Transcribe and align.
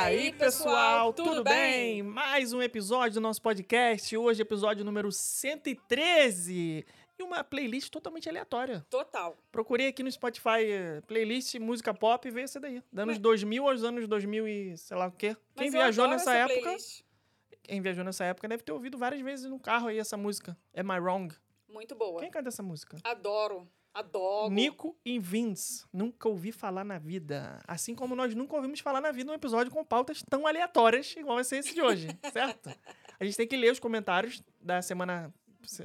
aí, 0.00 0.32
pessoal, 0.32 1.12
tudo 1.12 1.44
bem? 1.44 2.02
Mais 2.02 2.52
um 2.52 2.62
episódio 2.62 3.14
do 3.14 3.20
nosso 3.20 3.40
podcast. 3.42 4.16
Hoje, 4.16 4.42
episódio 4.42 4.84
número 4.84 5.12
113. 5.12 6.86
E 7.18 7.22
uma 7.22 7.44
playlist 7.44 7.90
totalmente 7.90 8.26
aleatória. 8.28 8.84
Total. 8.88 9.36
Procurei 9.52 9.88
aqui 9.88 10.02
no 10.02 10.10
Spotify 10.10 10.64
eh, 10.64 11.02
playlist 11.06 11.54
música 11.56 11.92
pop 11.92 12.26
e 12.26 12.30
veio 12.30 12.44
essa 12.44 12.58
daí. 12.58 12.82
Da 12.90 13.02
anos 13.02 13.16
Mas- 13.16 13.22
2000 13.22 13.68
aos 13.68 13.84
anos 13.84 14.08
2000 14.08 14.48
e 14.48 14.76
sei 14.78 14.96
lá 14.96 15.06
o 15.08 15.12
quê. 15.12 15.36
Quem 15.54 15.66
Mas 15.66 15.72
viajou 15.72 16.08
nessa 16.08 16.30
essa 16.34 16.50
época, 16.50 16.60
playlist. 16.62 17.02
quem 17.62 17.82
viajou 17.82 18.04
nessa 18.04 18.24
época 18.24 18.48
deve 18.48 18.62
ter 18.62 18.72
ouvido 18.72 18.96
várias 18.96 19.20
vezes 19.20 19.50
no 19.50 19.58
carro 19.60 19.88
aí 19.88 19.98
essa 19.98 20.16
música. 20.16 20.56
Am 20.74 20.90
I 20.96 20.98
Wrong? 20.98 21.34
Muito 21.68 21.94
boa. 21.94 22.20
Quem 22.20 22.30
canta 22.30 22.48
essa 22.48 22.62
música? 22.62 22.96
Adoro. 23.04 23.68
Adoro. 23.92 24.52
Nico 24.52 24.96
e 25.04 25.18
Vince. 25.18 25.84
Nunca 25.92 26.28
ouvi 26.28 26.52
falar 26.52 26.84
na 26.84 26.98
vida. 26.98 27.60
Assim 27.66 27.94
como 27.94 28.14
nós 28.14 28.34
nunca 28.34 28.54
ouvimos 28.54 28.80
falar 28.80 29.00
na 29.00 29.10
vida 29.10 29.30
um 29.30 29.34
episódio 29.34 29.72
com 29.72 29.84
pautas 29.84 30.22
tão 30.28 30.46
aleatórias 30.46 31.14
igual 31.16 31.36
vai 31.36 31.44
ser 31.44 31.58
esse 31.58 31.74
de 31.74 31.82
hoje, 31.82 32.08
certo? 32.32 32.70
A 33.18 33.24
gente 33.24 33.36
tem 33.36 33.46
que 33.46 33.56
ler 33.56 33.72
os 33.72 33.80
comentários 33.80 34.42
da 34.60 34.80
semana. 34.80 35.32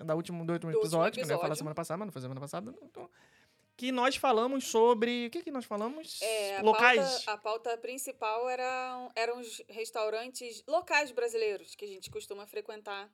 Da 0.05 0.15
última, 0.15 0.45
do 0.45 0.53
último 0.53 0.71
Do 0.71 0.77
último 0.77 0.81
episódio, 0.81 1.13
que 1.13 1.19
eu 1.19 1.35
ia 1.35 1.38
falar 1.38 1.55
semana 1.55 1.75
passada, 1.75 1.97
mas 1.97 2.07
não 2.07 2.13
foi 2.13 2.21
semana 2.21 2.39
passada. 2.39 2.73
Então, 2.81 3.09
que 3.75 3.91
nós 3.91 4.15
falamos 4.15 4.65
sobre. 4.67 5.27
O 5.27 5.30
que, 5.30 5.43
que 5.43 5.52
nós 5.52 5.65
falamos? 5.65 6.21
É, 6.21 6.58
a 6.58 6.61
Locais. 6.61 7.25
Pauta, 7.25 7.31
a 7.31 7.37
pauta 7.37 7.77
principal 7.77 8.47
era, 8.49 9.11
eram 9.15 9.39
os 9.39 9.61
restaurantes 9.67 10.63
locais 10.67 11.11
brasileiros 11.11 11.75
que 11.75 11.85
a 11.85 11.87
gente 11.87 12.09
costuma 12.09 12.47
frequentar 12.47 13.11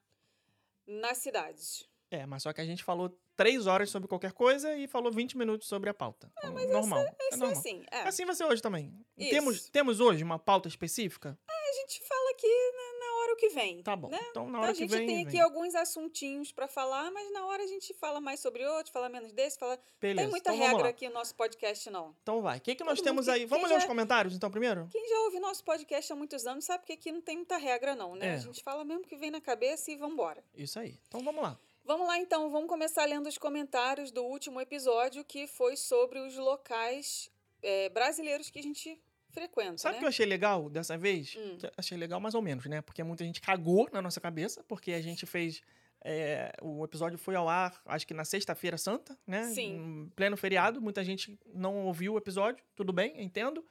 nas 0.86 1.18
cidades. 1.18 1.90
É, 2.12 2.26
mas 2.26 2.44
só 2.44 2.52
que 2.52 2.60
a 2.60 2.66
gente 2.66 2.84
falou 2.84 3.18
três 3.38 3.66
horas 3.68 3.90
sobre 3.90 4.08
qualquer 4.08 4.34
coisa 4.34 4.76
e 4.76 4.86
falou 4.86 5.12
20 5.12 5.38
minutos 5.38 5.68
sobre 5.68 5.90
a 5.90 5.94
pauta. 5.94 6.30
normal. 6.44 7.00
é 7.00 7.04
Isso 7.30 7.34
é 7.34 7.38
normal. 7.38 7.58
assim. 7.58 7.86
É. 7.90 8.00
Assim 8.02 8.26
vai 8.26 8.36
ser 8.36 8.44
hoje 8.44 8.62
também. 8.62 8.94
Isso. 9.18 9.30
Temos, 9.30 9.70
temos 9.70 10.00
hoje 10.02 10.22
uma 10.24 10.38
pauta 10.38 10.68
específica? 10.68 11.40
A 11.50 11.74
gente 11.74 12.06
fala 12.06 12.32
aqui 12.32 12.48
na, 12.48 13.00
na 13.08 13.16
hora 13.22 13.34
o 13.34 13.36
que 13.38 13.48
vem. 13.50 13.82
Tá 13.82 13.96
bom. 13.96 14.10
Né? 14.10 14.20
Então, 14.30 14.44
na 14.44 14.50
Então, 14.50 14.62
hora 14.62 14.72
a 14.72 14.74
que 14.74 14.80
gente 14.82 14.90
vem. 14.90 15.08
tem 15.08 15.22
aqui 15.22 15.32
vem. 15.32 15.42
alguns 15.42 15.74
assuntinhos 15.74 16.52
pra 16.52 16.68
falar, 16.68 17.10
mas 17.12 17.32
na 17.32 17.46
hora 17.46 17.64
a 17.64 17.68
gente 17.68 17.94
fala 17.94 18.20
mais 18.20 18.42
sobre 18.42 18.66
outro, 18.68 18.92
fala 18.92 19.08
menos 19.08 19.32
desse, 19.32 19.58
fala. 19.58 19.80
Beleza. 20.02 20.22
tem 20.24 20.30
muita 20.30 20.54
então, 20.54 20.68
regra 20.68 20.90
aqui 20.90 21.08
no 21.08 21.14
nosso 21.14 21.34
podcast, 21.34 21.90
não. 21.90 22.14
Então 22.22 22.42
vai. 22.42 22.58
O 22.58 22.62
que, 22.62 22.76
que 22.76 22.84
nós 22.84 22.98
Todo 23.00 23.06
temos 23.06 23.28
mundo 23.28 23.36
aí? 23.36 23.46
Vamos 23.46 23.70
ler 23.70 23.78
os 23.78 23.84
já- 23.84 23.88
comentários 23.88 24.36
então 24.36 24.52
primeiro? 24.52 24.90
Quem 24.92 25.08
já 25.08 25.20
ouve 25.22 25.40
nosso 25.40 25.64
podcast 25.64 26.12
há 26.12 26.16
muitos 26.18 26.46
anos 26.46 26.66
sabe 26.66 26.86
que 26.86 26.92
aqui 26.92 27.10
não 27.10 27.22
tem 27.22 27.38
muita 27.38 27.56
regra, 27.56 27.96
não, 27.96 28.16
né? 28.18 28.28
É. 28.28 28.34
A 28.34 28.38
gente 28.38 28.62
fala 28.62 28.84
mesmo 28.84 29.06
que 29.08 29.16
vem 29.16 29.32
na 29.32 29.40
cabeça 29.40 29.90
e 29.92 29.96
vambora. 29.96 30.44
Isso 30.54 30.78
aí. 30.78 31.00
Então 31.08 31.24
vamos 31.24 31.42
lá. 31.42 31.58
Vamos 31.84 32.08
lá 32.08 32.18
então, 32.20 32.50
vamos 32.50 32.70
começar 32.70 33.06
lendo 33.06 33.28
os 33.28 33.38
comentários 33.38 34.12
do 34.12 34.24
último 34.24 34.62
episódio 34.62 35.26
que 35.26 35.48
foi 35.48 35.76
sobre 35.76 36.20
os 36.20 36.36
locais 36.38 37.30
é, 37.62 37.90
brasileiros 37.90 38.50
que 38.50 38.60
a 38.60 38.64
gente 38.64 39.02
frequenta, 39.30 39.78
Sabe 39.78 39.94
o 39.94 39.96
né? 39.96 40.00
que 40.00 40.06
eu 40.06 40.10
achei 40.10 40.26
legal 40.26 40.70
dessa 40.70 40.98
vez? 40.98 41.36
Hum. 41.38 41.58
Achei 41.78 41.98
legal 41.98 42.20
mais 42.20 42.36
ou 42.36 42.42
menos, 42.42 42.66
né? 42.66 42.82
Porque 42.82 43.02
muita 43.04 43.24
gente 43.24 43.40
cagou 43.42 43.90
na 43.92 44.02
nossa 44.02 44.20
cabeça, 44.20 44.64
porque 44.68 44.92
a 44.92 45.02
gente 45.02 45.26
fez. 45.26 45.62
é, 46.04 46.52
o 46.62 46.84
episódio 46.84 47.18
foi 47.18 47.36
ao 47.36 47.48
ar, 47.48 47.80
acho 47.86 48.06
que 48.06 48.14
na 48.14 48.26
sexta-feira 48.26 48.78
santa, 48.78 49.18
né? 49.26 49.44
Sim. 49.46 49.76
Em 49.76 50.10
pleno 50.16 50.36
feriado. 50.36 50.82
Muita 50.82 51.04
gente 51.04 51.40
não 51.54 51.86
ouviu 51.86 52.14
o 52.14 52.18
episódio, 52.18 52.64
tudo 52.76 52.92
bem, 52.92 53.22
entendo. 53.22 53.66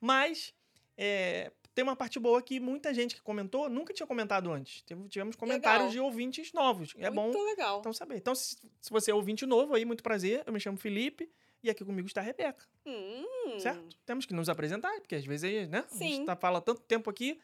Mas 0.00 0.54
é, 0.96 1.52
tem 1.74 1.82
uma 1.82 1.96
parte 1.96 2.18
boa 2.18 2.40
que 2.42 2.60
muita 2.60 2.92
gente 2.92 3.14
que 3.14 3.22
comentou 3.22 3.68
nunca 3.68 3.92
tinha 3.94 4.06
comentado 4.06 4.50
antes. 4.52 4.82
Tive- 4.82 5.08
Tivemos 5.08 5.36
comentários 5.36 5.90
Legal. 5.90 5.92
de 5.92 6.00
ouvintes 6.00 6.52
novos. 6.52 6.94
É 6.98 7.10
bom 7.10 7.24
Muito 7.24 7.42
legal. 7.44 7.80
então 7.80 7.92
saber. 7.92 8.16
Então, 8.16 8.34
se, 8.34 8.56
se 8.80 8.90
você 8.90 9.10
é 9.10 9.14
ouvinte 9.14 9.46
novo 9.46 9.74
aí, 9.74 9.84
muito 9.84 10.02
prazer. 10.02 10.42
Eu 10.46 10.52
me 10.52 10.60
chamo 10.60 10.76
Felipe 10.78 11.30
e 11.62 11.70
aqui 11.70 11.84
comigo 11.84 12.06
está 12.08 12.20
a 12.20 12.24
Rebeca, 12.24 12.66
Hum, 12.84 13.58
certo? 13.60 13.96
Temos 14.04 14.26
que 14.26 14.34
nos 14.34 14.48
apresentar, 14.48 14.92
porque 15.00 15.14
às 15.14 15.24
vezes 15.24 15.44
aí, 15.44 15.66
né? 15.66 15.84
A 15.90 15.94
gente 15.96 16.16
Sim. 16.16 16.24
tá, 16.26 16.34
fala 16.36 16.60
tanto 16.60 16.80
tempo 16.82 17.08
aqui. 17.08 17.40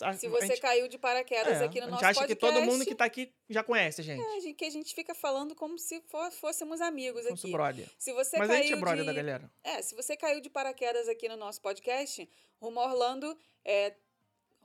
a- 0.00 0.14
Se 0.14 0.26
a 0.26 0.30
você 0.30 0.46
gente- 0.46 0.60
caiu 0.62 0.88
de 0.88 0.96
paraquedas 0.98 1.60
é, 1.60 1.64
aqui 1.66 1.78
no 1.78 1.82
a 1.86 1.90
gente 1.90 1.92
nosso 1.92 2.04
acha 2.06 2.20
podcast... 2.20 2.34
que 2.34 2.54
todo 2.54 2.64
mundo 2.64 2.84
que 2.84 2.94
tá 2.94 3.04
aqui 3.04 3.30
já 3.50 3.62
conhece 3.62 4.00
a 4.00 4.04
gente. 4.04 4.22
é, 4.22 4.50
a 4.50 4.54
que 4.54 4.64
a 4.64 4.70
gente 4.70 4.94
fica 4.94 5.14
falando 5.14 5.54
como 5.54 5.78
se 5.78 6.00
fo- 6.08 6.30
fôssemos 6.32 6.80
amigos 6.80 7.24
Nosso 7.28 7.46
aqui. 7.46 7.52
brother. 7.52 7.86
Se 7.98 8.10
você 8.14 8.38
Mas 8.38 8.48
a 8.48 8.54
caiu 8.54 8.62
gente 8.64 8.72
é 8.72 8.80
brother 8.80 9.00
de... 9.00 9.06
da 9.06 9.12
galera. 9.12 9.52
É, 9.62 9.82
se 9.82 9.94
você 9.94 10.16
caiu 10.16 10.40
de 10.40 10.48
paraquedas 10.48 11.08
aqui 11.08 11.28
no 11.28 11.36
nosso 11.36 11.60
podcast, 11.60 12.26
Rumo 12.58 12.80
Orlando 12.80 13.36
é. 13.64 13.94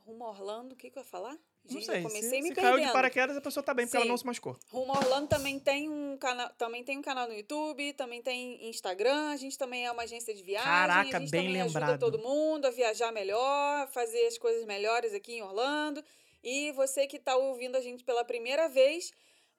Rumo 0.06 0.24
Orlando, 0.24 0.72
o 0.72 0.76
que, 0.76 0.90
que 0.90 0.98
eu 0.98 1.02
ia 1.02 1.08
falar? 1.08 1.36
Não 1.64 1.72
Gente, 1.74 1.84
sei. 1.84 1.98
eu 1.98 2.02
comecei 2.04 2.22
se 2.22 2.42
me 2.42 2.48
se 2.48 2.54
perdendo. 2.54 2.76
caiu 2.76 2.86
de 2.86 2.92
paraquedas, 2.92 3.36
a 3.36 3.40
pessoa 3.42 3.62
tá 3.62 3.74
bem, 3.74 3.84
porque 3.84 3.96
ela 3.96 4.06
Sim. 4.06 4.10
não 4.10 4.16
se 4.16 4.24
machucou. 4.24 4.56
Rumo 4.70 4.90
Orlando 4.92 5.28
também 5.28 5.58
tem 5.60 5.86
um 5.90 6.16
canal, 6.16 6.48
também 6.56 6.82
tem 6.82 6.96
um 6.96 7.02
canal 7.02 7.28
no 7.28 7.34
YouTube, 7.34 7.92
também 7.92 8.22
tem 8.22 8.70
Instagram, 8.70 9.28
a 9.32 9.36
gente 9.36 9.58
também 9.58 9.84
é 9.84 9.92
uma 9.92 10.04
agência 10.04 10.34
de 10.34 10.42
viagem, 10.42 10.66
Caraca, 10.66 11.18
a 11.18 11.20
gente 11.20 11.30
bem 11.30 11.44
também 11.46 11.60
ajuda 11.60 11.80
lembrado. 11.80 12.00
todo 12.00 12.18
mundo 12.18 12.64
a 12.64 12.70
viajar 12.70 13.12
melhor, 13.12 13.86
fazer 13.88 14.26
as 14.26 14.38
coisas 14.38 14.64
melhores 14.64 15.12
aqui 15.12 15.34
em 15.34 15.42
Orlando. 15.42 16.02
E 16.42 16.72
você 16.72 17.06
que 17.06 17.16
está 17.16 17.36
ouvindo 17.36 17.76
a 17.76 17.80
gente 17.82 18.02
pela 18.02 18.24
primeira 18.24 18.66
vez, 18.68 19.12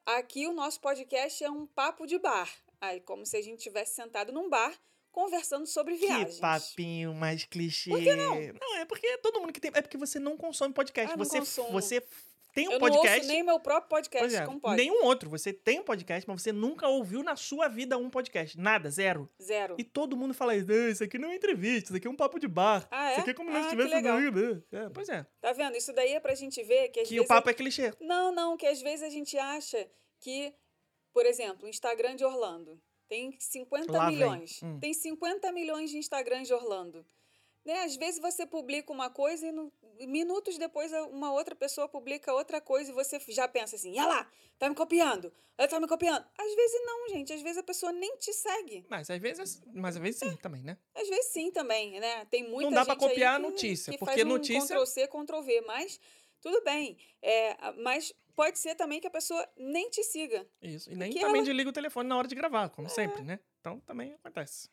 aqui 0.04 0.48
o 0.48 0.54
nosso 0.54 0.82
podcast 0.82 1.44
é 1.44 1.52
um 1.52 1.68
papo 1.68 2.08
de 2.08 2.18
bar. 2.18 2.50
Aí, 2.82 3.02
como 3.02 3.24
se 3.24 3.38
a 3.38 3.42
gente 3.44 3.62
tivesse 3.62 3.94
sentado 3.94 4.32
num 4.32 4.50
bar 4.50 4.74
conversando 5.12 5.66
sobre 5.68 5.96
viagens. 5.96 6.36
Que 6.36 6.42
papinho 6.42 7.14
mais 7.14 7.44
clichê. 7.46 7.90
Por 7.90 8.02
que 8.02 8.16
não? 8.16 8.36
Não, 8.60 8.78
é 8.78 8.86
porque 8.86 9.18
todo 9.20 9.40
mundo 9.40 9.54
que 9.54 9.60
tem. 9.60 9.72
É 9.74 9.82
porque 9.82 9.98
você 9.98 10.20
não 10.20 10.38
consome 10.38 10.74
podcast. 10.74 11.14
Ah, 11.14 11.18
você, 11.18 11.40
consumo. 11.40 11.72
você 11.72 12.04
tem 12.54 12.68
um 12.68 12.72
Eu 12.74 12.80
podcast. 12.80 13.10
não 13.10 13.16
ouço 13.20 13.28
nem 13.28 13.44
meu 13.44 13.60
próprio 13.60 13.90
podcast, 13.90 14.28
Pois 14.28 14.34
é, 14.34 14.46
como 14.46 14.60
pode? 14.60 14.76
nenhum 14.78 15.06
outro. 15.06 15.30
Você 15.30 15.54
tem 15.54 15.80
um 15.80 15.84
podcast, 15.84 16.28
mas 16.28 16.42
você 16.42 16.52
nunca 16.52 16.88
ouviu 16.88 17.22
na 17.24 17.36
sua 17.36 17.68
vida 17.68 17.96
um 17.98 18.10
podcast. 18.10 18.58
Nada, 18.60 18.90
zero. 18.90 19.30
Zero. 19.42 19.76
E 19.78 19.84
todo 19.84 20.18
mundo 20.18 20.34
fala 20.34 20.56
isso. 20.56 20.72
"Ah, 20.72 20.90
Isso 20.90 21.04
aqui 21.04 21.18
não 21.20 21.30
é 21.30 21.36
entrevista, 21.36 21.90
isso 21.90 21.96
aqui 21.98 22.08
é 22.08 22.10
um 22.10 22.16
papo 22.16 22.40
de 22.40 22.48
bar. 22.48 22.88
Ah, 22.90 23.10
é? 23.10 23.12
Isso 23.12 23.22
aqui 23.22 23.30
é 23.30 23.34
como 23.36 23.50
Ah, 23.52 23.54
que 23.54 23.60
estivéssemos. 23.62 23.94
legal. 23.96 24.20
É, 24.72 24.90
pois 24.90 25.08
é. 25.10 25.26
Tá 25.40 25.54
vendo? 25.54 25.78
Isso 25.78 25.94
daí 25.94 26.14
é 26.14 26.20
pra 26.20 26.34
gente 26.34 26.62
ver 26.64 26.90
que 26.90 27.00
às 27.02 27.08
Que 27.08 27.16
vezes... 27.16 27.26
o 27.26 27.28
papo 27.28 27.50
é 27.50 27.54
clichê. 27.54 27.94
Não, 28.02 28.32
não, 28.34 28.58
que 28.58 28.66
às 28.66 28.82
vezes 28.82 29.04
a 29.04 29.10
gente 29.10 29.38
acha 29.38 29.88
que, 30.20 30.52
por 31.14 31.26
exemplo, 31.28 31.66
o 31.66 31.70
Instagram 31.70 32.16
de 32.16 32.26
Orlando 32.26 32.82
tem 33.10 33.36
50 33.40 33.92
Lá 33.92 34.10
milhões. 34.12 34.62
Hum. 34.64 34.80
Tem 34.80 34.94
50 34.94 35.52
milhões 35.52 35.90
de 35.90 35.98
Instagrams 35.98 36.48
de 36.48 36.54
Orlando. 36.54 37.06
Né? 37.66 37.84
Às 37.84 37.96
vezes 37.98 38.22
você 38.22 38.46
publica 38.46 38.94
uma 38.94 39.10
coisa 39.10 39.48
e 39.48 39.52
no- 39.52 39.72
minutos 40.08 40.58
depois 40.58 40.92
uma 41.12 41.34
outra 41.34 41.54
pessoa 41.56 41.90
publica 41.90 42.32
outra 42.34 42.62
coisa 42.62 42.90
e 42.90 42.94
você 42.94 43.20
já 43.28 43.48
pensa 43.50 43.76
assim, 43.76 43.92
olha 44.00 44.08
lá, 44.08 44.32
tá 44.58 44.70
me 44.70 44.76
copiando, 44.76 45.32
ela 45.58 45.68
tá 45.68 45.78
me 45.80 45.88
copiando. 45.88 46.26
Às 46.38 46.56
vezes 46.56 46.82
não, 46.86 47.10
gente, 47.10 47.34
às 47.34 47.42
vezes 47.42 47.58
a 47.58 47.64
pessoa 47.64 47.92
nem 47.92 48.16
te 48.16 48.32
segue. 48.32 48.86
Mas 48.90 49.10
às 49.10 49.20
vezes, 49.20 49.62
mas 49.74 49.98
às 49.98 50.02
vezes 50.02 50.20
sim 50.20 50.36
também, 50.38 50.64
né? 50.64 50.78
Às 50.96 51.10
vezes 51.10 51.26
sim 51.34 51.52
também, 51.52 52.00
né? 52.00 52.24
Tem 52.26 52.48
muita 52.50 52.72
dá 52.72 52.86
pra 52.86 52.94
gente 52.94 53.04
aí 53.04 53.10
copiar 53.10 53.36
a 53.36 53.40
notícia, 53.40 53.92
que 53.92 53.98
porque 54.00 54.14
faz 54.14 54.26
um 54.26 54.30
notícia- 54.30 54.76
Ctrl 54.78 54.86
C, 54.86 55.08
Ctrl 55.08 55.42
V, 55.42 55.62
mas 55.68 56.00
tudo 56.42 56.64
bem. 56.64 56.98
É, 57.22 57.72
mas 57.84 58.14
pode 58.40 58.58
ser 58.58 58.74
também 58.76 59.02
que 59.02 59.08
a 59.08 59.12
pessoa 59.12 59.46
nem 59.58 59.90
te 59.90 60.02
siga. 60.02 60.48
Isso. 60.62 60.90
E 60.90 60.96
nem 60.96 61.12
também 61.14 61.36
ela- 61.40 61.44
desliga 61.44 61.70
o 61.70 61.74
telefone 61.74 62.08
na 62.08 62.18
hora 62.18 62.28
de 62.28 62.36
gravar, 62.36 62.70
como 62.70 62.88
sempre, 62.88 63.22
né? 63.22 63.38
Então 63.60 63.82
também 63.82 64.14
acontece. 64.14 64.70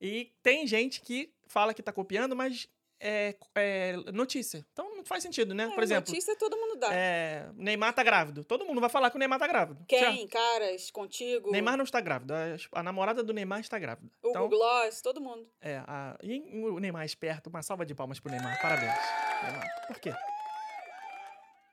E 0.00 0.32
tem 0.42 0.66
gente 0.66 1.00
que 1.00 1.32
fala 1.48 1.74
que 1.74 1.82
tá 1.82 1.92
copiando, 1.92 2.36
mas 2.36 2.68
é, 3.00 3.34
é 3.56 3.96
notícia. 4.12 4.64
Então 4.72 4.94
não 4.96 5.04
faz 5.04 5.22
sentido, 5.22 5.54
né? 5.54 5.66
Por 5.70 5.80
É, 5.80 5.84
exemplo, 5.84 6.08
Notícia 6.10 6.36
todo 6.36 6.56
mundo 6.56 6.76
dá. 6.78 6.88
é, 6.94 7.48
Neymar 7.54 7.92
tá 7.94 8.02
grávido. 8.02 8.44
Todo 8.44 8.64
mundo 8.64 8.80
vai 8.80 8.88
falar 8.90 9.10
que 9.10 9.16
o 9.16 9.18
Neymar 9.18 9.38
tá 9.38 9.46
grávido. 9.46 9.84
Quem? 9.88 9.98
certo? 9.98 10.28
Caras, 10.30 10.90
contigo, 10.90 11.50
Neymar 11.50 11.76
não 11.76 11.84
está 11.84 12.00
grávido. 12.00 12.32
A, 12.32 12.56
a 12.78 12.82
namorada 12.82 13.22
do 13.24 13.32
Neymar 13.32 13.60
está 13.60 13.78
grávida. 13.78 14.10
o 14.22 14.28
Então, 14.30 14.48
Gloss, 14.48 15.00
todo 15.02 15.20
mundo. 15.20 15.50
é, 15.60 15.78
a, 15.86 16.16
e 16.22 16.38
o 16.64 16.78
Neymar 16.78 17.02
é 17.02 17.06
esperto. 17.06 17.50
Uma 17.50 17.62
salva 17.62 17.84
de 17.84 17.94
palmas 17.94 18.20
pro 18.20 18.30
Neymar. 18.30 18.60
Parabéns. 18.62 18.94
Neymar. 19.42 19.86
Por 19.88 19.98
quê? 19.98 20.12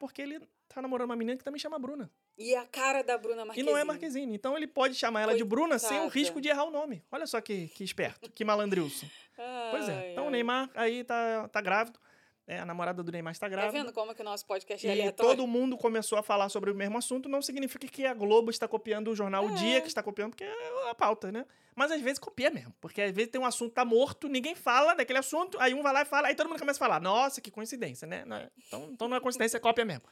Porque 0.06 0.22
ele 0.22 0.42
tá 0.68 0.82
namorando 0.82 1.06
uma 1.06 1.16
menina 1.16 1.38
que 1.38 1.44
também 1.46 1.58
chama 1.60 1.80
Bruna. 1.80 2.12
E 2.38 2.54
a 2.56 2.66
cara 2.66 3.02
da 3.04 3.18
Bruna 3.18 3.44
E 3.44 3.46
Marquezine. 3.46 3.72
não 3.72 3.78
é 3.78 3.84
Marquezine. 3.86 4.36
Então 4.36 4.58
ele 4.58 4.68
pode 4.68 4.96
chamar 4.96 5.22
ela 5.22 5.34
de 5.38 5.46
Bruna 5.46 5.80
sem 5.80 5.92
o 5.92 6.02
Coitada. 6.02 6.20
risco 6.20 6.42
de 6.42 6.50
errar 6.50 6.66
o 6.66 6.72
nome. 6.72 7.02
Olha 7.10 7.26
só 7.26 7.40
que, 7.40 7.70
que 7.70 7.86
esperto, 7.86 8.30
que 8.32 8.44
malandrilson. 8.44 9.08
Pois 9.72 9.88
é. 9.90 9.94
Ai, 9.94 10.12
Então 10.12 10.26
o 10.26 10.28
ai. 10.28 10.32
Neymar 10.34 10.70
aí 10.76 11.04
tá, 11.06 11.48
tá 11.48 11.62
grávido. 11.62 11.98
É, 12.46 12.60
a 12.60 12.66
namorada 12.66 13.02
do 13.02 13.10
Neymar 13.10 13.32
está 13.32 13.46
Tá 13.46 13.50
grávida. 13.50 13.72
vendo 13.72 13.94
como 13.94 14.14
que 14.14 14.22
o 14.22 14.26
nosso 14.26 14.46
podcast 14.46 14.86
é 14.86 14.92
aleatório? 14.92 15.32
todo 15.38 15.48
mundo 15.48 15.78
começou 15.78 16.18
a 16.18 16.24
falar 16.24 16.50
sobre 16.50 16.70
o 16.72 16.76
mesmo 16.76 16.98
assunto, 16.98 17.30
não 17.30 17.42
significa 17.42 17.88
que 17.88 18.06
a 18.06 18.14
Globo 18.14 18.52
está 18.52 18.68
copiando 18.68 19.12
o 19.12 19.16
jornal 19.16 19.46
O 19.46 19.52
É. 19.52 19.54
Dia, 19.56 19.80
que 19.82 19.88
está 19.88 20.04
copiando, 20.04 20.32
porque 20.32 20.44
é 20.44 20.90
a 20.90 20.94
pauta, 20.94 21.32
né? 21.32 21.46
Mas 21.74 21.90
às 21.90 22.02
vezes 22.02 22.20
copia 22.20 22.50
mesmo, 22.52 22.74
porque 22.82 23.02
às 23.02 23.12
vezes 23.14 23.32
tem 23.32 23.40
um 23.40 23.46
assunto 23.46 23.70
que 23.70 23.76
tá 23.76 23.86
morto, 23.86 24.28
ninguém 24.28 24.56
fala 24.56 24.94
daquele 24.94 25.20
assunto, 25.20 25.58
aí 25.60 25.74
um 25.74 25.82
vai 25.82 25.94
lá 25.94 26.02
e 26.02 26.06
fala, 26.06 26.28
aí 26.28 26.36
todo 26.36 26.50
mundo 26.50 26.60
começa 26.60 26.78
a 26.78 26.86
falar, 26.86 27.00
nossa, 27.00 27.40
que 27.40 27.50
coincidência, 27.50 28.06
né? 28.06 28.26
Não 28.26 28.36
é- 28.36 28.50
Então, 28.68 28.90
então 28.92 29.08
não 29.08 29.16
é 29.16 29.22
coincidência, 29.22 29.56
é 29.56 29.60
cópia 29.62 29.86
mesmo. 29.86 30.04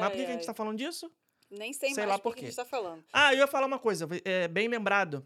Mas 0.00 0.08
por 0.08 0.16
que, 0.16 0.24
que 0.24 0.30
a 0.30 0.34
gente 0.34 0.46
tá 0.46 0.52
falando 0.54 0.76
disso? 0.76 1.12
Nem 1.48 1.72
sei, 1.72 1.90
Sei 1.94 2.04
mais 2.04 2.16
lá 2.16 2.18
por 2.18 2.34
que 2.34 2.40
a 2.44 2.48
gente 2.48 2.56
tá 2.56 2.64
falando. 2.64 3.04
Ah, 3.12 3.32
eu 3.34 3.38
ia 3.38 3.46
falar 3.46 3.66
uma 3.66 3.78
coisa, 3.78 4.08
é, 4.24 4.48
bem 4.48 4.66
lembrado. 4.66 5.24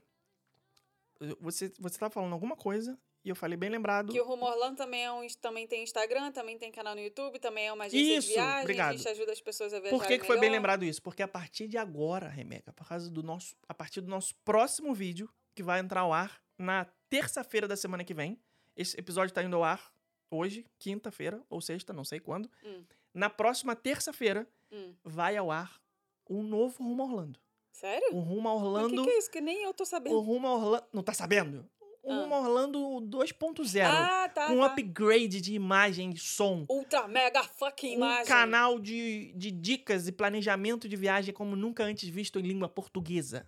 Você, 1.41 1.73
você 1.81 1.99
tá 1.99 2.11
falando 2.11 2.35
alguma 2.35 2.55
coisa, 2.56 2.99
e 3.26 3.28
eu 3.28 3.34
falei 3.34 3.56
bem 3.56 3.69
lembrado. 3.69 4.12
Que 4.12 4.20
o 4.20 4.25
Rumo 4.25 4.46
Orlando 4.46 4.76
também, 4.76 5.05
é 5.05 5.11
um, 5.11 5.26
também 5.40 5.67
tem 5.67 5.82
Instagram, 5.82 6.31
também 6.31 6.56
tem 6.56 6.70
canal 6.70 6.94
no 6.94 7.00
YouTube, 7.00 7.40
também 7.40 7.67
é 7.67 7.73
uma 7.73 7.84
agência 7.84 8.19
Isso, 8.19 8.28
de 8.28 8.34
viagem, 8.34 8.61
obrigado. 8.62 8.90
a 8.94 8.96
gente 8.96 9.08
ajuda 9.08 9.32
as 9.32 9.40
pessoas 9.40 9.75
a 9.75 9.81
viajar 9.81 9.99
Por 9.99 10.06
que, 10.06 10.19
que 10.19 10.25
foi 10.25 10.38
bem 10.38 10.49
lembrado 10.49 10.84
isso? 10.84 11.02
Porque 11.02 11.23
a 11.23 11.28
partir 11.28 11.67
de 11.67 11.76
agora, 11.76 12.28
Rebeca, 12.28 12.73
por 12.73 12.87
causa 12.88 13.11
do 13.11 13.23
nosso, 13.25 13.56
a 13.69 13.75
partir 13.75 14.00
do 14.00 14.08
nosso 14.08 14.32
próximo 14.44 14.94
vídeo, 14.94 15.28
que 15.55 15.62
vai 15.62 15.81
entrar 15.81 16.02
ao 16.02 16.12
ar 16.12 16.40
na 16.56 16.87
terça-feira 17.11 17.67
da 17.67 17.76
semana 17.76 18.05
que 18.05 18.14
vem. 18.14 18.38
Esse 18.76 18.96
episódio 18.99 19.34
tá 19.34 19.43
indo 19.43 19.56
ao 19.56 19.64
ar 19.64 19.93
hoje, 20.31 20.64
quinta-feira, 20.78 21.43
ou 21.50 21.61
sexta, 21.61 21.93
não 21.93 22.05
sei 22.05 22.20
quando. 22.20 22.49
Hum. 22.64 22.84
Na 23.12 23.28
próxima 23.28 23.75
terça-feira 23.75 24.46
Hum. 24.70 24.94
vai 25.05 25.37
ao 25.37 25.50
ar 25.50 25.81
um 26.28 26.43
novo 26.43 26.82
Rumo 26.82 27.02
Orlando. 27.05 27.40
Sério? 27.73 28.14
Um 28.14 28.20
Rumo 28.20 28.49
a 28.49 28.55
Mas 28.55 28.62
O 28.62 28.67
Orlando. 28.67 29.02
que, 29.02 29.02
que 29.05 29.11
é 29.11 29.19
isso? 29.19 29.31
Que 29.31 29.40
nem 29.40 29.62
eu 29.64 29.75
tô 29.75 29.82
O 29.82 29.87
sabendo. 29.87 30.19
Rumo 30.20 30.46
a 30.46 30.55
Orlando. 30.55 30.84
Não 30.93 31.02
tá 31.02 31.12
sabendo? 31.12 31.69
O 32.06 32.12
Ah. 32.12 32.38
Orlando 32.41 32.79
2.0. 33.00 33.85
Ah, 33.85 34.29
tá. 34.32 34.53
um 34.53 34.61
tá. 34.61 34.67
upgrade 34.67 35.41
de 35.41 35.55
imagem 35.55 36.11
e 36.11 36.17
som. 36.19 36.64
Ultra 36.69 37.08
mega 37.08 37.43
fucking 37.43 37.94
Um 37.94 37.97
imagem. 37.97 38.26
canal 38.26 38.79
de, 38.79 39.32
de 39.35 39.50
dicas 39.50 40.06
e 40.06 40.12
planejamento 40.12 40.88
de 40.88 40.94
viagem 40.94 41.35
como 41.35 41.56
nunca 41.56 41.82
antes 41.82 42.08
visto 42.08 42.38
em 42.38 42.43
língua 42.43 42.69
portuguesa. 42.69 43.44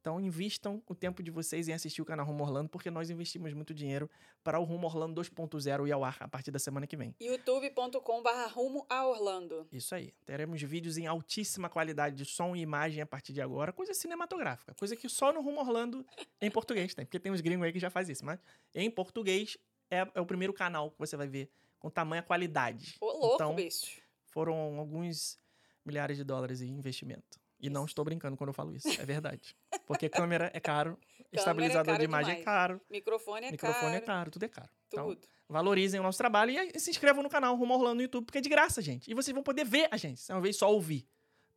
Então 0.00 0.18
invistam 0.18 0.82
o 0.86 0.94
tempo 0.94 1.22
de 1.22 1.30
vocês 1.30 1.68
em 1.68 1.74
assistir 1.74 2.00
o 2.00 2.04
canal 2.06 2.24
Rumo 2.24 2.42
Orlando, 2.42 2.70
porque 2.70 2.90
nós 2.90 3.10
investimos 3.10 3.52
muito 3.52 3.74
dinheiro 3.74 4.08
para 4.42 4.58
o 4.58 4.64
Rumo 4.64 4.86
Orlando 4.86 5.20
2.0 5.20 5.86
ir 5.86 5.92
ao 5.92 6.02
ar 6.02 6.16
a 6.20 6.28
partir 6.28 6.50
da 6.50 6.58
semana 6.58 6.86
que 6.86 6.96
vem. 6.96 7.14
youtube.com/barra 7.20 8.46
rumo 8.46 8.86
a 8.88 9.06
Orlando. 9.06 9.68
Isso 9.70 9.94
aí. 9.94 10.12
Teremos 10.24 10.62
vídeos 10.62 10.96
em 10.96 11.06
altíssima 11.06 11.68
qualidade 11.68 12.16
de 12.16 12.24
som 12.24 12.56
e 12.56 12.60
imagem 12.60 13.02
a 13.02 13.06
partir 13.06 13.32
de 13.34 13.42
agora. 13.42 13.72
Coisa 13.72 13.92
cinematográfica. 13.92 14.74
Coisa 14.74 14.96
que 14.96 15.08
só 15.08 15.32
no 15.32 15.42
Rumo 15.42 15.60
Orlando 15.60 16.04
em 16.40 16.50
português 16.50 16.94
tem. 16.94 17.04
Porque 17.04 17.20
tem 17.20 17.30
uns 17.30 17.42
gringos 17.42 17.66
aí 17.66 17.72
que 17.72 17.78
já 17.78 17.90
faz 17.90 18.08
isso. 18.08 18.24
Mas 18.24 18.38
em 18.74 18.90
português 18.90 19.58
é, 19.90 20.08
é 20.14 20.20
o 20.20 20.26
primeiro 20.26 20.52
canal 20.54 20.90
que 20.90 20.98
você 20.98 21.16
vai 21.16 21.26
ver 21.28 21.50
com 21.78 21.90
tamanha 21.90 22.22
qualidade. 22.22 22.96
Ô, 23.00 23.06
louco, 23.06 23.34
Então, 23.34 23.54
bicho. 23.54 24.00
foram 24.26 24.78
alguns 24.78 25.38
milhares 25.84 26.16
de 26.16 26.24
dólares 26.24 26.60
em 26.62 26.68
investimento. 26.70 27.39
E 27.60 27.68
não 27.68 27.84
estou 27.84 28.04
brincando 28.04 28.36
quando 28.36 28.48
eu 28.48 28.54
falo 28.54 28.74
isso, 28.74 28.88
é 28.88 29.04
verdade. 29.04 29.54
Porque 29.86 30.08
câmera 30.08 30.50
é 30.54 30.60
caro, 30.60 30.98
estabilizador 31.32 31.86
caro 31.86 31.98
de 31.98 32.04
imagem 32.04 32.32
é 32.32 32.36
demais. 32.38 32.44
caro, 32.44 32.80
Microfone 32.90 33.46
é 33.46 33.50
microfone 33.50 33.96
é 33.96 34.00
caro. 34.00 34.06
caro, 34.06 34.30
tudo 34.30 34.44
é 34.44 34.48
caro. 34.48 34.68
Então, 34.88 35.08
Tudo. 35.08 35.28
valorizem 35.48 36.00
o 36.00 36.02
nosso 36.02 36.18
trabalho 36.18 36.52
e 36.52 36.80
se 36.80 36.90
inscrevam 36.90 37.22
no 37.22 37.28
canal 37.28 37.54
Rumo 37.54 37.74
Orlando 37.74 37.96
no 37.96 38.02
YouTube, 38.02 38.24
porque 38.24 38.38
é 38.38 38.40
de 38.40 38.48
graça, 38.48 38.80
gente. 38.82 39.10
E 39.10 39.14
vocês 39.14 39.32
vão 39.34 39.42
poder 39.42 39.64
ver 39.64 39.88
a 39.90 39.96
gente, 39.96 40.20
uma 40.32 40.40
vez 40.40 40.56
só 40.56 40.72
ouvir. 40.72 41.06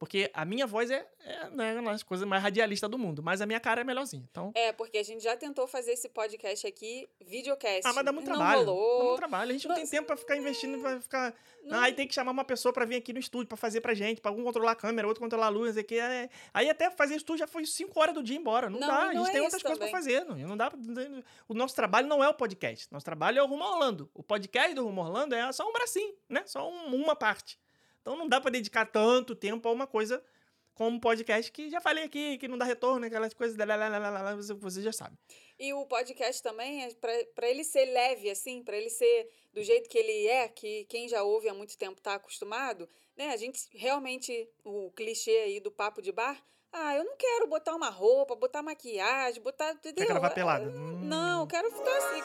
Porque 0.04 0.30
a 0.34 0.44
minha 0.44 0.68
voz 0.68 0.92
é, 0.92 1.08
é 1.26 1.50
né, 1.52 1.80
uma 1.80 1.94
das 1.94 2.04
coisas 2.04 2.28
mais 2.28 2.44
radialistas 2.44 2.90
do 2.90 2.98
mundo, 3.00 3.24
mas 3.24 3.40
a 3.40 3.46
minha 3.46 3.60
cara 3.62 3.80
é 3.80 3.84
melhorzinha. 3.86 4.28
Então, 4.30 4.52
É, 4.54 4.74
porque 4.74 4.98
a 4.98 5.04
gente 5.04 5.24
já 5.24 5.38
tentou 5.38 5.66
fazer 5.66 5.94
esse 5.94 6.10
podcast 6.10 6.68
aqui, 6.68 7.08
videocast. 7.22 7.86
ah, 7.88 7.94
mas 7.94 8.04
dá 8.04 8.12
muito 8.12 8.28
não 8.30 8.36
trabalho. 8.36 8.66
rolou. 8.66 8.98
Dá 8.98 9.04
muito 9.06 9.18
trabalho. 9.18 9.50
A 9.52 9.54
gente 9.54 9.66
não, 9.66 9.76
tem 9.76 9.86
Nossa, 9.86 9.96
tempo 9.96 10.08
pra 10.08 10.18
ficar 10.18 10.36
investindo, 10.36 10.78
pra 10.82 11.00
ficar 11.00 11.34
Não- 11.64 11.80
Aí 11.80 11.94
tem 11.94 12.06
que 12.06 12.14
chamar 12.14 12.32
uma 12.32 12.44
pessoa 12.44 12.74
pra 12.74 12.84
vir 12.84 12.98
aqui 12.98 13.14
no 13.14 13.20
estúdio 13.20 13.48
pra 13.48 13.56
fazer 13.56 13.80
pra 13.80 13.94
gente, 13.94 14.20
pra 14.20 14.30
um 14.30 14.44
controlar 14.44 14.74
a 14.74 14.76
câmera, 14.76 15.08
outro 15.08 15.24
controlar 15.24 15.46
a 15.46 15.50
luz, 15.50 15.78
aqui 15.78 15.98
é... 15.98 16.30
aí 16.54 16.70
até 16.70 16.92
fazer 16.92 17.22
tudo 17.22 17.38
já 17.40 17.48
foi 17.48 17.66
5 17.66 17.98
horas 17.98 18.14
do 18.14 18.22
dia 18.22 18.36
embora. 18.36 18.70
Não, 18.70 18.78
Não, 18.82 18.88
dá, 18.90 18.96
a 19.04 19.06
não 19.14 19.22
gente 19.24 19.30
é 19.30 19.32
tem 19.32 19.42
outras 19.42 19.64
coisas 19.64 19.80
pra 19.80 19.88
fazer. 19.88 20.26
Não, 20.26 20.36
não 20.36 20.58
dá, 20.58 20.70
pra- 20.70 20.80
o 21.48 21.54
nosso 21.54 21.74
trabalho 21.74 22.08
não 22.10 22.22
é 22.22 22.28
o 22.28 22.34
podcast. 22.34 22.92
Nosso 22.92 23.06
trabalho 23.06 23.40
é 23.40 23.42
o 23.42 23.46
Rumo 23.46 23.64
Orlando. 23.64 24.12
O 24.14 24.22
podcast 24.22 24.74
do 24.76 24.84
Rumo 24.84 25.00
Orlando 25.02 25.34
é 25.34 25.50
só 25.54 25.66
um 25.66 25.72
bracinho, 25.72 26.14
né? 26.28 26.44
Só 26.46 26.70
um- 26.70 26.94
uma 26.94 27.16
parte. 27.16 27.58
Então 28.04 28.18
não 28.18 28.28
dá 28.28 28.42
pra 28.42 28.52
dedicar 28.52 28.86
tanto 28.86 29.34
tempo 29.34 29.68
a 29.68 29.72
uma 29.72 29.88
coisa 29.88 30.22
como 30.76 30.98
um 30.98 31.00
podcast 31.00 31.50
que 31.52 31.70
já 31.70 31.80
falei 31.80 32.04
aqui, 32.04 32.38
que 32.38 32.48
não 32.48 32.58
dá 32.58 32.66
retorno, 32.66 33.06
aquelas 33.06 33.34
coisas, 33.34 33.56
lá, 33.58 34.36
você, 34.36 34.82
já 34.82 34.92
sabe. 34.92 35.18
E 35.58 35.72
o 35.72 35.86
podcast 35.86 36.44
também, 36.44 36.84
é 36.84 36.90
pra 37.34 37.48
ele 37.48 37.64
ser 37.64 37.86
leve, 37.86 38.30
assim, 38.30 38.62
pra 38.62 38.76
ele 38.76 38.90
ser 38.90 39.30
do 39.54 39.64
jeito 39.64 39.90
que 39.90 39.98
ele 39.98 40.28
é, 40.28 40.50
que 40.50 40.84
quem 40.86 41.08
já 41.08 41.24
ouve 41.24 41.48
há 41.48 41.54
muito 41.54 41.78
tempo 41.78 42.02
tá 42.02 42.16
acostumado, 42.16 42.90
né? 43.16 43.30
A 43.30 43.38
gente 43.38 43.62
realmente, 43.72 44.50
o 44.66 44.92
clichê 44.92 45.38
aí 45.46 45.60
do 45.60 45.72
papo 45.72 46.02
de 46.02 46.12
bar, 46.12 46.44
ah, 46.74 46.96
eu 46.96 47.04
não 47.04 47.16
quero 47.16 47.48
botar 47.48 47.76
uma 47.76 47.90
roupa, 47.90 48.36
botar 48.36 48.64
maquiagem, 48.64 49.42
botar. 49.42 49.74
Entendeu? 49.74 50.08
gravar 50.08 50.32
pelada? 50.32 50.66
Hum. 50.66 51.06
Não, 51.06 51.42
eu 51.42 51.48
quero 51.48 51.72
ficar 51.72 51.98
assim. 51.98 52.24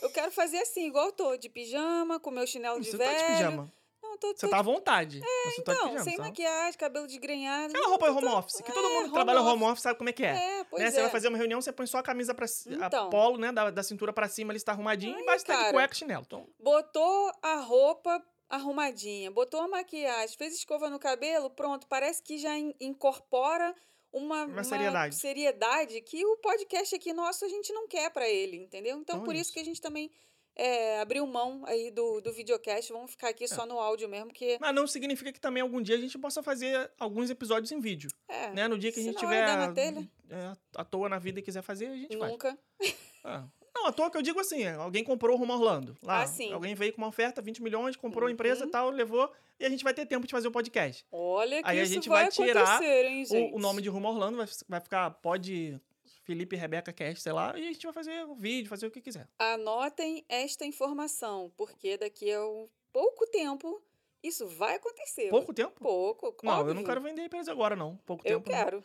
Eu 0.00 0.10
quero 0.10 0.30
fazer 0.30 0.58
assim, 0.58 0.86
igual 0.86 1.06
eu 1.06 1.12
tô, 1.12 1.36
de 1.36 1.48
pijama, 1.48 2.18
com 2.20 2.30
meu 2.30 2.46
chinelo 2.46 2.80
de 2.80 2.90
Você 2.90 2.96
velho. 2.96 3.10
tá 3.10 3.26
de 3.26 3.32
pijama. 3.32 3.81
Não, 4.12 4.18
tô, 4.18 4.28
Você 4.28 4.46
tô 4.46 4.48
tá 4.50 4.58
à 4.58 4.62
vontade. 4.62 5.20
mas 5.20 5.54
você 5.54 5.62
tá 5.62 5.72
de 5.72 5.78
Não, 5.78 5.86
pijama. 5.88 6.04
sem 6.04 6.16
tá? 6.18 6.22
maquiagem, 6.24 6.78
cabelo 6.78 7.06
desgrenhado. 7.06 7.72
Aquela 7.72 7.88
roupa 7.88 8.10
de 8.10 8.16
home 8.18 8.28
office, 8.28 8.60
que 8.60 8.72
todo 8.72 8.86
É, 8.86 8.94
mundo 8.94 9.04
que 9.06 9.12
trabalha 9.12 9.40
office. 9.40 9.52
home 9.54 9.64
office 9.64 9.82
sabe 9.82 9.98
como 9.98 10.10
é 10.10 10.12
que 10.12 10.22
é. 10.24 10.60
É, 10.60 10.64
pois 10.64 10.82
né? 10.82 10.88
é. 10.88 10.90
Você 10.92 11.00
vai 11.00 11.10
fazer 11.10 11.28
uma 11.28 11.38
reunião, 11.38 11.60
você 11.62 11.72
põe 11.72 11.86
só 11.86 11.98
a 11.98 12.02
camisa 12.02 12.34
pra 12.34 12.46
c- 12.46 12.70
Então. 12.74 13.06
a 13.06 13.10
polo, 13.10 13.38
né? 13.38 13.50
Da, 13.52 13.70
da 13.70 13.82
cintura 13.82 14.12
pra 14.12 14.28
cima, 14.28 14.52
ele 14.52 14.58
está 14.58 14.72
arrumadinho, 14.72 15.16
Aí, 15.16 15.22
e 15.22 15.24
basta 15.26 15.40
estar 15.42 15.54
de 15.54 15.60
cara. 15.60 15.72
cueca 15.72 15.94
chinelo. 15.94 16.24
Então, 16.26 16.46
Botou 16.60 17.32
a 17.42 17.54
roupa 17.56 18.22
arrumadinha, 18.50 19.30
botou 19.30 19.60
a 19.62 19.68
maquiagem, 19.68 20.36
fez 20.36 20.54
escova 20.54 20.90
no 20.90 20.98
cabelo, 20.98 21.48
pronto, 21.48 21.86
parece 21.86 22.22
que 22.22 22.36
já 22.36 22.56
in- 22.58 22.74
incorpora 22.80 23.74
uma, 24.12 24.44
Uma 24.44 24.62
seriedade. 24.62 25.14
seriedade 25.18 26.00
que 26.02 26.22
o 26.26 26.36
podcast 26.36 26.94
aqui 26.94 27.14
nosso 27.14 27.46
a 27.46 27.48
gente 27.48 27.72
não 27.72 27.88
quer 27.88 28.10
pra 28.10 28.28
ele, 28.28 28.58
entendeu? 28.58 28.98
Então, 28.98 29.16
Então 29.16 29.22
é 29.22 29.24
por 29.24 29.34
isso 29.34 29.44
isso. 29.44 29.52
que 29.54 29.60
a 29.60 29.64
gente 29.64 29.80
também 29.80 30.10
é, 30.56 31.00
abriu 31.00 31.26
mão 31.26 31.62
aí 31.66 31.90
do, 31.90 32.20
do 32.20 32.32
videocast, 32.32 32.92
vamos 32.92 33.10
ficar 33.12 33.28
aqui 33.28 33.46
só 33.48 33.64
no 33.66 33.78
áudio 33.78 34.08
mesmo, 34.08 34.32
que 34.32 34.58
mas 34.60 34.74
não 34.74 34.86
significa 34.86 35.32
que 35.32 35.40
também 35.40 35.62
algum 35.62 35.80
dia 35.80 35.96
a 35.96 36.00
gente 36.00 36.18
possa 36.18 36.42
fazer 36.42 36.90
alguns 36.98 37.30
episódios 37.30 37.72
em 37.72 37.80
vídeo. 37.80 38.10
é, 38.28 38.48
Né? 38.50 38.68
No 38.68 38.78
dia 38.78 38.92
que 38.92 39.00
a 39.00 39.02
gente 39.02 39.16
tiver 39.18 39.72
telha. 39.74 40.08
é, 40.30 40.52
à 40.76 40.84
toa 40.84 41.08
na 41.08 41.18
vida 41.18 41.38
e 41.40 41.42
quiser 41.42 41.62
fazer, 41.62 41.86
a 41.86 41.96
gente 41.96 42.16
faz. 42.16 42.30
nunca. 42.32 42.58
Ah. 43.24 43.44
Não, 43.72 43.86
à 43.86 43.92
toa 43.92 44.10
que 44.10 44.16
eu 44.16 44.22
digo 44.22 44.40
assim, 44.40 44.66
alguém 44.66 45.04
comprou 45.04 45.36
o 45.36 45.38
Rumo 45.38 45.52
a 45.52 45.56
Orlando. 45.56 45.96
Lá, 46.02 46.22
Ah, 46.22 46.26
sim. 46.26 46.52
alguém 46.52 46.74
veio 46.74 46.92
com 46.92 47.00
uma 47.00 47.06
oferta, 47.06 47.40
20 47.40 47.62
milhões, 47.62 47.94
comprou 47.94 48.24
a 48.24 48.26
Uhum. 48.26 48.32
empresa 48.34 48.64
e 48.64 48.68
tal, 48.68 48.90
levou, 48.90 49.32
e 49.60 49.64
a 49.64 49.68
gente 49.70 49.84
vai 49.84 49.94
ter 49.94 50.04
tempo 50.06 50.26
de 50.26 50.32
fazer 50.32 50.48
o 50.48 50.50
podcast. 50.50 51.06
Olha 51.12 51.62
que 51.62 51.68
Aí 51.68 51.78
a 51.80 51.84
gente 51.84 52.08
vai, 52.08 52.24
vai 52.24 52.32
tirar 52.32 52.82
hein, 52.82 53.24
gente? 53.24 53.52
O, 53.52 53.56
o 53.56 53.58
nome 53.60 53.80
de 53.80 53.88
Rumo 53.88 54.08
a 54.08 54.10
Orlando 54.10 54.36
vai, 54.38 54.46
vai 54.68 54.80
ficar 54.80 55.10
Pode 55.22 55.80
Felipe 56.24 56.54
e 56.56 56.58
Rebeca 56.58 56.92
Cast, 56.92 57.20
sei 57.22 57.32
lá, 57.32 57.52
e 57.58 57.68
a 57.68 57.72
gente 57.72 57.84
vai 57.84 57.92
fazer 57.92 58.24
o 58.26 58.34
vídeo, 58.34 58.68
fazer 58.68 58.86
o 58.86 58.90
que 58.90 59.00
quiser. 59.00 59.28
Anotem 59.38 60.24
esta 60.28 60.64
informação, 60.64 61.52
porque 61.56 61.96
daqui 61.96 62.32
a 62.32 62.44
um 62.46 62.68
pouco 62.92 63.26
tempo 63.26 63.82
isso 64.22 64.46
vai 64.46 64.76
acontecer. 64.76 65.28
Pouco 65.30 65.52
tempo? 65.52 65.72
Pouco, 65.80 66.34
Não, 66.44 66.66
eu 66.68 66.74
não 66.74 66.84
quero 66.84 67.00
vender 67.00 67.22
a 67.22 67.24
empresa 67.26 67.50
agora, 67.50 67.74
não. 67.74 67.96
Pouco 68.06 68.22
Eu 68.26 68.40
tempo. 68.40 68.50
não. 68.50 68.56
quero, 68.64 68.84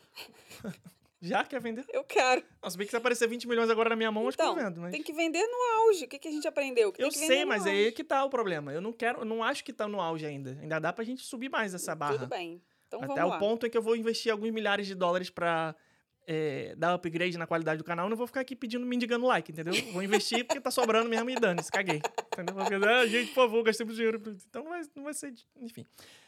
Já 1.19 1.43
quer 1.43 1.59
vender? 1.59 1.83
eu 1.91 2.03
quero. 2.03 2.43
Nossa, 2.62 2.77
bem 2.77 2.85
que 2.85 2.91
se 2.91 2.97
aparecer 2.97 3.27
20 3.27 3.47
milhões 3.47 3.69
agora 3.71 3.89
na 3.89 3.95
minha 3.95 4.12
mão, 4.12 4.27
acho 4.27 4.38
que 4.38 4.43
Então, 4.43 4.55
eu 4.57 4.63
vendo. 4.63 4.81
Mas... 4.81 4.91
tem 4.91 5.01
que 5.01 5.12
vender 5.13 5.43
no 5.47 5.81
auge. 5.81 6.05
O 6.05 6.07
que, 6.07 6.19
que 6.19 6.27
a 6.27 6.31
gente 6.31 6.47
aprendeu? 6.47 6.91
Que 6.93 7.03
Eu 7.03 7.09
que 7.09 7.17
sei, 7.17 7.43
mas 7.43 7.65
é 7.65 7.69
auge. 7.71 7.85
aí 7.85 7.91
que 7.91 8.03
tá 8.03 8.23
o 8.23 8.29
problema. 8.29 8.71
Eu 8.71 8.81
não 8.81 8.93
quero, 8.93 9.21
eu 9.21 9.25
não 9.25 9.43
acho 9.43 9.63
que 9.63 9.73
tá 9.73 9.88
no 9.88 10.00
auge 10.00 10.25
ainda. 10.27 10.57
Ainda 10.62 10.77
dá 10.79 10.93
pra 10.93 11.03
gente 11.03 11.23
subir 11.23 11.50
mais 11.50 11.73
essa 11.73 11.95
barra. 11.95 12.19
Tudo 12.19 12.27
bem. 12.27 12.62
Então 12.88 13.01
Até 13.01 13.25
o 13.25 13.29
lá. 13.29 13.39
ponto 13.39 13.65
em 13.65 13.69
que 13.69 13.77
eu 13.77 13.81
vou 13.81 13.95
investir 13.95 14.31
alguns 14.31 14.51
milhares 14.51 14.85
de 14.85 14.93
dólares 14.93 15.31
pra 15.31 15.75
é, 16.27 16.75
dar 16.75 16.93
upgrade 16.93 17.38
na 17.38 17.48
qualidade 17.48 17.77
do 17.77 17.84
canal. 17.86 18.10
Não 18.10 18.17
vou 18.17 18.27
ficar 18.27 18.41
aqui 18.41 18.55
pedindo, 18.55 18.86
mendigando 18.86 19.25
like, 19.25 19.51
entendeu? 19.51 19.74
Vou 19.93 20.03
investir 20.03 20.43
porque 20.46 20.60
tá 20.60 20.69
sobrando 20.69 21.10
mesmo 21.10 21.29
e 21.29 21.36
dane-se, 21.36 21.72
caguei. 21.72 22.01
Entendeu? 22.34 22.65
Ficar, 22.65 22.89
ah, 22.89 23.07
gente, 23.07 23.29
por 23.29 23.36
favor, 23.36 23.63
gastemos 23.63 23.96
dinheiro. 23.96 24.22
Então 24.50 24.63
não 24.63 24.72
vai, 24.72 24.81
não 24.93 25.03
vai 25.05 25.13
ser. 25.13 25.34
Enfim. 25.62 25.86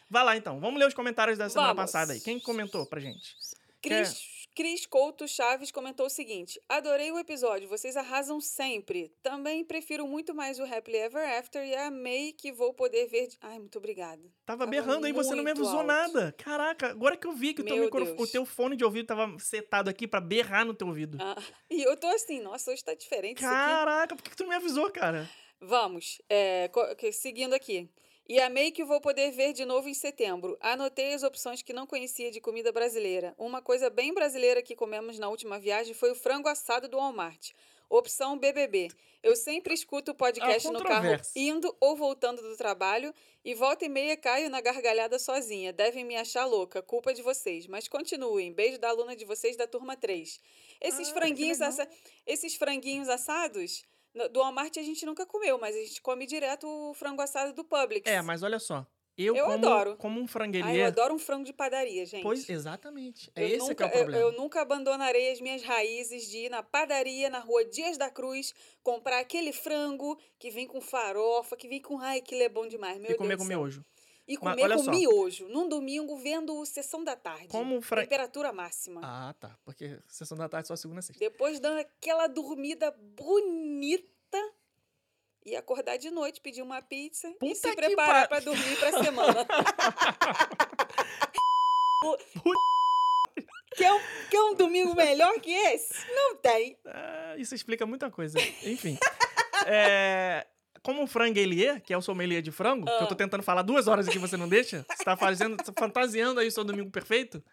Vai 0.10 0.24
lá 0.24 0.38
então. 0.38 0.60
Vamos 0.60 0.80
ler 0.80 0.88
os 0.88 0.94
comentários 0.94 1.38
da 1.38 1.50
semana 1.50 1.74
Vamos. 1.74 1.92
passada 1.92 2.14
aí. 2.14 2.22
Quem 2.22 2.40
comentou 2.40 2.86
pra 2.86 3.00
gente? 3.00 3.36
Cris, 3.82 4.22
Cris 4.60 4.86
Couto 4.86 5.26
Chaves 5.26 5.72
comentou 5.72 6.08
o 6.08 6.10
seguinte: 6.10 6.62
Adorei 6.68 7.10
o 7.14 7.18
episódio, 7.18 7.70
vocês 7.70 7.96
arrasam 7.96 8.42
sempre. 8.42 9.10
Também 9.24 9.64
prefiro 9.64 10.06
muito 10.06 10.36
mais 10.36 10.60
o 10.60 10.64
Happily 10.66 10.98
Ever 10.98 11.40
After 11.40 11.66
e 11.66 11.74
amei 11.74 12.34
que 12.34 12.52
vou 12.52 12.74
poder 12.74 13.08
ver. 13.08 13.28
de- 13.28 13.38
Ai, 13.40 13.58
muito 13.58 13.78
obrigada. 13.78 14.22
Tava 14.46 14.66
Tava 14.66 14.68
berrando 14.70 15.06
aí, 15.06 15.14
você 15.14 15.34
não 15.34 15.46
me 15.46 15.52
avisou 15.52 15.78
alto. 15.80 15.88
nada. 15.88 16.36
Caraca, 16.38 16.88
agora 16.88 17.16
que 17.16 17.26
eu 17.26 17.32
vi 17.32 17.54
que 17.54 17.62
o 17.62 17.64
teu, 17.64 17.78
micro- 17.86 18.22
o 18.22 18.28
teu 18.28 18.46
fone 18.46 18.76
de 18.76 18.84
ouvido 18.84 19.06
tava 19.08 19.34
setado 19.40 19.90
aqui 19.90 20.06
pra 20.06 20.20
berrar 20.20 20.66
no 20.66 20.74
teu 20.74 20.88
ouvido. 20.88 21.18
Ah, 21.22 21.36
e 21.72 21.82
eu 21.82 21.96
tô 21.96 22.08
assim, 22.08 22.42
nossa, 22.42 22.70
hoje 22.70 22.84
tá 22.84 22.94
diferente 22.94 23.38
isso 23.38 23.48
aqui. 23.48 23.56
Caraca, 23.56 24.14
por 24.14 24.22
que 24.22 24.30
que 24.32 24.36
tu 24.36 24.44
não 24.44 24.50
me 24.50 24.56
avisou, 24.58 24.92
cara? 24.92 25.26
Vamos, 25.62 26.22
é, 26.30 26.70
seguindo 27.14 27.54
aqui. 27.54 27.90
E 28.30 28.40
amei 28.40 28.72
que 28.72 28.84
vou 28.86 29.02
poder 29.02 29.32
ver 29.32 29.54
de 29.54 29.66
novo 29.66 29.90
em 29.90 29.94
setembro. 29.96 30.56
Anotei 30.62 31.14
as 31.16 31.24
opções 31.24 31.64
que 31.64 31.74
não 31.74 31.88
conhecia 31.88 32.30
de 32.30 32.40
comida 32.40 32.72
brasileira. 32.72 33.34
Uma 33.40 33.60
coisa 33.60 33.90
bem 33.90 34.14
brasileira 34.14 34.62
que 34.62 34.76
comemos 34.76 35.18
na 35.18 35.28
última 35.28 35.58
viagem 35.60 35.96
foi 35.96 36.12
o 36.12 36.16
frango 36.16 36.48
assado 36.48 36.88
do 36.88 36.98
Walmart. 36.98 37.54
Opção 37.90 38.38
BBB. 38.38 38.90
Eu 39.24 39.36
sempre 39.36 39.74
escuto 39.74 40.12
o 40.12 40.16
podcast 40.16 40.68
Há 40.68 40.72
no 40.72 40.84
carro 40.84 41.08
indo 41.36 41.76
ou 41.82 41.96
voltando 41.96 42.40
do 42.40 42.56
trabalho 42.56 43.12
e 43.44 43.56
volta 43.56 43.84
e 43.86 43.90
meia 43.90 44.16
caio 44.16 44.48
na 44.48 44.62
gargalhada 44.62 45.18
sozinha. 45.18 45.74
Devem 45.74 46.06
me 46.06 46.16
achar 46.16 46.46
louca, 46.46 46.84
culpa 46.84 47.12
de 47.16 47.24
vocês. 47.24 47.66
Mas 47.66 47.88
continuem. 47.88 48.54
Beijo 48.54 48.78
da 48.78 48.90
aluna 48.90 49.16
de 49.16 49.26
vocês 49.26 49.58
da 49.58 49.66
turma 49.66 49.98
3. 49.98 50.40
Esses 50.80 51.10
Ah, 51.10 51.14
franguinhos 51.14 51.62
assa- 51.62 51.90
esses 52.28 52.56
franguinhos 52.56 53.10
assados 53.10 53.84
do 54.32 54.40
Walmart 54.40 54.76
a 54.78 54.82
gente 54.84 55.06
nunca 55.06 55.26
comeu, 55.26 55.58
mas 55.60 55.76
a 55.76 55.80
gente 55.80 56.02
come 56.02 56.26
direto 56.26 56.68
o 56.68 56.94
frango 56.94 57.22
assado 57.22 57.54
do 57.54 57.64
Publix. 57.64 58.10
É, 58.10 58.22
mas 58.22 58.44
olha 58.44 58.60
só. 58.60 58.86
Eu, 59.18 59.36
Eu 59.36 59.46
como, 59.48 59.58
adoro. 59.58 59.98
como 59.98 60.16
um 60.16 60.20
Ai, 60.20 60.24
eu 60.24 60.28
franguelier. 60.30 60.88
adoro 60.88 61.14
um 61.14 61.20
frango 61.20 61.44
de 61.44 61.52
padaria, 61.52 62.06
gente. 62.06 62.24
Pois, 62.24 62.50
exatamente. 62.50 63.30
É 63.36 63.44
eu 63.44 63.48
esse 63.50 63.58
nunca, 63.60 63.76
que 63.76 63.84
é 63.84 63.86
o 63.86 63.90
eu- 63.90 63.92
problema. 64.06 64.22
Eu, 64.24 64.32
nunca 64.32 64.62
abandonarei 64.62 65.30
as 65.32 65.42
minhas 65.42 65.62
raízes 65.62 66.26
de 66.30 66.46
ir 66.46 66.50
na 66.50 66.64
padaria, 66.64 67.30
na 67.30 67.40
rua 67.40 67.66
Dias 67.66 67.98
da 67.98 68.10
Cruz, 68.10 68.54
comprar 68.82 69.20
aquele 69.20 69.52
frango 69.52 70.18
que 70.40 70.50
vem 70.50 70.66
com 70.66 70.80
farofa, 70.80 71.58
que 71.58 71.68
vem 71.68 71.82
com. 71.82 72.00
Ai, 72.00 72.22
que 72.22 72.34
é 72.42 72.48
bom 72.48 72.66
demais, 72.66 72.98
meu 72.98 73.12
e 73.12 73.16
comer 73.16 73.36
Deus 73.36 73.42
com 73.42 73.46
miojo. 73.46 73.84
E 74.30 74.38
comer 74.38 74.76
com 74.76 74.92
miojo 74.92 75.48
num 75.50 75.68
domingo 75.68 76.16
vendo 76.18 76.64
sessão 76.66 77.04
da 77.04 77.16
tarde. 77.16 77.48
Como 77.48 77.82
fra- 77.82 78.02
Temperatura 78.04 78.54
máxima. 78.54 79.02
Ah, 79.04 79.34
tá. 79.40 79.58
Porque 79.66 80.00
sessão 80.08 80.38
da 80.38 80.48
tarde 80.48 80.68
só 80.68 80.76
segunda 80.76 81.00
e 81.00 81.04
sexta. 81.04 81.20
Depois 81.20 81.60
dando 81.60 81.80
aquela 81.80 82.28
dormida 82.28 82.92
bonita 82.92 84.38
e 85.46 85.56
acordar 85.56 85.98
de 85.98 86.12
noite, 86.12 86.40
pedir 86.42 86.62
uma 86.62 86.82
pizza 86.82 87.28
e 87.28 87.34
Puta 87.34 87.56
se 87.56 87.70
que 87.70 87.76
preparar 87.76 88.24
pa- 88.24 88.36
pra 88.36 88.40
dormir 88.40 88.78
pra 88.80 89.04
semana. 89.04 89.48
Quer, 93.76 93.94
um, 93.94 94.00
quer 94.30 94.42
um 94.42 94.56
domingo 94.56 94.94
melhor 94.96 95.40
que 95.40 95.52
esse? 95.54 95.94
Não 96.14 96.36
tem. 96.36 96.78
Ah, 96.86 97.36
isso 97.38 97.56
explica 97.56 97.86
muita 97.86 98.10
coisa. 98.12 98.38
Enfim. 98.64 98.98
É, 99.66 100.46
como 100.90 101.04
o 101.04 101.08
franguelier, 101.08 101.80
que 101.84 101.94
é 101.94 101.98
o 101.98 102.02
sommelier 102.02 102.42
de 102.42 102.52
frango, 102.52 102.86
que 102.88 102.92
eu 102.92 103.04
Ah. 103.04 103.06
tô 103.06 103.14
tentando 103.14 103.44
falar 103.44 103.62
duas 103.62 103.88
horas 103.88 104.08
aqui 104.08 104.18
você 104.18 104.36
não 104.36 104.50
deixa, 104.50 104.84
você 104.90 105.04
tá 105.04 105.16
fazendo, 105.16 105.56
fantasiando 105.78 106.40
aí 106.40 106.48
o 106.48 106.52
seu 106.52 106.64
domingo 106.64 106.90
perfeito. 106.90 107.44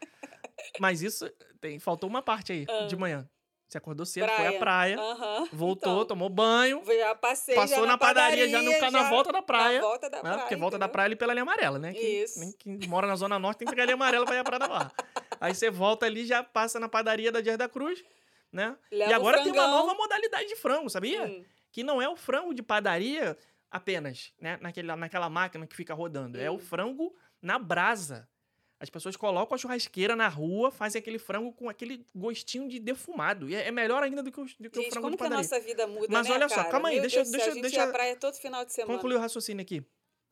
Mas 0.80 1.02
isso, 1.02 1.30
tem, 1.60 1.78
faltou 1.78 2.08
uma 2.08 2.22
parte 2.22 2.50
aí, 2.52 2.66
de 2.88 2.96
manhã. 2.96 3.28
Você 3.68 3.76
acordou 3.76 4.06
cedo, 4.06 4.26
foi 4.30 4.46
à 4.46 4.58
praia, 4.58 4.98
Aham. 4.98 5.48
voltou, 5.52 5.92
Então, 5.96 6.06
tomou 6.06 6.30
banho, 6.30 6.82
Já 6.86 7.14
passei 7.14 7.54
passou 7.54 7.80
já 7.80 7.86
na, 7.86 7.98
padaria, 7.98 8.48
já, 8.48 8.62
no, 8.62 8.90
na 8.90 9.10
volta 9.10 9.30
da 9.30 9.42
praia. 9.42 9.80
Na 9.82 9.86
volta 9.86 10.08
da 10.08 10.16
né? 10.16 10.22
praia. 10.22 10.38
Porque 10.38 10.56
volta 10.56 10.78
da 10.78 10.88
praia 10.88 11.06
ali 11.08 11.16
pela 11.16 11.34
linha 11.34 11.42
amarela, 11.42 11.78
né? 11.78 11.92
Quem, 11.92 12.22
Isso. 12.22 12.40
nem 12.40 12.52
quem 12.52 12.78
mora 12.88 13.06
na 13.06 13.16
Zona 13.16 13.38
Norte 13.38 13.58
tem 13.58 13.66
que 13.66 13.72
pegar 13.72 13.82
a 13.82 13.86
linha 13.86 13.96
amarela 13.96 14.24
pra 14.24 14.34
ir 14.36 14.38
à 14.38 14.44
Praia 14.44 14.60
da 14.60 14.68
Barra. 14.68 14.92
Aí 15.40 15.54
você 15.54 15.68
volta 15.68 16.06
ali, 16.06 16.24
já 16.24 16.42
passa 16.42 16.80
na 16.80 16.88
padaria 16.88 17.30
da 17.30 17.40
Dias 17.42 17.58
da 17.58 17.68
Cruz, 17.68 18.02
né? 18.50 18.76
Leva 18.90 19.10
e 19.10 19.14
agora 19.14 19.42
tem 19.42 19.52
uma 19.52 19.66
nova 19.66 19.92
modalidade 19.94 20.48
de 20.48 20.56
frango, 20.56 20.88
sabia? 20.88 21.24
Hum. 21.24 21.44
Que 21.76 21.84
não 21.84 22.00
é 22.00 22.08
o 22.08 22.16
frango 22.16 22.54
de 22.54 22.62
padaria 22.62 23.36
apenas, 23.70 24.32
né? 24.40 24.58
Naquele, 24.62 24.96
naquela 24.96 25.28
máquina 25.28 25.66
que 25.66 25.76
fica 25.76 25.92
rodando. 25.92 26.40
É 26.40 26.50
o 26.50 26.58
frango 26.58 27.14
na 27.42 27.58
brasa. 27.58 28.26
As 28.80 28.88
pessoas 28.88 29.14
colocam 29.14 29.54
a 29.54 29.58
churrasqueira 29.58 30.16
na 30.16 30.26
rua, 30.26 30.70
fazem 30.70 31.00
aquele 31.00 31.18
frango 31.18 31.52
com 31.52 31.68
aquele 31.68 32.06
gostinho 32.14 32.66
de 32.66 32.78
defumado. 32.80 33.46
E 33.50 33.54
é 33.54 33.68
é 33.68 33.70
melhor 33.70 34.02
ainda 34.02 34.22
do 34.22 34.32
que 34.32 34.40
o, 34.40 34.46
do 34.46 34.70
que 34.70 34.78
o 34.78 34.82
Gente, 34.84 34.90
frango 34.90 35.06
como 35.08 35.18
que 35.18 35.24
a 35.24 35.28
nossa 35.28 35.60
vida 35.60 35.86
muda, 35.86 36.06
Mas 36.08 36.26
né, 36.26 36.34
olha 36.34 36.48
só, 36.48 36.54
cara? 36.56 36.70
calma 36.70 36.88
aí, 36.88 36.94
Meu 36.94 37.02
deixa- 37.02 37.16
Deus 37.16 37.28
do 37.30 37.36
céu, 37.38 37.52
deixa- 37.52 37.58
A 37.58 37.62
deixa- 37.84 37.92
praia 37.92 38.16
todo 38.16 38.34
final 38.36 38.64
de 38.64 38.72
semana. 38.72 38.94
Concluir 38.94 39.16
o 39.16 39.20
raciocínio 39.20 39.60
aqui. 39.60 39.84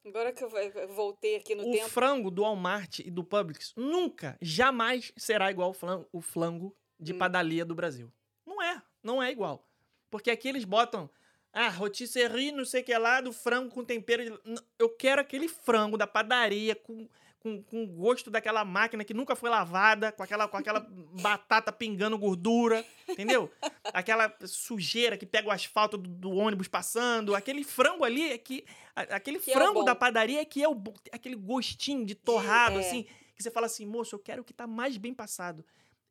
Agora 0.02 0.32
que 0.32 0.42
eu 0.42 0.48
voltei 0.94 1.36
aqui 1.36 1.54
no 1.54 1.68
o 1.68 1.72
tempo. 1.72 1.90
frango 1.90 2.30
do 2.30 2.40
Walmart 2.40 3.00
e 3.00 3.10
do 3.10 3.22
Publix 3.22 3.74
nunca, 3.76 4.38
jamais 4.40 5.12
será 5.14 5.50
igual 5.50 5.68
o 5.68 5.74
flango, 5.74 6.08
o 6.10 6.22
flango 6.22 6.74
de 6.98 7.12
Hum. 7.12 7.18
padaria 7.18 7.66
do 7.66 7.74
Brasil. 7.74 8.10
Não 8.46 8.62
é, 8.62 8.80
não 9.02 9.22
é 9.22 9.30
igual. 9.30 9.68
Porque 10.10 10.30
aqui 10.30 10.48
eles 10.48 10.64
botam, 10.64 11.10
ah, 11.54 11.68
rotisserie, 11.68 12.50
não 12.52 12.64
sei 12.64 12.82
o 12.82 12.84
que 12.84 12.98
lá, 12.98 13.20
do 13.20 13.32
frango 13.32 13.70
com 13.70 13.84
tempero. 13.84 14.24
de- 14.24 14.60
Eu 14.78 14.88
quero 14.90 15.20
aquele 15.20 15.48
frango 15.48 15.96
da 15.96 16.06
padaria 16.06 16.74
com, 16.74 17.08
com, 17.38 17.62
com 17.62 17.86
gosto 17.86 18.28
daquela 18.30 18.64
máquina 18.64 19.04
que 19.04 19.14
nunca 19.14 19.36
foi 19.36 19.48
lavada, 19.48 20.10
com 20.10 20.22
aquela, 20.22 20.48
com 20.48 20.56
aquela 20.56 20.80
batata 21.22 21.70
pingando 21.70 22.18
gordura, 22.18 22.84
entendeu? 23.08 23.50
Aquela 23.92 24.34
sujeira 24.46 25.16
que 25.16 25.24
pega 25.26 25.48
o 25.48 25.52
asfalto 25.52 25.96
do, 25.96 26.08
do 26.08 26.30
ônibus 26.32 26.66
passando. 26.68 27.34
Aquele 27.34 27.62
frango 27.62 28.02
ali 28.04 28.32
é 28.32 28.36
que. 28.38 28.64
Aquele 28.96 29.38
Que 29.38 29.52
é 29.52 29.54
o 29.54 29.56
frango 29.58 29.80
bom. 29.80 29.84
da 29.84 29.94
padaria 29.94 30.40
é 30.40 30.44
que 30.44 30.62
é 30.62 30.68
o, 30.68 30.76
aquele 31.12 31.36
gostinho 31.36 32.04
de 32.04 32.14
torrado, 32.14 32.78
é. 32.78 32.80
assim, 32.80 33.06
que 33.36 33.42
você 33.42 33.50
fala 33.50 33.66
assim, 33.66 33.84
moço, 33.86 34.14
eu 34.14 34.18
quero 34.18 34.42
o 34.42 34.44
que 34.44 34.52
tá 34.52 34.66
mais 34.66 34.96
bem 34.96 35.12
passado. 35.14 35.64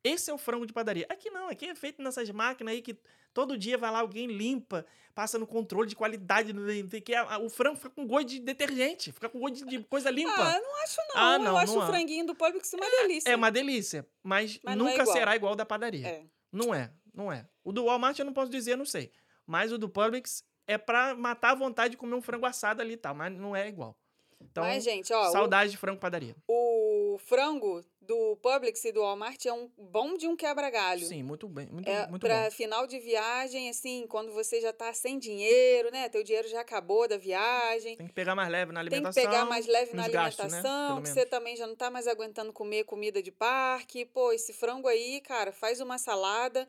Esse 0.04 0.30
é 0.30 0.34
o 0.34 0.38
frango 0.38 0.66
de 0.66 0.72
padaria. 0.72 1.06
Aqui 1.08 1.30
não, 1.30 1.48
aqui 1.48 1.66
é 1.66 1.74
feito 1.74 2.02
nessas 2.02 2.28
máquinas 2.30 2.74
aí 2.74 2.82
que 2.82 2.94
todo 3.32 3.56
dia 3.56 3.78
vai 3.78 3.90
lá, 3.90 4.00
alguém 4.00 4.26
limpa, 4.26 4.84
passa 5.14 5.38
no 5.38 5.46
controle 5.46 5.88
de 5.88 5.96
qualidade, 5.96 6.52
o 6.52 7.00
que. 7.00 7.14
O 7.42 7.48
frango 7.48 7.76
fica 7.76 7.88
com 7.90 8.06
gosto 8.06 8.28
de 8.28 8.40
detergente, 8.40 9.10
fica 9.12 9.30
com 9.30 9.40
gosto 9.40 9.64
de, 9.64 9.82
coisa 9.84 10.10
limpa. 10.10 10.30
Ah, 10.36 10.60
não 10.60 10.82
acho 10.82 10.96
não. 11.08 11.14
Ah, 11.16 11.34
eu 11.34 11.38
não, 11.38 11.56
acho 11.56 11.72
não 11.74 11.80
o 11.80 11.84
é. 11.84 11.86
franguinho 11.86 12.26
do 12.26 12.34
Publix 12.34 12.70
uma 12.74 12.88
delícia. 12.90 13.30
É 13.30 13.34
uma 13.34 13.50
delícia, 13.50 14.06
mas, 14.22 14.60
Mas 14.62 14.74
é 14.74 14.76
nunca 14.76 15.02
igual. 15.02 15.16
será 15.16 15.34
igual 15.34 15.56
da 15.56 15.64
padaria. 15.64 16.06
É. 16.06 16.22
Não 16.52 16.74
é, 16.74 16.92
não 17.12 17.32
é. 17.32 17.48
O 17.64 17.72
do 17.72 17.86
Walmart 17.86 18.18
eu 18.18 18.24
não 18.26 18.32
posso 18.34 18.50
dizer, 18.50 18.76
não 18.76 18.84
sei. 18.84 19.10
Mas 19.46 19.72
o 19.72 19.78
do 19.78 19.88
Publix 19.88 20.44
é 20.66 20.76
pra 20.78 21.14
matar 21.14 21.52
a 21.52 21.54
vontade 21.54 21.92
de 21.92 21.96
comer 21.96 22.14
um 22.14 22.22
frango 22.22 22.44
assado 22.46 22.80
ali 22.82 22.92
e 22.92 22.96
tal, 22.98 23.14
mas 23.14 23.32
não 23.32 23.56
é 23.56 23.68
igual. 23.68 23.98
Então, 24.40 24.62
Mas, 24.64 24.84
gente, 24.84 25.10
ó, 25.12 25.28
o- 25.28 25.32
saudade 25.32 25.70
de 25.70 25.76
frango 25.78 25.98
padaria. 25.98 26.36
o, 26.46 27.16
frango 27.18 27.82
do 28.06 28.36
Publix 28.36 28.84
e 28.84 28.92
do 28.92 29.00
Walmart 29.00 29.44
é 29.46 29.52
um 29.52 29.70
bom 29.78 30.16
de 30.16 30.26
um 30.26 30.36
quebra-galho. 30.36 31.06
Sim, 31.06 31.22
muito 31.22 31.48
bem, 31.48 31.66
muito, 31.66 31.88
É 31.88 32.06
muito 32.06 32.20
pra 32.20 32.44
bom. 32.44 32.50
final 32.50 32.86
de 32.86 32.98
viagem, 32.98 33.68
assim, 33.70 34.06
quando 34.08 34.32
você 34.32 34.60
já 34.60 34.72
tá 34.72 34.92
sem 34.92 35.18
dinheiro, 35.18 35.90
né? 35.90 36.08
Teu 36.08 36.22
dinheiro 36.22 36.48
já 36.48 36.60
acabou 36.60 37.08
da 37.08 37.16
viagem. 37.16 37.96
Tem 37.96 38.06
que 38.06 38.12
pegar 38.12 38.34
mais 38.34 38.50
leve 38.50 38.72
na 38.72 38.80
Tem 38.80 38.88
que 38.90 38.94
alimentação. 38.96 39.22
pegar 39.22 39.44
mais 39.46 39.66
leve 39.66 39.94
na 39.96 40.02
nos 40.04 40.12
gastos, 40.12 40.38
né? 40.52 40.58
alimentação, 40.58 41.02
que 41.02 41.08
você 41.08 41.26
também 41.26 41.56
já 41.56 41.66
não 41.66 41.74
tá 41.76 41.90
mais 41.90 42.06
aguentando 42.06 42.52
comer 42.52 42.84
comida 42.84 43.22
de 43.22 43.32
parque. 43.32 44.04
Pô, 44.04 44.32
esse 44.32 44.52
frango 44.52 44.86
aí, 44.88 45.20
cara, 45.20 45.52
faz 45.52 45.80
uma 45.80 45.98
salada, 45.98 46.68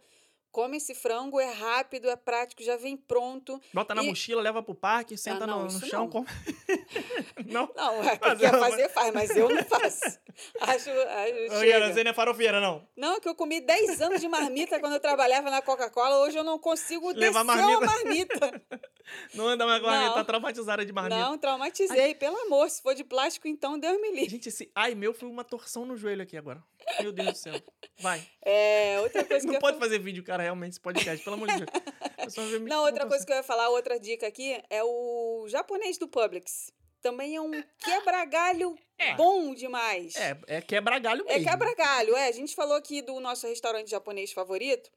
come 0.56 0.78
esse 0.78 0.96
frango, 0.96 1.38
é 1.38 1.52
rápido, 1.52 2.10
é 2.10 2.16
prático, 2.16 2.64
já 2.64 2.78
vem 2.78 2.96
pronto. 2.96 3.62
Bota 3.74 3.94
na 3.94 4.02
E- 4.02 4.08
mochila, 4.08 4.42
leva 4.42 4.64
pro 4.64 4.74
parque, 4.74 5.18
senta 5.18 5.46
não, 5.46 5.66
no, 5.66 5.74
no 5.74 5.86
chão, 5.86 6.04
não. 6.04 6.10
come. 6.10 6.26
não? 7.46 7.70
Não, 7.76 8.02
é, 8.04 8.18
Mas 8.22 8.40
quer 8.40 8.52
fazer, 8.58 8.88
faz, 8.90 9.14
mas 9.14 9.36
eu 9.36 9.50
não 9.50 9.62
faço. 9.66 10.24
Acho, 10.60 10.90
acho. 10.90 11.64
Iana, 11.64 11.94
você 11.94 12.04
não 12.04 12.12
é 12.12 12.14
farofeira, 12.14 12.60
não. 12.60 12.86
Não, 12.94 13.22
que 13.22 13.30
eu 13.30 13.34
comi 13.34 13.62
10 13.62 14.02
anos 14.02 14.20
de 14.20 14.28
marmita 14.28 14.78
quando 14.82 14.92
eu 14.92 15.00
trabalhava 15.00 15.50
na 15.50 15.62
Coca-Cola. 15.62 16.20
Hoje 16.26 16.38
eu 16.38 16.44
não 16.44 16.60
consigo 16.60 17.08
Levar 17.14 17.44
descer 17.46 17.66
uma 17.66 17.80
marmita. 17.80 18.40
marmita. 18.40 18.62
Não 19.36 19.48
anda 19.48 19.68
mais 19.68 19.80
com 19.82 19.86
marmita, 19.86 20.10
Não. 20.10 20.16
tá 20.16 20.24
traumatizada 20.24 20.84
de 20.84 20.92
marmita. 20.92 21.16
Não, 21.16 21.38
traumatizei. 21.38 22.16
Pelo 22.16 22.36
amor, 22.48 22.68
se 22.72 22.82
for 22.82 22.96
de 22.96 23.04
plástico, 23.04 23.48
então 23.48 23.78
Deus 23.78 24.02
me 24.02 24.10
livre. 24.10 24.30
Gente, 24.32 24.50
esse 24.50 24.72
ai 24.74 24.96
meu 24.96 25.14
foi 25.14 25.30
uma 25.30 25.44
torção 25.44 25.86
no 25.86 25.96
joelho 25.96 26.24
aqui 26.24 26.36
agora. 26.36 26.62
Meu 27.02 27.12
Deus 27.12 27.32
do 27.34 27.38
céu. 27.38 27.54
Vai. 28.00 28.22
É, 28.44 29.00
outra 29.02 29.24
coisa 29.26 29.42
que 29.42 29.48
Não 29.48 29.56
eu 29.56 29.60
pode 29.62 29.80
fazer 29.80 30.00
vídeo, 30.00 30.24
cara, 30.24 30.44
realmente, 30.44 30.72
esse 30.72 30.80
podcast, 30.80 31.24
pelo 31.24 31.36
amor 31.36 31.48
de 31.50 31.66
Deus. 31.66 32.36
Não, 32.64 32.84
outra 32.84 33.06
coisa 33.06 33.26
que 33.26 33.32
eu 33.32 33.38
ia 33.38 33.44
falar, 33.44 33.70
outra 33.70 34.00
dica 34.00 34.28
aqui, 34.28 34.62
é 34.70 34.84
o 34.84 35.46
japonês 35.48 35.98
do 35.98 36.08
Publix. 36.08 36.72
Também 37.02 37.36
é 37.36 37.42
um 37.42 37.52
quebra-galho 37.78 38.76
É. 38.98 39.14
bom 39.16 39.54
demais. 39.54 40.16
É, 40.16 40.38
é 40.48 40.62
quebra-galho 40.62 41.24
É 41.28 41.34
mesmo. 41.38 41.50
quebra-galho, 41.50 42.16
é. 42.16 42.28
A 42.28 42.32
gente 42.32 42.56
falou 42.56 42.76
aqui 42.76 43.02
do 43.02 43.20
nosso 43.20 43.48
restaurante 43.48 43.90
japonês 43.92 44.32
favorito. 44.32 44.90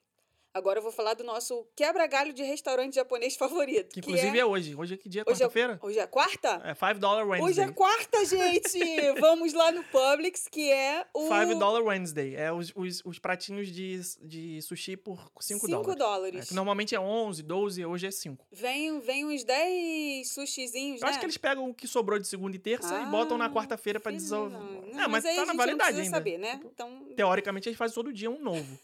Agora 0.55 0.79
eu 0.79 0.83
vou 0.83 0.91
falar 0.91 1.15
do 1.15 1.23
nosso 1.23 1.67
quebra-galho 1.77 2.33
de 2.33 2.43
restaurante 2.43 2.95
japonês 2.95 3.37
favorito. 3.37 3.93
Que 3.93 4.01
inclusive 4.01 4.37
é... 4.37 4.41
é 4.41 4.45
hoje. 4.47 4.75
Hoje 4.75 4.95
é 4.95 4.97
que 4.97 5.09
dia? 5.09 5.23
Hoje 5.27 5.43
é- 5.43 5.47
Quarta-feira? 5.47 5.79
Hoje 5.83 5.99
é 5.99 6.07
quarta? 6.07 6.63
É 6.65 6.75
5 6.75 6.99
Dollar 6.99 7.27
Wednesday. 7.29 7.51
Hoje 7.65 7.71
é 7.71 7.73
quarta, 7.75 8.25
gente! 8.25 8.79
Vamos 9.21 9.53
lá 9.53 9.71
no 9.71 9.85
Publix, 9.85 10.49
que 10.51 10.71
é 10.71 11.07
o... 11.15 11.29
5 11.29 11.55
Dollar 11.59 11.83
Wednesday. 11.83 12.35
É 12.35 12.53
os, 12.53 12.73
os, 12.75 13.03
os 13.05 13.19
pratinhos 13.19 13.69
de, 13.69 14.01
de 14.23 14.63
sushi 14.63 14.97
por 14.97 15.31
5 15.41 15.67
Cinco 15.67 15.69
dólares. 15.69 15.97
dólares. 15.99 16.45
É, 16.47 16.49
que 16.49 16.55
normalmente 16.55 16.95
é 16.95 17.01
11, 17.01 17.43
12, 17.43 17.85
hoje 17.85 18.07
é 18.07 18.11
5. 18.11 18.47
Vem, 18.51 18.99
vem 19.01 19.27
uns 19.27 19.45
10 19.45 20.29
sushizinhos, 20.33 21.01
Eu 21.01 21.05
né? 21.05 21.11
acho 21.11 21.21
que 21.21 21.27
eles 21.27 21.37
pegam 21.37 21.69
o 21.69 21.75
que 21.75 21.87
sobrou 21.87 22.19
de 22.19 22.27
segunda 22.27 22.57
e 22.57 22.59
terça 22.59 23.01
e 23.03 23.07
botam 23.07 23.37
na 23.39 23.47
Ah, 23.47 23.51
quarta-feira 23.51 24.01
pra 24.01 24.11
filho, 24.11 24.23
desenvolver. 24.23 24.57
não. 24.93 25.01
É, 25.01 25.07
mas, 25.07 25.25
aí 25.25 25.37
tá 25.37 25.47
na 25.47 25.53
validade 25.53 25.93
não 25.93 26.03
ainda. 26.05 26.17
saber, 26.17 26.39
né? 26.39 26.61
Então, 26.65 27.07
Teoricamente, 27.15 27.69
eles 27.69 27.79
fazem 27.79 27.95
todo 27.95 28.13
dia 28.13 28.31
um 28.31 28.41
novo. 28.41 28.79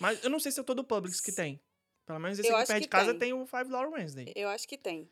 Mas 0.00 0.22
eu 0.24 0.30
não 0.30 0.40
sei 0.40 0.52
se 0.52 0.60
é 0.60 0.62
todo 0.62 0.80
o 0.80 0.84
Publix 0.84 1.20
que 1.20 1.32
tem. 1.32 1.60
Pelo 2.06 2.18
menos 2.18 2.38
esse 2.38 2.48
Eu 2.48 2.56
aqui 2.56 2.66
perto 2.68 2.82
de 2.82 2.88
casa 2.88 3.10
tem. 3.12 3.18
tem 3.18 3.32
o 3.34 3.46
5 3.46 3.64
Dollar 3.64 3.90
Wednesday. 3.90 4.32
eu 4.34 4.48
acho 4.48 4.66
que 4.66 4.78
tem. 4.78 5.10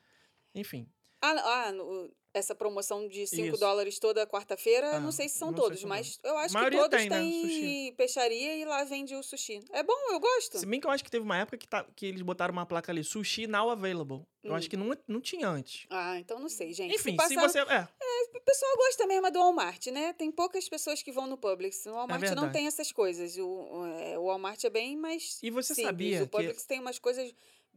Enfim. 0.55 0.91
Ah, 1.21 1.67
ah 1.67 1.73
no- 1.73 2.11
essa 2.39 2.55
promoção 2.55 3.09
de 3.09 3.27
5 3.27 3.49
Isso. 3.49 3.57
dólares 3.61 3.99
toda 3.99 4.27
quarta-feira, 4.27 4.97
Ah, 4.97 5.01
não 5.01 5.11
sei 5.11 5.29
se 5.29 5.39
são 5.39 5.49
não 5.49 5.55
todos, 5.55 5.81
se 5.81 5.87
mas 5.87 6.19
eu 6.23 6.37
acho 6.37 6.55
que 6.55 6.71
todos 6.71 6.99
tem, 6.99 7.09
né, 7.09 7.19
têm 7.19 7.43
sushi. 7.43 7.95
peixaria 7.97 8.57
e 8.57 8.65
lá 8.65 8.85
vende 8.85 9.15
o 9.15 9.23
sushi. 9.23 9.61
É 9.73 9.83
bom, 9.83 9.95
eu 10.11 10.21
gosto. 10.21 10.59
Se 10.59 10.67
bem 10.67 10.79
que 10.79 10.87
eu 10.87 10.91
acho 10.91 11.03
que 11.03 11.11
teve 11.11 11.25
uma 11.25 11.39
época 11.39 11.57
que, 11.57 11.67
tá, 11.67 11.87
que 11.97 12.07
eles 12.07 12.21
botaram 12.23 12.53
uma 12.53 12.67
placa 12.67 12.93
ali, 12.93 13.03
sushi 13.03 13.47
now 13.47 13.71
available. 13.71 14.21
Eu 14.45 14.53
Hum. 14.53 14.55
acho 14.55 14.71
que 14.71 14.77
não, 14.77 14.93
não 15.09 15.21
tinha 15.21 15.49
antes. 15.49 15.87
Ah, 15.91 16.19
então 16.21 16.39
não 16.39 16.49
sei, 16.49 16.73
gente. 16.73 16.95
Enfim, 16.95 17.17
se, 17.21 17.29
se 17.29 17.35
passar... 17.35 17.49
você. 17.49 17.59
É, 17.73 17.89
O 18.37 18.41
pessoal 18.43 18.77
gosta 18.77 19.07
mesmo 19.07 19.29
do 19.33 19.41
Walmart, 19.41 19.87
né? 19.89 20.13
Tem 20.13 20.31
poucas 20.31 20.69
pessoas 20.69 21.03
que 21.03 21.11
vão 21.11 21.27
no 21.27 21.37
Publix. 21.37 21.85
O 21.87 21.91
Walmart 21.93 22.21
não 22.21 22.27
É 22.27 22.31
verdade. 22.31 22.53
tem 22.53 22.67
essas 22.69 22.93
coisas. 22.93 23.37
O, 23.39 23.45
o, 23.49 23.87
é, 23.87 24.17
o 24.19 24.25
Walmart 24.27 24.63
é 24.63 24.71
bem 24.71 24.95
mais 24.97 25.41
E 25.43 25.51
você 25.51 25.75
simples. 25.75 25.87
sabia 25.89 26.19
O 26.23 26.27
que- 26.27 26.31
Publix 26.31 26.65
tem 26.65 26.79
umas 26.79 26.99
coisas 27.01 27.35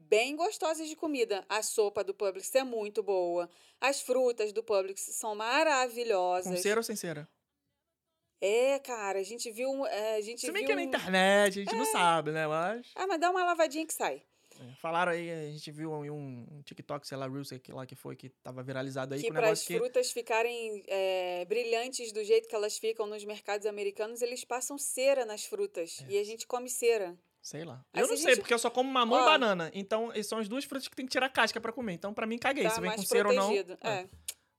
bem 0.07 0.35
gostosas 0.35 0.87
de 0.87 0.95
comida. 0.95 1.45
A 1.49 1.61
sopa 1.61 2.03
do 2.03 2.13
Publix 2.13 2.53
é 2.55 2.63
muito 2.63 3.03
boa. 3.03 3.49
As 3.79 4.01
frutas 4.01 4.51
do 4.51 4.63
Publix 4.63 5.01
são 5.01 5.31
com 5.31 5.35
maravilhosas. 5.35 6.61
cera 6.61 6.79
ou 6.79 6.83
sem 6.83 6.95
cera? 6.95 7.27
É, 8.41 8.79
cara, 8.79 9.19
a 9.19 9.23
gente 9.23 9.51
viu... 9.51 9.85
é, 9.85 10.15
a 10.15 10.21
gente 10.21 10.41
Se 10.41 10.51
bem 10.51 10.61
viu 10.61 10.67
que 10.67 10.71
é 10.71 10.75
na 10.75 10.83
internet, 10.83 11.59
a 11.59 11.63
gente 11.63 11.75
não 11.75 11.85
sabe, 11.85 12.31
né? 12.31 12.47
Mas. 12.47 12.87
Ah, 12.95 13.05
mas 13.05 13.19
dá 13.19 13.29
uma 13.29 13.43
lavadinha 13.43 13.85
que 13.85 13.93
sai. 13.93 14.23
é, 14.59 14.75
Falaram 14.75 15.11
aí, 15.11 15.29
a 15.29 15.51
gente 15.51 15.71
viu 15.71 16.05
em 16.05 16.09
um, 16.09 16.47
um 16.49 16.61
TikTok, 16.63 17.05
sei 17.05 17.17
lá, 17.17 17.27
Reels 17.27 17.49
sei 17.49 17.61
lá 17.69 17.85
que 17.85 17.95
foi, 17.95 18.15
que 18.15 18.29
tava 18.41 18.63
viralizado 18.63 19.13
aí 19.13 19.19
que 19.19 19.27
com 19.27 19.33
o 19.33 19.35
para 19.35 19.49
as 19.49 19.63
que. 19.63 19.77
frutas 19.77 20.11
ficarem 20.11 20.83
é, 20.87 21.43
brilhantes 21.45 22.13
do 22.13 22.23
jeito 22.23 22.47
que 22.47 22.55
elas 22.55 22.77
ficam 22.77 23.05
nos 23.05 23.25
mercados 23.25 23.65
americanos, 23.65 24.21
eles 24.21 24.45
passam 24.45 24.77
cera 24.77 25.25
nas 25.25 25.43
frutas. 25.43 26.01
É. 26.07 26.13
E 26.13 26.17
a 26.17 26.23
gente 26.23 26.47
come 26.47 26.69
cera. 26.69 27.17
Sei 27.41 27.63
lá. 27.63 27.83
Aí 27.93 28.01
Eu 28.01 28.07
não 28.07 28.17
sei, 28.17 28.31
gente- 28.33 28.41
porque 28.41 28.53
eu 28.53 28.59
só 28.59 28.69
como 28.69 28.91
mamão 28.91 29.17
Ó. 29.19 29.21
e 29.21 29.25
banana. 29.25 29.71
Então, 29.73 30.11
essas 30.11 30.27
são 30.27 30.39
as 30.39 30.47
duas 30.49 30.65
frutas 30.65 30.87
que 30.87 30.95
tem 30.95 31.05
que 31.05 31.11
tirar 31.11 31.27
a 31.27 31.29
casca 31.29 31.59
pra 31.61 31.71
comer. 31.71 31.93
Então, 31.93 32.13
pra 32.13 32.25
mim, 32.27 32.37
caguei. 32.37 32.63
tá 32.63 32.69
se 32.71 32.81
vem 32.81 32.91
com 32.95 33.01
cera 33.01 33.29
ou 33.29 33.33
não. 33.33 33.51
é. 33.51 33.59
É. 33.81 34.07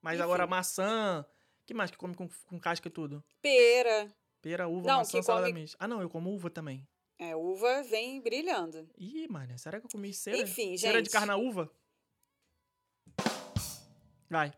Mas 0.02 0.14
Enfim. 0.14 0.22
agora, 0.22 0.46
maçã, 0.46 1.25
que 1.66 1.75
mais 1.75 1.90
que 1.90 1.96
come 1.99 2.14
com, 2.14 2.28
com 2.46 2.58
casca 2.58 2.88
e 2.88 2.90
tudo? 2.90 3.22
Pera. 3.42 4.10
Pera, 4.40 4.66
uva, 4.66 4.88
Não, 4.88 4.99
maçã, 4.99 5.20
salada 5.22 5.46
come- 5.49 5.60
mista. 5.60 5.76
Ah, 5.78 5.87
não, 5.87 6.00
eu 6.00 6.08
como 6.08 6.30
uva 6.34 6.49
também. 6.49 6.88
É, 7.18 7.37
uva 7.37 7.82
vem 7.82 8.18
brilhando. 8.22 8.88
Ih, 8.96 9.28
mano, 9.28 9.58
será 9.58 9.78
que 9.78 9.84
eu 9.87 9.90
comi 9.90 10.14
cera? 10.14 10.38
Enfim, 10.38 10.76
Cera 10.78 11.02
de 11.02 11.08
gente. 11.08 11.12
carnaúva? 11.12 11.70
Vai. 14.28 14.52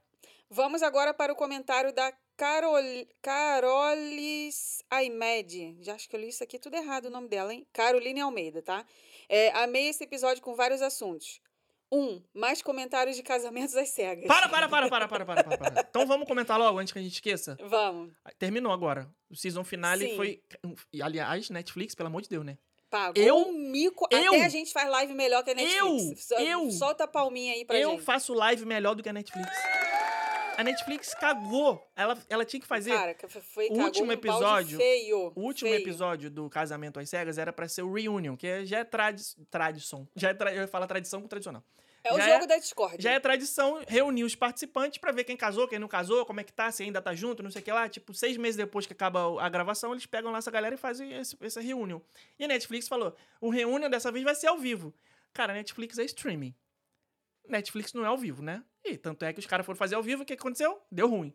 Vamos 0.49 0.83
agora 0.83 1.13
para 1.15 1.33
o 1.33 1.37
comentário 1.37 1.93
da 1.93 2.13
Carol... 2.43 2.83
Carolis 3.23 4.83
Aimed. 4.91 5.77
Já 5.81 5.95
acho 5.95 6.09
que 6.09 6.17
eu 6.17 6.21
li 6.21 6.29
isso 6.29 6.43
aqui 6.43 6.59
tudo 6.59 6.75
errado 6.75 7.05
o 7.05 7.11
nome 7.11 7.29
dela, 7.29 7.55
hein? 7.55 7.65
Caroline 7.73 8.21
Almeida, 8.21 8.61
tá? 8.61 8.85
É, 9.29 9.51
amei 9.63 9.89
esse 9.89 10.03
episódio 10.03 10.43
com 10.43 10.53
vários 10.57 10.83
assuntos. 10.83 11.41
Um, 11.93 12.21
mais 12.35 12.61
comentários 12.61 13.15
de 13.15 13.23
casamentos 13.23 13.77
às 13.77 13.91
cegas. 13.91 14.27
Para, 14.27 14.49
para, 14.49 14.69
para, 14.69 14.89
para, 14.89 15.07
para, 15.09 15.25
para, 15.25 15.45
para, 15.45 15.59
para. 15.59 15.87
Então 15.89 16.05
vamos 16.05 16.27
comentar 16.27 16.59
logo 16.59 16.81
antes 16.81 16.93
que 16.93 16.99
a 16.99 17.03
gente 17.03 17.13
esqueça. 17.13 17.57
Vamos. 17.61 18.13
Terminou 18.41 18.73
agora. 18.73 19.09
O 19.31 19.37
season 19.37 19.63
finale 19.63 20.09
Sim. 20.09 20.17
foi. 20.17 20.43
Aliás, 21.01 21.49
Netflix, 21.49 21.95
pelo 21.95 22.09
amor 22.09 22.23
de 22.23 22.29
Deus, 22.29 22.45
né? 22.45 22.59
Pagou 22.91 23.23
Eu- 23.23 23.37
um 23.37 23.53
mico. 23.53 24.09
eu- 24.11 24.35
Até 24.35 24.45
a 24.45 24.49
gente 24.49 24.73
faz 24.73 24.89
live 24.91 25.15
melhor 25.15 25.45
que 25.45 25.51
a 25.51 25.55
Netflix. 25.55 25.81
Eu- 25.81 26.17
Sol- 26.17 26.41
eu- 26.41 26.71
Solta 26.73 27.05
a 27.05 27.09
palminha 27.09 27.53
aí 27.55 27.65
pra 27.65 27.79
eu 27.79 27.91
gente. 27.93 28.03
faço 28.03 28.35
live 28.35 28.65
melhor 28.67 28.95
do 28.97 29.03
que 29.03 29.09
a 29.09 29.13
Netflix. 29.13 29.49
A 30.63 30.65
Netflix 30.65 31.15
cagou. 31.15 31.85
Ela, 31.97 32.19
ela 32.29 32.45
tinha 32.45 32.61
que 32.61 32.67
fazer. 32.67 32.91
Cara, 32.93 33.17
foi 33.43 33.69
O 33.69 33.83
último 33.83 34.13
episódio- 34.13 34.79
feio. 34.79 35.33
O 35.35 35.41
último 35.41 35.71
feio. 35.71 35.83
episódio 35.83 36.31
do 36.31 36.49
Casamento 36.49 36.99
às 37.01 37.09
Cegas 37.11 37.37
era 37.39 37.53
pra 37.53 37.69
ser 37.69 37.83
o 37.83 37.93
Reunion, 37.93 38.37
que 38.37 38.65
já 38.65 38.79
é 38.79 38.85
tradi 38.85 39.23
tradição. 39.51 40.09
Já 40.17 40.31
é 40.31 40.35
tra 40.35 40.55
eu 40.55 40.63
ia 40.63 40.69
falar 40.69 40.87
tradição 40.87 41.21
com 41.21 41.29
tradicional. 41.29 41.65
É 42.05 42.13
o 42.13 42.17
já 42.17 42.31
jogo 42.33 42.45
é- 42.45 42.47
da 42.49 42.59
Discord. 42.59 42.97
Já 43.01 43.13
é 43.13 43.21
tradição 43.21 43.81
reunir 43.87 44.25
os 44.25 44.35
participantes 44.35 44.99
pra 44.99 45.13
ver 45.13 45.23
quem 45.23 45.37
casou, 45.37 45.69
quem 45.69 45.79
não 45.79 45.87
casou, 45.87 46.27
como 46.27 46.41
é 46.41 46.45
que 46.45 46.53
tá, 46.53 46.69
se 46.73 46.83
ainda 46.83 47.01
tá 47.01 47.15
junto, 47.15 47.45
não 47.45 47.51
sei 47.51 47.63
o 47.63 47.65
que 47.65 47.71
lá. 47.71 47.89
Tipo, 47.89 48.13
seis 48.13 48.37
meses 48.37 48.57
depois 48.57 48.87
que 48.87 48.93
acaba 48.93 49.41
a 49.41 49.49
gravação, 49.49 49.93
eles 49.93 50.05
pegam 50.07 50.33
lá 50.33 50.39
essa 50.39 50.51
galera 50.51 50.75
e 50.75 50.79
fazem 50.79 51.13
esse, 51.13 51.37
essa 51.41 51.61
reunião. 51.61 52.03
E 52.39 52.45
a 52.45 52.49
Netflix 52.49 52.89
falou: 52.89 53.15
o 53.41 53.51
reunião 53.51 53.89
dessa 53.89 54.11
vez 54.11 54.25
vai 54.25 54.35
ser 54.35 54.49
ao 54.49 54.59
vivo. 54.59 54.93
Cara, 55.33 55.53
a 55.53 55.57
Netflix 55.57 55.97
é 55.99 56.05
streaming. 56.05 56.53
Netflix 57.49 57.93
não 57.93 58.05
é 58.05 58.09
ao 58.09 58.19
vivo, 58.19 58.43
né? 58.43 58.65
E 58.85 58.97
tanto 58.97 59.25
é 59.25 59.33
que 59.33 59.39
os 59.39 59.47
caras 59.47 59.65
foram 59.65 59.77
fazer 59.77 59.95
ao 59.95 60.03
vivo, 60.03 60.23
o 60.23 60.27
que 60.27 60.33
aconteceu? 60.33 60.81
Deu 60.91 61.09
ruim. 61.09 61.33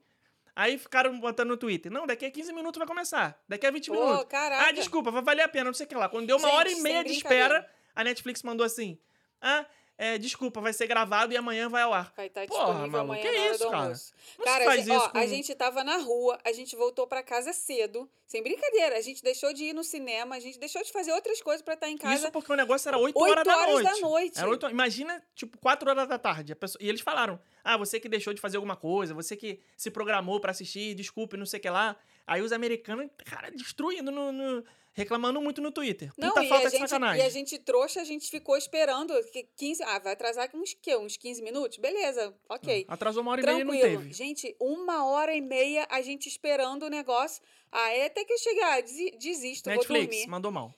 Aí 0.55 0.77
ficaram 0.77 1.17
botando 1.19 1.49
no 1.49 1.57
Twitter: 1.57 1.91
não, 1.91 2.07
daqui 2.07 2.25
a 2.25 2.31
15 2.31 2.51
minutos 2.51 2.77
vai 2.79 2.87
começar. 2.87 3.39
Daqui 3.47 3.67
a 3.67 3.71
20 3.71 3.87
Pô, 3.87 3.93
minutos. 3.93 4.25
caraca. 4.25 4.67
Ah, 4.67 4.71
desculpa, 4.71 5.11
vai 5.11 5.21
valer 5.21 5.43
a 5.43 5.47
pena, 5.47 5.65
não 5.65 5.73
sei 5.73 5.85
o 5.85 5.89
que 5.89 5.95
lá. 5.95 6.09
Quando 6.09 6.25
deu 6.25 6.37
uma 6.37 6.47
Gente, 6.47 6.57
hora 6.57 6.71
e 6.71 6.81
meia 6.81 7.03
de 7.03 7.11
espera, 7.11 7.69
a 7.95 8.03
Netflix 8.03 8.41
mandou 8.41 8.65
assim: 8.65 8.99
ah, 9.41 9.65
é, 9.97 10.17
desculpa, 10.17 10.61
vai 10.61 10.73
ser 10.73 10.85
gravado 10.85 11.33
e 11.33 11.37
amanhã 11.37 11.67
vai 11.69 11.81
ao 11.81 11.93
ar. 11.93 12.13
Vai 12.15 12.27
estar 12.27 12.45
Porra, 12.45 12.65
disponível 12.65 12.91
maluco, 12.91 13.13
amanhã 13.13 13.21
que 13.21 13.39
hora 13.39 13.55
isso, 13.55 13.69
cara? 13.69 13.93
Não 14.37 14.45
cara, 14.45 14.65
faz 14.65 14.79
a, 14.79 14.83
gente, 14.83 14.95
isso 14.95 15.05
ó, 15.05 15.09
com... 15.09 15.17
a 15.17 15.25
gente 15.25 15.55
tava 15.55 15.83
na 15.83 15.97
rua, 15.97 16.39
a 16.43 16.51
gente 16.51 16.75
voltou 16.75 17.07
pra 17.07 17.23
casa 17.23 17.51
cedo. 17.51 18.07
Sem 18.27 18.43
brincadeira, 18.43 18.97
a 18.97 19.01
gente 19.01 19.23
deixou 19.23 19.53
de 19.53 19.63
ir 19.63 19.73
no 19.73 19.83
cinema, 19.83 20.35
a 20.35 20.39
gente 20.39 20.59
deixou 20.59 20.83
de 20.83 20.91
fazer 20.91 21.13
outras 21.13 21.41
coisas 21.41 21.61
pra 21.61 21.75
estar 21.75 21.89
em 21.89 21.97
casa. 21.97 22.13
Isso 22.13 22.31
porque 22.31 22.51
o 22.51 22.55
negócio 22.55 22.89
era 22.89 22.97
8 22.97 23.17
8 23.17 23.31
horas, 23.31 23.45
da 23.45 23.57
horas 23.57 23.73
noite. 23.73 23.85
da 23.85 23.99
noite. 24.07 24.39
Era 24.39 24.49
8, 24.49 24.69
imagina, 24.69 25.23
tipo, 25.33 25.57
4 25.57 25.89
horas 25.89 26.07
da 26.09 26.19
tarde. 26.19 26.53
pessoa- 26.53 26.83
e 26.83 26.89
eles 26.89 27.01
falaram: 27.01 27.39
Ah, 27.63 27.77
você 27.77 27.99
que 27.99 28.09
deixou 28.09 28.33
de 28.33 28.41
fazer 28.41 28.57
alguma 28.57 28.75
coisa, 28.75 29.13
você 29.13 29.35
que 29.37 29.59
se 29.77 29.89
programou 29.89 30.39
pra 30.41 30.51
assistir, 30.51 30.93
desculpe, 30.93 31.37
não 31.37 31.45
sei 31.45 31.59
o 31.59 31.61
que 31.61 31.69
lá. 31.69 31.95
Aí 32.27 32.41
os 32.41 32.51
americanos, 32.51 33.07
cara, 33.25 33.49
destruindo, 33.49 34.11
no, 34.11 34.31
no- 34.33 34.63
reclamando 34.93 35.39
muito 35.41 35.61
no 35.61 35.71
Twitter. 35.71 36.11
Não, 36.17 36.29
Puta 36.29 36.43
e 36.43 36.49
falta 36.49 36.67
a, 36.67 36.69
de 36.71 36.77
gente, 36.77 36.89
sacanagem. 36.89 37.23
e 37.23 37.25
a 37.25 37.29
gente 37.29 37.57
trouxa, 37.59 38.01
a 38.01 38.03
gente 38.03 38.29
ficou 38.29 38.57
esperando 38.57 39.13
que 39.31 39.43
15. 39.55 39.81
Ah, 39.83 39.99
vai 39.99 40.13
atrasar 40.13 40.49
uns, 40.53 40.73
quê? 40.81 40.95
uns 40.97 41.15
15 41.15 41.41
minutos? 41.41 41.77
Beleza, 41.77 42.33
ok. 42.49 42.85
Atrasou 42.89 43.21
uma 43.21 43.31
hora 43.31 43.41
e 43.41 43.45
meia 43.45 43.59
e 43.59 43.63
não 43.63 43.71
Tranquilo. 43.71 44.01
teve. 44.01 44.13
Gente, 44.13 44.55
uma 44.59 45.05
hora 45.05 45.33
e 45.33 45.39
meia 45.41 45.87
a 45.89 46.01
gente 46.01 46.27
esperando 46.27 46.83
o 46.83 46.89
negócio. 46.89 47.41
Aí 47.71 48.05
até 48.05 48.25
que 48.25 48.33
eu 48.33 48.37
chegar, 48.39 48.77
ah, 48.77 48.81
desi- 48.81 49.11
desisto, 49.19 49.69
vou 49.69 49.77
Netflix, 49.77 50.05
dormir. 50.07 50.27
mandou 50.27 50.51
mal. 50.51 50.73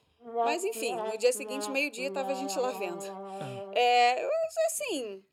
Mas 0.45 0.63
enfim, 0.65 0.95
no 0.95 1.17
dia 1.17 1.31
seguinte, 1.31 1.69
meio-dia, 1.71 2.11
tava 2.11 2.31
a 2.33 2.35
gente 2.35 2.59
lá 2.59 2.71
vendo. 2.71 3.03
Ah. 3.09 3.71
É, 3.73 4.21
mas, 4.27 4.57
assim, 4.73 5.23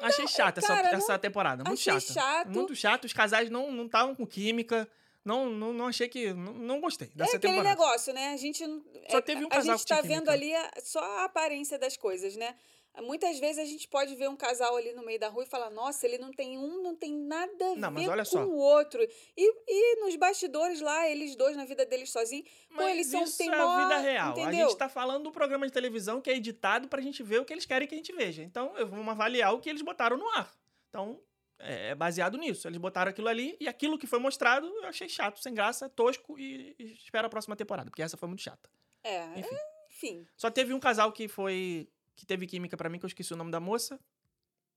Achei 0.00 0.26
chata 0.28 0.60
essa, 0.60 0.68
cara, 0.68 0.90
não- 0.92 0.98
essa 0.98 1.18
temporada. 1.18 1.64
Muito 1.64 1.78
achei 1.80 2.00
chata. 2.00 2.12
chato. 2.12 2.48
Muito 2.48 2.74
chato. 2.76 3.04
Os 3.06 3.12
casais 3.12 3.50
não 3.50 3.84
estavam 3.86 4.14
com 4.14 4.26
química. 4.26 4.88
Não, 5.26 5.50
não, 5.50 5.72
não 5.72 5.86
achei 5.88 6.08
que. 6.08 6.32
Não, 6.32 6.52
não 6.54 6.80
gostei 6.80 7.08
é 7.08 7.18
dessa 7.18 7.36
aquele 7.36 7.54
temporada. 7.54 7.78
negócio, 7.80 8.14
né? 8.14 8.28
A 8.28 8.36
gente 8.36 8.64
não- 8.66 8.82
Só 9.10 9.18
é, 9.18 9.20
teve 9.20 9.42
um 9.44 9.48
a 9.48 9.50
casal 9.50 9.74
gente 9.76 9.80
que 9.80 9.86
tinha 9.86 9.96
tá 10.00 10.02
vendo 10.06 10.30
química. 10.30 10.32
ali 10.32 10.54
a- 10.54 10.70
só 10.84 11.00
a 11.00 11.24
aparência 11.24 11.78
das 11.78 11.96
coisas, 11.96 12.36
né? 12.36 12.54
Muitas 13.02 13.38
vezes 13.38 13.58
a 13.58 13.64
gente 13.66 13.86
pode 13.88 14.14
ver 14.14 14.26
um 14.30 14.36
casal 14.36 14.74
ali 14.74 14.94
no 14.94 15.04
meio 15.04 15.20
da 15.20 15.28
rua 15.28 15.42
e 15.42 15.46
falar, 15.46 15.68
nossa, 15.68 16.06
ele 16.06 16.16
não 16.16 16.30
tem 16.32 16.56
um, 16.56 16.82
não 16.82 16.96
tem 16.96 17.12
nada 17.12 17.72
a 17.72 17.76
Não, 17.76 17.92
ver 17.92 18.06
com 18.16 18.24
só. 18.24 18.42
o 18.46 18.54
outro. 18.56 19.06
E, 19.36 19.54
e 19.68 20.00
nos 20.00 20.16
bastidores 20.16 20.80
lá, 20.80 21.06
eles 21.10 21.36
dois 21.36 21.54
na 21.54 21.66
vida 21.66 21.84
deles 21.84 22.10
sozinhos, 22.10 22.48
pô, 22.74 22.82
eles 22.84 23.08
são 23.08 23.24
isso 23.24 23.36
tem 23.36 23.50
é 23.50 23.54
a 23.54 23.66
mó- 23.66 23.82
vida 23.82 23.98
real. 23.98 24.30
Entendeu? 24.32 24.66
A 24.66 24.68
gente 24.70 24.78
tá 24.78 24.88
falando 24.88 25.24
do 25.24 25.30
programa 25.30 25.66
de 25.66 25.72
televisão 25.74 26.22
que 26.22 26.30
é 26.30 26.36
editado 26.36 26.88
pra 26.88 27.02
gente 27.02 27.22
ver 27.22 27.38
o 27.38 27.44
que 27.44 27.52
eles 27.52 27.66
querem 27.66 27.86
que 27.86 27.94
a 27.94 27.98
gente 27.98 28.12
veja. 28.14 28.42
Então, 28.42 28.72
eu 28.78 28.86
vamos 28.86 29.08
avaliar 29.08 29.52
o 29.52 29.60
que 29.60 29.68
eles 29.68 29.82
botaram 29.82 30.16
no 30.16 30.26
ar. 30.30 30.50
Então, 30.88 31.20
é 31.58 31.94
baseado 31.94 32.36
nisso. 32.36 32.66
Eles 32.68 32.78
botaram 32.78 33.10
aquilo 33.10 33.28
ali 33.28 33.56
e 33.60 33.68
aquilo 33.68 33.98
que 33.98 34.06
foi 34.06 34.18
mostrado 34.18 34.66
eu 34.66 34.84
achei 34.84 35.08
chato, 35.08 35.40
sem 35.40 35.54
graça, 35.54 35.88
tosco 35.88 36.38
e, 36.38 36.74
e 36.78 36.94
espero 36.94 37.26
a 37.26 37.30
próxima 37.30 37.56
temporada, 37.56 37.90
porque 37.90 38.02
essa 38.02 38.16
foi 38.16 38.28
muito 38.28 38.42
chata. 38.42 38.68
É, 39.02 39.38
Enfim. 39.38 39.54
é, 39.54 39.76
enfim. 39.90 40.26
Só 40.36 40.50
teve 40.50 40.74
um 40.74 40.80
casal 40.80 41.12
que 41.12 41.28
foi. 41.28 41.88
que 42.14 42.26
teve 42.26 42.46
química 42.46 42.76
pra 42.76 42.88
mim, 42.88 42.98
que 42.98 43.04
eu 43.04 43.08
esqueci 43.08 43.32
o 43.32 43.36
nome 43.36 43.50
da 43.50 43.60
moça. 43.60 43.98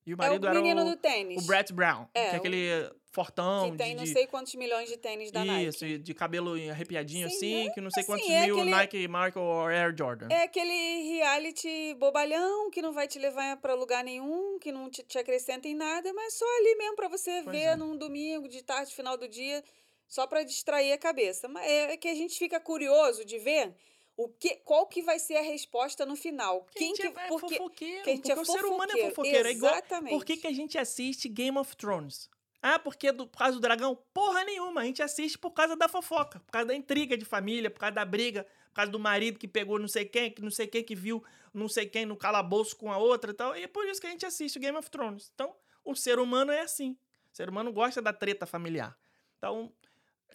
E 0.05 0.13
o 0.13 0.15
É 0.15 0.17
marido 0.17 0.45
o 0.45 0.49
era 0.49 0.59
menino 0.61 0.81
o, 0.81 0.85
do 0.85 0.95
tênis. 0.95 1.43
o 1.43 1.45
Brett 1.47 1.71
Brown, 1.73 2.07
É, 2.13 2.29
que 2.29 2.29
é 2.29 2.33
o- 2.33 2.35
aquele 2.37 2.91
fortão 3.11 3.71
que 3.71 3.77
tem 3.77 3.95
de, 3.95 3.95
não 3.95 4.05
sei 4.05 4.25
quantos 4.27 4.55
milhões 4.55 4.87
de 4.89 4.97
tênis 4.97 5.31
da 5.31 5.43
Nike. 5.43 5.67
Isso, 5.67 5.99
de 5.99 6.13
cabelo 6.13 6.53
arrepiadinho 6.71 7.27
Sim, 7.29 7.35
assim, 7.35 7.67
é, 7.67 7.71
que 7.73 7.81
não 7.81 7.91
sei 7.91 8.01
assim, 8.01 8.11
quantos 8.11 8.29
é 8.29 8.45
mil 8.45 8.55
aquele- 8.55 8.71
Nike, 8.71 9.07
Michael 9.07 9.33
ou 9.45 9.67
Air 9.67 9.95
Jordan. 9.97 10.27
É 10.31 10.43
aquele 10.43 11.13
reality 11.17 11.93
bobalhão 11.95 12.69
que 12.71 12.81
não 12.81 12.91
vai 12.93 13.07
te 13.07 13.19
levar 13.19 13.57
pra 13.57 13.73
lugar 13.73 14.03
nenhum, 14.03 14.57
que 14.59 14.71
não 14.71 14.89
te, 14.89 15.03
te 15.03 15.17
acrescenta 15.17 15.67
em 15.67 15.75
nada, 15.75 16.11
mas 16.13 16.33
só 16.35 16.45
ali 16.59 16.75
mesmo 16.75 16.95
pra 16.95 17.07
você 17.07 17.41
Pois 17.43 17.55
ver 17.57 17.63
é. 17.69 17.75
num 17.75 17.97
domingo, 17.97 18.47
de 18.47 18.63
tarde, 18.63 18.93
final 18.93 19.17
do 19.17 19.27
dia, 19.27 19.63
só 20.07 20.25
pra 20.25 20.43
distrair 20.43 20.91
a 20.93 20.97
cabeça. 20.97 21.47
Mas 21.47 21.65
é 21.69 21.97
que 21.97 22.07
a 22.07 22.15
gente 22.15 22.37
fica 22.37 22.59
curioso 22.59 23.25
de 23.25 23.37
ver 23.37 23.73
o 24.19 24.27
que, 24.27 24.57
qual 24.57 24.85
que 24.85 25.01
vai 25.01 25.17
ser 25.17 25.37
a 25.37 25.41
resposta 25.41 26.05
no 26.05 26.13
final. 26.13 26.67
Quem 26.75 26.93
que, 26.93 27.03
é 27.03 27.09
porque 27.29 27.55
fofoqueiro, 27.55 28.03
que 28.03 28.09
a 28.09 28.13
gente 28.13 28.21
porque 28.21 28.31
é 28.33 28.41
o 28.41 28.45
ser 28.45 28.65
humano 28.65 28.91
é 28.91 28.95
fofoqueiro. 28.95 29.15
fofoqueiro. 29.15 29.47
É 29.47 29.51
igual, 29.51 29.73
Exatamente. 29.73 30.13
por 30.13 30.25
que, 30.25 30.35
que 30.35 30.47
a 30.47 30.51
gente 30.51 30.77
assiste 30.77 31.29
Game 31.29 31.57
of 31.57 31.77
Thrones? 31.77 32.29
Ah, 32.61 32.77
porque 32.77 33.13
do, 33.13 33.25
por 33.25 33.37
causa 33.37 33.53
do 33.53 33.61
dragão? 33.61 33.97
Porra 34.13 34.43
nenhuma, 34.43 34.81
a 34.81 34.83
gente 34.83 35.01
assiste 35.01 35.37
por 35.37 35.51
causa 35.51 35.77
da 35.77 35.87
fofoca, 35.87 36.41
por 36.41 36.51
causa 36.51 36.67
da 36.67 36.75
intriga 36.75 37.17
de 37.17 37.23
família, 37.23 37.71
por 37.71 37.79
causa 37.79 37.95
da 37.95 38.03
briga, 38.03 38.45
por 38.67 38.73
causa 38.73 38.91
do 38.91 38.99
marido 38.99 39.39
que 39.39 39.47
pegou 39.47 39.79
não 39.79 39.87
sei 39.87 40.03
quem, 40.03 40.29
que 40.29 40.41
não 40.41 40.51
sei 40.51 40.67
quem 40.67 40.83
que 40.83 40.95
viu 40.95 41.23
não 41.53 41.69
sei 41.69 41.85
quem 41.85 42.05
no 42.05 42.17
calabouço 42.17 42.75
com 42.75 42.91
a 42.91 42.97
outra 42.97 43.31
e 43.31 43.33
tal. 43.33 43.55
E 43.55 43.63
é 43.63 43.67
por 43.67 43.87
isso 43.87 44.01
que 44.01 44.07
a 44.07 44.09
gente 44.09 44.25
assiste 44.25 44.57
o 44.57 44.61
Game 44.61 44.77
of 44.77 44.89
Thrones. 44.89 45.31
Então, 45.33 45.55
o 45.83 45.95
ser 45.95 46.19
humano 46.19 46.51
é 46.51 46.59
assim. 46.59 46.97
O 47.31 47.35
ser 47.35 47.49
humano 47.49 47.71
gosta 47.71 48.01
da 48.01 48.13
treta 48.13 48.45
familiar. 48.45 48.97
Então, 49.37 49.71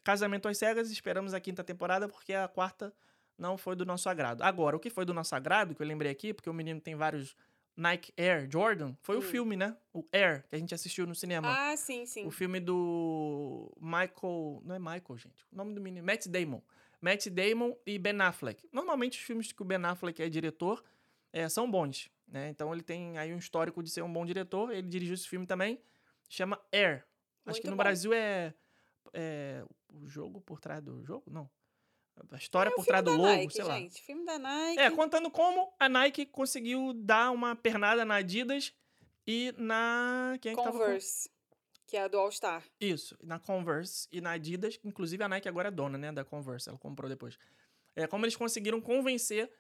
Casamento 0.03 0.49
às 0.49 0.59
Cegas, 0.59 0.91
esperamos 0.91 1.33
a 1.35 1.41
quinta 1.41 1.63
temporada, 1.63 2.09
porque 2.09 2.35
a 2.35 2.49
quarta 2.49 2.95
não 3.39 3.57
foi 3.59 3.75
do 3.77 3.85
nosso 3.85 4.09
agrado. 4.09 4.43
Agora, 4.43 4.77
o 4.77 4.81
que 4.81 4.91
foi 4.91 5.05
do 5.05 5.13
nosso 5.15 5.35
agrado, 5.35 5.75
que 5.75 5.83
eu 5.83 5.87
lembrei 5.87 6.11
aqui, 6.11 6.33
porque 6.33 6.49
o 6.51 6.55
menino 6.55 6.81
tem 6.81 6.95
vários 6.95 7.37
Nike 7.77 8.13
Air 8.17 8.49
Jordan, 8.51 8.95
foi 9.03 9.17
o 9.17 9.19
Hum. 9.19 9.23
filme, 9.23 9.57
né? 9.57 9.77
O 9.93 10.07
Air, 10.13 10.45
que 10.49 10.55
a 10.55 10.59
gente 10.59 10.73
assistiu 10.75 11.07
no 11.07 11.15
cinema. 11.15 11.49
Ah, 11.51 11.77
sim, 11.77 12.07
sim. 12.07 12.25
O 12.27 12.31
filme 12.31 12.61
do 12.61 13.73
Michael. 13.81 14.63
Não 14.65 14.75
é 14.77 14.79
Michael, 14.79 15.17
gente. 15.19 15.45
O 15.53 15.57
nome 15.57 15.75
do 15.75 15.81
menino. 15.81 16.07
Matt 16.07 16.27
Damon. 16.29 16.63
Matt 17.01 17.27
Damon 17.29 17.77
e 17.85 17.99
Ben 17.99 18.21
Affleck. 18.21 18.69
Normalmente 18.73 19.19
os 19.19 19.25
filmes 19.25 19.51
que 19.53 19.61
o 19.61 19.65
Ben 19.65 19.85
Affleck 19.85 20.23
é 20.23 20.29
diretor 20.29 20.83
é, 21.33 21.49
são 21.49 21.69
bons. 21.71 22.11
Né? 22.29 22.49
Então 22.49 22.73
ele 22.73 22.83
tem 22.83 23.19
aí 23.19 23.35
um 23.35 23.39
histórico 23.39 23.83
de 23.83 23.91
ser 23.91 24.03
um 24.03 24.13
bom 24.13 24.25
diretor. 24.25 24.71
Ele 24.73 24.89
dirigiu 24.89 25.15
esse 25.15 25.29
filme 25.29 25.45
também. 25.47 25.81
Chama 26.29 26.59
Air. 26.73 27.05
Acho 27.45 27.57
Muito 27.57 27.61
que 27.63 27.67
no 27.71 27.77
bom. 27.77 27.83
Brasil 27.83 28.13
é, 28.13 28.55
é. 29.13 29.65
O 29.93 30.09
jogo 30.09 30.41
por 30.41 30.61
trás 30.61 30.81
do 30.83 31.05
jogo? 31.05 31.25
Não. 31.31 31.51
A 32.31 32.37
história 32.37 32.71
É 32.71 32.75
por 32.75 32.85
trás 32.85 33.05
do 33.05 33.11
logo, 33.13 33.23
Nike, 33.25 33.55
sei 33.55 33.65
lá. 33.65 33.75
gente. 33.75 34.01
Filme 34.03 34.25
da 34.25 34.39
Nike. 34.39 34.79
É, 34.81 34.91
contando 34.91 35.31
como 35.31 35.73
a 35.79 35.89
Nike 35.89 36.25
conseguiu 36.27 36.93
dar 36.95 37.31
uma 37.31 37.57
pernada 37.57 38.05
na 38.05 38.17
Adidas 38.17 38.73
e 39.27 39.53
na. 39.59 40.37
Quem 40.41 40.53
é 40.53 40.55
que 40.57 40.63
tava 40.63 40.79
Converse, 40.79 41.31
que 41.87 41.97
é 41.97 42.03
a 42.03 42.09
do 42.09 42.19
All 42.19 42.31
Star. 42.31 42.63
Isso, 42.81 43.17
na 43.23 43.39
Converse 43.39 44.09
e 44.13 44.21
na 44.21 44.33
Adidas. 44.33 44.79
Inclusive 44.85 45.23
a 45.25 45.29
Nike 45.29 45.49
agora 45.49 45.69
é 45.69 45.71
dona, 45.71 45.99
né, 45.99 46.13
da 46.13 46.25
Converse, 46.25 46.69
ela 46.69 46.79
comprou 46.79 47.09
depois. 47.09 47.37
É 47.97 48.07
como 48.07 48.25
eles 48.25 48.37
conseguiram 48.37 48.81
convencer 48.81 49.51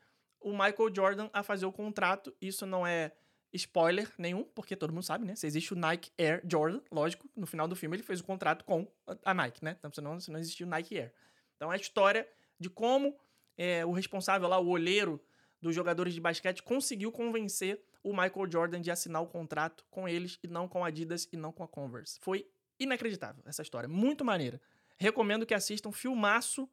o 0.40 0.50
Michael 0.50 0.94
Jordan 0.94 1.30
a 1.32 1.42
fazer 1.42 1.66
o 1.66 1.72
contrato. 1.72 2.34
Isso 2.40 2.66
não 2.66 2.86
é 2.86 3.12
spoiler 3.52 4.10
nenhum, 4.18 4.42
porque 4.44 4.74
todo 4.76 4.92
mundo 4.92 5.04
sabe, 5.04 5.24
né? 5.24 5.34
Se 5.36 5.46
existe 5.46 5.72
o 5.72 5.76
Nike 5.76 6.10
Air 6.18 6.42
Jordan, 6.48 6.80
lógico, 6.90 7.28
no 7.36 7.46
final 7.46 7.68
do 7.68 7.76
filme 7.76 7.96
ele 7.96 8.02
fez 8.02 8.20
o 8.20 8.24
contrato 8.24 8.64
com 8.64 8.86
a- 9.24 9.32
Nike, 9.34 9.64
né? 9.64 9.76
Então 9.78 9.92
senão, 9.92 10.18
senão 10.20 10.38
existia 10.40 10.66
o 10.66 10.68
Nike 10.68 10.98
Air. 10.98 11.12
Então 11.56 11.72
é 11.72 11.76
a 11.76 11.78
história 11.78 12.28
de 12.58 12.70
como 12.70 13.16
é, 13.56 13.84
o 13.84 13.92
responsável 13.92 14.48
lá, 14.48 14.58
o 14.58 14.68
olheiro 14.68 15.20
dos 15.60 15.74
jogadores 15.74 16.12
de 16.12 16.20
basquete, 16.20 16.62
conseguiu 16.62 17.10
convencer 17.10 17.80
o 18.02 18.10
Michael 18.10 18.50
Jordan 18.50 18.80
de 18.80 18.90
assinar 18.90 19.22
o 19.22 19.26
contrato 19.26 19.84
com 19.90 20.06
eles 20.06 20.38
e 20.42 20.48
não 20.48 20.68
com 20.68 20.84
a 20.84 20.88
Adidas 20.88 21.26
e 21.32 21.36
não 21.36 21.50
com 21.50 21.64
a 21.64 21.68
Converse. 21.68 22.18
Foi 22.20 22.46
inacreditável 22.78 23.42
essa 23.46 23.62
história. 23.62 23.88
Muito 23.88 24.24
maneira. 24.24 24.60
Recomendo 24.98 25.46
que 25.46 25.54
assistam. 25.54 25.90
Filmaço. 25.90 26.68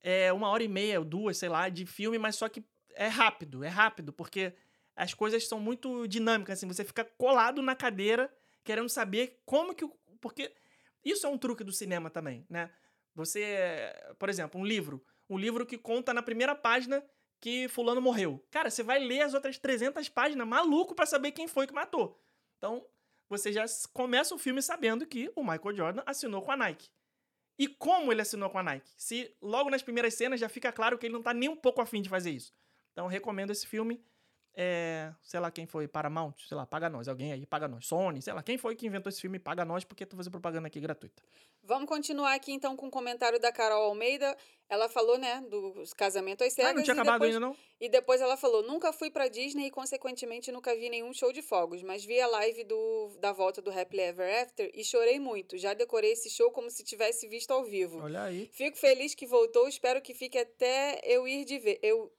É 0.00 0.32
uma 0.32 0.48
hora 0.48 0.62
e 0.62 0.68
meia, 0.68 1.00
duas, 1.00 1.36
sei 1.36 1.48
lá, 1.48 1.68
de 1.68 1.84
filme, 1.84 2.18
mas 2.18 2.36
só 2.36 2.48
que 2.48 2.64
é 2.94 3.06
rápido. 3.08 3.64
É 3.64 3.68
rápido, 3.68 4.12
porque 4.12 4.52
as 4.94 5.14
coisas 5.14 5.46
são 5.46 5.60
muito 5.60 6.06
dinâmicas. 6.06 6.58
Assim, 6.58 6.66
você 6.66 6.84
fica 6.84 7.04
colado 7.04 7.62
na 7.62 7.74
cadeira, 7.74 8.32
querendo 8.64 8.88
saber 8.88 9.40
como 9.44 9.74
que. 9.74 9.88
Porque 10.20 10.52
isso 11.04 11.26
é 11.26 11.30
um 11.30 11.38
truque 11.38 11.62
do 11.62 11.72
cinema 11.72 12.10
também, 12.10 12.44
né? 12.50 12.70
Você, 13.18 13.92
por 14.16 14.28
exemplo, 14.28 14.60
um 14.60 14.64
livro. 14.64 15.04
Um 15.28 15.36
livro 15.36 15.66
que 15.66 15.76
conta 15.76 16.14
na 16.14 16.22
primeira 16.22 16.54
página 16.54 17.04
que 17.40 17.66
fulano 17.66 18.00
morreu. 18.00 18.40
Cara, 18.48 18.70
você 18.70 18.80
vai 18.80 19.00
ler 19.00 19.22
as 19.22 19.34
outras 19.34 19.58
300 19.58 20.08
páginas 20.08 20.46
maluco 20.46 20.94
para 20.94 21.04
saber 21.04 21.32
quem 21.32 21.48
foi 21.48 21.66
que 21.66 21.74
matou. 21.74 22.16
Então, 22.56 22.86
você 23.28 23.52
já 23.52 23.64
começa 23.92 24.32
o 24.32 24.38
filme 24.38 24.62
sabendo 24.62 25.04
que 25.04 25.32
o 25.34 25.42
Michael 25.42 25.74
Jordan 25.74 26.02
assinou 26.06 26.42
com 26.42 26.52
a 26.52 26.56
Nike. 26.56 26.88
E 27.58 27.66
como 27.66 28.12
ele 28.12 28.22
assinou 28.22 28.50
com 28.50 28.58
a 28.58 28.62
Nike? 28.62 28.88
Se 28.96 29.36
logo 29.42 29.68
nas 29.68 29.82
primeiras 29.82 30.14
cenas 30.14 30.38
já 30.38 30.48
fica 30.48 30.70
claro 30.70 30.96
que 30.96 31.06
ele 31.06 31.14
não 31.14 31.22
tá 31.22 31.34
nem 31.34 31.48
um 31.48 31.56
pouco 31.56 31.80
afim 31.80 32.00
de 32.00 32.08
fazer 32.08 32.30
isso. 32.30 32.54
Então, 32.92 33.08
recomendo 33.08 33.50
esse 33.50 33.66
filme. 33.66 34.00
É, 34.60 35.14
sei 35.22 35.38
lá 35.38 35.52
quem 35.52 35.66
foi, 35.66 35.86
Paramount, 35.86 36.34
sei 36.48 36.56
lá, 36.56 36.66
paga 36.66 36.90
nós, 36.90 37.06
alguém 37.06 37.32
aí, 37.32 37.46
paga 37.46 37.68
nós, 37.68 37.86
Sony, 37.86 38.20
sei 38.20 38.32
lá, 38.32 38.42
quem 38.42 38.58
foi 38.58 38.74
que 38.74 38.88
inventou 38.88 39.08
esse 39.08 39.20
filme, 39.20 39.38
paga 39.38 39.64
nós, 39.64 39.84
porque 39.84 40.04
tu 40.04 40.16
fazendo 40.16 40.32
propaganda 40.32 40.66
aqui 40.66 40.80
gratuita. 40.80 41.22
Vamos 41.62 41.86
continuar 41.86 42.34
aqui 42.34 42.50
então 42.50 42.74
com 42.74 42.88
o 42.88 42.90
comentário 42.90 43.38
da 43.38 43.52
Carol 43.52 43.84
Almeida. 43.84 44.36
Ela 44.68 44.88
falou, 44.88 45.16
né, 45.16 45.42
do 45.48 45.84
casamento 45.96 46.42
às 46.42 46.52
cegas. 46.52 46.72
Ah, 46.72 46.74
não 46.74 46.82
tinha 46.82 46.94
acabado 46.94 47.20
depois, 47.20 47.34
ainda 47.34 47.46
não? 47.46 47.56
E 47.80 47.88
depois 47.88 48.20
ela 48.20 48.36
falou: 48.36 48.62
nunca 48.62 48.92
fui 48.92 49.10
pra 49.10 49.28
Disney 49.28 49.66
e, 49.66 49.70
consequentemente, 49.70 50.50
nunca 50.50 50.74
vi 50.74 50.90
nenhum 50.90 51.12
show 51.12 51.32
de 51.32 51.40
fogos, 51.40 51.82
mas 51.82 52.04
vi 52.04 52.20
a 52.20 52.26
live 52.26 52.64
do, 52.64 53.16
da 53.20 53.32
volta 53.32 53.62
do 53.62 53.70
Happily 53.70 54.02
Ever 54.02 54.42
After 54.42 54.70
e 54.74 54.82
chorei 54.82 55.20
muito. 55.20 55.56
Já 55.56 55.72
decorei 55.72 56.12
esse 56.12 56.28
show 56.30 56.50
como 56.50 56.70
se 56.70 56.82
tivesse 56.82 57.28
visto 57.28 57.50
ao 57.50 57.64
vivo. 57.64 58.00
Olha 58.00 58.24
aí. 58.24 58.50
Fico 58.52 58.76
feliz 58.76 59.14
que 59.14 59.26
voltou, 59.26 59.68
espero 59.68 60.02
que 60.02 60.14
fique 60.14 60.38
até 60.38 61.00
eu 61.04 61.28
ir 61.28 61.44
de 61.44 61.58
ver. 61.58 61.78
Eu, 61.82 62.12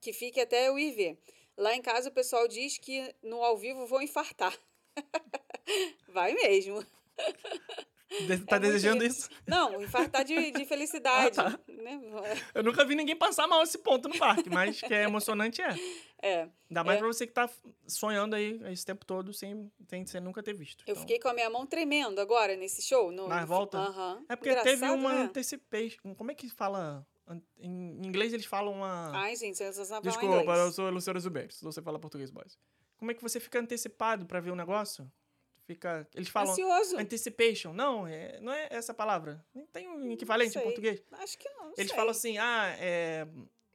que 0.00 0.12
fique 0.12 0.40
até 0.40 0.68
eu 0.68 0.78
ir 0.78 0.92
ver. 0.92 1.18
Lá 1.56 1.74
em 1.74 1.82
casa 1.82 2.08
o 2.08 2.12
pessoal 2.12 2.46
diz 2.46 2.78
que 2.78 3.14
no 3.22 3.42
ao 3.42 3.56
vivo 3.56 3.86
vou 3.86 4.02
infartar. 4.02 4.56
Vai 6.08 6.34
mesmo. 6.34 6.84
Tá 8.46 8.56
é 8.56 8.60
desejando 8.60 9.04
isso? 9.04 9.28
Não, 9.46 9.82
infartar 9.82 10.24
de, 10.24 10.52
de 10.52 10.64
felicidade. 10.64 11.38
Ah, 11.40 11.50
tá. 11.50 11.60
né? 11.68 12.00
Eu 12.54 12.62
nunca 12.62 12.84
vi 12.84 12.94
ninguém 12.94 13.16
passar 13.16 13.46
mal 13.46 13.62
esse 13.62 13.78
ponto 13.78 14.08
no 14.08 14.16
parque, 14.16 14.48
mas 14.48 14.80
que 14.80 14.94
é 14.94 15.02
emocionante 15.02 15.60
é. 15.60 15.74
É. 16.22 16.48
Ainda 16.70 16.84
mais 16.84 16.96
é. 16.96 17.00
pra 17.00 17.08
você 17.08 17.26
que 17.26 17.32
tá 17.32 17.50
sonhando 17.86 18.34
aí 18.34 18.60
esse 18.72 18.86
tempo 18.86 19.04
todo 19.04 19.32
sem, 19.32 19.70
sem, 19.88 20.06
sem 20.06 20.20
nunca 20.20 20.42
ter 20.42 20.54
visto. 20.54 20.84
Eu 20.86 20.92
então. 20.92 21.02
fiquei 21.02 21.18
com 21.18 21.28
a 21.28 21.34
minha 21.34 21.50
mão 21.50 21.66
tremendo 21.66 22.20
agora 22.20 22.56
nesse 22.56 22.80
show. 22.80 23.10
No, 23.10 23.28
Na 23.28 23.44
volta? 23.44 23.78
Uhum. 23.78 24.24
É 24.28 24.36
porque 24.36 24.50
Engraçado, 24.50 24.72
teve 24.72 24.90
uma 24.90 25.12
né? 25.12 25.22
anticipation. 25.22 26.14
Como 26.14 26.30
é 26.30 26.34
que 26.34 26.48
fala? 26.48 27.04
Em 27.58 28.06
inglês 28.06 28.32
eles 28.32 28.46
falam 28.46 28.72
uma. 28.72 29.10
Ai, 29.14 29.34
gente, 29.36 29.56
vocês 29.56 29.90
não 29.90 30.00
Desculpa, 30.00 30.52
eu 30.52 30.72
sou 30.72 30.90
Luciano 30.90 31.18
Zuber. 31.20 31.52
Se 31.52 31.64
você 31.64 31.82
fala 31.82 31.98
português, 31.98 32.30
boys. 32.30 32.58
Como 32.96 33.10
é 33.10 33.14
que 33.14 33.22
você 33.22 33.40
fica 33.40 33.58
antecipado 33.58 34.26
pra 34.26 34.40
ver 34.40 34.50
o 34.50 34.56
negócio? 34.56 35.10
Fica. 35.66 36.08
Eles 36.14 36.28
falam. 36.28 36.52
Ansioso. 36.52 36.96
Anticipation. 36.96 37.72
Não, 37.72 38.06
é, 38.06 38.40
não 38.40 38.52
é 38.52 38.68
essa 38.70 38.94
palavra. 38.94 39.44
Nem 39.52 39.66
tem 39.66 39.88
um 39.88 40.12
equivalente 40.12 40.56
em 40.56 40.62
português. 40.62 41.02
Acho 41.12 41.36
que 41.36 41.48
não. 41.50 41.64
não 41.66 41.74
Eles 41.76 41.88
sei. 41.88 41.96
falam 41.96 42.10
assim, 42.10 42.38
ah, 42.38 42.76
é. 42.78 43.26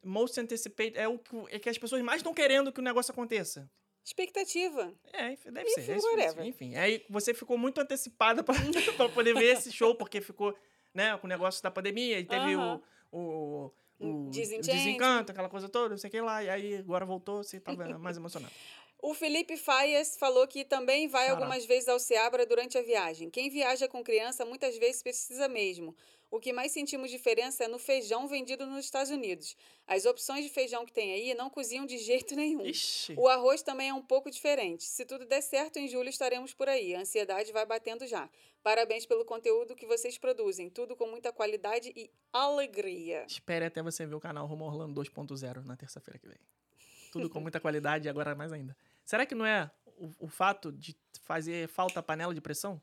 Most 0.03 0.39
anticipated. 0.39 0.97
É 0.97 1.07
o 1.07 1.19
que, 1.19 1.35
é 1.49 1.59
que 1.59 1.69
as 1.69 1.77
pessoas 1.77 2.01
mais 2.01 2.19
estão 2.19 2.33
querendo 2.33 2.71
que 2.71 2.79
o 2.79 2.83
negócio 2.83 3.11
aconteça. 3.11 3.69
Expectativa. 4.03 4.93
É, 5.13 5.35
deve 5.51 5.69
Enfim, 5.69 5.81
ser. 5.81 5.91
É 5.91 5.97
whatever. 5.97 6.45
enfim, 6.45 6.75
aí 6.75 7.05
você 7.09 7.33
ficou 7.33 7.57
muito 7.57 7.79
antecipada 7.79 8.43
pra, 8.43 8.55
pra 8.97 9.09
poder 9.09 9.35
ver 9.35 9.57
esse 9.57 9.71
show, 9.71 9.95
porque 9.95 10.19
ficou, 10.21 10.57
né, 10.93 11.15
com 11.17 11.27
o 11.27 11.29
negócio 11.29 11.61
da 11.61 11.69
pandemia, 11.69 12.19
e 12.19 12.25
teve 12.25 12.55
Aham. 12.55 12.75
o, 12.75 12.77
o, 12.77 12.81
o, 13.11 13.71
o 13.99 14.29
Desenchantment. 14.29 14.75
desencanto, 14.75 15.31
aquela 15.31 15.49
coisa 15.49 15.69
toda, 15.69 15.89
não 15.89 15.97
sei 15.97 16.07
o 16.07 16.11
que 16.11 16.21
lá, 16.21 16.43
e 16.43 16.49
aí 16.49 16.75
agora 16.77 17.05
voltou, 17.05 17.43
você 17.43 17.59
tava 17.59 17.85
mais 17.99 18.17
emocionado. 18.17 18.53
O 19.01 19.13
Felipe 19.15 19.57
Faias 19.57 20.15
falou 20.15 20.47
que 20.47 20.63
também 20.63 21.07
vai 21.07 21.25
Xará. 21.25 21.37
algumas 21.37 21.65
vezes 21.65 21.89
ao 21.89 21.99
Seabra 21.99 22.45
durante 22.45 22.77
a 22.77 22.83
viagem. 22.83 23.31
Quem 23.31 23.49
viaja 23.49 23.87
com 23.87 24.03
criança 24.03 24.45
muitas 24.45 24.77
vezes 24.77 25.01
precisa 25.01 25.47
mesmo. 25.47 25.95
O 26.31 26.39
que 26.39 26.53
mais 26.53 26.71
sentimos 26.71 27.11
diferença 27.11 27.65
é 27.65 27.67
no 27.67 27.77
feijão 27.77 28.25
vendido 28.25 28.65
nos 28.65 28.85
Estados 28.85 29.11
Unidos. 29.11 29.53
As 29.85 30.05
opções 30.05 30.45
de 30.45 30.49
feijão 30.49 30.85
que 30.85 30.93
tem 30.93 31.11
aí 31.11 31.33
não 31.35 31.49
cozinham 31.49 31.85
de 31.85 31.97
jeito 31.97 32.33
nenhum. 32.39 32.65
Ixi. 32.65 33.15
O 33.17 33.27
arroz 33.27 33.61
também 33.61 33.89
é 33.89 33.93
um 33.93 34.01
pouco 34.01 34.31
diferente. 34.31 34.85
Se 34.85 35.03
tudo 35.03 35.25
der 35.25 35.41
certo, 35.41 35.77
em 35.77 35.89
julho 35.89 36.07
estaremos 36.07 36.53
por 36.53 36.69
aí. 36.69 36.95
A 36.95 37.01
ansiedade 37.01 37.51
vai 37.51 37.65
batendo 37.65 38.07
já. 38.07 38.29
Parabéns 38.63 39.05
pelo 39.05 39.25
conteúdo 39.25 39.75
que 39.75 39.85
vocês 39.85 40.17
produzem. 40.17 40.69
Tudo 40.69 40.95
com 40.95 41.05
muita 41.05 41.33
qualidade 41.33 41.91
e 41.97 42.09
alegria. 42.31 43.25
Espere 43.27 43.65
até 43.65 43.83
você 43.83 44.05
ver 44.05 44.15
o 44.15 44.19
canal 44.21 44.47
Rumo 44.47 44.63
Orlando 44.63 45.01
2.0 45.01 45.65
na 45.65 45.75
terça-feira 45.75 46.17
que 46.17 46.29
vem. 46.29 46.39
Tudo 47.11 47.29
com 47.29 47.41
muita 47.41 47.59
qualidade 47.59 48.07
e 48.07 48.09
agora 48.09 48.33
mais 48.33 48.53
ainda. 48.53 48.77
Será 49.03 49.25
que 49.25 49.35
não 49.35 49.45
é 49.45 49.69
o, 49.97 50.09
o 50.17 50.27
fato 50.29 50.71
de 50.71 50.95
fazer 51.23 51.67
falta 51.67 51.99
a 51.99 52.03
panela 52.03 52.33
de 52.33 52.39
pressão? 52.39 52.81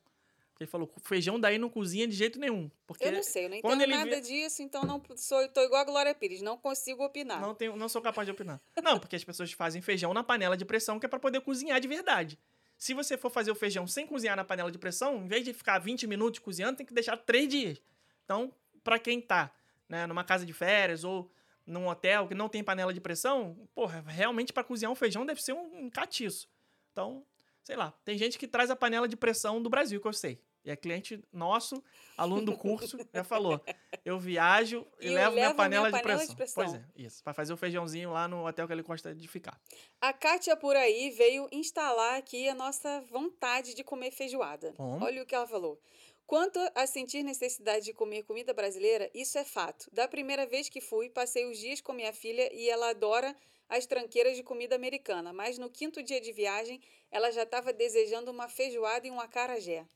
Ele 0.61 0.69
falou, 0.69 0.93
feijão 1.03 1.39
daí 1.39 1.57
não 1.57 1.71
cozinha 1.71 2.07
de 2.07 2.15
jeito 2.15 2.39
nenhum. 2.39 2.69
Porque 2.87 3.05
Eu 3.07 3.13
não 3.13 3.23
sei, 3.23 3.45
eu 3.45 3.49
não 3.51 3.57
entendo 3.57 3.81
ele 3.83 3.95
nada 3.95 4.11
vê- 4.11 4.21
disso, 4.21 4.61
então 4.61 4.83
não 4.85 5.01
sou, 5.17 5.47
tô 5.49 5.61
igual 5.63 5.83
a 5.83 5.85
Glória 5.85 6.15
Pires, 6.15 6.43
não 6.43 6.57
consigo 6.59 7.05
opinar. 7.05 7.41
Não, 7.41 7.55
tenho, 7.55 7.77
não 7.77 7.89
sou 7.89 8.03
capaz 8.03 8.27
de 8.27 8.33
opinar. 8.33 8.61
Não, 8.83 8.99
porque 8.99 9.15
as 9.15 9.23
pessoas 9.23 9.53
fazem 9.53 9.81
feijão 9.81 10.13
na 10.13 10.25
panela 10.25 10.57
de 10.57 10.65
pressão, 10.65 10.99
que 10.99 11.07
é 11.07 11.09
pra 11.09 11.21
poder 11.21 11.41
cozinhar 11.43 11.81
de 11.81 11.87
verdade. 11.87 12.37
Se 12.77 12.93
você 12.93 13.17
for 13.17 13.31
fazer 13.31 13.51
o 13.53 13.55
feijão 13.55 13.87
sem 13.87 14.05
cozinhar 14.07 14.37
na 14.37 14.45
panela 14.45 14.71
de 14.73 14.79
pressão, 14.79 15.17
em 15.25 15.29
vez 15.29 15.45
de 15.45 15.53
ficar 15.53 15.79
20 15.79 16.07
minutos 16.09 16.41
cozinhando, 16.41 16.77
tem 16.79 16.87
que 16.87 16.95
deixar 16.95 17.17
3 17.17 17.49
dias. 17.49 17.81
Então, 18.25 18.53
pra 18.83 18.99
quem 18.99 19.21
tá 19.21 19.53
né, 19.89 20.07
numa 20.07 20.25
casa 20.25 20.45
de 20.45 20.53
férias 20.53 21.05
ou 21.05 21.31
num 21.65 21.87
hotel 21.89 22.27
que 22.27 22.35
não 22.35 22.49
tem 22.49 22.65
panela 22.65 22.93
de 22.93 23.01
pressão, 23.01 23.57
porra, 23.75 24.05
realmente 24.09 24.53
pra 24.53 24.65
cozinhar 24.65 24.91
um 24.91 24.97
feijão 24.97 25.25
deve 25.25 25.41
ser 25.43 25.53
um, 25.53 25.85
um 25.85 25.91
catiço. 25.91 26.49
Então, 26.93 27.25
sei 27.63 27.77
lá, 27.77 27.93
tem 28.05 28.17
gente 28.17 28.39
que 28.39 28.47
traz 28.49 28.71
a 28.71 28.77
panela 28.77 29.07
de 29.09 29.17
pressão 29.17 29.61
do 29.63 29.69
Brasil, 29.69 30.01
que 30.01 30.07
eu 30.07 30.13
sei. 30.13 30.41
E 30.65 30.71
é 30.71 30.77
cliente 30.77 31.23
nosso, 31.33 31.83
aluno 32.17 32.45
do 32.47 32.57
curso, 32.57 32.99
já 33.13 33.25
falou. 33.25 33.61
Eu 34.05 34.19
viajo 34.19 34.87
e, 35.01 35.07
E 35.07 35.11
levo 35.11 35.35
minha 35.35 35.49
levo 35.49 35.63
a 35.63 35.69
minha 35.69 35.81
panela, 35.81 35.87
de, 35.87 35.93
panela 35.93 36.19
pressão. 36.19 36.35
de 36.35 36.37
pressão. 36.37 36.65
Pois 36.65 36.75
é, 36.75 36.85
isso. 36.97 37.25
Pra 37.25 37.33
fazer 37.33 37.53
o 37.53 37.57
feijãozinho 37.57 38.11
lá 38.11 38.29
no 38.29 38.47
hotel 38.47 38.67
que 38.67 38.73
ele 38.73 38.83
gosta 38.83 39.15
de 39.15 39.29
ficar. 39.29 39.59
A 40.01 40.13
Kátia 40.13 40.57
por 40.57 40.77
aí 40.77 41.11
veio 41.11 41.49
instalar 41.53 42.19
aqui 42.19 42.49
a 42.49 42.55
nossa 42.55 43.01
vontade 43.11 43.75
de 43.75 43.83
comer 43.85 44.11
feijoada. 44.11 44.73
Como? 44.77 45.05
Olha 45.05 45.23
o 45.23 45.27
que 45.27 45.35
ela 45.35 45.47
falou. 45.47 45.81
Quanto 46.27 46.59
a 46.75 46.87
sentir 46.87 47.23
necessidade 47.23 47.87
de 47.87 47.95
comer 47.95 48.23
comida 48.23 48.53
brasileira, 48.53 49.11
isso 49.15 49.39
é 49.39 49.45
fato. 49.45 49.89
Da 49.91 50.07
primeira 50.07 50.45
vez 50.45 50.69
que 50.69 50.79
fui, 50.79 51.09
passei 51.09 51.51
os 51.51 51.59
dias 51.59 51.81
com 51.81 51.95
minha 51.95 52.13
filha 52.13 52.53
e 52.53 52.69
ela 52.69 52.91
adora 52.91 53.35
as 53.67 53.87
tranqueiras 53.87 54.37
de 54.37 54.43
comida 54.43 54.75
americana, 54.75 55.33
mas 55.33 55.59
no 55.59 55.71
quinto 55.71 56.03
dia 56.03 56.21
de 56.21 56.33
viagem, 56.33 56.81
ela 57.11 57.31
já 57.31 57.43
estava 57.43 57.73
desejando 57.73 58.31
uma 58.31 58.49
feijoada 58.49 59.07
e 59.07 59.11
um 59.11 59.21
acarajé. 59.21 59.87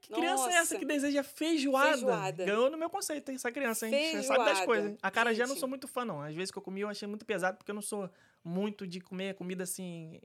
Que 0.00 0.12
criança 0.12 0.44
é 0.48 0.52
essa 0.54 0.58
Nossa. 0.60 0.78
que 0.78 0.84
deseja 0.84 1.22
feijoada? 1.22 1.92
Feijoada. 1.92 2.44
Ganhou 2.44 2.70
no 2.70 2.76
meu 2.78 2.88
conceito, 2.90 3.28
hein? 3.30 3.36
Essa 3.36 3.52
criança, 3.52 3.86
hein? 3.86 3.92
Você 3.92 4.22
sabe 4.22 4.38
das 4.38 4.46
Feijoada. 4.46 4.66
coisas, 4.66 4.90
hein? 4.92 4.98
A 5.02 5.10
cara 5.10 5.34
já 5.34 5.46
não 5.46 5.54
sou 5.56 5.68
muito 5.68 5.86
fã, 5.86 6.04
não. 6.04 6.20
Às 6.22 6.34
vezes 6.34 6.50
que 6.50 6.58
eu 6.58 6.62
comi, 6.62 6.80
eu 6.80 6.88
achei 6.88 7.06
muito 7.06 7.24
pesado, 7.26 7.58
porque 7.58 7.70
eu 7.70 7.74
não 7.74 7.82
sou 7.82 8.08
muito 8.42 8.86
de 8.86 9.00
comer 9.00 9.34
comida 9.34 9.64
assim 9.64 10.20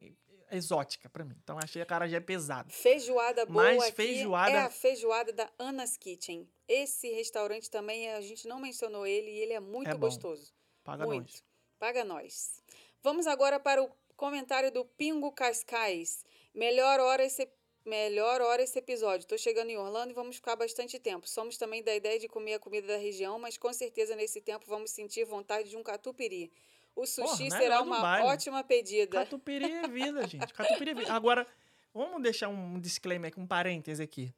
exótica 0.52 1.10
pra 1.10 1.26
mim. 1.26 1.36
Então 1.44 1.58
achei 1.62 1.82
a 1.82 1.86
cara 1.86 2.08
já 2.08 2.22
pesado. 2.22 2.72
Feijoada 2.72 3.46
boa 3.46 3.64
Mas 3.64 3.84
aqui 3.84 3.92
feijoada- 3.94 4.52
é 4.52 4.62
a 4.62 4.70
feijoada 4.70 5.34
da 5.34 5.50
Anna's 5.60 5.98
Kitchen. 5.98 6.48
Esse 6.68 7.12
restaurante 7.12 7.70
também, 7.70 8.12
a 8.14 8.22
gente 8.22 8.48
não 8.48 8.60
mencionou 8.60 9.06
ele 9.06 9.30
e 9.32 9.40
ele 9.40 9.54
é 9.54 9.60
muito 9.60 9.90
É 9.90 9.94
bom. 9.94 10.00
gostoso. 10.02 10.54
Paga 10.84 11.06
Muito. 11.06 11.24
nós. 11.32 11.44
Paga 11.80 12.04
nós. 12.06 12.64
Vamos 13.04 13.28
agora 13.28 13.60
para 13.60 13.84
o 13.84 13.90
comentário 14.16 14.72
do 14.72 14.86
Pingo 14.86 15.32
Cascais. 15.32 16.24
Melhor 16.54 17.00
hora 17.00 17.24
esse, 17.26 17.50
melhor 17.86 18.42
hora 18.42 18.64
esse 18.64 18.80
episódio. 18.80 19.20
Estou 19.20 19.38
chegando 19.38 19.70
em 19.70 19.78
Orlando 19.78 20.12
e 20.12 20.14
vamos 20.14 20.38
ficar 20.38 20.56
bastante 20.56 20.98
tempo. 21.00 21.30
Somos 21.30 21.58
também 21.58 21.84
da 21.84 21.96
ideia 21.96 22.20
de 22.20 22.28
comer 22.28 22.56
a 22.56 22.60
comida 22.60 22.88
da 22.88 22.98
região, 22.98 23.38
mas 23.38 23.58
com 23.58 23.72
certeza 23.72 24.16
nesse 24.16 24.42
tempo 24.42 24.66
vamos 24.68 24.92
sentir 24.92 25.24
vontade 25.26 25.70
de 25.70 25.78
um 25.78 25.84
catupiry. 25.84 26.52
O 26.96 27.06
sushi 27.06 27.24
Porra, 27.24 27.38
será 27.38 27.60
melhor 27.60 27.84
do 27.84 27.88
uma 27.88 28.26
ótima 28.26 28.64
pedida. 28.64 29.20
Catupiry 29.20 29.72
é 29.72 29.88
vida, 29.88 30.26
gente. 30.28 30.54
Catupiry 30.54 30.92
é 30.92 30.94
vida. 30.96 31.14
Agora, 31.14 31.46
vamos 31.94 32.22
deixar 32.22 32.48
um 32.48 32.80
disclaimer 32.80 33.30
aqui, 33.30 33.40
um 33.40 33.46
parêntese 33.48 34.02
aqui. 34.02 34.34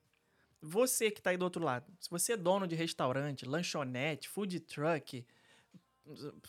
Você 0.61 1.11
que 1.11 1.21
tá 1.21 1.29
aí 1.29 1.37
do 1.37 1.43
outro 1.43 1.63
lado, 1.63 1.85
se 1.99 2.09
você 2.09 2.33
é 2.33 2.37
dono 2.37 2.67
de 2.67 2.75
restaurante, 2.75 3.45
lanchonete, 3.45 4.27
food 4.27 4.59
truck, 4.61 5.23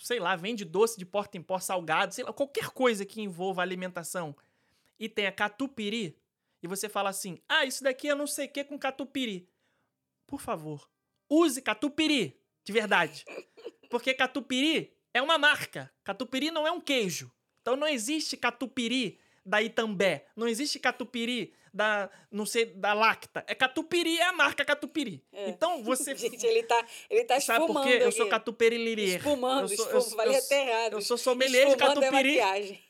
sei 0.00 0.18
lá, 0.18 0.34
vende 0.34 0.64
doce 0.64 0.98
de 0.98 1.04
porta 1.04 1.36
em 1.36 1.42
porta, 1.42 1.66
salgado, 1.66 2.14
sei 2.14 2.24
lá, 2.24 2.32
qualquer 2.32 2.70
coisa 2.70 3.04
que 3.04 3.20
envolva 3.20 3.60
alimentação 3.60 4.34
e 4.98 5.08
tenha 5.08 5.30
catupiry, 5.30 6.16
e 6.62 6.68
você 6.68 6.88
fala 6.88 7.10
assim, 7.10 7.40
ah, 7.48 7.64
isso 7.64 7.82
daqui 7.82 8.08
é 8.08 8.14
não 8.14 8.26
sei 8.26 8.46
o 8.46 8.52
que 8.52 8.64
com 8.64 8.78
catupiry. 8.78 9.48
Por 10.26 10.40
favor, 10.40 10.90
use 11.28 11.62
catupiry, 11.62 12.40
de 12.64 12.72
verdade. 12.72 13.24
Porque 13.88 14.12
catupiry 14.12 14.94
é 15.14 15.22
uma 15.22 15.38
marca. 15.38 15.92
Catupiry 16.04 16.50
não 16.50 16.66
é 16.66 16.70
um 16.70 16.80
queijo. 16.80 17.32
Então 17.60 17.76
não 17.76 17.86
existe 17.86 18.36
catupiry 18.36 19.18
da 19.44 19.62
Itambé. 19.62 20.26
Não 20.36 20.46
existe 20.46 20.78
catupiry 20.78 21.54
da, 21.78 22.10
não 22.28 22.44
sei, 22.44 22.66
da 22.66 22.92
Lacta. 22.92 23.44
É 23.46 23.54
catupiry, 23.54 24.18
é 24.18 24.24
a 24.24 24.32
marca 24.32 24.64
catupiry. 24.64 25.22
É. 25.32 25.48
Então 25.48 25.84
você... 25.84 26.14
Gente, 26.18 26.44
ele 26.44 26.64
tá, 26.64 26.84
ele 27.08 27.22
tá 27.22 27.40
Sabe 27.40 27.60
espumando 27.60 27.84
por 27.84 27.92
quê? 27.92 27.98
Eu 28.02 28.10
sou 28.10 28.28
catupiry 28.28 28.76
lirier. 28.76 29.18
Espumando, 29.18 29.70
eu 29.70 29.76
sou, 29.76 29.98
espumando. 29.98 30.26
eu, 30.26 30.32
eu, 30.32 30.38
até 30.40 30.68
errado. 30.68 30.92
eu 30.94 31.00
sou 31.02 31.16
sommelier 31.16 31.68
de 31.68 31.74
é 31.74 31.76
catupiry. 31.76 32.10
maquiagem. 32.10 32.82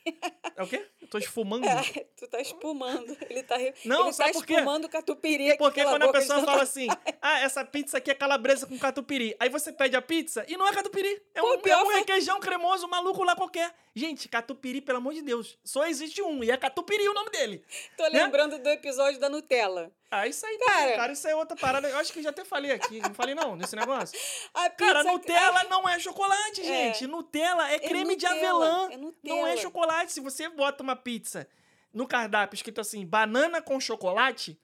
É 0.55 0.63
o 0.63 0.67
quê? 0.67 0.83
Eu 0.99 1.07
tô 1.07 1.17
esfumando? 1.19 1.67
É, 1.67 2.05
tu 2.17 2.27
tá 2.27 2.41
espumando. 2.41 3.15
Ele 3.29 3.43
tá, 3.43 3.57
Não, 3.85 4.05
ele 4.05 4.13
sabe 4.13 4.33
tá 4.33 4.39
espumando 4.39 4.89
catupiry 4.89 5.49
aqui 5.51 5.59
Porque 5.59 5.83
quando 5.83 6.03
a 6.03 6.11
pessoa 6.11 6.43
fala 6.43 6.63
assim, 6.63 6.87
ah, 7.21 7.39
essa 7.41 7.63
pizza 7.63 7.99
aqui 7.99 8.09
é 8.09 8.15
calabresa 8.15 8.65
com 8.65 8.77
catupiry. 8.79 9.35
Aí 9.39 9.49
você 9.49 9.71
pede 9.71 9.95
a 9.95 10.01
pizza 10.01 10.43
e 10.47 10.57
não 10.57 10.67
é 10.67 10.73
catupiry. 10.73 11.21
É 11.35 11.41
Pô, 11.41 11.53
um, 11.53 11.59
pior 11.59 11.79
é 11.79 11.83
um 11.83 11.95
requeijão 11.95 12.39
cremoso 12.39 12.87
maluco 12.87 13.23
lá 13.23 13.35
qualquer. 13.35 13.71
Gente, 13.95 14.29
catupiry, 14.29 14.81
pelo 14.81 14.99
amor 14.99 15.13
de 15.13 15.21
Deus, 15.21 15.57
só 15.63 15.85
existe 15.85 16.21
um 16.21 16.43
e 16.43 16.49
é 16.49 16.57
catupiry 16.57 17.07
o 17.09 17.13
nome 17.13 17.31
dele. 17.31 17.63
Tô 17.97 18.07
lembrando 18.07 18.57
do 18.57 18.69
episódio 18.79 19.19
da 19.19 19.29
Nutella. 19.29 19.91
Ah, 20.11 20.27
isso 20.27 20.45
aí, 20.45 20.57
Cara. 20.57 20.95
cara, 20.95 21.13
isso 21.13 21.27
é 21.27 21.35
outra 21.35 21.55
parada. 21.55 21.87
Eu 21.87 21.97
acho 21.99 22.11
que 22.11 22.21
já 22.23 22.31
até 22.31 22.43
falei 22.43 22.71
aqui. 22.71 22.99
Não 22.99 23.13
falei 23.13 23.35
não, 23.35 23.55
nesse 23.55 23.75
negócio. 23.75 24.17
A 24.53 24.69
Cara, 24.69 24.99
pizza- 24.99 25.11
Nutella 25.11 25.63
não 25.65 25.87
é 25.87 25.99
chocolate, 25.99 26.61
É. 26.61 26.63
gente. 26.63 27.05
Nutella 27.07 27.71
é 27.71 27.77
creme 27.79 28.15
de 28.15 28.25
Nutella, 28.27 28.65
avelã. 28.85 28.89
é 28.91 28.97
não 29.27 29.45
é 29.47 29.55
chocolate. 29.57 30.11
Se 30.11 30.19
você 30.19 30.49
bota 30.49 30.81
uma 30.81 30.95
pizza 30.95 31.47
no 31.93 32.07
cardápio 32.07 32.55
escrito 32.55 32.81
assim, 32.81 33.05
banana 33.05 33.61
com 33.61 33.79
chocolate, 33.79 34.59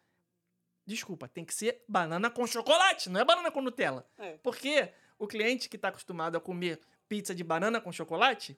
desculpa, 0.85 1.27
tem 1.27 1.43
que 1.45 1.53
ser 1.53 1.83
banana 1.87 2.29
com 2.29 2.45
chocolate, 2.47 3.09
não 3.09 3.19
é 3.19 3.25
banana 3.25 3.51
com 3.51 3.61
Nutella. 3.61 4.07
É. 4.17 4.37
Porque 4.43 4.89
o 5.17 5.27
cliente 5.27 5.69
que 5.69 5.75
está 5.75 5.89
acostumado 5.89 6.37
a 6.37 6.41
comer 6.41 6.79
pizza 7.07 7.33
de 7.35 7.43
banana 7.43 7.79
com 7.79 7.91
chocolate, 7.91 8.57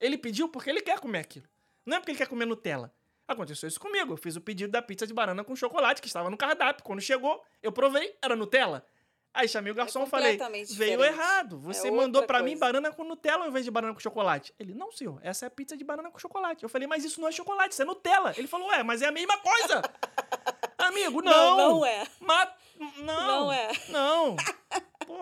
ele 0.00 0.18
pediu 0.18 0.48
porque 0.48 0.70
ele 0.70 0.80
quer 0.80 0.98
comer 1.00 1.20
aquilo. 1.20 1.46
Não 1.86 1.96
é 1.96 2.00
porque 2.00 2.10
ele 2.12 2.18
quer 2.18 2.26
comer 2.28 2.46
Nutella. 2.46 2.92
Aconteceu 3.26 3.68
isso 3.68 3.80
comigo. 3.80 4.12
Eu 4.12 4.16
fiz 4.16 4.36
o 4.36 4.40
pedido 4.40 4.70
da 4.70 4.82
pizza 4.82 5.06
de 5.06 5.14
banana 5.14 5.42
com 5.42 5.56
chocolate, 5.56 6.00
que 6.02 6.06
estava 6.08 6.28
no 6.28 6.36
cardápio. 6.36 6.84
Quando 6.84 7.00
chegou, 7.00 7.42
eu 7.62 7.72
provei, 7.72 8.14
era 8.22 8.36
Nutella. 8.36 8.84
Aí 9.32 9.48
chamei 9.48 9.72
o 9.72 9.74
garçom 9.74 10.04
e 10.04 10.06
falei: 10.06 10.32
completamente 10.32 10.74
veio 10.74 10.98
diferente. 10.98 11.18
errado. 11.18 11.58
Você 11.58 11.88
É 11.88 11.90
mandou 11.90 12.22
pra 12.24 12.40
mim 12.42 12.56
banana 12.56 12.92
com 12.92 13.02
Nutella 13.02 13.42
ao 13.44 13.48
invés 13.48 13.64
de 13.64 13.70
banana 13.70 13.92
com 13.92 13.98
chocolate. 13.98 14.54
Ele: 14.60 14.74
não, 14.74 14.92
senhor, 14.92 15.18
essa 15.22 15.46
é 15.46 15.48
a 15.48 15.50
pizza 15.50 15.76
de 15.76 15.82
banana 15.82 16.10
com 16.10 16.18
chocolate. 16.18 16.62
Eu 16.62 16.68
falei: 16.68 16.86
mas 16.86 17.04
isso 17.04 17.20
não 17.20 17.26
é 17.26 17.32
chocolate, 17.32 17.72
isso 17.72 17.82
é 17.82 17.84
Nutella. 17.84 18.32
Ele 18.36 18.46
falou: 18.46 18.72
é, 18.72 18.82
mas 18.84 19.02
é 19.02 19.06
a 19.06 19.12
mesma 19.12 19.36
coisa. 19.38 19.82
Amigo, 20.78 21.20
não. 21.22 21.56
Não, 21.56 21.68
não 21.70 21.86
é. 21.86 22.06
Ma- 22.20 22.52
não. 22.98 23.26
Não 23.26 23.52
é. 23.52 23.68
Não. 23.88 24.36
Pô. 25.06 25.16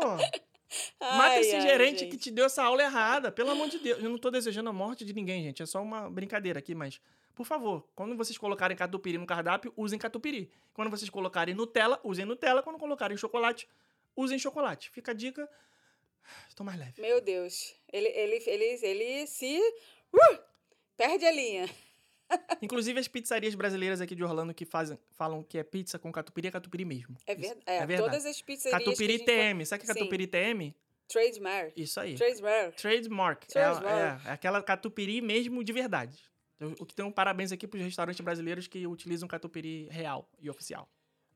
Mata 1.00 1.34
Ai, 1.34 1.40
esse 1.40 1.54
ai, 1.54 1.60
gerente 1.62 2.00
gente. 2.00 2.10
que 2.10 2.16
te 2.16 2.30
deu 2.30 2.46
essa 2.46 2.62
aula 2.62 2.82
errada. 2.82 3.30
Pelo 3.30 3.50
amor 3.50 3.68
de 3.68 3.78
Deus. 3.78 4.02
Eu 4.02 4.10
não 4.10 4.18
tô 4.18 4.30
desejando 4.30 4.68
a 4.70 4.72
morte 4.72 5.04
de 5.04 5.12
ninguém, 5.12 5.42
gente. 5.42 5.62
É 5.62 5.66
só 5.66 5.80
uma 5.82 6.10
brincadeira 6.10 6.58
aqui, 6.58 6.74
mas. 6.74 7.00
Por 7.34 7.46
favor, 7.46 7.88
quando 7.94 8.16
vocês 8.16 8.36
colocarem 8.36 8.76
catupiry 8.76 9.18
no 9.18 9.26
cardápio, 9.26 9.72
usem 9.76 9.98
catupiry. 9.98 10.50
Quando 10.74 10.90
vocês 10.90 11.10
colocarem 11.10 11.54
Nutella, 11.54 12.00
usem 12.04 12.24
Nutella. 12.24 12.62
Quando 12.62 12.78
colocarem 12.78 13.16
chocolate, 13.16 13.68
usem 14.16 14.38
chocolate. 14.38 14.90
Fica 14.90 15.12
a 15.12 15.14
dica. 15.14 15.48
Estou 16.48 16.64
mais 16.64 16.78
leve. 16.78 17.00
Meu 17.00 17.20
Deus. 17.20 17.74
Ele, 17.92 18.08
ele, 18.08 18.42
ele, 18.46 18.78
ele 18.82 19.26
se. 19.26 19.58
Uh! 20.12 20.52
perde 21.02 21.26
a 21.26 21.32
linha. 21.32 21.68
Inclusive, 22.62 22.98
as 22.98 23.08
pizzarias 23.08 23.54
brasileiras 23.54 24.00
aqui 24.00 24.14
de 24.14 24.22
Orlando 24.22 24.54
que 24.54 24.64
fazem, 24.64 24.98
falam 25.10 25.42
que 25.42 25.58
é 25.58 25.64
pizza 25.64 25.98
com 25.98 26.10
catupiry, 26.12 26.48
é 26.48 26.50
catupiry 26.50 26.84
mesmo. 26.84 27.16
É, 27.26 27.34
ver, 27.34 27.58
é, 27.66 27.76
é 27.78 27.86
verdade. 27.86 28.10
Todas 28.10 28.26
as 28.26 28.40
pizzarias. 28.40 28.84
Catupiry 28.84 29.18
gente 29.18 29.24
TM. 29.24 29.66
Sabe 29.66 29.84
que 29.84 29.90
é 29.90 29.94
Sim. 29.94 29.98
catupiry 30.00 30.26
TM? 30.26 30.74
Trademark. 31.08 31.72
Isso 31.76 32.00
aí. 32.00 32.14
Trademark. 32.14 32.76
Trademark. 32.76 33.44
É, 33.44 33.46
Trademark. 33.48 34.26
é, 34.26 34.30
é 34.30 34.32
aquela 34.32 34.62
catupiry 34.62 35.20
mesmo 35.20 35.62
de 35.62 35.72
verdade. 35.72 36.31
O 36.78 36.86
que 36.86 36.94
tem 36.94 37.04
um 37.04 37.12
parabéns 37.12 37.52
aqui 37.52 37.66
pros 37.66 37.82
restaurantes 37.82 38.20
brasileiros 38.20 38.66
que 38.66 38.86
utilizam 38.86 39.28
catupiry 39.28 39.88
real 39.90 40.28
e 40.40 40.48
oficial. 40.50 40.88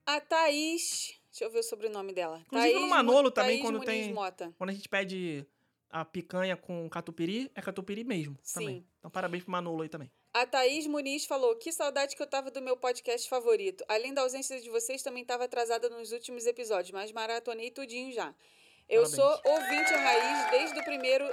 A 0.05 0.21
Thaís. 0.21 1.19
Deixa 1.31 1.45
eu 1.45 1.51
ver 1.51 1.59
o 1.59 1.63
sobrenome 1.63 2.13
dela. 2.13 2.39
Inclusive, 2.47 2.73
Thaís 2.73 2.83
no 2.83 2.89
Manolo 2.89 3.31
também, 3.31 3.57
Thaís 3.57 3.63
quando 3.63 3.79
Muniz 3.81 3.87
tem- 4.05 4.13
Mota. 4.15 4.55
Quando 4.57 4.71
a 4.71 4.73
gente 4.73 4.89
pede 4.89 5.47
a 5.91 6.05
picanha 6.05 6.57
com 6.57 6.89
catupiry, 6.89 7.51
é 7.55 7.61
catupiry 7.63 8.05
mesmo 8.05 8.37
também. 8.55 8.81
Sim. 8.81 8.87
Então, 8.99 9.11
parabéns 9.11 9.43
pro 9.43 9.53
Manolo 9.53 9.83
aí 9.83 9.89
também. 9.89 10.11
A 10.33 10.47
Thaís 10.47 10.87
Muniz 10.87 11.27
falou: 11.27 11.57
Que 11.57 11.73
saudade 11.73 12.15
que 12.15 12.23
eu 12.23 12.27
tava 12.27 12.51
do 12.51 12.61
meu 12.63 12.77
podcast 12.77 13.29
favorito. 13.29 13.85
Além 13.89 14.13
da 14.15 14.23
ausência 14.23 14.61
de 14.61 14.69
vocês, 14.71 15.03
também 15.03 15.25
tava 15.25 15.45
atrasada 15.45 15.89
nos 15.91 16.13
últimos 16.13 16.47
episódios, 16.47 16.91
mas 16.93 17.11
maratonei 17.13 17.71
tudinho 17.71 18.13
já. 18.13 18.35
Eu 18.89 19.03
Parabéns. 19.03 19.17
sou 19.17 19.53
ouvinte 19.53 19.93
a 19.95 19.99
raiz 20.01 20.51
desde 20.51 20.79
o 20.81 20.85
primeiro. 20.85 21.25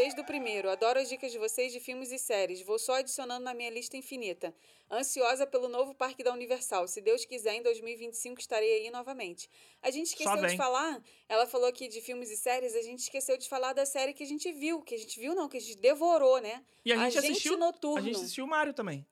Desde 0.00 0.18
o 0.18 0.24
primeiro. 0.24 0.70
Adoro 0.70 0.98
as 0.98 1.10
dicas 1.10 1.30
de 1.30 1.36
vocês 1.36 1.70
de 1.74 1.78
filmes 1.78 2.10
e 2.10 2.18
séries. 2.18 2.62
Vou 2.62 2.78
só 2.78 2.94
adicionando 2.94 3.44
na 3.44 3.52
minha 3.52 3.68
lista 3.68 3.98
infinita. 3.98 4.54
Ansiosa 4.90 5.46
pelo 5.46 5.68
novo 5.68 5.94
parque 5.94 6.24
da 6.24 6.32
Universal. 6.32 6.88
Se 6.88 7.02
Deus 7.02 7.26
quiser, 7.26 7.56
em 7.56 7.62
2025 7.62 8.40
estarei 8.40 8.76
aí 8.76 8.90
novamente. 8.90 9.50
A 9.82 9.90
gente 9.90 10.06
esqueceu 10.06 10.46
de 10.46 10.56
falar. 10.56 11.02
Ela 11.28 11.46
falou 11.46 11.68
aqui 11.68 11.86
de 11.86 12.00
filmes 12.00 12.30
e 12.30 12.36
séries. 12.38 12.74
A 12.74 12.80
gente 12.80 13.00
esqueceu 13.00 13.36
de 13.36 13.46
falar 13.46 13.74
da 13.74 13.84
série 13.84 14.14
que 14.14 14.22
a 14.22 14.26
gente 14.26 14.50
viu. 14.50 14.80
Que 14.80 14.94
a 14.94 14.98
gente 14.98 15.20
viu, 15.20 15.34
não, 15.34 15.50
que 15.50 15.58
a 15.58 15.60
gente 15.60 15.76
devorou, 15.76 16.40
né? 16.40 16.64
E 16.82 16.94
a 16.94 16.96
gente 16.96 17.18
Agente 17.18 17.32
assistiu. 17.32 17.58
Noturno. 17.58 17.98
A 17.98 18.00
gente 18.00 18.16
assistiu 18.16 18.46
o 18.46 18.48
Mario 18.48 18.72
também. 18.72 19.06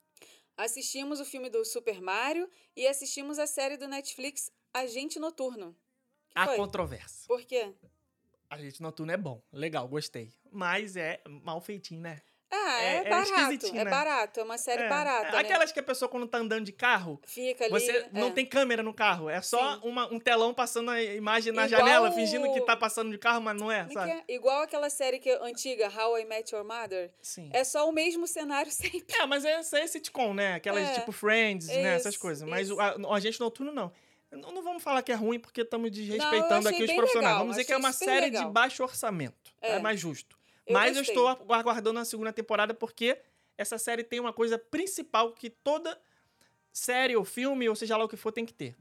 Assistimos 0.56 1.20
o 1.20 1.24
filme 1.26 1.50
do 1.50 1.66
Super 1.66 2.00
Mario 2.00 2.48
e 2.74 2.86
assistimos 2.86 3.38
a 3.38 3.46
série 3.46 3.76
do 3.76 3.86
Netflix 3.86 4.50
Agente 4.72 5.18
Noturno. 5.18 5.76
Que 6.30 6.38
A 6.38 6.46
foi? 6.46 6.56
controvérsia. 6.56 7.26
Por 7.28 7.42
quê? 7.44 7.74
A 8.50 8.56
gente 8.58 8.80
noturno 8.80 9.12
é 9.12 9.16
bom. 9.16 9.42
Legal, 9.52 9.86
gostei. 9.86 10.30
Mas 10.50 10.96
é 10.96 11.20
mal 11.26 11.60
feitinho, 11.60 12.00
né? 12.00 12.20
Ah, 12.50 12.80
é, 12.82 12.86
É- 12.86 12.96
é 13.04 13.10
barato. 13.10 13.66
É 13.66 13.84
né? 13.84 13.90
barato. 13.90 14.40
É 14.40 14.42
uma 14.42 14.56
série 14.56 14.84
É, 14.84 14.88
barata, 14.88 15.26
é 15.28 15.32
né? 15.32 15.38
Aquelas 15.40 15.70
que 15.70 15.78
a 15.80 15.82
pessoa, 15.82 16.08
quando 16.08 16.26
tá 16.26 16.38
andando 16.38 16.64
de 16.64 16.72
carro, 16.72 17.20
Fica 17.26 17.64
ali. 17.66 17.70
Você 17.74 18.08
não 18.10 18.28
é. 18.28 18.30
tem 18.30 18.46
câmera 18.46 18.82
no 18.82 18.94
carro, 18.94 19.28
é 19.28 19.42
só 19.42 19.78
uma- 19.80 20.10
um 20.10 20.18
telão 20.18 20.54
passando 20.54 20.90
a 20.90 21.02
imagem 21.02 21.52
na 21.52 21.66
Igual 21.66 21.78
janela, 21.80 22.08
o- 22.08 22.12
fingindo 22.12 22.50
que 22.54 22.62
tá 22.62 22.74
passando 22.74 23.10
de 23.10 23.18
carro, 23.18 23.42
mas 23.42 23.54
não 23.60 23.70
é, 23.70 23.80
é 23.80 23.92
sabe? 23.92 24.10
é? 24.12 24.24
Igual 24.26 24.62
aquela 24.62 24.88
série 24.88 25.18
que, 25.18 25.30
antiga, 25.30 25.92
How 25.94 26.18
I 26.20 26.24
Met 26.24 26.54
Your 26.54 26.64
Mother. 26.64 27.12
Sim. 27.20 27.50
É 27.52 27.62
só 27.64 27.86
o 27.86 27.92
mesmo 27.92 28.26
cenário 28.26 28.72
sempre. 29.04 29.04
É, 29.14 29.26
mas 29.26 29.44
é, 29.44 29.56
é 29.60 29.86
sitcom, 29.86 30.32
né? 30.32 30.54
Aquelas 30.54 30.88
É. 30.88 30.92
tipo 30.94 31.12
Friends, 31.12 31.66
né? 31.68 31.96
Essas 31.96 32.16
coisas. 32.16 32.48
Mas 32.48 32.70
a, 32.70 32.96
o 32.96 33.12
Agente 33.12 33.38
Noturno, 33.40 33.72
não. 33.72 33.92
Não, 34.30 34.52
não 34.52 34.62
vamos 34.62 34.82
falar 34.82 35.02
que 35.02 35.10
é 35.10 35.14
ruim, 35.14 35.38
porque 35.38 35.62
estamos 35.62 35.86
eu 35.86 35.90
desrespeitando 35.90 36.68
achei 36.68 36.82
aqui 36.82 36.90
os 36.90 36.96
profissionais. 36.96 37.14
legal, 37.32 37.38
Vamos 37.38 37.56
dizer 37.56 37.64
que 37.64 37.72
é 37.72 37.76
uma 37.76 37.92
série 37.92 38.26
legal. 38.26 38.46
de 38.46 38.50
baixo 38.52 38.82
orçamento. 38.82 39.52
É, 39.60 39.76
É. 39.76 39.78
mais 39.80 39.98
justo. 39.98 40.38
Eu 40.66 40.74
mas 40.74 40.96
eu 40.96 41.00
gostei. 41.02 41.14
estou 41.14 41.28
agu- 41.28 41.52
aguardando 41.54 41.98
a 41.98 42.04
segunda 42.04 42.32
temporada, 42.32 42.74
porque 42.74 43.18
essa 43.56 43.78
série 43.78 44.04
tem 44.04 44.20
uma 44.20 44.32
coisa 44.32 44.58
principal 44.58 45.32
que 45.32 45.48
toda 45.48 45.98
série 46.72 47.16
ou 47.16 47.24
filme, 47.24 47.68
ou 47.68 47.74
seja 47.74 47.96
lá 47.96 48.04
o 48.04 48.08
que 48.08 48.16
for, 48.16 48.30
tem 48.30 48.44
que 48.44 48.52
ter. 48.52 48.76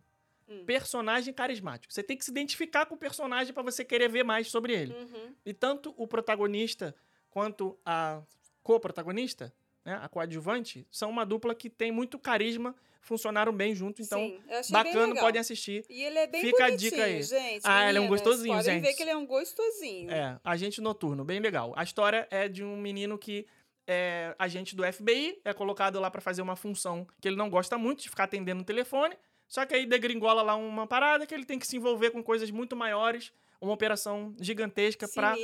Hum. 0.50 0.64
Personagem 0.66 1.34
carismático. 1.34 1.94
Você 1.94 2.04
tem 2.04 2.16
que 2.18 2.24
se 2.26 2.32
identificar 2.32 2.86
com 2.86 2.96
o 2.96 2.98
personagem 2.98 3.54
para 3.54 3.64
você 3.64 3.84
querer 3.86 4.10
ver 4.10 4.24
mais 4.24 4.48
sobre 4.50 4.74
ele. 4.74 4.94
Uhum. 4.94 5.34
E 5.46 5.54
tanto 5.54 5.94
o 5.98 6.06
protagonista 6.08 6.94
quanto 7.30 7.78
a 7.86 8.22
co-protagonista, 8.64 9.54
né, 9.84 9.98
a 10.02 10.10
coadjuvante, 10.10 10.86
são 10.92 11.10
uma 11.10 11.26
dupla 11.26 11.56
que 11.56 11.70
tem 11.70 11.92
muito 11.92 12.20
carisma, 12.20 12.76
funcionaram 13.02 13.52
bem 13.54 13.74
junto, 13.76 14.02
então 14.02 14.20
Sim, 14.20 14.42
bem 14.48 14.72
bacana, 14.72 15.16
podem 15.16 15.40
assistir. 15.40 15.86
E 15.90 16.04
ele 16.04 16.20
é 16.20 16.28
bem 16.28 16.42
Fica 16.42 16.66
a 16.66 16.70
dica 16.70 17.04
aí. 17.04 17.22
gente. 17.24 17.62
Ah, 17.64 17.90
ele 17.90 17.98
é 17.98 18.02
um 18.02 18.04
meninas, 18.04 18.22
gostosinho, 18.22 18.56
podem 18.56 18.74
gente. 18.74 18.84
ver 18.84 18.94
que 18.94 19.04
ele 19.04 19.12
é 19.12 19.18
um 19.18 19.26
gostosinho. 19.26 20.12
É, 20.12 20.40
agente 20.44 20.82
noturno, 20.82 21.24
bem 21.24 21.40
legal. 21.40 21.74
A 21.76 21.84
história 21.84 22.28
é 22.30 22.48
de 22.48 22.64
um 22.64 22.78
menino 22.78 23.18
que 23.18 23.46
é 23.88 24.36
agente 24.38 24.76
do 24.76 24.84
FBI, 24.92 25.40
é 25.46 25.54
colocado 25.54 26.00
lá 26.00 26.12
para 26.12 26.20
fazer 26.20 26.42
uma 26.42 26.56
função 26.56 27.08
que 27.22 27.28
ele 27.28 27.38
não 27.38 27.50
gosta 27.50 27.78
muito 27.78 28.04
de 28.04 28.10
ficar 28.10 28.26
atendendo 28.26 28.62
o 28.62 28.66
telefone, 28.66 29.18
só 29.48 29.66
que 29.66 29.74
aí 29.74 29.86
degringola 29.86 30.42
lá 30.42 30.56
uma 30.56 30.86
parada 30.86 31.26
que 31.26 31.34
ele 31.34 31.46
tem 31.46 31.58
que 31.58 31.66
se 31.66 31.78
envolver 31.78 32.12
com 32.12 32.22
coisas 32.22 32.52
muito 32.52 32.76
maiores, 32.76 33.32
uma 33.62 33.74
operação 33.74 34.36
gigantesca 34.40 35.08
para 35.08 35.36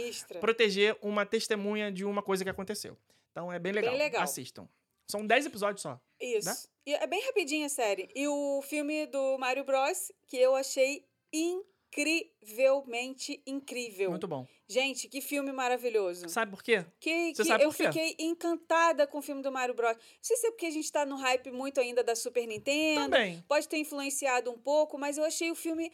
proteger 0.41 0.97
uma 1.01 1.25
testemunha 1.25 1.91
de 1.91 2.03
uma 2.03 2.21
coisa 2.21 2.43
que 2.43 2.49
aconteceu. 2.49 2.97
Então 3.31 3.51
é 3.51 3.57
bem 3.57 3.71
legal. 3.71 3.95
legal. 3.95 4.21
Assistam. 4.21 4.67
São 5.07 5.25
10 5.25 5.47
episódios 5.47 5.81
só. 5.81 5.99
Isso. 6.19 6.47
né? 6.47 6.55
E 6.85 6.93
é 6.93 7.07
bem 7.07 7.21
rapidinho 7.25 7.65
a 7.65 7.69
série. 7.69 8.09
E 8.15 8.27
o 8.27 8.61
filme 8.61 9.05
do 9.07 9.37
Mario 9.37 9.63
Bros, 9.63 10.11
que 10.27 10.37
eu 10.37 10.53
achei 10.55 11.05
incrivelmente 11.31 13.41
incrível. 13.47 14.09
Muito 14.09 14.27
bom. 14.27 14.45
Gente, 14.67 15.07
que 15.07 15.21
filme 15.21 15.51
maravilhoso. 15.51 16.27
Sabe 16.29 16.51
por 16.51 16.63
quê? 16.63 16.85
Que, 16.99 17.33
Você 17.35 17.43
que 17.43 17.47
sabe 17.47 17.63
eu 17.63 17.69
por 17.69 17.77
quê? 17.77 17.85
fiquei 17.87 18.15
encantada 18.19 19.05
com 19.07 19.19
o 19.19 19.21
filme 19.21 19.41
do 19.41 19.51
Mario 19.51 19.75
Bros. 19.75 19.95
Não 19.95 20.01
sei 20.21 20.35
se 20.37 20.47
é 20.47 20.51
porque 20.51 20.65
a 20.65 20.71
gente 20.71 20.91
tá 20.91 21.05
no 21.05 21.15
hype 21.15 21.51
muito 21.51 21.79
ainda 21.79 22.03
da 22.03 22.15
Super 22.15 22.45
Nintendo. 22.47 23.01
Também. 23.01 23.43
Pode 23.47 23.67
ter 23.67 23.77
influenciado 23.77 24.51
um 24.51 24.57
pouco, 24.57 24.97
mas 24.97 25.17
eu 25.17 25.23
achei 25.23 25.51
o 25.51 25.55
filme 25.55 25.91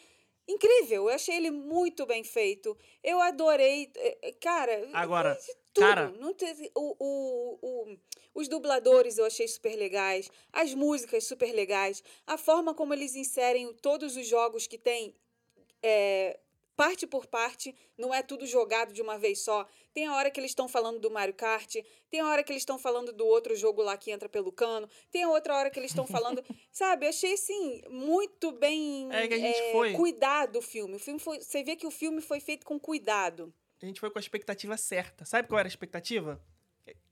incrível. 0.47 1.09
Eu 1.09 1.15
achei 1.15 1.35
ele 1.35 1.51
muito 1.51 2.05
bem 2.05 2.23
feito. 2.23 2.75
Eu 3.03 3.19
adorei. 3.21 3.91
eh, 3.95 4.17
eh, 4.23 4.31
Cara, 4.41 4.89
Agora, 4.93 5.37
tudo. 5.79 5.87
cara- 5.87 6.09
Não 6.11 6.33
teve, 6.33 6.71
o, 6.75 6.95
o, 6.99 7.59
o- 7.61 7.97
os 8.35 8.47
dubladores 8.47 9.17
eu 9.17 9.25
achei 9.25 9.47
super 9.47 9.75
legais, 9.75 10.29
as 10.53 10.73
músicas 10.73 11.23
super 11.25 11.51
legais, 11.53 12.03
a 12.27 12.37
forma 12.37 12.73
como 12.73 12.93
eles 12.93 13.15
inserem 13.15 13.73
todos 13.81 14.15
os 14.15 14.27
jogos 14.27 14.67
que 14.67 14.77
tem 14.77 15.15
é, 15.81 16.39
parte 16.75 17.05
por 17.07 17.25
parte, 17.25 17.75
não 17.97 18.13
é 18.13 18.21
tudo 18.21 18.45
jogado 18.45 18.93
de 18.93 19.01
uma 19.01 19.17
vez 19.17 19.39
só. 19.39 19.67
Tem 19.93 20.05
a 20.05 20.15
hora 20.15 20.31
que 20.31 20.39
eles 20.39 20.51
estão 20.51 20.67
falando 20.67 20.99
do 20.99 21.11
Mario 21.11 21.33
Kart, 21.33 21.75
tem 22.09 22.19
a 22.21 22.27
hora 22.29 22.43
que 22.43 22.51
eles 22.53 22.61
estão 22.61 22.77
falando 22.77 23.11
do 23.11 23.25
outro 23.25 23.53
jogo 23.55 23.81
lá 23.81 23.97
que 23.97 24.11
entra 24.11 24.29
pelo 24.29 24.51
cano, 24.51 24.87
tem 25.11 25.23
a 25.23 25.29
outra 25.29 25.55
hora 25.55 25.69
que 25.69 25.77
eles 25.79 25.91
estão 25.91 26.05
falando. 26.07 26.41
sabe, 26.71 27.05
eu 27.05 27.09
achei 27.09 27.33
assim, 27.33 27.81
muito 27.89 28.51
bem 28.53 29.09
É 29.11 29.27
que 29.27 29.33
a 29.33 29.37
gente 29.39 29.59
é, 29.59 29.71
cuidado 29.97 30.59
o 30.59 30.61
filme. 30.61 30.95
O 30.95 30.99
filme 30.99 31.19
foi, 31.19 31.39
você 31.41 31.63
vê 31.63 31.75
que 31.75 31.87
o 31.87 31.91
filme 31.91 32.21
foi 32.21 32.39
feito 32.39 32.65
com 32.65 32.79
cuidado. 32.79 33.53
A 33.81 33.85
gente 33.85 33.99
foi 33.99 34.09
com 34.09 34.19
a 34.19 34.21
expectativa 34.21 34.75
certa. 34.77 35.25
Sabe 35.25 35.47
qual 35.47 35.59
era 35.59 35.67
a 35.67 35.69
expectativa? 35.69 36.41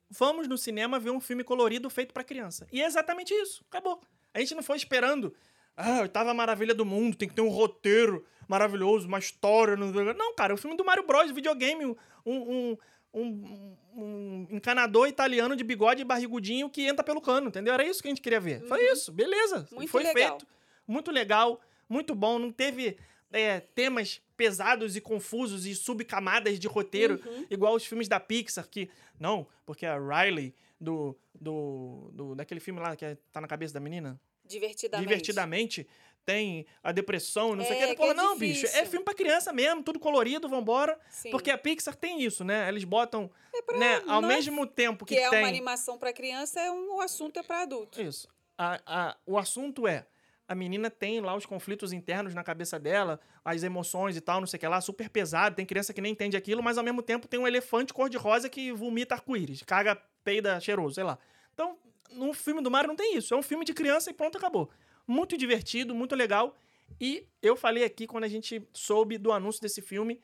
Vamos 0.10 0.48
no 0.48 0.58
cinema 0.58 1.00
ver 1.00 1.12
um 1.12 1.20
filme 1.20 1.44
colorido 1.44 1.90
feito 1.90 2.14
pra 2.14 2.24
criança. 2.24 2.68
E 2.72 2.82
é 2.82 2.86
exatamente 2.86 3.34
isso. 3.34 3.64
Acabou. 3.70 4.02
A 4.34 4.40
gente 4.40 4.56
não 4.56 4.64
foi 4.64 4.78
esperando. 4.78 5.34
Ah, 5.76 6.02
oitava 6.02 6.34
maravilha 6.34 6.74
do 6.74 6.86
mundo, 6.86 7.16
tem 7.16 7.28
que 7.28 7.36
ter 7.36 7.42
um 7.42 7.50
roteiro 7.50 8.26
maravilhoso, 8.48 9.08
uma 9.08 9.20
história. 9.20 9.76
Não, 9.76 9.92
não 9.92 10.34
cara, 10.34 10.54
o 10.54 10.58
filme 10.58 10.76
do 10.76 10.84
Mario 10.84 11.06
Bros, 11.06 11.32
videogame, 11.32 11.86
um, 11.86 11.96
um, 12.26 12.78
um, 13.14 13.78
um 13.96 14.48
encanador 14.50 15.08
italiano 15.08 15.56
de 15.56 15.64
bigode 15.64 16.02
e 16.02 16.06
barrigudinho 16.06 16.70
que 16.70 16.88
entra 16.88 17.04
pelo 17.04 17.22
cano, 17.22 17.50
entendeu? 17.50 17.74
Era 17.74 17.86
isso 17.86 18.02
que 18.02 18.08
a 18.08 18.12
gente 18.12 18.22
queria 18.22 18.40
ver. 18.40 18.62
Foi 18.68 18.82
isso, 18.92 19.12
beleza. 19.12 19.68
Muito 19.72 19.90
foi 19.90 20.04
legal. 20.04 20.40
feito. 20.40 20.48
Muito 20.88 21.12
legal, 21.12 21.62
muito 21.88 22.16
bom. 22.16 22.40
Não 22.40 22.52
teve 22.52 22.98
é, 23.32 23.60
temas 23.60 24.22
pesados 24.36 24.96
e 24.96 25.02
confusos 25.02 25.66
e 25.66 25.76
subcamadas 25.76 26.60
de 26.60 26.68
roteiro, 26.68 27.20
igual 27.50 27.76
os 27.76 27.86
filmes 27.86 28.08
da 28.08 28.20
Pixar, 28.20 28.68
que. 28.70 28.90
Não, 29.20 29.48
porque 29.66 29.86
a 29.86 29.98
Riley, 29.98 30.54
do. 30.80 31.18
do, 31.34 32.10
do 32.14 32.36
daquele 32.36 32.60
filme 32.60 32.80
lá 32.80 32.96
que 32.96 33.06
é- 33.06 33.18
tá 33.32 33.40
na 33.42 33.48
cabeça 33.48 33.74
da 33.74 33.80
menina, 33.80 34.20
Divertidamente. 34.46 35.08
divertidamente, 35.08 35.88
tem 36.26 36.66
a 36.84 36.92
depressão, 36.92 37.56
não 37.56 37.64
sei 37.66 37.78
o 37.78 37.84
É, 37.84 37.88
que. 37.88 37.96
Porra, 37.96 38.12
é 38.12 38.14
não, 38.14 38.38
bicho. 38.38 38.66
É 38.66 38.70
difícil. 38.70 38.86
filme 38.88 39.06
pra 39.06 39.14
criança 39.14 39.52
mesmo, 39.54 39.82
tudo 39.84 40.00
colorido, 40.00 40.48
vambora. 40.50 41.00
Sim. 41.10 41.32
Porque 41.32 41.50
a 41.52 41.58
Pixar 41.58 41.96
tem 41.96 42.22
isso, 42.22 42.44
né? 42.44 42.68
Eles 42.70 42.84
botam. 42.84 43.30
pra- 43.66 43.78
né, 43.78 44.04
ao 44.08 44.24
é 44.24 44.28
mesmo 44.28 44.66
tempo 44.68 45.06
que, 45.06 45.16
que 45.16 45.22
é 45.22 45.30
tem. 45.30 45.40
uma 45.40 45.48
animação 45.48 45.98
para 45.98 46.14
criança, 46.14 46.60
é 46.62 46.70
um, 46.72 46.96
o 46.96 47.02
assunto 47.02 47.40
é 47.40 47.44
para 47.44 47.62
adulto. 47.64 48.02
Isso. 48.02 48.28
A, 48.58 48.80
a, 48.86 49.18
o 49.26 49.38
assunto 49.38 49.88
é. 49.88 50.06
A 50.48 50.56
menina 50.56 50.90
tem 50.90 51.20
lá 51.20 51.36
os 51.36 51.46
conflitos 51.46 51.92
internos 51.92 52.34
na 52.34 52.44
cabeça 52.44 52.80
dela, 52.80 53.20
as 53.44 53.64
emoções 53.64 54.16
e 54.16 54.22
tal, 54.22 54.40
não 54.40 54.48
sei 54.48 54.58
o 54.58 54.60
que 54.62 54.68
lá, 54.68 54.80
super 54.80 55.10
pesado. 55.10 55.56
Tem 55.56 55.66
criança 55.66 55.94
que 55.94 56.00
nem 56.00 56.14
entende 56.14 56.38
aquilo, 56.38 56.64
mas 56.64 56.78
ao 56.78 56.84
mesmo 56.84 57.02
tempo 57.02 57.28
tem 57.28 57.40
um 57.40 57.48
elefante 57.48 57.94
cor-de-rosa 57.94 58.50
que 58.50 58.72
vomita 58.72 59.16
arco-íris, 59.16 59.64
caga, 59.64 59.96
peida 60.24 60.60
cheiroso, 60.60 60.96
sei 60.96 61.04
lá. 61.04 61.18
Então, 61.54 61.78
no 62.12 62.34
filme 62.34 62.62
do 62.62 62.72
Mario 62.72 62.88
não 62.88 62.96
tem 62.96 63.18
isso. 63.18 63.34
É 63.34 63.38
um 63.38 63.42
filme 63.42 63.66
de 63.66 63.74
criança 63.74 64.10
e 64.10 64.14
pronto, 64.14 64.38
acabou. 64.38 64.70
Muito 65.06 65.38
divertido, 65.38 65.94
muito 65.94 66.16
legal. 66.16 66.56
E 67.00 67.28
eu 67.42 67.56
falei 67.58 67.84
aqui 67.84 68.08
quando 68.08 68.24
a 68.24 68.30
gente 68.30 68.66
soube 68.72 69.18
do 69.18 69.34
anúncio 69.34 69.62
desse 69.62 69.82
filme, 69.82 70.22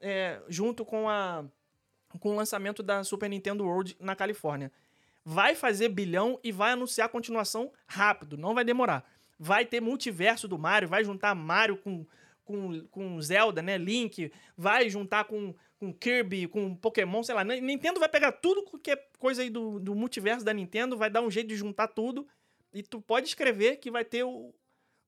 é, 0.00 0.42
junto 0.48 0.84
com, 0.84 1.08
a, 1.08 1.44
com 2.20 2.30
o 2.30 2.34
lançamento 2.34 2.82
da 2.82 3.02
Super 3.02 3.30
Nintendo 3.30 3.64
World 3.64 3.96
na 3.98 4.14
Califórnia 4.14 4.70
vai 5.24 5.54
fazer 5.54 5.88
bilhão 5.88 6.38
e 6.42 6.50
vai 6.50 6.72
anunciar 6.72 7.06
a 7.06 7.08
continuação 7.08 7.72
rápido, 7.86 8.36
não 8.36 8.54
vai 8.54 8.64
demorar. 8.64 9.08
Vai 9.38 9.64
ter 9.64 9.80
multiverso 9.80 10.46
do 10.46 10.58
Mario, 10.58 10.88
vai 10.88 11.04
juntar 11.04 11.34
Mario 11.34 11.76
com, 11.78 12.06
com, 12.44 12.86
com 12.88 13.20
Zelda, 13.20 13.60
né? 13.62 13.76
Link, 13.76 14.30
vai 14.56 14.88
juntar 14.88 15.24
com, 15.24 15.54
com 15.78 15.92
Kirby, 15.92 16.46
com 16.46 16.74
Pokémon, 16.76 17.22
sei 17.22 17.34
lá. 17.34 17.42
Nintendo 17.44 17.98
vai 17.98 18.08
pegar 18.08 18.32
tudo 18.32 18.64
que 18.78 18.90
é 18.92 18.96
coisa 19.18 19.42
aí 19.42 19.50
do, 19.50 19.80
do 19.80 19.94
multiverso 19.94 20.44
da 20.44 20.52
Nintendo, 20.52 20.96
vai 20.96 21.10
dar 21.10 21.22
um 21.22 21.30
jeito 21.30 21.48
de 21.48 21.56
juntar 21.56 21.88
tudo. 21.88 22.26
E 22.72 22.82
tu 22.82 23.00
pode 23.00 23.26
escrever 23.28 23.76
que 23.76 23.90
vai 23.90 24.04
ter 24.04 24.24
o, 24.24 24.54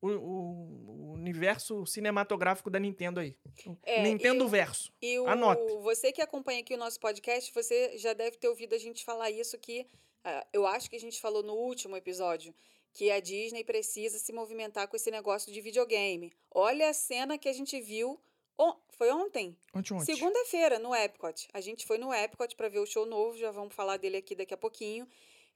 o, 0.03 0.09
o- 0.09 1.13
universo 1.15 1.87
cinematográfico 1.87 2.69
da 2.69 2.79
Nintendo 2.79 3.21
aí. 3.21 3.37
É, 3.85 4.03
Nintendo 4.03 4.47
Verso. 4.47 4.93
E 5.01 5.19
o, 5.19 5.27
Anote. 5.27 5.63
você 5.83 6.13
que 6.13 6.21
acompanha 6.21 6.61
aqui 6.61 6.75
o 6.75 6.79
nosso 6.79 7.01
podcast, 7.01 7.51
você 7.55 7.97
já 7.97 8.13
deve 8.13 8.37
ter 8.37 8.49
ouvido 8.49 8.75
a 8.75 8.79
gente 8.79 9.03
falar 9.05 9.31
isso 9.31 9.57
que 9.59 9.87
ah, 10.23 10.47
eu 10.53 10.67
acho 10.67 10.91
que 10.91 10.97
a 10.97 11.01
gente 11.01 11.19
falou 11.21 11.43
no 11.43 11.55
último 11.55 11.97
episódio, 11.97 12.55
que 12.95 13.11
a 13.11 13.21
Disney 13.21 13.63
precisa 13.65 14.19
se 14.19 14.33
movimentar 14.33 14.89
com 14.89 14.97
esse 14.97 15.11
negócio 15.11 15.53
de 15.53 15.61
videogame. 15.61 16.33
Olha 16.51 16.89
a 16.89 16.95
cena 16.95 17.37
que 17.37 17.49
a 17.49 17.53
gente 17.53 17.79
viu. 17.81 18.19
on- 18.57 18.79
foi 18.91 19.11
ontem? 19.11 19.59
Ontem, 19.75 19.93
ontem. 19.95 20.05
Segunda-feira, 20.15 20.79
no 20.79 20.95
Epcot. 20.95 21.49
A 21.53 21.61
gente 21.61 21.85
foi 21.85 21.99
no 21.99 22.15
Epcot 22.15 22.55
para 22.55 22.69
ver 22.69 22.79
o 22.79 22.87
show 22.87 23.05
novo, 23.05 23.37
já 23.37 23.51
vamos 23.51 23.75
falar 23.75 23.97
dele 23.97 24.17
aqui 24.19 24.37
daqui 24.37 24.55
a 24.55 24.57
pouquinho. 24.57 25.09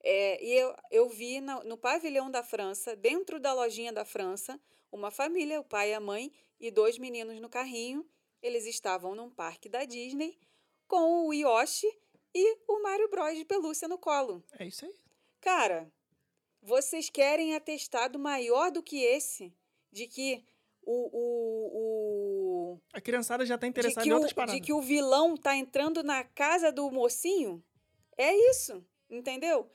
É, 0.03 0.44
e 0.44 0.53
eu, 0.55 0.74
eu 0.90 1.09
vi 1.09 1.40
na- 1.40 1.62
no 1.62 1.77
pavilhão 1.79 2.29
da 2.29 2.42
França, 2.42 2.96
dentro 2.96 3.38
da 3.38 3.53
lojinha 3.55 3.92
da 3.92 4.05
França, 4.05 4.61
uma 4.90 5.11
família, 5.12 5.61
o 5.61 5.64
pai 5.64 5.90
e 5.90 5.94
a 5.94 6.01
mãe, 6.01 6.33
e 6.59 6.72
dois 6.72 6.98
meninos 6.98 7.40
no 7.40 7.48
carrinho. 7.48 8.05
Eles 8.42 8.66
estavam 8.66 9.14
num 9.14 9.31
parque 9.31 9.68
da 9.68 9.85
Disney 9.85 10.37
com 10.88 11.27
o 11.29 11.33
Yoshi 11.33 11.87
e 12.35 12.57
o 12.66 12.83
Mario 12.83 13.09
Bros 13.09 13.37
de 13.38 13.44
pelúcia 13.44 13.87
no 13.87 13.96
colo. 13.98 14.42
É 14.59 14.66
isso 14.66 14.85
aí. 14.85 14.94
Cara, 15.40 15.88
vocês 16.62 17.09
querem 17.09 17.55
atestado 17.55 18.18
maior 18.18 18.71
do 18.71 18.83
que 18.83 19.03
esse? 19.03 19.55
De 19.90 20.07
que 20.07 20.44
o, 20.83 21.11
o, 21.12 22.73
o, 22.75 22.81
A 22.92 23.01
criançada 23.01 23.44
já 23.44 23.59
tá 23.59 23.66
de 23.66 23.71
interessada 23.71 24.07
em 24.07 24.11
o, 24.11 24.14
outras 24.14 24.33
paradas. 24.33 24.55
de 24.55 24.61
que 24.61 24.73
o 24.73 24.81
vilão 24.81 25.37
tá 25.37 25.55
entrando 25.57 26.03
na 26.03 26.25
casa 26.25 26.73
do 26.73 26.90
mocinho? 26.90 27.62
É 28.16 28.35
isso, 28.51 28.85
entendeu? 29.09 29.71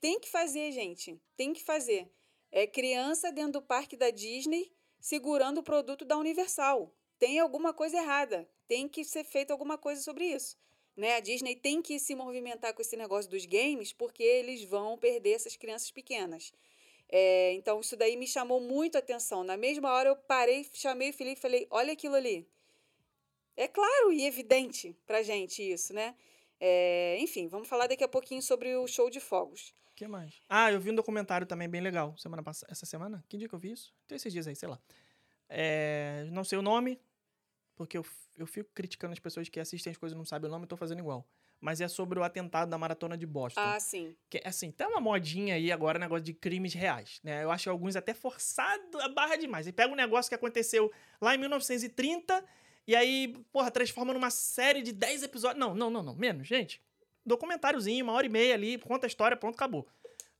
Tem 0.00 0.18
que 0.18 0.28
fazer, 0.28 0.72
gente. 0.72 1.20
Tem 1.36 1.52
que 1.52 1.62
fazer. 1.62 2.12
É 2.50 2.66
criança 2.66 3.32
dentro 3.32 3.52
do 3.52 3.62
parque 3.62 3.96
da 3.96 4.10
Disney 4.10 4.72
segurando 5.00 5.58
o 5.58 5.62
produto 5.62 6.04
da 6.04 6.16
Universal. 6.16 6.94
Tem 7.18 7.38
alguma 7.38 7.74
coisa 7.74 7.96
errada. 7.96 8.48
Tem 8.68 8.88
que 8.88 9.04
ser 9.04 9.24
feito 9.24 9.50
alguma 9.50 9.76
coisa 9.76 10.00
sobre 10.00 10.26
isso. 10.26 10.56
Né? 10.96 11.14
A 11.16 11.20
Disney 11.20 11.56
tem 11.56 11.80
que 11.80 11.98
se 11.98 12.14
movimentar 12.14 12.74
com 12.74 12.82
esse 12.82 12.96
negócio 12.96 13.30
dos 13.30 13.46
games 13.46 13.92
porque 13.92 14.22
eles 14.22 14.64
vão 14.64 14.98
perder 14.98 15.32
essas 15.32 15.56
crianças 15.56 15.90
pequenas. 15.90 16.52
É, 17.08 17.52
então, 17.52 17.80
isso 17.80 17.96
daí 17.96 18.16
me 18.16 18.26
chamou 18.26 18.60
muito 18.60 18.96
a 18.96 18.98
atenção. 18.98 19.44
Na 19.44 19.56
mesma 19.56 19.92
hora, 19.92 20.08
eu 20.08 20.16
parei, 20.16 20.66
chamei 20.72 21.10
o 21.10 21.12
Felipe 21.12 21.38
e 21.38 21.42
falei: 21.42 21.66
olha 21.70 21.92
aquilo 21.92 22.14
ali. 22.14 22.46
É 23.54 23.68
claro 23.68 24.12
e 24.12 24.24
evidente 24.24 24.96
pra 25.06 25.22
gente 25.22 25.62
isso, 25.62 25.92
né? 25.92 26.14
É, 26.58 27.18
enfim, 27.18 27.48
vamos 27.48 27.68
falar 27.68 27.86
daqui 27.86 28.02
a 28.02 28.08
pouquinho 28.08 28.40
sobre 28.40 28.74
o 28.76 28.86
show 28.86 29.10
de 29.10 29.20
fogos. 29.20 29.74
Que 29.94 30.06
mais? 30.06 30.40
Ah, 30.48 30.72
eu 30.72 30.80
vi 30.80 30.90
um 30.90 30.94
documentário 30.94 31.46
também 31.46 31.68
bem 31.68 31.80
legal. 31.80 32.16
Semana 32.16 32.42
passada. 32.42 32.72
Essa 32.72 32.86
semana? 32.86 33.22
Que 33.28 33.36
dia 33.36 33.48
que 33.48 33.54
eu 33.54 33.58
vi 33.58 33.72
isso? 33.72 33.92
Tem 34.06 34.16
esses 34.16 34.32
dias 34.32 34.46
aí, 34.46 34.56
sei 34.56 34.68
lá. 34.68 34.80
É, 35.48 36.26
não 36.30 36.44
sei 36.44 36.56
o 36.56 36.62
nome, 36.62 36.98
porque 37.82 37.98
eu, 37.98 38.06
eu 38.38 38.46
fico 38.46 38.70
criticando 38.72 39.12
as 39.12 39.18
pessoas 39.18 39.48
que 39.48 39.58
assistem 39.58 39.90
as 39.90 39.96
coisas 39.96 40.14
e 40.14 40.18
não 40.18 40.24
sabem 40.24 40.48
o 40.48 40.50
nome, 40.50 40.64
eu 40.64 40.68
tô 40.68 40.76
fazendo 40.76 41.00
igual. 41.00 41.26
Mas 41.60 41.80
é 41.80 41.88
sobre 41.88 42.18
o 42.18 42.22
atentado 42.22 42.68
da 42.68 42.78
maratona 42.78 43.16
de 43.16 43.26
Boston. 43.26 43.60
Ah, 43.60 43.78
sim. 43.78 44.16
Que, 44.28 44.40
assim, 44.44 44.70
tem 44.70 44.86
uma 44.86 45.00
modinha 45.00 45.54
aí 45.54 45.70
agora, 45.70 45.98
negócio 45.98 46.24
de 46.24 46.32
crimes 46.32 46.74
reais, 46.74 47.20
né? 47.22 47.44
Eu 47.44 47.50
acho 47.50 47.70
alguns 47.70 47.94
até 47.94 48.14
forçado 48.14 49.00
a 49.00 49.08
barra 49.08 49.36
demais. 49.36 49.66
E 49.66 49.72
pega 49.72 49.92
um 49.92 49.96
negócio 49.96 50.28
que 50.28 50.34
aconteceu 50.34 50.90
lá 51.20 51.34
em 51.34 51.38
1930 51.38 52.44
e 52.86 52.96
aí, 52.96 53.36
porra, 53.52 53.70
transforma 53.70 54.12
numa 54.12 54.30
série 54.30 54.82
de 54.82 54.92
10 54.92 55.24
episódios. 55.24 55.58
Não, 55.58 55.74
não, 55.74 55.90
não, 55.90 56.02
não. 56.02 56.14
Menos, 56.14 56.46
gente. 56.46 56.80
Documentáriozinho, 57.24 58.04
uma 58.04 58.12
hora 58.12 58.26
e 58.26 58.30
meia 58.30 58.54
ali, 58.54 58.78
conta 58.78 59.06
a 59.06 59.08
história, 59.08 59.36
pronto, 59.36 59.54
acabou. 59.54 59.86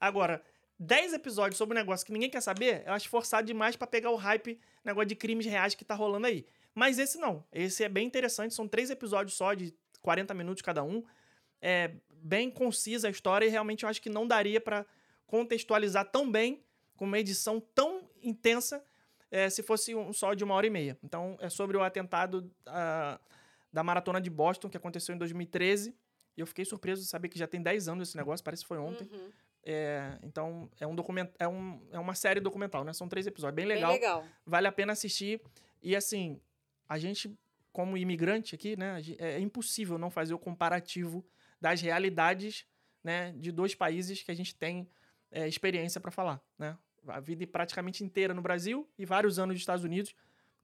Agora, 0.00 0.42
10 0.78 1.12
episódios 1.12 1.58
sobre 1.58 1.76
um 1.76 1.80
negócio 1.80 2.04
que 2.04 2.12
ninguém 2.12 2.30
quer 2.30 2.40
saber, 2.40 2.82
eu 2.87 2.92
acho 2.92 3.08
forçado 3.08 3.46
demais 3.46 3.76
pra 3.76 3.87
pegar 3.87 4.11
o 4.11 4.16
hype, 4.16 4.58
negócio 4.85 5.06
de 5.06 5.16
crimes 5.16 5.46
reais 5.46 5.74
que 5.74 5.85
tá 5.85 5.94
rolando 5.94 6.26
aí. 6.26 6.44
Mas 6.75 6.98
esse 6.98 7.18
não. 7.18 7.44
Esse 7.52 7.85
é 7.85 7.88
bem 7.88 8.06
interessante, 8.06 8.54
são 8.54 8.66
três 8.66 8.90
episódios 8.90 9.35
só, 9.37 9.54
de 9.54 9.75
40 10.00 10.35
minutos 10.35 10.62
cada 10.62 10.83
um 10.83 11.04
é 11.62 11.92
bem 12.10 12.50
concisa 12.50 13.06
a 13.06 13.10
história 13.10 13.46
e 13.46 13.48
realmente 13.48 13.85
eu 13.85 13.88
acho 13.88 14.02
que 14.02 14.10
não 14.10 14.27
daria 14.27 14.60
pra 14.60 14.85
contextualizar 15.27 16.10
tão 16.10 16.31
bem 16.31 16.62
com 16.96 17.04
uma 17.04 17.18
edição 17.18 17.60
tão 17.75 18.02
intensa 18.23 18.85
é, 19.31 19.48
se 19.48 19.62
fosse 19.62 19.94
um 19.94 20.12
só 20.12 20.35
de 20.35 20.44
uma 20.44 20.54
hora 20.54 20.66
e 20.66 20.70
meia. 20.70 20.98
Então 21.02 21.38
é 21.40 21.48
sobre 21.48 21.77
o 21.77 21.83
atentado 21.83 22.50
ah, 22.66 23.18
da 23.73 23.83
maratona 23.83 24.20
de 24.20 24.29
Boston 24.29 24.68
que 24.68 24.77
aconteceu 24.77 25.14
em 25.14 25.18
2013 25.18 25.94
e 26.37 26.40
eu 26.40 26.46
fiquei 26.46 26.64
surpreso 26.64 27.00
de 27.00 27.08
saber 27.08 27.29
que 27.29 27.38
já 27.38 27.46
tem 27.46 27.62
10 27.62 27.88
anos 27.88 28.08
esse 28.08 28.16
negócio, 28.16 28.44
parece 28.44 28.62
que 28.62 28.68
foi 28.68 28.79
ontem. 28.79 29.08
Uhum. 29.10 29.31
É, 29.65 30.19
então 30.23 30.69
é 30.81 30.87
um 30.87 30.94
documento, 30.94 31.33
é, 31.38 31.46
um, 31.46 31.81
é 31.92 31.98
uma 31.98 32.15
série 32.15 32.40
documental, 32.40 32.83
né? 32.85 32.92
São 32.92 33.08
três 33.08 33.27
episódios, 33.27 33.54
bem 33.54 33.67
Bem 33.67 33.77
legal 33.77 33.92
legal. 33.92 34.25
vale 34.44 34.67
a 34.67 34.73
pena 34.73 34.92
assistir. 34.92 35.40
E 35.83 35.94
assim, 35.94 36.40
a 36.88 36.98
gente, 36.98 37.33
como 37.73 37.96
imigrante 37.96 38.54
aqui, 38.54 38.77
né, 38.77 39.00
é 39.19 39.38
impossível 39.40 39.98
não 39.98 40.10
fazer 40.10 40.35
o 40.35 40.38
comparativo 40.38 41.25
das 41.60 41.81
realidades 41.81 42.67
né, 43.04 43.33
de 43.37 43.52
dois 43.52 43.75
países 43.75 44.23
que 44.23 44.31
a 44.31 44.35
gente 44.35 44.54
tem 44.54 44.88
é, 45.31 45.46
experiência 45.46 46.00
para 46.00 46.10
falar. 46.10 46.40
Né? 46.58 46.77
A 47.06 47.21
vida 47.21 47.46
praticamente 47.46 48.02
inteira 48.04 48.35
no 48.35 48.42
Brasil 48.42 48.88
e 48.98 49.04
vários 49.04 49.38
anos 49.38 49.54
nos 49.54 49.63
Estados 49.63 49.85
Unidos. 49.85 50.15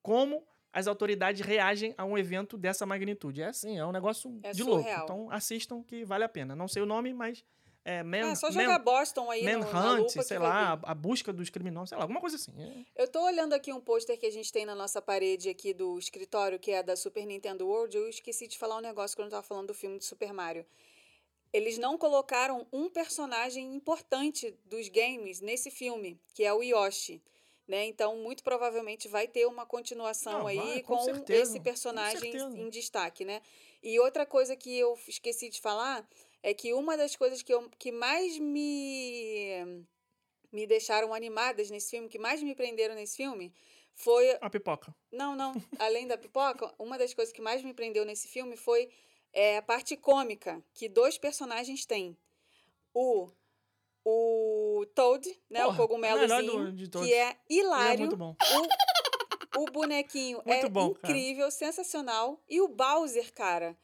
Como 0.03 0.45
as 0.73 0.87
autoridades 0.87 1.41
reagem 1.45 1.95
a 1.97 2.05
um 2.05 2.17
evento 2.19 2.57
dessa 2.59 2.85
magnitude. 2.85 3.43
É 3.43 3.47
assim, 3.47 3.79
é 3.79 3.87
um 3.87 3.91
negócio 3.93 4.39
É 4.43 4.53
de 4.53 4.63
louco. 4.63 4.83
surreal. 4.83 5.05
Então 5.05 5.31
assistam 5.31 5.83
que 5.83 6.05
vale 6.05 6.25
a 6.25 6.29
pena. 6.29 6.55
Não 6.55 6.69
sei 6.69 6.83
o 6.83 6.87
nome, 6.87 7.13
mas 7.15 7.45
É, 7.85 8.03
Man, 8.03 8.33
É, 8.33 8.35
só 8.35 8.49
Man- 8.51 8.61
jogar 8.63 8.79
Boston 8.81 9.31
aí 9.31 9.43
no, 9.45 9.61
na 9.61 9.73
Manhunt, 9.73 10.11
sei 10.23 10.39
lá, 10.39 10.77
vir. 10.77 10.83
a, 10.85 10.95
busca 10.95 11.33
dos 11.33 11.49
criminosos, 11.49 11.89
sei 11.89 11.97
lá, 11.97 12.05
alguma 12.05 12.21
coisa 12.21 12.37
assim. 12.37 12.53
É. 12.97 13.03
Eu 13.03 13.09
tô 13.09 13.23
olhando 13.25 13.55
aqui 13.55 13.73
um 13.73 13.81
pôster 13.81 14.19
que 14.19 14.27
a 14.27 14.31
gente 14.33 14.53
tem 14.53 14.67
na 14.67 14.75
nossa 14.75 15.01
parede 15.01 15.49
aqui 15.49 15.73
do 15.73 15.99
escritório, 15.99 16.59
que 16.59 16.71
é 16.71 16.83
da 16.83 16.97
Super 16.97 17.25
Nintendo 17.25 17.67
World. 17.67 17.97
Eu 17.97 18.09
esqueci 18.09 18.47
de 18.47 18.59
falar 18.59 18.77
um 18.77 18.83
negócio 18.83 19.17
quando 19.17 19.27
eu 19.27 19.33
tava 19.33 19.43
falando 19.43 19.69
do 19.69 19.75
filme 19.75 19.99
de 19.99 20.05
Super 20.05 20.33
Mario. 20.33 20.67
Eles 21.51 21.79
não 21.79 21.97
colocaram 21.97 22.67
um 22.71 22.91
personagem 22.91 23.75
importante 23.75 24.55
dos 24.67 24.89
games 24.91 25.41
nesse 25.41 25.71
filme, 25.71 26.21
que 26.35 26.45
é 26.45 26.53
o 26.53 26.63
Yoshi. 26.63 27.23
Né? 27.67 27.87
Então, 27.87 28.17
muito 28.17 28.43
provavelmente 28.43 29.09
vai 29.09 29.27
ter 29.29 29.47
uma 29.47 29.67
continuação 29.67 30.41
Não, 30.41 30.47
aí 30.47 30.57
vai, 30.57 30.83
com 30.83 30.97
com, 30.97 31.05
certeza, 31.05 31.43
esse 31.43 31.59
com 31.59 31.65
personagem 31.65 32.33
certeza. 32.33 32.59
em 32.59 32.71
destaque, 32.71 33.27
né? 33.27 33.43
E 33.83 34.01
outra 34.01 34.25
coisa 34.25 34.57
que 34.57 34.75
eu 34.79 34.99
esqueci 35.07 35.51
de 35.51 35.61
falar 35.61 36.07
é 36.43 36.55
que 36.55 36.73
uma 36.73 36.97
das 36.97 37.17
coisas 37.17 37.43
que, 37.43 37.53
eu, 37.53 37.69
que 37.79 37.91
mais 37.93 38.39
me 38.39 39.85
me 40.51 40.67
deixaram 40.67 41.13
animadas 41.13 41.69
nesse 41.71 41.91
filme, 41.91 42.09
que 42.09 42.19
mais 42.19 42.43
me 42.43 42.55
prenderam 42.55 42.95
nesse 42.95 43.17
filme, 43.17 43.53
foi. 43.95 44.31
A 44.41 44.49
pipoca. 44.49 44.95
Não, 45.13 45.37
não. 45.37 45.53
Além 45.79 46.07
da 46.07 46.17
pipoca, 46.17 46.73
uma 46.79 46.97
das 46.97 47.13
coisas 47.13 47.33
que 47.35 47.43
mais 47.43 47.63
me 47.63 47.75
prendeu 47.75 48.05
nesse 48.05 48.29
filme 48.29 48.57
foi 48.57 48.89
é, 49.33 49.59
a 49.59 49.63
parte 49.63 49.97
cômica 49.97 50.63
que 50.73 50.89
dois 50.89 51.19
personagens 51.19 51.85
têm. 51.85 52.17
O. 52.95 53.31
O 54.05 54.87
Toad, 54.95 55.29
né? 55.51 55.63
Porra, 55.65 55.75
o 55.75 55.89
cogumelozinho, 55.89 56.65
do- 56.67 56.73
de 56.73 56.89
todos. 56.89 57.07
que 57.07 57.13
é 57.13 57.37
Ele 57.49 57.59
é 57.59 57.63
hilário. 57.63 57.99
muito 58.01 58.17
bom. 58.17 58.35
O, 59.55 59.63
o 59.63 59.65
bonequinho 59.67 60.41
Muito 60.47 60.67
é 60.67 60.69
bom, 60.71 60.95
cara. 60.95 61.13
incrível, 61.13 61.51
sensacional. 61.51 62.43
E 62.49 62.59
o 62.63 62.69
Bowser, 62.69 63.31
cara. 63.35 63.77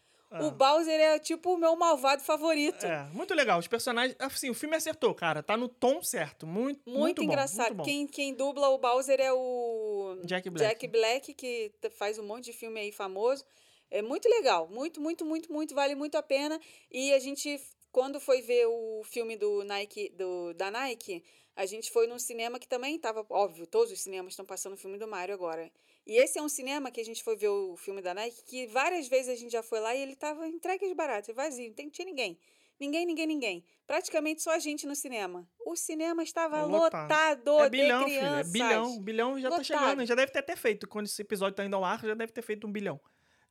O 0.43 0.51
Bowser 0.51 1.01
é 1.01 1.19
tipo 1.19 1.55
o 1.55 1.57
meu 1.57 1.77
malvado 1.77 2.23
favorito. 2.23 2.85
É, 2.85 3.05
muito 3.13 3.35
legal. 3.35 3.59
Os 3.59 3.69
personagens. 3.69 4.17
Assim, 4.19 4.51
o 4.51 4.55
filme 4.55 4.77
acertou, 4.77 5.15
cara. 5.15 5.43
Tá 5.43 5.57
no 5.57 5.69
tom 5.69 6.03
certo. 6.03 6.47
Muito, 6.47 6.81
Muito, 6.87 6.99
muito, 7.01 7.23
bom, 7.23 7.29
engraçado. 7.29 7.75
muito. 7.75 7.85
Quem, 7.85 8.07
quem 8.07 8.35
dubla 8.35 8.69
o 8.69 8.79
Bowser 8.79 9.21
é 9.21 9.33
o 9.33 10.19
Jack 10.25 10.51
Black. 10.51 10.69
Jack 10.69 10.89
Black, 10.89 11.35
que 11.35 11.73
faz 11.99 12.19
um 12.19 12.25
monte 12.25 12.47
de 12.47 12.53
filme 12.53 12.81
aí 12.81 12.91
famoso. 12.93 13.45
É 13.91 14.03
muito 14.03 14.29
legal. 14.29 14.67
Muito, 14.69 15.01
muito, 15.01 15.25
muito, 15.25 15.53
muito. 15.53 15.75
Vale 15.75 15.95
muito 15.95 16.17
a 16.17 16.23
pena. 16.23 16.61
E 16.91 17.13
a 17.13 17.19
gente, 17.21 17.61
quando 17.95 18.19
foi 18.19 18.43
ver 18.43 18.67
o 18.67 19.03
filme 19.05 19.37
do 19.37 19.63
Nike, 19.63 20.09
do, 20.19 20.53
da 20.55 20.69
Nike, 20.69 21.23
a 21.55 21.65
gente 21.65 21.93
foi 21.93 22.09
num 22.09 22.19
cinema 22.19 22.59
que 22.59 22.67
também 22.67 22.97
estava. 22.97 23.25
Óbvio, 23.31 23.69
todos 23.69 23.93
os 23.93 24.01
cinemas 24.01 24.33
estão 24.33 24.45
passando 24.45 24.73
o 24.73 24.77
filme 24.77 24.99
do 24.99 25.07
Mario 25.07 25.33
agora. 25.33 25.71
E 26.05 26.17
esse 26.17 26.37
é 26.37 26.43
um 26.43 26.49
cinema 26.49 26.91
que 26.91 27.01
a 27.01 27.05
gente 27.05 27.23
foi 27.23 27.37
ver 27.37 27.51
o 27.51 27.77
filme 27.77 28.03
da 28.03 28.13
Nike, 28.13 28.43
que 28.45 28.67
várias 28.67 29.07
vezes 29.07 29.29
a 29.29 29.37
gente 29.37 29.53
já 29.53 29.63
foi 29.63 29.79
lá 29.79 29.95
e 29.95 30.01
ele 30.03 30.17
tava 30.17 30.49
entregue 30.49 30.89
de 30.89 30.95
barato, 30.95 31.33
vazio, 31.33 31.73
não 31.79 31.89
tinha 31.89 32.05
ninguém. 32.05 32.37
Ninguém, 32.81 33.07
ninguém, 33.07 33.27
ninguém. 33.29 33.65
Praticamente 33.87 34.43
só 34.43 34.51
a 34.51 34.59
gente 34.59 34.89
no 34.89 34.97
cinema. 34.97 35.49
O 35.65 35.77
cinema 35.77 36.25
estava 36.25 36.65
Lotado. 36.65 37.03
lotado, 37.49 37.59
É 37.61 37.71
bilhão, 37.71 38.05
de 38.05 38.11
filho. 38.11 38.17
É 38.19 38.29
crianças. 38.29 38.53
bilhão. 38.53 39.01
Bilhão 39.01 39.41
já 39.41 39.49
tá 39.51 39.57
Lotado. 39.59 39.65
chegando. 39.67 40.05
Já 40.05 40.15
deve 40.17 40.33
ter 40.33 40.41
até 40.41 40.57
feito. 40.57 40.89
Quando 40.89 41.07
esse 41.07 41.23
episódio 41.23 41.55
tá 41.55 41.65
indo 41.65 41.77
ao 41.77 41.85
ar, 41.85 42.01
já 42.05 42.15
deve 42.15 42.33
ter 42.33 42.43
feito 42.43 42.67
um 42.67 42.73
bilhão. 42.73 43.01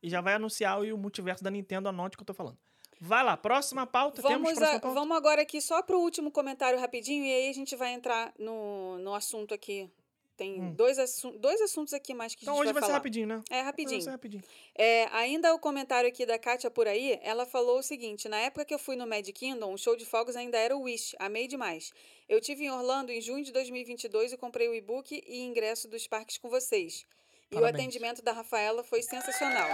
E 0.02 0.10
já 0.10 0.20
vai 0.20 0.34
anunciar 0.34 0.78
aí 0.78 0.92
o 0.92 0.98
multiverso 0.98 1.42
da 1.42 1.50
Nintendo, 1.50 1.88
anote 1.88 2.14
o 2.14 2.18
que 2.18 2.22
eu 2.22 2.26
tô 2.26 2.34
falando. 2.34 2.58
Vai 3.00 3.22
lá, 3.24 3.36
próxima 3.36 3.86
pauta. 3.86 4.22
Temos 4.22 4.32
Vamos, 4.32 4.54
próxima 4.54 4.76
a- 4.76 4.80
pauta? 4.80 4.94
vamos 4.98 5.16
agora 5.16 5.42
aqui 5.42 5.60
só 5.60 5.82
para 5.82 5.96
o 5.96 6.00
último 6.00 6.30
comentário 6.30 6.78
rapidinho 6.78 7.24
e 7.24 7.32
aí 7.32 7.48
a 7.50 7.52
gente 7.54 7.74
vai 7.76 7.92
entrar 7.92 8.32
no, 8.38 8.98
no 8.98 9.14
assunto 9.14 9.52
aqui. 9.54 9.90
Tem 10.36 10.60
Hum. 10.60 10.72
dois, 10.74 10.98
assu 10.98 11.30
dois 11.38 11.60
assuntos 11.60 11.94
aqui 11.94 12.12
mais 12.12 12.34
que 12.34 12.42
Então 12.44 12.54
a 12.54 12.56
gente 12.56 12.64
hoje 12.64 12.72
vai, 12.72 12.80
vai 12.80 12.88
ser 12.90 12.94
rapidinho, 12.94 13.26
né? 13.28 13.42
É, 13.48 13.60
rapidinho. 13.60 13.98
Vai 13.98 14.04
ser 14.04 14.10
rapidinho. 14.10 14.42
É, 14.74 15.04
ainda 15.12 15.54
o 15.54 15.60
comentário 15.60 16.08
aqui 16.08 16.26
da 16.26 16.36
Kátia 16.36 16.68
por 16.72 16.88
aí, 16.88 17.20
ela 17.22 17.46
falou 17.46 17.78
o 17.78 17.82
seguinte: 17.84 18.28
na 18.28 18.38
época 18.40 18.64
que 18.64 18.74
eu 18.74 18.78
fui 18.80 18.96
no 18.96 19.06
Mad 19.06 19.28
Kingdom, 19.30 19.72
o 19.72 19.78
show 19.78 19.94
de 19.94 20.04
fogos 20.04 20.34
ainda 20.34 20.58
era 20.58 20.76
o 20.76 20.82
Wish, 20.82 21.14
amei 21.20 21.46
demais. 21.46 21.92
Eu 22.28 22.40
tive 22.40 22.64
em 22.64 22.70
Orlando 22.70 23.12
em 23.12 23.20
junho 23.20 23.44
de 23.44 23.52
2022 23.52 24.32
e 24.32 24.36
comprei 24.36 24.68
o 24.68 24.74
e-book 24.74 25.22
e 25.24 25.42
ingresso 25.44 25.86
dos 25.86 26.08
parques 26.08 26.36
com 26.36 26.48
vocês. 26.48 27.06
E 27.52 27.56
o 27.56 27.64
atendimento 27.64 28.20
da 28.20 28.32
Rafaela 28.32 28.82
foi 28.82 29.02
sensacional. 29.02 29.68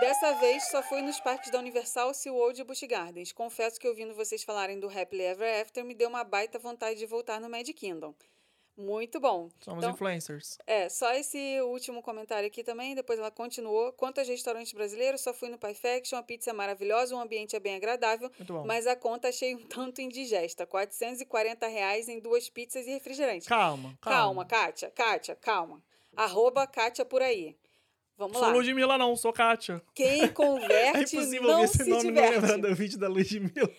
Dessa 0.00 0.32
vez 0.34 0.68
só 0.68 0.82
fui 0.82 1.00
nos 1.00 1.18
parques 1.20 1.50
da 1.50 1.58
Universal, 1.58 2.12
SeaWorld 2.12 2.60
e 2.60 2.64
Busch 2.64 2.82
Gardens. 2.82 3.32
Confesso 3.32 3.80
que 3.80 3.88
ouvindo 3.88 4.14
vocês 4.14 4.42
falarem 4.44 4.78
do 4.78 4.88
Happily 4.88 5.22
Ever 5.24 5.62
After 5.62 5.84
me 5.84 5.94
deu 5.94 6.08
uma 6.08 6.22
baita 6.22 6.58
vontade 6.58 6.98
de 6.98 7.06
voltar 7.06 7.40
no 7.40 7.48
Mad 7.48 7.66
Kingdom. 7.70 8.14
Muito 8.76 9.18
bom. 9.18 9.48
Somos 9.60 9.82
Então, 9.82 9.94
influencers. 9.94 10.58
é, 10.66 10.90
só 10.90 11.10
esse 11.14 11.62
último 11.62 12.02
comentário 12.02 12.46
aqui 12.46 12.62
também, 12.62 12.94
depois 12.94 13.18
ela 13.18 13.30
continuou. 13.30 13.90
Quanto 13.94 14.18
aos 14.18 14.28
restaurantes 14.28 14.74
brasileiros, 14.74 15.22
só 15.22 15.32
fui 15.32 15.48
no 15.48 15.56
Pie 15.56 15.72
Faction, 15.74 16.18
a 16.18 16.22
pizza 16.22 16.50
é 16.50 16.52
maravilhosa, 16.52 17.16
o 17.16 17.18
ambiente 17.18 17.56
é 17.56 17.60
bem 17.60 17.74
agradável, 17.74 18.30
Muito 18.38 18.52
bom. 18.52 18.66
mas 18.66 18.86
a 18.86 18.94
conta 18.94 19.28
achei 19.28 19.54
um 19.54 19.66
tanto 19.66 20.02
indigesta. 20.02 20.66
440 20.66 21.66
reais 21.66 22.06
em 22.06 22.20
duas 22.20 22.50
pizzas 22.50 22.86
e 22.86 22.90
refrigerante. 22.90 23.48
Calma, 23.48 23.96
Calma, 24.02 24.44
calma. 24.44 24.44
Kátia, 24.44 24.90
Kátia, 24.90 25.34
calma. 25.36 25.82
Arroba 26.14 26.66
Kátia 26.66 27.04
por 27.06 27.22
aí. 27.22 27.56
Vamos 28.18 28.38
Sou 28.38 28.46
lá. 28.46 28.52
Ludmilla 28.54 28.96
não, 28.96 29.14
sou 29.14 29.30
Kátia. 29.32 29.82
Quem 29.94 30.22
É 30.24 30.28
converte 30.28 31.16
impossível 31.16 31.42
não 31.42 31.66
se 31.66 31.82
esse 31.82 31.90
nome 31.90 32.10
não 32.10 32.22
diverte. 32.30 32.60
do 32.62 32.74
vídeo 32.74 32.98
da 32.98 33.08
Ludmilla. 33.08 33.70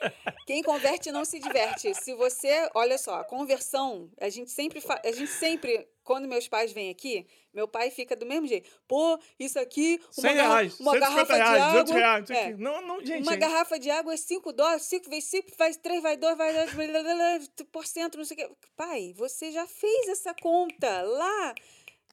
Quem 0.46 0.62
converte 0.62 1.12
não 1.12 1.26
se 1.26 1.40
diverte. 1.40 1.92
Se 1.96 2.14
você, 2.14 2.70
olha 2.76 2.98
só, 3.00 3.16
a 3.16 3.24
conversão, 3.24 4.12
a 4.22 4.30
gente 4.30 4.52
sempre, 4.52 4.80
fa- 4.80 5.02
a 5.04 5.12
gente 5.12 5.32
sempre, 5.32 5.88
quando 6.04 6.28
meus 6.28 6.48
pais 6.48 6.72
vêm 6.72 6.92
aqui, 6.92 7.26
meu 7.52 7.68
pai 7.68 7.90
fica 7.90 8.16
do 8.16 8.28
mesmo 8.28 8.46
jeito. 8.46 8.70
Pô, 8.88 9.18
isso 9.40 9.58
aqui, 9.60 10.00
uma, 10.16 10.28
100 10.30 10.36
garra- 10.36 10.48
reais, 10.54 10.80
uma 10.80 10.92
150 10.92 11.00
garrafa 11.00 11.36
reais, 11.36 11.64
de 11.64 11.70
200 11.72 11.92
água. 11.92 12.00
reais. 12.00 12.30
é. 12.30 12.54
Não, 12.58 12.82
não, 12.86 13.00
gente. 13.04 13.24
uma 13.24 13.32
gente. 13.32 13.42
garrafa 13.42 13.80
de 13.80 13.90
água 13.90 14.14
é 14.14 14.18
5 14.18 14.54
dólares, 14.54 14.84
5 14.84 15.10
vezes 15.10 15.30
5 15.32 15.52
faz 15.58 15.78
3, 15.78 16.00
vai 16.04 16.16
2, 16.16 16.38
vai 16.38 16.54
2, 16.54 17.50
por 17.72 17.88
cento, 17.88 18.20
não 18.20 18.24
sei 18.26 18.38
o 18.38 18.40
quê. 18.40 18.50
Pai, 18.76 19.14
você 19.18 19.52
já 19.52 19.66
fez 19.66 20.08
essa 20.10 20.32
conta 20.36 21.02
lá, 21.02 21.56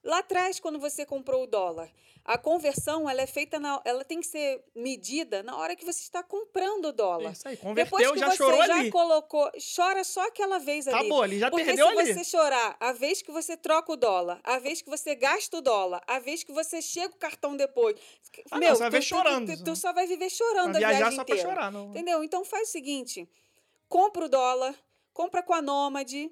lá 0.03 0.17
atrás, 0.19 0.59
quando 0.59 0.79
você 0.79 1.05
comprou 1.05 1.43
o 1.43 1.47
dólar. 1.47 1.87
A 2.27 2.39
conversão, 2.39 3.07
ela 3.07 3.21
é 3.21 3.27
feita, 3.27 3.59
na, 3.59 3.79
ela 3.85 4.03
tem 4.03 4.19
que 4.19 4.25
ser 4.25 4.63
medida 4.75 5.43
na 5.43 5.55
hora 5.57 5.75
que 5.75 5.85
você 5.85 6.01
está 6.01 6.23
comprando 6.23 6.85
o 6.85 6.91
dólar. 6.91 7.31
Isso 7.33 7.47
aí, 7.47 7.55
Depois 7.55 7.87
converteu, 8.07 8.13
que 8.13 8.19
já 8.19 8.31
você 8.31 8.37
chorou 8.37 8.65
já 8.65 8.79
ali. 8.79 8.89
colocou, 8.89 9.51
chora 9.75 10.03
só 10.03 10.25
aquela 10.27 10.57
vez 10.57 10.87
ali. 10.87 10.97
Acabou 10.97 11.21
ali, 11.21 11.37
já 11.37 11.51
Porque 11.51 11.65
perdeu 11.65 11.87
se 11.87 11.99
ali. 11.99 12.13
você 12.15 12.23
chorar 12.23 12.75
a 12.79 12.91
vez 12.93 13.21
que 13.21 13.31
você 13.31 13.55
troca 13.55 13.91
o 13.91 13.95
dólar, 13.95 14.39
a 14.43 14.57
vez 14.57 14.81
que 14.81 14.89
você 14.89 15.13
gasta 15.13 15.57
o 15.57 15.61
dólar, 15.61 16.01
a 16.07 16.17
vez 16.17 16.43
que 16.43 16.51
você 16.51 16.81
chega 16.81 17.13
o 17.13 17.17
cartão 17.19 17.55
depois. 17.55 17.95
Ah, 18.49 18.55
não, 18.55 18.59
meu, 18.59 18.75
você 18.75 18.79
vai 18.81 18.89
tu, 18.89 18.93
ver 18.93 18.99
tu- 18.99 19.05
chorando, 19.05 19.57
Tu, 19.57 19.63
tu 19.63 19.75
só 19.75 19.93
vai 19.93 20.07
viver 20.07 20.29
chorando 20.31 20.71
Pra 20.71 20.77
a 20.77 20.79
viajar 20.79 20.97
viagem 20.97 21.15
só 21.17 21.23
pra 21.23 21.35
inteira. 21.35 21.51
chorar, 21.53 21.71
não. 21.71 21.89
Entendeu? 21.91 22.23
Então 22.23 22.43
faz 22.43 22.69
o 22.69 22.71
seguinte: 22.71 23.29
compra 23.87 24.25
o 24.25 24.29
dólar, 24.29 24.73
compra 25.13 25.43
com 25.43 25.53
a 25.53 25.61
Nômade, 25.61 26.31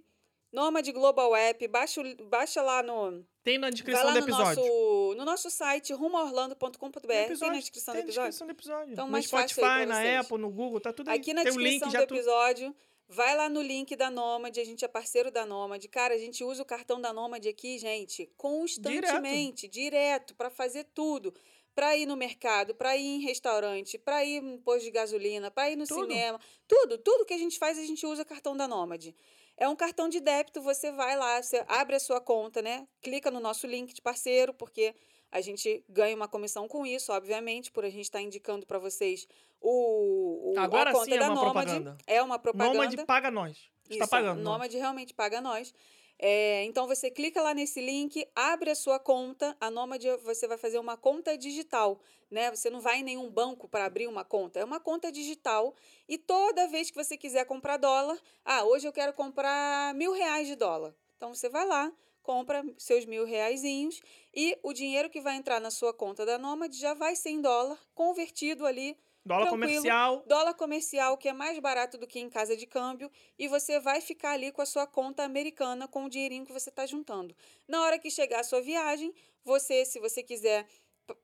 Nômade 0.52 0.92
Global 0.92 1.36
App, 1.36 1.68
baixa, 1.68 2.02
baixa 2.30 2.64
lá 2.64 2.82
no. 2.82 3.24
Tem 3.44 3.58
na 3.58 3.68
Vai 3.68 3.72
descrição 3.74 4.06
lá 4.06 4.14
do 4.14 4.20
no 4.22 4.26
episódio. 4.26 4.56
nosso, 4.64 5.03
no 5.16 5.26
nosso 5.26 5.50
site, 5.50 5.94
rumoorlando.com.br. 5.94 7.00
Tem 7.00 7.50
na 7.50 7.58
descrição 7.58 7.94
tem 7.94 8.04
do 8.04 8.08
episódio? 8.08 8.30
descrição 8.30 8.48
do 8.48 8.52
episódio. 8.52 8.94
Então, 8.94 9.06
no 9.06 9.12
mais 9.12 9.26
fácil 9.26 9.50
Spotify, 9.50 9.62
pra 9.62 9.86
na 9.86 9.96
vocês. 9.96 10.20
Apple, 10.20 10.38
no 10.38 10.50
Google, 10.50 10.80
tá 10.80 10.94
tudo 10.94 11.10
aí. 11.10 11.20
Aqui 11.20 11.34
na 11.34 11.44
tem 11.44 11.52
o 11.52 11.60
link 11.60 11.80
descrição 11.80 11.92
já 11.92 12.00
do 12.02 12.08
tudo. 12.08 12.18
episódio, 12.18 12.76
vai 13.08 13.36
lá 13.36 13.50
no 13.50 13.62
link 13.62 13.96
da 13.96 14.10
Nômade, 14.10 14.60
a 14.60 14.66
gente 14.66 14.84
é 14.84 14.88
parceiro 14.88 15.32
da 15.32 15.46
Nômade. 15.46 15.88
Cara, 15.88 16.14
a 16.14 16.18
gente 16.18 16.44
usa 16.44 16.62
o 16.64 16.66
cartão 16.66 17.00
da 17.00 17.14
Nômade 17.14 17.48
aqui, 17.50 17.78
gente, 17.78 18.30
constantemente, 18.38 19.68
direto, 19.68 20.36
para 20.36 20.50
fazer 20.50 20.86
tudo. 20.94 21.34
Para 21.76 21.98
ir 21.98 22.06
no 22.06 22.16
mercado, 22.16 22.76
para 22.76 22.96
ir 22.96 23.04
em 23.04 23.20
restaurante, 23.22 23.98
para 23.98 24.24
ir 24.24 24.44
no 24.44 24.60
posto 24.60 24.84
de 24.84 24.92
gasolina, 24.92 25.50
para 25.50 25.72
ir 25.72 25.76
no 25.76 25.88
Tudo. 25.88 26.02
cinema. 26.02 26.40
Tudo, 26.68 27.00
tudo 27.00 27.26
que 27.26 27.34
a 27.34 27.38
gente 27.38 27.58
faz, 27.58 27.80
a 27.80 27.82
gente 27.82 28.06
usa 28.06 28.24
cartão 28.24 28.56
da 28.56 28.68
Nômade. 28.68 29.16
É 29.64 29.68
um 29.70 29.76
cartão 29.78 30.10
de 30.10 30.20
débito, 30.20 30.62
você 30.62 30.92
vai 30.92 31.16
lá, 31.16 31.42
você 31.42 31.64
abre 31.70 31.96
a 31.96 32.00
sua 32.00 32.20
conta, 32.20 32.62
né? 32.62 32.86
Clica 33.02 33.32
no 33.32 33.40
nosso 33.40 33.66
link 33.66 33.94
de 33.94 34.02
parceiro, 34.02 34.54
porque 34.54 34.94
a 35.32 35.40
gente 35.40 35.84
ganha 35.88 36.14
uma 36.16 36.28
comissão 36.28 36.68
com 36.68 36.86
isso, 36.86 37.14
obviamente, 37.14 37.72
por 37.72 37.86
a 37.86 37.90
gente 37.90 38.04
estar 38.04 38.22
indicando 38.22 38.66
para 38.68 38.78
vocês 38.78 39.26
o, 39.62 40.52
o- 40.52 40.60
Agora 40.60 40.90
a 40.90 40.94
conta 40.94 41.06
sim 41.06 41.14
é 41.14 41.20
da 41.20 41.28
uma 41.30 41.36
Nômade. 41.36 41.54
propaganda. 41.72 41.98
É 42.06 42.22
uma 42.22 42.38
propaganda. 42.38 42.74
Nômade 42.74 43.06
paga 43.06 43.32
nós. 43.32 43.58
Está 43.90 44.06
pagando. 44.06 44.42
não. 44.42 44.52
Nômade 44.52 44.78
realmente 44.78 45.14
paga 45.14 45.40
nós. 45.40 45.74
É, 46.20 46.64
então 46.66 46.86
você 46.86 47.10
clica 47.10 47.42
lá 47.42 47.54
nesse 47.54 47.80
link, 47.82 48.26
abre 48.36 48.70
a 48.70 48.76
sua 48.76 49.00
conta. 49.00 49.56
A 49.60 49.72
Nômade 49.72 50.08
você 50.18 50.46
vai 50.48 50.58
fazer 50.58 50.78
uma 50.78 50.96
conta 50.98 51.38
digital, 51.38 52.00
né? 52.34 52.50
Você 52.50 52.70
não 52.70 52.82
vai 52.82 53.00
em 53.00 53.04
nenhum 53.04 53.30
banco 53.30 53.68
para 53.70 53.86
abrir 53.86 54.08
uma 54.08 54.26
conta, 54.26 54.60
é 54.60 54.66
uma 54.66 54.80
conta 54.80 55.12
digital. 55.12 55.74
E 56.10 56.18
toda 56.18 56.68
vez 56.68 56.90
que 56.90 57.02
você 57.02 57.16
quiser 57.16 57.46
comprar 57.46 57.78
dólar, 57.78 58.20
ah, 58.44 58.64
hoje 58.66 58.88
eu 58.88 58.92
quero 58.92 59.14
comprar 59.14 59.94
mil 59.94 60.12
reais 60.12 60.48
de 60.48 60.56
dólar. 60.56 60.94
Então 61.16 61.34
você 61.34 61.48
vai 61.48 61.66
lá, 61.66 61.94
compra 62.22 62.66
seus 62.78 63.06
mil 63.06 63.26
reaisinhos 63.26 64.02
e 64.34 64.58
o 64.64 64.74
dinheiro 64.74 65.10
que 65.10 65.22
vai 65.22 65.36
entrar 65.36 65.62
na 65.62 65.70
sua 65.72 65.94
conta 65.94 66.26
da 66.26 66.38
Nômade 66.38 66.78
já 66.78 66.94
vai 66.94 67.16
ser 67.16 67.30
em 67.30 67.42
dólar, 67.42 67.80
convertido 67.94 68.66
ali 68.66 68.98
Dólar 69.26 69.48
tranquilo. 69.48 69.68
comercial. 69.68 70.24
dólar 70.28 70.54
comercial, 70.54 71.18
que 71.18 71.30
é 71.30 71.34
mais 71.34 71.58
barato 71.60 71.98
do 71.98 72.06
que 72.06 72.20
em 72.20 72.30
casa 72.30 72.58
de 72.58 72.66
câmbio, 72.66 73.10
e 73.40 73.48
você 73.48 73.80
vai 73.80 74.02
ficar 74.02 74.32
ali 74.32 74.52
com 74.52 74.62
a 74.62 74.66
sua 74.66 74.86
conta 74.86 75.24
americana 75.24 75.88
com 75.88 76.04
o 76.04 76.10
dinheirinho 76.10 76.46
que 76.46 76.52
você 76.52 76.70
está 76.70 76.86
juntando. 76.86 77.34
Na 77.66 77.84
hora 77.84 77.98
que 77.98 78.12
chegar 78.12 78.42
a 78.42 78.44
sua 78.44 78.62
viagem, 78.62 79.14
você, 79.46 79.86
se 79.86 79.98
você 80.00 80.22
quiser 80.22 80.68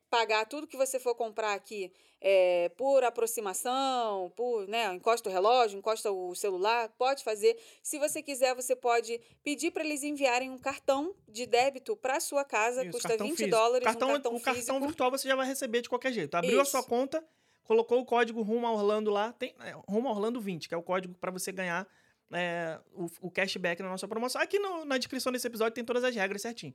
pagar 0.10 0.46
tudo 0.46 0.68
que 0.68 0.76
você 0.78 1.00
for 1.00 1.14
comprar 1.16 1.54
aqui 1.54 1.92
é, 2.22 2.70
por 2.70 3.04
aproximação, 3.04 4.32
por, 4.36 4.68
né, 4.68 4.94
encosta 4.94 5.30
o 5.30 5.32
relógio, 5.32 5.78
encosta 5.78 6.12
o 6.12 6.36
celular, 6.36 6.90
pode 6.98 7.24
fazer. 7.24 7.58
Se 7.82 7.98
você 7.98 8.22
quiser, 8.22 8.54
você 8.56 8.76
pode 8.76 9.20
pedir 9.44 9.72
para 9.72 9.84
eles 9.84 10.04
enviarem 10.04 10.50
um 10.50 10.58
cartão 10.58 11.14
de 11.28 11.46
débito 11.46 11.96
para 11.96 12.20
sua 12.20 12.44
casa, 12.44 12.82
Isso, 12.84 12.92
custa 12.92 13.10
cartão 13.10 13.28
20 13.28 13.38
físico. 13.38 13.56
dólares 13.56 13.84
Cartão, 13.86 14.10
um 14.10 14.12
cartão 14.14 14.36
o 14.36 14.42
cartão 14.42 14.56
físico. 14.64 14.80
virtual 14.88 15.12
você 15.12 15.28
já 15.28 15.36
vai 15.36 15.46
receber 15.48 15.82
de 15.82 15.90
qualquer 15.90 16.12
jeito. 16.12 16.36
Abriu 16.36 16.60
a 16.60 16.66
sua 16.66 16.82
Isso. 16.82 16.90
conta, 16.90 17.24
colocou 17.64 18.00
o 18.00 18.06
código 18.06 18.42
rumo 18.42 18.68
a 18.68 18.72
Orlando 18.72 19.10
lá, 19.12 19.32
tem 19.32 19.56
é, 19.62 19.72
rumo 19.88 20.10
a 20.10 20.12
Orlando 20.12 20.42
20, 20.42 20.68
que 20.68 20.74
é 20.74 20.78
o 20.78 20.84
código 20.84 21.14
para 21.16 21.32
você 21.32 21.52
ganhar 21.52 21.88
é, 22.32 22.80
o, 22.94 23.08
o 23.22 23.32
cashback 23.32 23.82
na 23.82 23.90
nossa 23.90 24.08
promoção. 24.08 24.40
Aqui 24.42 24.60
no- 24.60 24.86
na 24.86 24.98
descrição 24.98 25.32
desse 25.32 25.48
episódio 25.48 25.74
tem 25.74 25.84
todas 25.86 26.04
as 26.04 26.14
regras 26.14 26.42
certinho. 26.42 26.74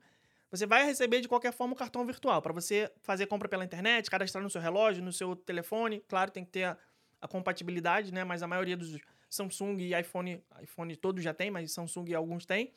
Você 0.56 0.66
vai 0.66 0.84
receber 0.84 1.20
de 1.20 1.26
qualquer 1.26 1.52
forma 1.52 1.72
o 1.72 1.76
cartão 1.76 2.06
virtual 2.06 2.40
para 2.40 2.52
você 2.52 2.88
fazer 3.02 3.26
compra 3.26 3.48
pela 3.48 3.64
internet, 3.64 4.08
cadastrar 4.08 4.42
no 4.42 4.48
seu 4.48 4.60
relógio, 4.60 5.02
no 5.02 5.12
seu 5.12 5.34
telefone. 5.34 6.00
Claro, 6.06 6.30
tem 6.30 6.44
que 6.44 6.50
ter 6.52 6.64
a, 6.64 6.78
a 7.20 7.26
compatibilidade, 7.26 8.12
né? 8.12 8.22
Mas 8.22 8.40
a 8.42 8.46
maioria 8.46 8.76
dos 8.76 8.96
Samsung 9.28 9.78
e 9.80 9.98
iPhone, 9.98 10.40
iPhone 10.62 10.94
todos 10.96 11.24
já 11.24 11.34
tem, 11.34 11.50
mas 11.50 11.72
Samsung 11.72 12.04
e 12.08 12.14
alguns 12.14 12.46
têm. 12.46 12.70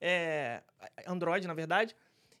É, 0.00 0.60
Android, 1.06 1.46
na 1.46 1.54
verdade. 1.54 1.94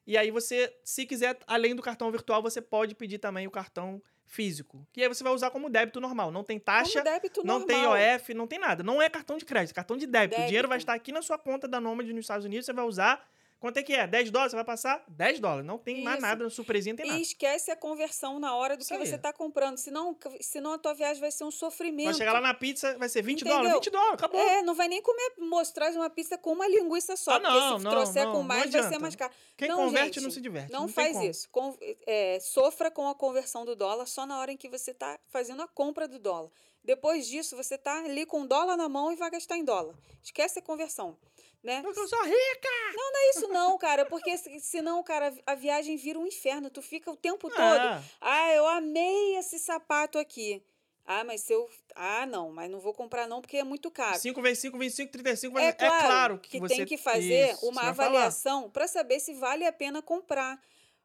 E 0.04 0.18
aí 0.18 0.32
você, 0.32 0.74
se 0.82 1.06
quiser, 1.06 1.38
além 1.46 1.74
do 1.76 1.82
cartão 1.82 2.10
virtual, 2.10 2.42
você 2.42 2.60
pode 2.60 2.96
pedir 2.96 3.18
também 3.18 3.46
o 3.46 3.50
cartão 3.50 4.02
físico. 4.26 4.84
Que 4.92 5.02
aí 5.02 5.08
você 5.08 5.22
vai 5.22 5.32
usar 5.32 5.50
como 5.50 5.70
débito 5.70 6.00
normal. 6.00 6.32
Não 6.32 6.42
tem 6.42 6.58
taxa, 6.58 7.00
débito 7.02 7.44
não 7.44 7.64
tem 7.64 7.82
normal. 7.82 8.16
OF, 8.16 8.34
não 8.34 8.46
tem 8.48 8.58
nada. 8.58 8.82
Não 8.82 9.00
é 9.00 9.08
cartão 9.08 9.38
de 9.38 9.44
crédito, 9.44 9.70
é 9.70 9.74
cartão 9.74 9.96
de 9.96 10.06
débito. 10.06 10.40
O 10.40 10.46
dinheiro 10.46 10.66
vai 10.66 10.78
Débito. 10.78 10.90
estar 10.90 10.94
aqui 10.94 11.12
na 11.12 11.22
sua 11.22 11.38
conta 11.38 11.68
da 11.68 11.80
Nômade 11.80 12.12
nos 12.12 12.24
Estados 12.24 12.44
Unidos, 12.44 12.66
você 12.66 12.72
vai 12.72 12.84
usar. 12.84 13.24
Quanto 13.60 13.76
é 13.76 13.82
que 13.82 13.92
é? 13.92 14.06
10 14.06 14.30
dólares? 14.30 14.52
Você 14.52 14.56
vai 14.56 14.64
passar 14.64 15.04
10 15.06 15.38
dólares. 15.38 15.66
Não 15.66 15.76
tem 15.76 16.02
mais 16.02 16.16
Isso. 16.16 16.26
nada, 16.26 16.48
surpresinha, 16.48 16.94
não 16.94 16.96
tem 16.96 17.06
E 17.06 17.10
nada. 17.10 17.20
esquece 17.22 17.70
a 17.70 17.76
conversão 17.76 18.38
na 18.40 18.54
hora 18.56 18.74
do 18.74 18.80
Isso 18.80 18.88
que 18.88 18.94
aí. 18.94 19.06
você 19.06 19.16
está 19.16 19.34
comprando. 19.34 19.76
Senão, 19.76 20.16
senão 20.40 20.72
a 20.72 20.78
tua 20.78 20.94
viagem 20.94 21.20
vai 21.20 21.30
ser 21.30 21.44
um 21.44 21.50
sofrimento. 21.50 22.06
Vai 22.06 22.14
chegar 22.14 22.32
lá 22.32 22.40
na 22.40 22.54
pizza, 22.54 22.96
vai 22.96 23.08
ser 23.10 23.20
20 23.22 23.42
Entendeu? 23.42 23.58
dólares. 23.58 23.74
20 23.74 23.90
dólares, 23.90 24.14
acabou. 24.14 24.40
É, 24.40 24.62
não 24.62 24.74
vai 24.74 24.88
nem 24.88 25.02
comer, 25.02 25.34
mostrar 25.38 25.90
uma 25.92 26.08
pizza 26.08 26.38
com 26.38 26.52
uma 26.54 26.66
linguiça 26.66 27.16
só. 27.16 27.32
Ah, 27.32 27.38
não, 27.38 27.50
porque 27.50 27.78
se 27.78 27.84
não, 27.84 27.90
trouxer 27.90 28.24
não, 28.24 28.32
com 28.32 28.38
não 28.38 28.44
mais, 28.44 28.70
vai 28.72 28.82
ser 28.88 28.98
mais 28.98 29.14
caro. 29.14 29.32
Quem 29.58 29.68
não, 29.68 29.76
converte 29.76 30.14
gente, 30.14 30.22
não 30.24 30.30
se 30.30 30.40
diverte. 30.40 30.72
Não, 30.72 30.86
tem 30.86 30.94
faz 30.94 31.12
como. 31.12 31.24
isso. 31.30 31.48
Com- 31.50 31.76
é, 32.06 32.38
sofra 32.40 32.90
com 32.90 33.08
a 33.08 33.14
conversão 33.14 33.66
do 33.66 33.76
dólar 33.76 34.06
só 34.06 34.24
na 34.24 34.38
hora 34.38 34.50
em 34.50 34.56
que 34.56 34.68
você 34.70 34.92
está 34.92 35.18
fazendo 35.28 35.60
a 35.62 35.68
compra 35.68 36.08
do 36.08 36.18
dólar. 36.18 36.50
Depois 36.82 37.26
disso, 37.26 37.56
você 37.56 37.74
está 37.74 37.98
ali 38.04 38.24
com 38.26 38.46
dólar 38.46 38.76
na 38.76 38.88
mão 38.88 39.12
e 39.12 39.16
vai 39.16 39.30
gastar 39.30 39.56
em 39.56 39.64
dólar. 39.64 39.94
Esquece 40.22 40.58
a 40.58 40.62
conversão. 40.62 41.16
Né? 41.62 41.82
Eu 41.84 42.08
sou 42.08 42.24
rica! 42.24 42.68
Não 42.94 43.16
é 43.18 43.30
isso 43.30 43.48
não, 43.48 43.76
cara, 43.76 44.06
porque 44.06 44.34
se- 44.38 44.60
senão, 44.60 45.02
cara, 45.02 45.34
a 45.44 45.54
viagem 45.54 45.94
vira 45.96 46.18
um 46.18 46.26
inferno. 46.26 46.70
Tu 46.70 46.80
fica 46.80 47.10
o 47.10 47.16
tempo 47.16 47.50
todo. 47.50 47.86
É. 47.86 48.02
Ah, 48.18 48.54
eu 48.54 48.66
amei 48.66 49.36
esse 49.36 49.58
sapato 49.58 50.18
aqui. 50.18 50.62
Ah, 51.04 51.22
mas 51.22 51.42
se 51.42 51.52
eu. 51.52 51.68
Ah, 51.94 52.24
não, 52.24 52.50
mas 52.50 52.70
não 52.70 52.80
vou 52.80 52.94
comprar 52.94 53.26
não 53.26 53.42
porque 53.42 53.58
é 53.58 53.64
muito 53.64 53.90
caro. 53.90 54.18
5 54.18 54.40
vezes 54.40 54.60
5, 54.60 54.78
25, 54.78 55.12
35. 55.12 55.58
É 55.58 55.66
É 55.66 55.72
claro, 55.72 56.06
claro 56.06 56.38
que, 56.38 56.58
você 56.58 56.76
tem 56.76 56.86
que 56.86 56.96
fazer 56.96 57.52
Isso, 57.52 57.66
uma 57.68 57.88
avaliação 57.88 58.70
para 58.70 58.86
saber 58.88 59.20
se 59.20 59.34
vale 59.34 59.66
a 59.66 59.72
pena 59.72 60.00
comprar. 60.00 60.58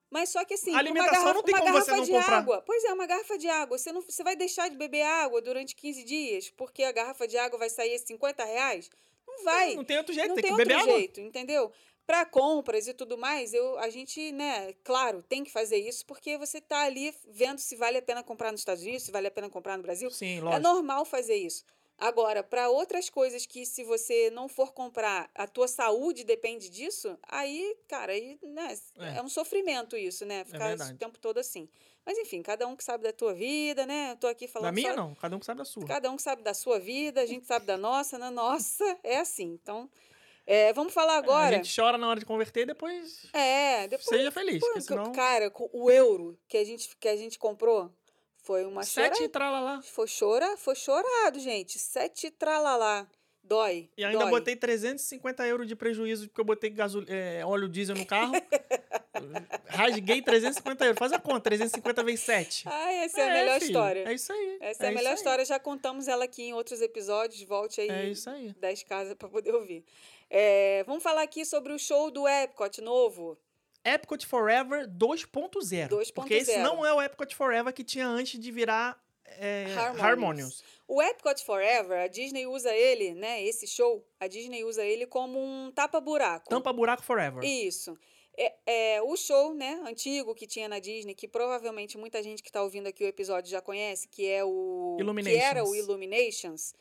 Mas 0.09 0.29
só 0.29 0.45
que 0.45 0.53
assim, 0.53 0.69
A 0.69 0.73
uma 0.73 0.79
alimentação 0.79 1.13
garrafa, 1.15 1.33
não 1.33 1.43
tem 1.43 1.55
uma 1.55 1.61
como 1.63 1.73
você 1.73 1.91
não 1.91 2.03
de 2.03 2.11
comprar. 2.11 2.37
água. 2.37 2.61
Pois 2.65 2.83
é, 2.83 2.93
uma 2.93 3.05
garrafa 3.07 3.37
de 3.37 3.47
água. 3.49 3.77
Você, 3.77 3.91
não, 3.91 4.01
você 4.01 4.23
vai 4.23 4.35
deixar 4.35 4.69
de 4.69 4.77
beber 4.77 5.01
água 5.01 5.41
durante 5.41 5.75
15 5.75 6.03
dias 6.03 6.49
porque 6.51 6.83
a 6.83 6.91
garrafa 6.91 7.27
de 7.27 7.37
água 7.37 7.57
vai 7.59 7.69
sair 7.69 7.97
50 7.99 8.43
reais? 8.45 8.89
Não 9.27 9.43
vai. 9.43 9.75
Não 9.75 9.83
tem 9.83 9.97
outro 9.97 10.13
jeito, 10.13 10.29
não 10.29 10.35
tem, 10.35 10.43
tem 10.43 10.55
que 10.55 10.61
outro 10.61 10.67
beber 10.67 10.81
água. 10.81 10.97
jeito, 10.97 11.19
entendeu? 11.19 11.71
Para 12.05 12.23
compras 12.23 12.87
e 12.87 12.93
tudo 12.93 13.17
mais, 13.17 13.51
eu, 13.51 13.79
a 13.79 13.89
gente, 13.89 14.31
né, 14.31 14.73
claro, 14.83 15.23
tem 15.23 15.43
que 15.43 15.51
fazer 15.51 15.77
isso 15.77 16.05
porque 16.05 16.37
você 16.37 16.61
tá 16.61 16.81
ali 16.83 17.11
vendo 17.27 17.57
se 17.57 17.75
vale 17.75 17.97
a 17.97 18.01
pena 18.01 18.21
comprar 18.21 18.51
nos 18.51 18.61
Estados 18.61 18.83
Unidos, 18.83 19.03
se 19.03 19.11
vale 19.11 19.25
a 19.25 19.31
pena 19.31 19.49
comprar 19.49 19.75
no 19.75 19.81
Brasil. 19.81 20.11
Sim, 20.11 20.37
É 20.37 20.41
lógico. 20.41 20.61
normal 20.61 21.03
fazer 21.03 21.35
isso. 21.35 21.65
Agora, 21.97 22.43
para 22.43 22.69
outras 22.69 23.09
coisas 23.09 23.45
que 23.45 23.65
se 23.65 23.83
você 23.83 24.29
não 24.29 24.49
for 24.49 24.73
comprar, 24.73 25.29
a 25.33 25.47
tua 25.47 25.67
saúde 25.67 26.23
depende 26.25 26.69
disso, 26.69 27.17
aí, 27.23 27.77
cara, 27.87 28.11
aí, 28.11 28.37
né, 28.43 28.77
É. 28.99 29.17
é. 29.17 29.21
um 29.21 29.29
sofrimento 29.29 29.95
isso, 29.95 30.25
né? 30.25 30.43
Ficar 30.43 30.67
verdade. 30.67 30.93
o 30.93 30.97
tempo 30.97 31.17
todo 31.17 31.37
assim. 31.37 31.69
Mas 32.05 32.17
enfim, 32.17 32.41
cada 32.43 32.67
um 32.67 32.75
que 32.75 32.83
sabe 32.83 33.03
da 33.03 33.13
tua 33.13 33.33
vida, 33.33 33.85
né? 33.85 34.11
Eu 34.11 34.17
tô 34.17 34.27
aqui 34.27 34.47
falando 34.47 34.67
Da 34.67 34.71
minha, 34.73 34.89
só- 34.91 34.95
não. 34.97 35.15
Cada 35.15 35.35
um 35.35 35.39
que 35.39 35.45
sabe 35.45 35.57
da 35.59 35.65
sua. 35.65 35.85
Cada 35.85 36.11
um 36.11 36.17
sabe 36.19 36.43
da 36.43 36.53
sua 36.53 36.79
vida, 36.79 37.21
a 37.21 37.25
gente 37.25 37.45
sabe 37.47 37.65
da 37.65 37.77
nossa, 37.77 38.17
na 38.19 38.29
nossa, 38.29 38.83
é 39.01 39.17
assim. 39.17 39.57
Então, 39.63 39.89
é, 40.45 40.71
vamos 40.73 40.93
falar 40.93 41.15
agora. 41.17 41.55
A 41.55 41.63
gente 41.63 41.73
chora 41.73 41.97
na 41.97 42.07
hora 42.09 42.19
de 42.19 42.25
converter 42.25 42.61
e 42.63 42.65
depois 42.67 43.25
É, 43.33 43.87
depois. 43.87 44.05
seja 44.07 44.31
feliz. 44.31 44.59
Pô, 44.59 44.81
senão. 44.81 45.11
Cara, 45.13 45.51
o 45.71 45.89
euro 45.89 46.37
que 46.47 46.57
a 46.57 46.63
gente, 46.65 46.95
que 46.97 47.07
a 47.07 47.15
gente 47.15 47.39
comprou 47.39 47.89
foi 48.45 48.63
uma 48.63 48.83
Sete 48.83 49.17
chora... 49.17 49.29
tralalá. 49.29 49.81
Foi 49.81 50.05
chora, 50.07 50.55
foi 50.55 50.75
chorado, 50.75 51.39
gente. 51.39 51.79
Sete 51.79 52.29
tralalá. 52.29 53.07
Dói. 53.43 53.89
E 53.97 54.03
ainda 54.03 54.19
dói. 54.19 54.29
botei 54.29 54.55
350 54.55 55.47
euros 55.47 55.67
de 55.67 55.75
prejuízo 55.75 56.27
porque 56.27 56.41
eu 56.41 56.45
botei 56.45 56.69
gasol... 56.69 57.03
é, 57.07 57.43
óleo 57.43 57.67
diesel 57.67 57.95
no 57.95 58.05
carro. 58.05 58.33
Rasguei 59.65 60.21
350 60.21 60.85
euros. 60.85 60.99
Faz 60.99 61.11
a 61.11 61.19
conta, 61.19 61.41
350 61.41 62.03
vezes 62.03 62.19
7. 62.21 62.63
Ai, 62.67 62.95
essa 63.05 63.21
é, 63.21 63.29
a 63.29 63.33
melhor 63.33 63.59
filho, 63.59 63.67
história. 63.67 64.09
É 64.09 64.13
isso 64.13 64.31
aí. 64.31 64.57
Essa 64.61 64.83
é, 64.83 64.87
a 64.87 64.89
isso 64.89 64.97
melhor 64.97 65.09
aí. 65.09 65.15
história. 65.15 65.45
Já 65.45 65.59
contamos 65.59 66.07
ela 66.07 66.25
aqui 66.25 66.43
em 66.43 66.53
outros 66.53 66.81
episódios. 66.81 67.41
Volte 67.43 67.81
aí 67.81 67.89
É 67.89 68.09
isso 68.09 68.29
aí. 68.29 68.53
10 68.59 68.83
casas 68.83 69.15
para 69.15 69.27
poder 69.27 69.55
ouvir. 69.55 69.83
É, 70.29 70.83
vamos 70.85 71.01
falar 71.01 71.23
aqui 71.23 71.45
sobre 71.45 71.73
o 71.73 71.79
show 71.79 72.11
do 72.11 72.27
Epcot 72.27 72.79
novo. 72.81 73.39
Epcot 73.86 74.25
Forever 74.25 74.88
2.0. 74.88 76.11
Porque 76.13 76.33
esse 76.33 76.57
2.0. 76.57 76.63
não 76.63 76.86
é 76.86 76.93
o 76.93 77.01
Epcot 77.01 77.33
Forever 77.36 77.73
que 77.73 77.83
tinha 77.83 78.07
antes 78.07 78.39
de 78.39 78.51
virar 78.51 78.99
é, 79.25 79.65
Harmonious. 79.75 80.01
Harmonious. 80.01 80.63
O 80.88 81.01
Epcot 81.01 81.43
Forever, 81.43 81.99
a 81.99 82.07
Disney 82.07 82.45
usa 82.45 82.73
ele, 82.73 83.13
né? 83.13 83.43
Esse 83.43 83.67
show, 83.67 84.05
a 84.19 84.27
Disney 84.27 84.63
usa 84.63 84.83
ele 84.83 85.07
como 85.07 85.39
um 85.39 85.71
tapa-buraco. 85.71 86.49
Tampa 86.49 86.71
Buraco 86.71 87.03
Forever. 87.03 87.43
Isso. 87.43 87.97
É, 88.38 88.53
é, 88.65 89.01
o 89.01 89.15
show, 89.15 89.53
né, 89.53 89.81
antigo 89.86 90.36
que 90.36 90.45
tinha 90.45 90.67
na 90.67 90.79
Disney, 90.79 91.15
que 91.15 91.27
provavelmente 91.27 91.97
muita 91.97 92.21
gente 92.21 92.43
que 92.43 92.49
está 92.49 92.61
ouvindo 92.61 92.88
aqui 92.88 93.03
o 93.03 93.07
episódio 93.07 93.49
já 93.49 93.61
conhece, 93.61 94.09
que 94.09 94.27
é 94.27 94.43
o 94.43 94.97
que 94.97 95.36
era 95.36 95.63
o 95.63 95.73
Illuminations. 95.73 95.77
Illuminations. 95.77 96.73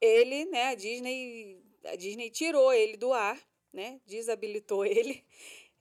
Ele, 0.00 0.46
né, 0.46 0.68
a 0.68 0.74
Disney, 0.74 1.62
a 1.84 1.96
Disney 1.96 2.30
tirou 2.30 2.72
ele 2.72 2.96
do 2.96 3.12
ar, 3.12 3.38
né, 3.72 4.00
desabilitou 4.06 4.84
ele, 4.86 5.22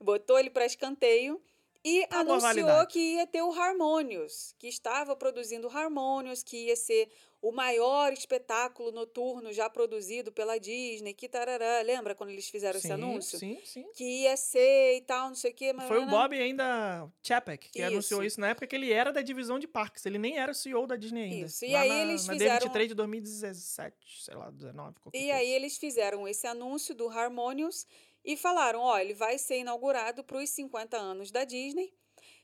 botou 0.04 0.38
ele 0.38 0.50
para 0.50 0.66
escanteio 0.66 1.42
e 1.86 2.06
a 2.10 2.20
anunciou 2.20 2.86
que 2.88 3.00
ia 3.16 3.28
ter 3.28 3.42
o 3.42 3.52
Harmonious, 3.52 4.56
que 4.58 4.68
estava 4.68 5.16
produzindo 5.16 5.68
o 5.68 5.72
Harmonious, 5.72 6.42
que 6.42 6.68
ia 6.68 6.76
ser 6.78 7.10
o 7.42 7.52
maior 7.52 8.14
espetáculo 8.14 8.90
noturno 8.94 9.52
já 9.52 9.70
produzido 9.70 10.32
pela 10.32 10.58
Disney, 10.58 11.14
que 11.14 11.28
tarará, 11.28 11.82
lembra 11.82 12.16
quando 12.16 12.30
eles 12.30 12.48
fizeram 12.48 12.78
esse 12.78 12.88
sim, 12.88 12.94
anúncio? 12.94 13.38
sim, 13.38 13.60
sim. 13.66 13.86
que 13.94 14.22
ia 14.22 14.38
ser 14.38 14.96
e 14.96 15.02
tal, 15.02 15.28
não 15.28 15.36
sei 15.36 15.52
o 15.52 15.54
quê. 15.54 15.74
mas 15.74 15.90
Foi 15.90 15.98
o 15.98 16.02
não- 16.06 16.10
Bob 16.10 16.34
ainda 16.42 17.06
Chapek 17.22 17.70
que 17.70 17.82
anunciou 17.82 18.22
Isso. 18.22 18.28
isso 18.36 18.40
na 18.40 18.48
época 18.52 18.66
que 18.66 18.74
ele 18.78 18.94
era 18.94 19.12
da 19.12 19.22
divisão 19.22 19.60
de 19.60 19.68
parques. 19.68 20.06
Ele 20.06 20.18
nem 20.18 20.38
era 20.38 20.54
CEO 20.54 20.88
da 20.88 20.96
Disney 20.96 21.24
ainda. 21.24 21.46
Isso, 21.48 21.66
e 21.66 21.76
aí 21.76 21.90
na, 21.90 21.96
eles 22.04 22.26
na 22.28 22.32
fizeram- 22.34 22.66
D23 22.66 22.88
de 22.88 22.94
2017, 22.94 24.24
sei 24.24 24.36
lá, 24.36 24.50
19, 24.50 25.00
qualquer 25.02 25.18
E 25.18 25.22
coisa. 25.24 25.36
aí 25.38 25.50
eles 25.52 25.78
fizeram 25.78 26.26
esse 26.26 26.48
anúncio 26.48 26.96
do 26.96 27.10
Harmonious 27.10 27.86
e 28.24 28.38
falaram, 28.38 28.80
ó, 28.80 28.98
ele 28.98 29.14
vai 29.14 29.38
ser 29.38 29.60
inaugurado 29.60 30.24
para 30.24 30.38
os 30.38 30.50
50 30.50 30.98
anos 30.98 31.32
da 31.32 31.44
Disney. 31.44 31.94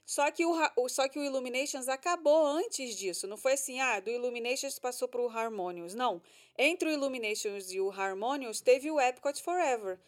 Só 0.06 0.32
que, 0.32 0.44
o, 0.44 0.90
só 0.90 1.08
que 1.08 1.20
o 1.20 1.24
Illuminations 1.24 1.88
acabou 1.88 2.44
antes 2.44 2.96
disso. 2.96 3.28
Não 3.28 3.38
foi 3.38 3.54
assim, 3.54 3.80
ah, 3.80 4.00
do 4.00 4.10
Illuminations 4.10 4.80
passou 4.80 5.08
para 5.08 5.22
o 5.22 5.30
Harmonious. 5.30 5.94
Não. 5.94 6.20
Entre 6.58 6.90
o 6.90 6.92
Illuminations 6.92 7.72
e 7.72 7.80
o 7.80 7.92
Harmonious 7.92 8.60
teve 8.60 8.90
o 8.90 9.00
Epcot 9.00 9.40
Forever. 9.42 10.00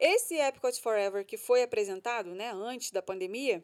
Esse 0.00 0.34
Epcot 0.36 0.80
Forever 0.80 1.26
que 1.26 1.36
foi 1.36 1.62
apresentado, 1.62 2.34
né, 2.34 2.50
antes 2.54 2.90
da 2.90 3.02
pandemia, 3.02 3.62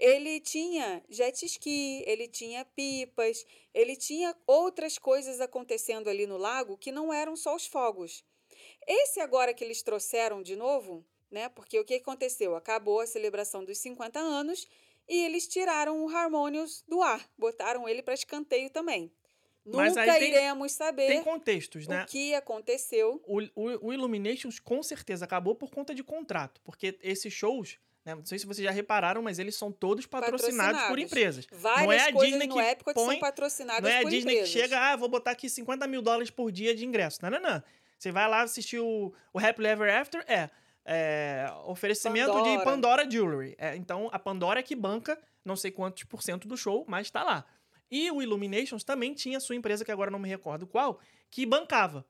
ele 0.00 0.40
tinha 0.40 1.00
jet 1.08 1.46
ski, 1.46 2.02
ele 2.04 2.26
tinha 2.26 2.64
pipas, 2.64 3.46
ele 3.72 3.94
tinha 3.94 4.34
outras 4.48 4.98
coisas 4.98 5.40
acontecendo 5.40 6.10
ali 6.10 6.26
no 6.26 6.38
lago 6.38 6.76
que 6.76 6.90
não 6.90 7.12
eram 7.12 7.36
só 7.36 7.54
os 7.54 7.68
fogos. 7.68 8.24
Esse 8.86 9.20
agora 9.20 9.52
que 9.52 9.64
eles 9.64 9.82
trouxeram 9.82 10.42
de 10.42 10.54
novo, 10.56 11.04
né? 11.30 11.48
Porque 11.48 11.78
o 11.78 11.84
que 11.84 11.94
aconteceu? 11.94 12.54
Acabou 12.54 13.00
a 13.00 13.06
celebração 13.06 13.64
dos 13.64 13.78
50 13.78 14.18
anos 14.18 14.66
e 15.08 15.24
eles 15.24 15.46
tiraram 15.48 16.04
o 16.04 16.08
Harmonious 16.08 16.84
do 16.86 17.02
ar, 17.02 17.28
botaram 17.36 17.88
ele 17.88 18.02
para 18.02 18.14
escanteio 18.14 18.70
também. 18.70 19.10
Mas 19.64 19.96
Nunca 19.96 20.14
tem- 20.14 20.28
iremos 20.30 20.70
saber 20.72 21.08
Tem 21.08 21.22
contextos, 21.24 21.88
né? 21.88 22.04
o 22.04 22.06
que 22.06 22.32
aconteceu. 22.34 23.20
O, 23.26 23.40
o, 23.56 23.88
o 23.88 23.92
Illuminations 23.92 24.60
com 24.60 24.80
certeza 24.80 25.24
acabou 25.24 25.56
por 25.56 25.70
conta 25.70 25.92
de 25.92 26.04
contrato. 26.04 26.60
Porque 26.62 26.96
esses 27.02 27.32
shows, 27.32 27.76
né, 28.04 28.14
não 28.14 28.24
sei 28.24 28.38
se 28.38 28.46
vocês 28.46 28.64
já 28.64 28.70
repararam, 28.70 29.22
mas 29.22 29.40
eles 29.40 29.56
são 29.56 29.72
todos 29.72 30.06
patrocinados, 30.06 30.80
por 30.82 30.90
Patrocinados. 30.90 31.04
empresas. 31.04 31.46
Várias 31.50 31.84
não 31.84 31.92
é 31.92 32.00
a 32.00 32.12
coisas 32.12 32.30
Disney 32.30 32.46
no 32.46 32.54
que 32.54 32.60
Epcot 32.60 32.94
põe, 32.94 33.10
são 33.14 33.18
patrocinadas 33.18 33.82
Não 33.82 33.90
é 33.90 33.98
a 33.98 34.02
por 34.02 34.10
Disney 34.10 34.32
empresas. 34.34 34.54
que 34.54 34.60
chega, 34.60 34.78
ah, 34.92 34.94
vou 34.94 35.08
botar 35.08 35.32
aqui 35.32 35.48
50 35.50 35.84
mil 35.88 36.00
dólares 36.00 36.30
por 36.30 36.52
dia 36.52 36.72
de 36.72 36.86
ingresso. 36.86 37.18
Não, 37.22 37.30
não, 37.30 37.40
não. 37.40 37.60
Você 37.98 38.12
vai 38.12 38.28
lá 38.28 38.42
assistir 38.42 38.78
o, 38.78 39.12
o 39.32 39.38
Happily 39.38 39.68
Ever 39.68 39.94
After, 39.94 40.24
é, 40.28 40.50
é 40.84 41.46
oferecimento 41.64 42.32
de 42.32 42.56
Pandora. 42.58 42.64
Pandora 42.64 43.10
Jewelry. 43.10 43.54
É, 43.58 43.76
então, 43.76 44.08
a 44.12 44.18
Pandora 44.18 44.60
é 44.60 44.62
que 44.62 44.76
banca 44.76 45.18
não 45.46 45.56
sei 45.56 45.70
quantos 45.70 46.02
por 46.04 46.22
cento 46.22 46.48
do 46.48 46.56
show, 46.56 46.84
mas 46.88 47.10
tá 47.10 47.22
lá. 47.22 47.46
E 47.90 48.10
o 48.10 48.20
Illuminations 48.20 48.82
também 48.82 49.14
tinha 49.14 49.38
sua 49.38 49.54
empresa, 49.54 49.84
que 49.84 49.92
agora 49.92 50.10
não 50.10 50.18
me 50.18 50.28
recordo 50.28 50.66
qual, 50.66 50.98
que 51.30 51.46
bancava. 51.46 52.04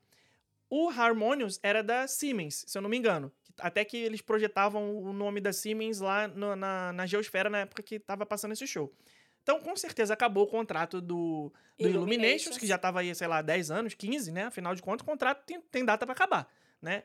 O 0.70 0.89
Harmonious 0.89 1.61
era 1.62 1.82
da 1.82 2.09
Siemens, 2.09 2.64
se 2.66 2.76
eu 2.76 2.82
não 2.82 2.89
me 2.89 2.97
engano. 2.97 3.30
Até 3.59 3.84
que 3.84 3.97
eles 3.97 4.20
projetavam 4.20 4.97
o 4.99 5.12
nome 5.12 5.41
da 5.41 5.53
Siemens 5.53 6.01
lá 6.01 6.26
no, 6.26 6.57
na, 6.57 6.93
na 6.93 7.07
Geosfera 7.07 7.49
na 7.49 7.61
época 7.61 7.82
que 7.82 7.99
tava 7.99 8.26
passando 8.26 8.53
esse 8.53 8.66
show. 8.66 8.93
Então, 9.47 9.61
com 9.61 9.76
certeza, 9.76 10.12
acabou 10.12 10.42
o 10.42 10.47
contrato 10.49 11.01
do, 11.01 11.07
do 11.07 11.53
Illuminations. 11.78 11.94
Illuminations. 11.94 12.59
que 12.59 12.66
já 12.66 12.76
tava 12.76 12.99
aí, 12.99 13.14
sei 13.14 13.28
lá, 13.28 13.40
10 13.40 13.70
anos, 13.70 13.94
15, 13.94 14.32
né? 14.32 14.47
Afinal 14.47 14.74
de 14.74 14.82
contas, 14.82 15.03
o 15.03 15.09
contrato 15.09 15.44
tem, 15.47 15.61
tem 15.61 15.84
data 15.84 16.05
para 16.05 16.12
acabar, 16.14 16.53
né? 16.82 17.05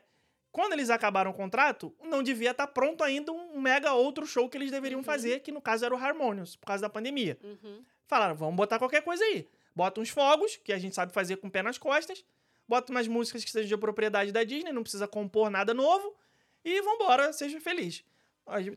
Quando 0.50 0.72
eles 0.72 0.90
acabaram 0.90 1.30
o 1.30 1.34
contrato, 1.34 1.94
não 2.02 2.20
devia 2.20 2.50
estar 2.50 2.66
pronto 2.66 3.04
ainda 3.04 3.30
um 3.30 3.60
mega 3.60 3.92
outro 3.94 4.26
show 4.26 4.48
que 4.48 4.58
eles 4.58 4.72
deveriam 4.72 4.98
Uhum. 4.98 5.04
fazer, 5.04 5.38
que 5.38 5.52
no 5.52 5.62
caso 5.62 5.84
era 5.84 5.94
o 5.94 5.96
Harmonious, 5.96 6.56
por 6.56 6.66
causa 6.66 6.82
da 6.82 6.90
pandemia. 6.90 7.38
Uhum. 7.44 7.84
Falaram, 8.08 8.34
vamos 8.34 8.56
botar 8.56 8.76
qualquer 8.80 9.02
coisa 9.02 9.22
aí. 9.22 9.48
Bota 9.72 10.00
uns 10.00 10.08
fogos, 10.10 10.56
que 10.56 10.72
a 10.72 10.78
gente 10.80 10.96
sabe 10.96 11.12
fazer 11.12 11.36
com 11.36 11.46
o 11.46 11.50
pé 11.50 11.62
nas 11.62 11.78
costas. 11.78 12.24
Bota 12.66 12.90
umas 12.90 13.06
músicas 13.06 13.44
que 13.44 13.52
sejam 13.52 13.68
de 13.68 13.76
propriedade 13.80 14.32
da 14.32 14.42
Disney, 14.42 14.72
não 14.72 14.82
precisa 14.82 15.06
compor 15.06 15.48
nada 15.48 15.72
novo. 15.72 16.12
E 16.64 16.82
vambora, 16.82 17.32
seja 17.32 17.60
feliz. 17.60 18.04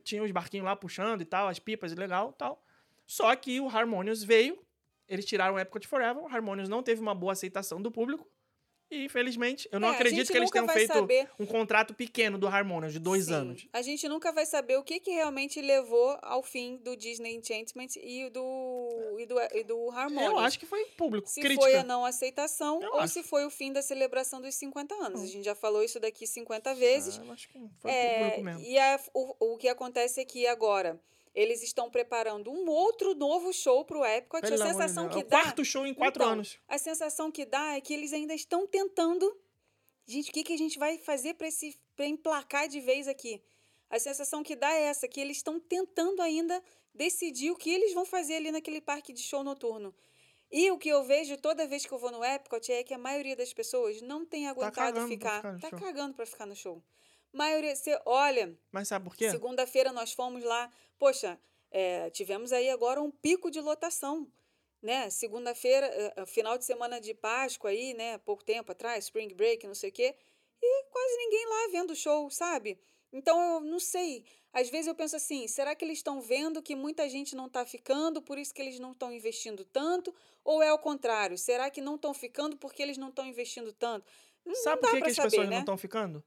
Tinha 0.04 0.22
os 0.22 0.30
barquinhos 0.32 0.66
lá 0.66 0.76
puxando 0.76 1.20
e 1.22 1.26
tal, 1.26 1.48
as 1.48 1.58
pipas 1.58 1.92
legal 1.96 2.30
e 2.30 2.38
tal. 2.38 2.64
Só 3.08 3.36
que 3.36 3.60
o 3.60 3.68
Harmonious 3.70 4.24
veio, 4.24 4.58
eles 5.08 5.26
tiraram 5.26 5.56
o 5.56 5.60
Epcot 5.60 5.88
Forever, 5.88 6.24
o 6.24 6.28
Harmonious 6.28 6.70
não 6.70 6.82
teve 6.82 7.02
uma 7.02 7.14
boa 7.16 7.34
aceitação 7.34 7.82
do 7.82 7.92
público. 7.92 8.28
E, 8.92 9.06
infelizmente, 9.06 9.68
eu 9.72 9.80
não 9.80 9.88
É, 9.90 9.96
acredito 9.96 10.32
que 10.32 10.38
eles 10.38 10.52
tenham 10.52 10.68
feito 10.68 10.94
saber. 10.94 11.28
um 11.40 11.46
contrato 11.48 11.92
pequeno 11.96 12.38
do 12.38 12.48
Harmonious, 12.48 12.94
de 12.94 13.00
dois 13.00 13.26
Sim. 13.26 13.34
anos. 13.34 13.68
A 13.74 13.82
gente 13.82 14.08
nunca 14.08 14.32
vai 14.32 14.46
saber 14.46 14.78
o 14.78 14.84
que, 14.84 15.00
que 15.00 15.10
realmente 15.10 15.60
levou 15.60 16.16
ao 16.22 16.44
fim 16.44 16.78
do 16.78 16.96
Disney 16.96 17.36
Enchantment 17.36 17.96
e 17.98 18.30
do, 18.30 19.16
e 19.20 19.26
do, 19.26 19.36
e 19.54 19.64
do 19.64 19.90
Harmonious. 19.90 20.32
Eu 20.34 20.38
acho 20.38 20.60
que 20.60 20.68
foi 20.68 20.86
público, 20.96 21.28
se 21.28 21.42
crítica. 21.42 21.64
foi 21.64 21.76
a 21.76 21.84
não 21.84 22.06
aceitação 22.06 22.80
Eu 22.80 22.92
ou 22.94 23.00
acho. 23.00 23.14
se 23.16 23.24
foi 23.24 23.44
o 23.44 23.50
fim 23.50 23.74
da 23.74 23.82
celebração 23.82 24.40
dos 24.40 24.54
50 24.54 24.94
anos. 25.04 25.20
Hum. 25.22 25.24
A 25.24 25.28
gente 25.28 25.46
já 25.46 25.56
falou 25.56 25.84
isso 25.84 26.00
daqui 26.00 26.28
50 26.28 26.76
vezes. 26.76 27.18
Ah, 27.20 27.26
eu 27.26 27.32
acho 27.32 27.50
que 27.50 27.60
foi 27.80 27.90
É, 27.92 28.20
público 28.20 28.44
mesmo. 28.44 28.62
e 28.62 28.78
a- 28.78 29.00
o, 29.16 29.54
o 29.54 29.58
que 29.58 29.68
acontece 29.68 30.22
é 30.22 30.26
que 30.26 30.46
agora 30.46 31.02
eles 31.36 31.62
estão 31.62 31.90
preparando 31.92 32.50
um 32.50 32.68
outro 32.70 33.14
novo 33.14 33.52
show 33.54 33.84
para 33.84 33.98
o 33.98 34.06
Epcot. 34.06 34.42
Pelo 34.42 34.56
a 34.56 34.68
sensação 34.68 35.10
que 35.10 35.18
É 35.18 35.20
o 35.20 35.24
dá, 35.28 35.42
quarto 35.42 35.66
show 35.66 35.86
em 35.86 35.94
quatro 35.94 36.24
Então, 36.24 36.34
anos. 36.34 36.58
a 36.68 36.78
sensação 36.78 37.30
que 37.30 37.46
dá 37.46 37.76
é 37.76 37.82
que 37.82 37.94
eles 37.94 38.14
ainda 38.14 38.34
estão 38.34 38.66
tentando. 38.66 39.38
Gente, 40.08 40.30
o 40.30 40.34
que, 40.34 40.44
que 40.44 40.54
a 40.54 40.58
gente 40.58 40.80
vai 40.80 40.98
fazer 40.98 41.34
para 41.34 41.48
esse 41.48 41.76
para 41.96 42.06
emplacar 42.06 42.68
de 42.68 42.80
vez 42.80 43.08
aqui? 43.08 43.42
A 43.90 44.00
sensação 44.00 44.44
que 44.44 44.56
dá 44.56 44.72
é 44.74 44.84
essa, 44.84 45.08
que 45.08 45.20
eles 45.20 45.38
estão 45.38 45.60
tentando 45.60 46.22
ainda 46.22 46.62
decidir 46.94 47.52
o 47.52 47.56
que 47.56 47.70
eles 47.70 47.94
vão 47.94 48.06
fazer 48.06 48.36
ali 48.36 48.52
naquele 48.52 48.82
parque 48.82 49.12
de 49.14 49.22
show 49.22 49.44
noturno. 49.44 49.94
E 50.52 50.72
o 50.72 50.78
que 50.78 50.90
eu 50.90 51.04
vejo 51.04 51.38
toda 51.38 51.68
vez 51.68 51.86
que 51.86 51.92
eu 51.92 51.98
vou 51.98 52.12
no 52.12 52.24
Epcot 52.24 52.72
é 52.72 52.84
que 52.84 52.94
a 52.94 52.98
maioria 52.98 53.36
das 53.36 53.52
pessoas 53.54 54.02
não 54.02 54.26
tem 54.26 54.48
aguentado 54.48 54.76
cagando 54.76 55.08
pra 55.08 55.08
ficar. 55.08 55.36
ficar 55.38 55.54
no 55.54 55.60
tá 55.60 55.70
show. 55.70 55.80
cagando 55.80 56.14
para 56.14 56.26
ficar 56.26 56.46
no 56.46 56.56
show. 56.56 56.82
Maioria, 57.36 57.76
você 57.76 58.00
olha, 58.06 58.58
Mas 58.72 58.88
sabe 58.88 59.06
por 59.06 59.16
quê? 59.16 59.30
Segunda-feira 59.30 59.92
nós 59.92 60.14
fomos 60.14 60.44
lá. 60.44 60.72
Poxa, 60.98 61.38
é, 61.70 62.10
tivemos 62.10 62.54
aí 62.54 62.70
agora 62.70 63.02
um 63.02 63.12
pico 63.12 63.52
de 63.52 63.60
lotação. 63.60 64.32
Né? 64.82 65.10
Segunda-feira, 65.10 65.88
é, 65.88 66.14
é, 66.16 66.26
final 66.26 66.58
de 66.58 66.64
semana 66.64 67.02
de 67.02 67.14
Páscoa 67.14 67.72
aí, 67.72 67.94
né? 67.94 68.20
Pouco 68.20 68.44
tempo 68.44 68.72
atrás, 68.72 69.06
Spring 69.06 69.34
Break, 69.34 69.66
não 69.68 69.74
sei 69.74 69.90
o 69.90 69.94
quê. 69.94 70.16
E 70.62 70.84
quase 70.86 71.18
ninguém 71.18 71.46
lá 71.46 71.68
vendo 71.72 71.92
o 71.92 71.96
show, 71.96 72.30
sabe? 72.30 72.80
Então 73.12 73.42
eu 73.42 73.62
não 73.62 73.80
sei. 73.80 74.24
Às 74.54 74.70
vezes 74.70 74.88
eu 74.88 74.96
penso 74.96 75.16
assim: 75.16 75.48
será 75.48 75.76
que 75.76 75.84
eles 75.84 75.98
estão 75.98 76.22
vendo 76.22 76.62
que 76.62 76.76
muita 76.76 77.10
gente 77.10 77.36
não 77.36 77.48
está 77.48 77.66
ficando, 77.66 78.22
por 78.22 78.38
isso 78.38 78.54
que 78.54 78.62
eles 78.62 78.80
não 78.80 78.92
estão 78.92 79.12
investindo 79.12 79.66
tanto? 79.66 80.14
Ou 80.44 80.62
é 80.62 80.72
o 80.72 80.78
contrário? 80.78 81.38
Será 81.38 81.70
que 81.70 81.82
não 81.82 81.96
estão 81.96 82.14
ficando 82.14 82.56
porque 82.56 82.82
eles 82.82 82.98
não 82.98 83.10
estão 83.10 83.26
investindo 83.26 83.74
tanto? 83.74 84.06
Não, 84.46 84.56
Sabe 84.56 84.82
por 84.82 84.92
que, 84.92 85.02
que 85.02 85.10
as 85.10 85.16
pessoas 85.16 85.50
né? 85.50 85.56
não 85.56 85.60
estão 85.62 85.78
ficando? 85.78 86.24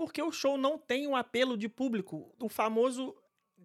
Porque 0.00 0.22
o 0.22 0.32
show 0.32 0.56
não 0.56 0.78
tem 0.78 1.06
um 1.06 1.14
apelo 1.14 1.58
de 1.58 1.68
público, 1.68 2.34
o 2.40 2.48
famoso 2.48 3.14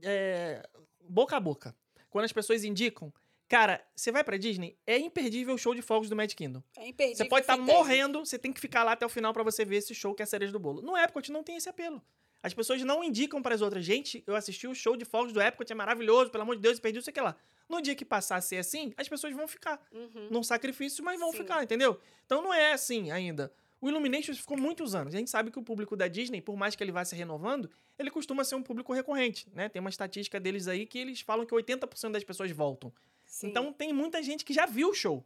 é, 0.04 0.68
boca 1.08 1.38
a 1.38 1.40
boca. 1.40 1.74
Quando 2.10 2.26
as 2.26 2.34
pessoas 2.34 2.66
indicam, 2.66 3.14
cara, 3.48 3.82
você 3.96 4.12
vai 4.12 4.22
pra 4.22 4.36
Disney, 4.36 4.78
é 4.86 4.98
imperdível 4.98 5.56
o 5.56 5.58
show 5.58 5.74
de 5.74 5.82
fogos 5.82 6.10
do 6.10 6.16
Magic 6.16 6.36
Kingdom. 6.36 6.62
É 6.78 6.90
imperdível. 6.90 7.16
Você 7.24 7.30
pode 7.30 7.44
estar 7.46 7.56
Fantastic. 7.56 7.74
morrendo, 7.78 8.20
você 8.26 8.38
tem 8.38 8.52
que 8.52 8.60
ficar 8.60 8.84
lá 8.84 8.92
até 8.92 9.06
o 9.06 9.10
final 9.10 9.32
pra 9.32 9.44
você 9.44 9.64
ver 9.64 9.78
esse 9.78 9.96
show 9.96 10.14
que 10.14 10.22
é 10.22 10.26
a 10.26 10.28
cereja 10.28 10.52
do 10.52 10.60
bolo. 10.60 10.82
No 10.82 10.98
Epcot 10.98 11.32
não 11.32 11.42
tem 11.42 11.56
esse 11.56 11.70
apelo. 11.70 12.02
As 12.44 12.54
pessoas 12.54 12.82
não 12.84 13.02
indicam 13.02 13.42
para 13.42 13.56
as 13.56 13.62
outras. 13.62 13.86
Gente, 13.86 14.22
eu 14.28 14.36
assisti 14.36 14.68
o 14.68 14.76
show 14.76 14.98
de 14.98 15.06
fogos 15.06 15.32
do 15.32 15.42
Epcot, 15.42 15.72
é 15.72 15.74
maravilhoso, 15.74 16.32
pelo 16.32 16.42
amor 16.42 16.58
de 16.58 16.62
Deus, 16.64 16.82
perdi 16.82 17.00
isso 17.00 17.10
aqui 17.10 17.22
lá. 17.22 17.34
No 17.70 17.82
dia 17.82 17.96
que 17.96 18.04
passar 18.04 18.36
a 18.36 18.42
ser 18.42 18.58
assim, 18.58 18.94
as 18.98 19.08
pessoas 19.08 19.34
vão 19.34 19.48
ficar 19.48 19.82
Uhum. 19.94 20.28
num 20.30 20.44
sacrifício, 20.44 21.02
mas 21.02 21.18
vão 21.18 21.32
Sim. 21.32 21.38
ficar, 21.38 21.64
entendeu? 21.64 21.98
Então 22.26 22.42
não 22.42 22.54
é 22.54 22.74
assim 22.74 23.10
ainda. 23.10 23.54
O 23.86 23.90
Illuminations 23.90 24.40
ficou 24.40 24.58
muitos 24.58 24.96
anos. 24.96 25.14
A 25.14 25.18
gente 25.20 25.30
sabe 25.30 25.52
que 25.52 25.60
o 25.60 25.62
público 25.62 25.96
da 25.96 26.08
Disney, 26.08 26.42
por 26.42 26.56
mais 26.58 26.76
que 26.76 26.84
ele 26.84 26.92
vá 26.92 27.06
se 27.06 27.16
renovando, 27.16 27.70
ele 28.00 28.10
costuma 28.10 28.44
ser 28.44 28.56
um 28.56 28.64
público 28.64 28.92
recorrente, 28.94 29.48
né? 29.54 29.70
Tem 29.70 29.80
uma 29.80 29.92
estatística 29.92 30.40
deles 30.40 30.68
aí 30.68 30.88
que 30.88 30.98
eles 30.98 31.22
falam 31.22 31.46
que 31.46 31.54
80% 31.54 32.12
das 32.12 32.24
pessoas 32.24 32.50
voltam. 32.50 32.92
Sim. 33.28 33.50
Então 33.50 33.72
tem 33.72 33.94
muita 33.94 34.24
gente 34.24 34.44
que 34.44 34.54
já 34.56 34.66
viu 34.66 34.90
o 34.90 34.94
show. 34.96 35.24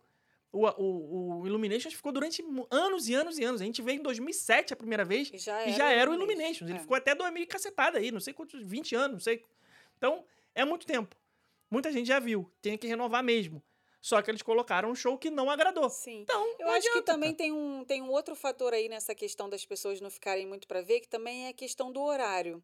O, 0.52 0.66
o, 0.68 1.40
o 1.40 1.48
Illuminations 1.48 1.94
ficou 1.94 2.12
durante 2.12 2.44
anos 2.70 3.08
e 3.08 3.14
anos 3.14 3.40
e 3.40 3.46
anos. 3.46 3.62
A 3.62 3.64
gente 3.64 3.82
veio 3.82 4.00
em 4.00 4.04
2007 4.04 4.74
a 4.74 4.76
primeira 4.76 5.06
vez 5.06 5.32
E 5.34 5.38
já 5.38 5.58
e 5.62 5.70
era, 5.70 5.72
já 5.78 5.92
era 5.92 6.12
o 6.12 6.14
Illuminations. 6.14 6.58
Illuminations. 6.58 6.70
Ele 6.70 6.80
É. 6.80 6.82
ficou 6.82 6.98
até 6.98 7.16
2000 7.16 7.44
e 7.44 7.46
cacetada 7.46 7.98
aí, 7.98 8.12
não 8.12 8.20
sei 8.20 8.34
quantos, 8.34 8.62
20 8.62 8.94
anos, 8.94 9.12
não 9.14 9.20
sei. 9.22 9.42
Então, 9.98 10.26
é 10.54 10.66
muito 10.66 10.86
tempo. 10.86 11.16
Muita 11.72 11.94
gente 11.94 12.08
já 12.08 12.20
viu, 12.20 12.52
tem 12.62 12.78
que 12.78 12.88
renovar 12.88 13.24
mesmo. 13.24 13.64
Só 14.02 14.22
que 14.22 14.32
eles 14.32 14.42
colocaram 14.42 14.90
um 14.90 14.96
show 14.96 15.18
que 15.18 15.30
não 15.30 15.50
agradou. 15.50 15.90
Sim. 15.90 16.22
Então, 16.22 16.56
Eu 16.60 16.70
acho 16.70 16.92
que 16.94 17.02
também 17.02 17.34
tem 17.36 17.52
um, 17.52 17.84
tem 17.84 18.02
um 18.02 18.10
outro 18.10 18.36
fator 18.36 18.74
aí 18.74 18.88
nessa 18.88 19.14
questão 19.14 19.50
das 19.50 19.66
pessoas 19.66 20.00
não 20.00 20.10
ficarem 20.10 20.46
muito 20.46 20.68
para 20.68 20.82
ver, 20.82 21.02
que 21.02 21.08
também 21.10 21.46
é 21.46 21.50
a 21.50 21.54
questão 21.54 21.92
do 21.92 22.02
horário. 22.02 22.64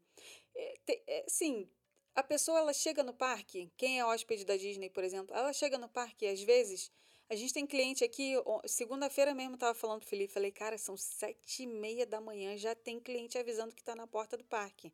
É, 0.55 0.73
te- 0.85 1.03
é, 1.07 1.25
sim, 1.27 1.69
a 2.15 2.23
pessoa 2.23 2.59
ela 2.59 2.73
chega 2.73 3.03
no 3.03 3.13
parque, 3.13 3.69
quem 3.75 3.99
é 3.99 4.05
hóspede 4.05 4.45
da 4.45 4.55
Disney, 4.55 4.89
por 4.89 5.03
exemplo, 5.03 5.35
ela 5.35 5.51
chega 5.51 5.77
no 5.77 5.89
parque 5.89 6.25
às 6.27 6.41
vezes. 6.41 6.89
A 7.27 7.35
gente 7.35 7.53
tem 7.53 7.65
cliente 7.65 8.03
aqui, 8.03 8.35
segunda-feira 8.67 9.33
mesmo 9.33 9.57
tava 9.57 9.73
falando 9.73 10.01
pro 10.01 10.09
Felipe, 10.09 10.31
falei, 10.31 10.51
cara, 10.51 10.77
são 10.77 10.95
sete 10.95 11.63
e 11.63 11.67
meia 11.67 12.05
da 12.05 12.21
manhã, 12.21 12.55
já 12.55 12.75
tem 12.75 12.99
cliente 12.99 13.37
avisando 13.37 13.75
que 13.75 13.83
tá 13.83 13.95
na 13.95 14.05
porta 14.05 14.37
do 14.37 14.43
parque. 14.45 14.93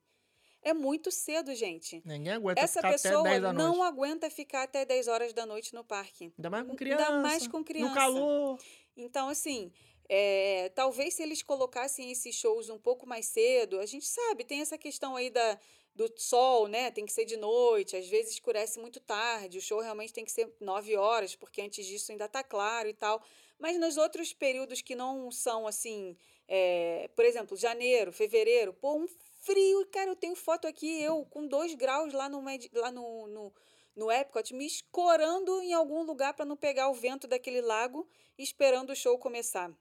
É 0.64 0.74
muito 0.74 1.10
cedo, 1.12 1.54
gente. 1.56 2.02
Ninguém 2.06 2.34
aguenta 2.34 2.62
Essa 2.62 2.80
ficar 2.80 2.90
até 2.90 2.98
pessoa 3.10 3.24
10 3.24 3.42
da 3.42 3.54
não 3.54 3.78
noite. 3.78 3.82
aguenta 3.88 4.30
ficar 4.30 4.64
até 4.64 4.86
10 4.86 5.08
horas 5.08 5.34
da 5.34 5.46
noite 5.46 5.74
no 5.74 5.84
parque. 5.84 6.32
Ainda 6.38 6.50
mais 6.50 6.64
com 6.64 6.72
Ainda 6.72 6.78
criança. 6.78 7.12
mais 7.20 7.48
com 7.48 7.64
criança. 7.64 7.90
No 7.90 7.96
calor. 7.96 8.60
Então, 8.96 9.30
assim, 9.30 9.72
é, 10.08 10.70
talvez 10.76 11.16
se 11.16 11.24
eles 11.24 11.42
colocassem 11.42 12.12
esses 12.12 12.36
shows 12.36 12.70
um 12.70 12.78
pouco 12.78 13.08
mais 13.08 13.26
cedo, 13.26 13.80
a 13.80 13.86
gente 13.86 14.06
sabe, 14.06 14.44
tem 14.44 14.62
essa 14.62 14.78
questão 14.78 15.16
aí 15.16 15.30
da, 15.30 15.58
do 15.96 16.12
sol, 16.18 16.68
né? 16.68 16.92
Tem 16.92 17.06
que 17.06 17.14
ser 17.14 17.26
de 17.26 17.38
noite, 17.38 17.96
às 17.96 18.08
vezes 18.08 18.34
escurece 18.34 18.80
muito 18.80 19.00
tarde, 19.00 19.58
o 19.58 19.62
show 19.62 19.80
realmente 19.80 20.14
tem 20.14 20.26
que 20.26 20.32
ser 20.32 20.54
9 20.60 20.96
horas, 20.96 21.36
porque 21.36 21.62
antes 21.62 21.86
disso 21.86 22.12
ainda 22.12 22.28
tá 22.28 22.44
claro 22.44 22.88
e 22.88 22.94
tal. 22.94 23.22
Mas 23.58 23.80
nos 23.80 23.98
outros 23.98 24.34
períodos 24.34 24.82
que 24.82 24.96
não 24.96 25.32
são 25.32 25.66
assim, 25.66 26.18
é, 26.48 27.10
por 27.16 27.26
exemplo, 27.26 27.56
janeiro, 27.58 28.12
fevereiro, 28.12 28.74
pô, 28.74 28.96
um 28.96 29.08
frio, 29.42 29.86
cara, 29.88 30.12
eu 30.12 30.16
tenho 30.16 30.36
foto 30.36 30.68
aqui, 30.68 31.02
eu 31.02 31.26
com 31.26 31.48
2 31.48 31.74
graus 31.76 32.14
lá 32.14 32.30
no, 32.30 32.42
lá 32.74 32.92
no, 32.92 33.28
no, 33.28 33.54
no 33.96 34.12
Epcot, 34.12 34.54
me 34.54 34.66
escorando 34.66 35.62
em 35.62 35.74
algum 35.74 36.04
lugar 36.04 36.34
para 36.34 36.46
não 36.46 36.56
pegar 36.56 36.90
o 36.90 36.94
vento 36.94 37.28
daquele 37.28 37.62
lago, 37.62 38.08
esperando 38.38 38.92
o 38.92 38.96
show 38.96 39.18
começar. 39.18 39.72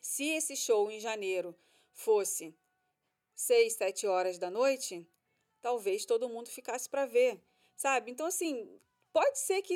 Se 0.00 0.24
esse 0.28 0.56
show 0.56 0.90
em 0.90 1.00
janeiro 1.00 1.56
fosse 1.92 2.54
6, 3.34 3.72
7 3.74 4.06
horas 4.06 4.38
da 4.38 4.50
noite, 4.50 5.06
talvez 5.60 6.04
todo 6.04 6.28
mundo 6.28 6.48
ficasse 6.48 6.88
para 6.88 7.06
ver, 7.06 7.40
sabe? 7.74 8.10
Então, 8.10 8.26
assim, 8.26 8.68
pode 9.12 9.38
ser 9.38 9.62
que, 9.62 9.74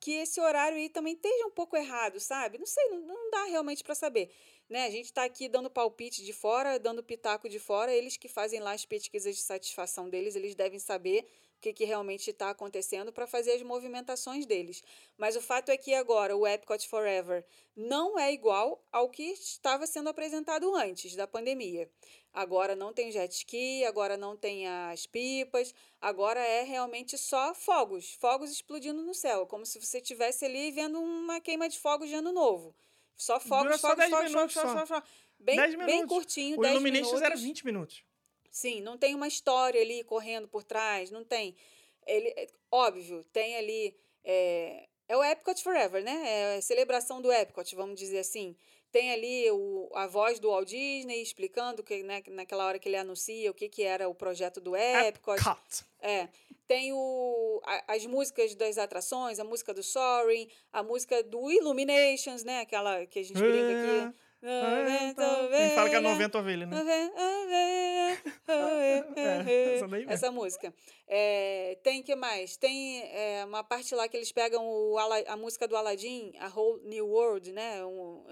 que 0.00 0.12
esse 0.12 0.40
horário 0.40 0.78
aí 0.78 0.88
também 0.88 1.14
esteja 1.14 1.46
um 1.46 1.50
pouco 1.50 1.76
errado, 1.76 2.18
sabe? 2.18 2.58
Não 2.58 2.66
sei, 2.66 2.88
não, 2.88 3.00
não 3.00 3.30
dá 3.30 3.44
realmente 3.44 3.84
para 3.84 3.94
saber. 3.94 4.32
Né? 4.68 4.84
A 4.84 4.90
gente 4.90 5.06
está 5.06 5.24
aqui 5.24 5.48
dando 5.48 5.70
palpite 5.70 6.24
de 6.24 6.32
fora, 6.32 6.78
dando 6.78 7.02
pitaco 7.02 7.48
de 7.48 7.58
fora, 7.58 7.94
eles 7.94 8.16
que 8.16 8.28
fazem 8.28 8.58
lá 8.58 8.72
as 8.72 8.84
pesquisas 8.84 9.36
de 9.36 9.42
satisfação 9.42 10.08
deles, 10.10 10.34
eles 10.34 10.56
devem 10.56 10.80
saber 10.80 11.28
o 11.56 11.60
que, 11.60 11.72
que 11.72 11.84
realmente 11.84 12.30
está 12.30 12.50
acontecendo 12.50 13.12
para 13.12 13.26
fazer 13.26 13.52
as 13.52 13.62
movimentações 13.62 14.44
deles. 14.44 14.82
Mas 15.16 15.36
o 15.36 15.40
fato 15.40 15.70
é 15.70 15.76
que 15.76 15.94
agora 15.94 16.36
o 16.36 16.46
Epcot 16.46 16.86
Forever 16.88 17.44
não 17.74 18.18
é 18.18 18.32
igual 18.32 18.84
ao 18.92 19.08
que 19.08 19.22
estava 19.22 19.86
sendo 19.86 20.08
apresentado 20.08 20.74
antes 20.74 21.14
da 21.14 21.26
pandemia. 21.26 21.88
Agora 22.32 22.76
não 22.76 22.92
tem 22.92 23.10
jet 23.10 23.32
ski, 23.32 23.84
agora 23.84 24.16
não 24.16 24.36
tem 24.36 24.68
as 24.68 25.06
pipas, 25.06 25.74
agora 26.00 26.40
é 26.40 26.62
realmente 26.62 27.16
só 27.16 27.54
fogos, 27.54 28.12
fogos 28.14 28.50
explodindo 28.50 29.02
no 29.02 29.14
céu, 29.14 29.46
como 29.46 29.64
se 29.64 29.80
você 29.80 29.98
estivesse 29.98 30.44
ali 30.44 30.70
vendo 30.70 31.00
uma 31.00 31.40
queima 31.40 31.68
de 31.68 31.78
fogos 31.78 32.08
de 32.08 32.14
ano 32.14 32.32
novo. 32.32 32.74
Só 33.16 33.40
fogos, 33.40 33.64
Dura 33.64 33.78
só 33.78 33.88
fogos, 33.88 33.98
10 34.04 34.10
fogos, 34.10 34.32
fogos, 34.32 34.34
minutos 34.34 34.54
fogos, 34.54 34.70
só. 34.70 34.86
fogos, 34.86 34.88
fogos. 34.88 35.26
Bem, 35.38 35.56
10 35.56 35.74
bem 35.74 35.86
minutos. 35.86 36.08
curtinho, 36.08 36.58
O 36.58 36.62
10 36.62 36.74
Illuminations 36.74 37.12
minutos. 37.12 37.26
era 37.30 37.36
20 37.36 37.64
minutos. 37.64 38.04
Sim, 38.50 38.80
não 38.80 38.96
tem 38.96 39.14
uma 39.14 39.28
história 39.28 39.80
ali 39.80 40.02
correndo 40.04 40.48
por 40.48 40.64
trás, 40.64 41.10
não 41.10 41.24
tem. 41.24 41.56
Ele, 42.06 42.28
é, 42.36 42.46
óbvio, 42.70 43.24
tem 43.32 43.56
ali. 43.56 43.96
É, 44.24 44.88
é 45.08 45.16
o 45.16 45.22
Epcot 45.22 45.62
Forever, 45.62 46.02
né? 46.02 46.22
É 46.24 46.56
a 46.56 46.62
celebração 46.62 47.20
do 47.20 47.30
Epcot, 47.32 47.74
vamos 47.76 47.98
dizer 47.98 48.18
assim. 48.20 48.56
Tem 48.96 49.12
ali 49.12 49.50
o, 49.50 49.90
a 49.94 50.06
voz 50.06 50.40
do 50.40 50.48
Walt 50.48 50.68
Disney 50.68 51.20
explicando 51.20 51.82
que 51.82 52.02
né, 52.02 52.22
naquela 52.30 52.64
hora 52.64 52.78
que 52.78 52.88
ele 52.88 52.96
anuncia 52.96 53.50
o 53.50 53.52
que, 53.52 53.68
que 53.68 53.82
era 53.82 54.08
o 54.08 54.14
projeto 54.14 54.58
do 54.58 54.74
Epcot. 54.74 55.38
Epcot. 55.38 55.84
É. 56.00 56.28
Tem 56.66 56.94
o, 56.94 57.60
a, 57.62 57.92
as 57.92 58.06
músicas 58.06 58.54
das 58.54 58.78
atrações, 58.78 59.38
a 59.38 59.44
música 59.44 59.74
do 59.74 59.82
Soaring, 59.82 60.48
a 60.72 60.82
música 60.82 61.22
do 61.22 61.50
Illuminations, 61.50 62.42
né? 62.42 62.60
Aquela 62.60 63.04
que 63.04 63.18
a 63.18 63.22
gente 63.22 63.38
brinca 63.38 63.68
aqui. 63.68 64.16
A 64.42 65.58
gente 65.58 65.74
fala 65.74 65.90
que 65.90 65.96
é 65.96 66.00
90 66.00 66.38
ovelha, 66.38 66.64
né? 66.64 66.76
é, 69.14 69.74
essa, 69.74 69.86
essa 70.08 70.30
música. 70.30 70.72
É, 71.06 71.76
tem 71.82 72.02
que 72.02 72.16
mais? 72.16 72.56
Tem 72.56 73.02
é, 73.12 73.44
uma 73.44 73.62
parte 73.62 73.94
lá 73.94 74.08
que 74.08 74.16
eles 74.16 74.32
pegam 74.32 74.66
o, 74.66 74.96
a 74.98 75.36
música 75.36 75.68
do 75.68 75.76
Aladdin, 75.76 76.32
a 76.38 76.48
Whole 76.48 76.80
New 76.82 77.08
World, 77.08 77.52
né? 77.52 77.84
Um, 77.84 78.24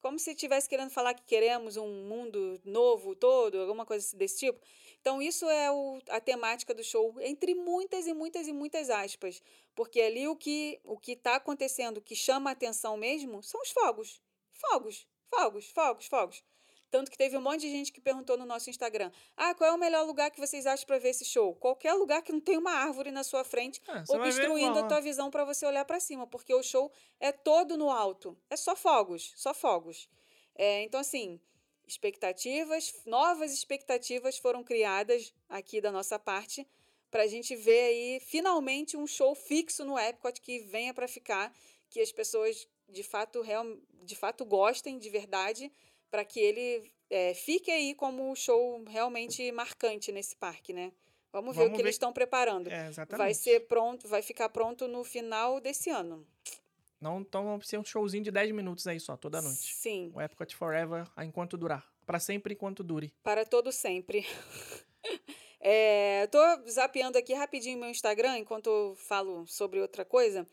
como 0.00 0.18
se 0.18 0.30
estivesse 0.30 0.68
querendo 0.68 0.90
falar 0.90 1.14
que 1.14 1.24
queremos 1.24 1.76
um 1.76 2.04
mundo 2.04 2.60
novo 2.64 3.14
todo, 3.14 3.60
alguma 3.60 3.84
coisa 3.84 4.16
desse 4.16 4.38
tipo. 4.38 4.60
Então, 5.00 5.20
isso 5.20 5.48
é 5.48 5.70
o, 5.70 5.98
a 6.08 6.20
temática 6.20 6.74
do 6.74 6.82
show, 6.82 7.14
entre 7.20 7.54
muitas 7.54 8.06
e 8.06 8.14
muitas 8.14 8.48
e 8.48 8.52
muitas 8.52 8.90
aspas. 8.90 9.42
Porque 9.74 10.00
ali 10.00 10.26
o 10.26 10.36
que 10.36 10.80
o 10.84 10.98
está 11.06 11.36
acontecendo, 11.36 12.00
que 12.00 12.14
chama 12.14 12.50
a 12.50 12.52
atenção 12.52 12.96
mesmo, 12.96 13.42
são 13.42 13.60
os 13.60 13.70
fogos. 13.70 14.20
Fogos. 14.52 15.06
Fogos, 15.28 15.70
fogos, 15.70 16.06
fogos. 16.06 16.44
Tanto 16.90 17.10
que 17.10 17.18
teve 17.18 17.36
um 17.36 17.40
monte 17.40 17.62
de 17.62 17.70
gente 17.70 17.92
que 17.92 18.00
perguntou 18.00 18.36
no 18.36 18.46
nosso 18.46 18.70
Instagram: 18.70 19.10
Ah, 19.36 19.54
qual 19.54 19.70
é 19.70 19.74
o 19.74 19.78
melhor 19.78 20.06
lugar 20.06 20.30
que 20.30 20.40
vocês 20.40 20.66
acham 20.66 20.86
para 20.86 20.98
ver 20.98 21.10
esse 21.10 21.24
show? 21.24 21.54
Qualquer 21.54 21.94
lugar 21.94 22.22
que 22.22 22.32
não 22.32 22.40
tenha 22.40 22.58
uma 22.58 22.72
árvore 22.72 23.10
na 23.10 23.24
sua 23.24 23.44
frente, 23.44 23.80
é, 23.88 24.14
obstruindo 24.14 24.78
a 24.78 24.86
tua 24.86 25.00
visão 25.00 25.30
para 25.30 25.44
você 25.44 25.66
olhar 25.66 25.84
para 25.84 26.00
cima, 26.00 26.26
porque 26.26 26.54
o 26.54 26.62
show 26.62 26.90
é 27.18 27.32
todo 27.32 27.76
no 27.76 27.90
alto. 27.90 28.36
É 28.48 28.56
só 28.56 28.76
fogos, 28.76 29.32
só 29.36 29.52
fogos. 29.52 30.08
É, 30.54 30.82
então, 30.82 31.00
assim, 31.00 31.40
expectativas, 31.86 32.94
novas 33.04 33.52
expectativas 33.52 34.38
foram 34.38 34.64
criadas 34.64 35.34
aqui 35.48 35.80
da 35.80 35.92
nossa 35.92 36.18
parte 36.18 36.66
para 37.10 37.22
a 37.22 37.26
gente 37.26 37.54
ver 37.54 37.80
aí 37.80 38.20
finalmente 38.20 38.96
um 38.96 39.06
show 39.06 39.34
fixo 39.34 39.84
no 39.84 39.98
Epcot 39.98 40.40
que 40.40 40.60
venha 40.60 40.92
para 40.92 41.06
ficar, 41.06 41.54
que 41.88 42.00
as 42.00 42.12
pessoas 42.12 42.68
de 42.88 43.02
fato, 43.02 43.40
real, 43.40 43.64
de 44.02 44.14
fato 44.14 44.44
gostem 44.44 44.98
de 44.98 45.10
verdade, 45.10 45.72
para 46.10 46.24
que 46.24 46.40
ele 46.40 46.90
é, 47.10 47.34
fique 47.34 47.70
aí 47.70 47.94
como 47.94 48.28
um 48.30 48.34
show 48.34 48.82
realmente 48.88 49.50
marcante 49.52 50.10
nesse 50.12 50.36
parque, 50.36 50.72
né? 50.72 50.92
Vamos 51.32 51.54
ver 51.54 51.64
Vamos 51.64 51.74
o 51.74 51.76
que 51.76 51.82
ver. 51.82 51.88
eles 51.88 51.96
estão 51.96 52.12
preparando. 52.12 52.68
É, 52.68 52.90
vai 53.10 53.34
ser 53.34 53.66
pronto, 53.66 54.08
vai 54.08 54.22
ficar 54.22 54.48
pronto 54.48 54.88
no 54.88 55.04
final 55.04 55.60
desse 55.60 55.90
ano. 55.90 56.26
Não, 57.00 57.20
então 57.20 57.44
vamos 57.44 57.68
ser 57.68 57.78
um 57.78 57.84
showzinho 57.84 58.24
de 58.24 58.30
10 58.30 58.52
minutos 58.52 58.86
aí 58.86 58.98
só, 58.98 59.16
toda 59.16 59.42
noite. 59.42 59.74
Sim. 59.74 60.10
O 60.14 60.20
Epcot 60.20 60.54
Forever, 60.56 61.06
enquanto 61.18 61.56
durar. 61.56 61.86
Para 62.06 62.18
sempre 62.18 62.54
enquanto 62.54 62.82
dure. 62.82 63.12
Para 63.22 63.44
todo 63.44 63.70
sempre. 63.70 64.24
é, 65.60 66.26
tô 66.28 66.38
zapeando 66.70 67.18
aqui 67.18 67.34
rapidinho 67.34 67.78
meu 67.78 67.90
Instagram 67.90 68.38
enquanto 68.38 68.68
eu 68.68 68.96
falo 68.96 69.46
sobre 69.46 69.80
outra 69.80 70.04
coisa. 70.04 70.48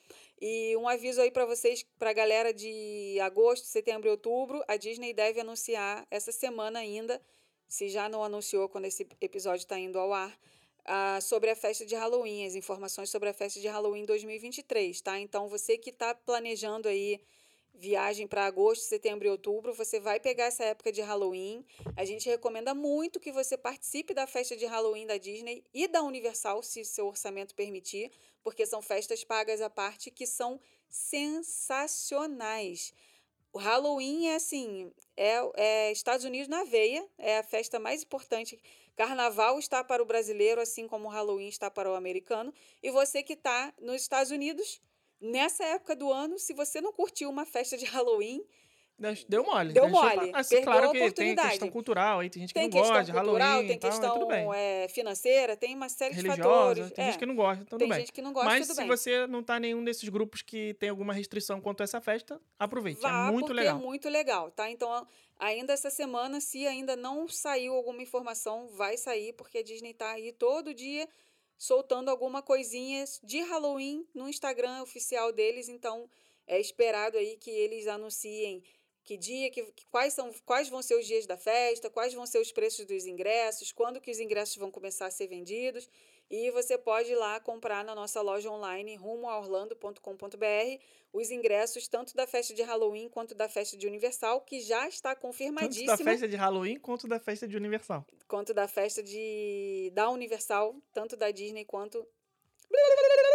E 0.46 0.76
um 0.76 0.89
aviso 0.89 1.22
aí 1.22 1.32
para 1.32 1.46
vocês, 1.46 1.86
para 1.98 2.10
a 2.10 2.14
galera 2.14 2.54
de 2.54 3.18
agosto, 3.22 3.64
setembro 3.66 4.10
e 4.10 4.12
outubro, 4.12 4.62
a 4.68 4.76
Disney 4.76 5.14
deve 5.14 5.39
anunciar 5.39 6.06
essa 6.12 6.34
semana 6.34 6.80
ainda, 6.80 7.22
se 7.66 7.88
já 7.88 8.10
não 8.10 8.22
anunciou 8.22 8.68
quando 8.68 8.84
esse 8.84 9.08
episódio 9.22 9.64
está 9.64 9.80
indo 9.80 9.98
ao 9.98 10.12
ar, 10.12 10.38
sobre 11.22 11.50
a 11.50 11.56
festa 11.56 11.86
de 11.86 11.96
Halloween, 11.96 12.46
as 12.46 12.56
informações 12.56 13.10
sobre 13.10 13.30
a 13.30 13.34
festa 13.34 13.62
de 13.62 13.70
Halloween 13.70 14.04
2023, 14.04 15.00
tá? 15.00 15.18
Então 15.18 15.48
você 15.48 15.78
que 15.78 15.91
está 15.91 16.14
planejando 16.14 16.89
aí 16.89 17.22
viagem 17.74 18.28
para 18.28 18.45
agosto, 18.45 18.84
setembro 18.84 19.28
e 19.28 19.32
outubro, 19.32 19.74
você 19.74 19.99
vai 19.99 20.19
pegar 20.19 20.45
essa 20.45 20.63
época 20.63 20.91
de 20.91 21.01
Halloween. 21.01 21.65
A 21.95 22.05
gente 22.05 22.30
recomenda 22.30 22.74
muito 22.74 23.19
que 23.19 23.32
você 23.32 23.57
participe 23.57 24.13
da 24.13 24.28
festa 24.28 24.55
de 24.55 24.65
Halloween 24.65 25.07
da 25.07 25.17
Disney 25.17 25.63
e 25.74 25.88
da 25.88 26.03
Universal, 26.03 26.61
se 26.61 26.86
seu 26.86 27.07
orçamento 27.07 27.55
permitir, 27.55 28.11
porque 28.43 28.65
são 28.65 28.82
festas 28.82 29.24
pagas 29.24 29.61
à 29.61 29.69
parte 29.69 30.11
que 30.11 30.28
são 30.28 30.59
sensacionais. 30.89 32.93
O 33.51 33.57
Halloween 33.57 34.28
é 34.28 34.36
assim, 34.36 34.91
é, 35.15 35.36
é 35.55 35.91
Estados 35.91 36.26
Unidos 36.26 36.47
na 36.47 36.63
veia, 36.63 37.07
é 37.17 37.38
a 37.38 37.43
festa 37.43 37.80
mais 37.80 38.03
importante. 38.03 38.59
Carnaval 38.95 39.57
está 39.57 39.84
para 39.84 40.01
o 40.01 40.05
brasileiro, 40.05 40.61
assim 40.61 40.88
como 40.88 41.07
o 41.07 41.11
Halloween 41.11 41.47
está 41.47 41.69
para 41.69 41.91
o 41.91 41.95
americano. 41.95 42.53
E 42.82 42.91
você 42.91 43.24
que 43.24 43.34
está 43.34 43.74
nos 43.80 44.01
Estados 44.01 44.32
Unidos, 44.32 44.82
nessa 45.24 45.63
época 45.63 45.95
do 45.95 46.11
ano, 46.11 46.38
se 46.38 46.53
você 46.53 46.82
não 46.82 46.91
curtiu 46.91 47.30
uma 47.30 47.45
festa 47.45 47.78
de 47.78 47.86
Halloween, 47.86 48.45
Deu 49.28 49.43
mole. 49.43 49.74
Deu 49.74 49.89
mole. 49.89 50.32
Assim, 50.34 50.61
claro 50.61 50.91
que 50.91 51.11
tem 51.11 51.36
questão 51.36 51.69
cultural, 51.69 52.19
aí 52.19 52.30
tem 52.30 52.41
gente 52.43 52.53
que 52.53 52.59
tem 52.59 52.69
não 52.69 52.80
gosta 52.80 53.03
de 53.03 53.11
Halloween. 53.11 53.67
Tem 53.67 53.80
questão 53.80 54.53
é, 54.53 54.88
financeira, 54.88 55.57
tem 55.57 55.76
uma 55.76 55.89
série 55.89 56.13
Religiosa, 56.13 56.36
de 56.36 56.43
fatores. 56.43 56.91
Tem 56.91 57.03
é. 57.03 57.07
gente 57.07 57.19
que 57.19 57.26
não 57.26 57.36
gosta, 57.36 57.63
então 57.63 57.78
tem 57.78 57.88
tudo 57.88 57.95
bem. 57.95 57.99
gente 58.01 58.13
que 58.13 58.21
não 58.21 58.32
gosta, 58.32 58.49
Mas 58.49 58.67
se 58.67 58.76
bem. 58.76 58.88
você 58.88 59.28
não 59.28 59.43
tá 59.43 59.57
em 59.57 59.61
nenhum 59.61 59.84
desses 59.84 60.07
grupos 60.07 60.41
que 60.41 60.76
tem 60.76 60.89
alguma 60.89 61.11
restrição 61.11 61.59
quanto 61.59 61.82
a 61.82 61.84
essa 61.84 61.99
festa, 61.99 62.39
aproveite. 62.57 62.99
É 62.99 63.01
Vá, 63.01 63.28
é 63.28 63.32
muito 63.32 63.51
legal. 63.51 63.78
é 63.78 63.82
muito 63.82 64.09
legal, 64.09 64.51
tá? 64.51 64.69
Então, 64.69 65.05
ainda 65.39 65.74
essa 65.74 65.89
semana, 65.89 66.39
se 66.39 66.65
ainda 66.67 66.95
não 66.95 67.28
saiu 67.28 67.74
alguma 67.74 68.01
informação, 68.01 68.67
vai 68.69 68.95
sair, 68.95 69.34
porque 69.34 69.57
a 69.57 69.63
Disney 69.63 69.93
tá 69.93 70.11
aí 70.11 70.32
todo 70.32 70.74
dia 70.74 71.09
soltando 71.64 72.09
alguma 72.09 72.41
coisinha 72.41 73.05
de 73.24 73.39
Halloween 73.39 74.05
no 74.14 74.28
Instagram 74.28 74.82
oficial 74.82 75.32
deles, 75.32 75.70
então 75.70 76.09
é 76.45 76.59
esperado 76.59 77.18
aí 77.18 77.38
que 77.38 77.49
eles 77.49 77.88
anunciem 77.88 78.61
que 79.05 79.16
dia, 79.16 79.49
que, 79.49 79.66
quais, 79.89 80.14
são, 80.14 80.30
quais 80.45 80.68
vão 80.68 80.82
ser 80.82 80.95
os 80.95 81.07
dias 81.07 81.26
da 81.26 81.38
festa, 81.38 81.89
quais 81.89 82.14
vão 82.14 82.26
ser 82.26 82.39
os 82.39 82.51
preços 82.51 82.86
dos 82.86 83.05
ingressos, 83.05 83.72
quando 83.72 84.01
que 84.01 84.11
os 84.11 84.20
ingressos 84.20 84.57
vão 84.57 84.70
começar 84.70 85.05
a 85.05 85.11
ser 85.11 85.28
vendidos. 85.28 85.89
E 86.30 86.49
você 86.51 86.78
pode 86.78 87.11
ir 87.11 87.15
lá 87.15 87.39
comprar 87.39 87.84
na 87.84 87.93
nossa 87.93 88.21
loja 88.21 88.49
online 88.49 88.95
rumoaorlando.com.br 88.95 90.84
os 91.11 91.30
ingressos 91.30 91.88
tanto 91.88 92.15
da 92.15 92.26
festa 92.26 92.53
de 92.53 92.63
Halloween 92.63 93.07
quanto 93.07 93.36
da 93.36 93.47
festa 93.47 93.78
de 93.78 93.86
Universal, 93.86 94.41
que 94.41 94.59
já 94.61 94.88
está 94.88 95.15
confirmadíssima. 95.15 95.91
Tanto 95.91 96.03
da 96.03 96.11
festa 96.11 96.28
de 96.28 96.36
Halloween 96.36 96.80
quanto 96.80 97.07
da 97.07 97.19
festa 97.19 97.47
de 97.47 97.55
Universal. 97.55 98.05
Quanto 98.28 98.53
da 98.53 98.67
festa 98.67 99.03
de 99.03 99.91
da 99.93 100.09
Universal, 100.09 100.76
tanto 100.91 101.15
da 101.15 101.30
Disney 101.30 101.65
quanto 101.65 102.07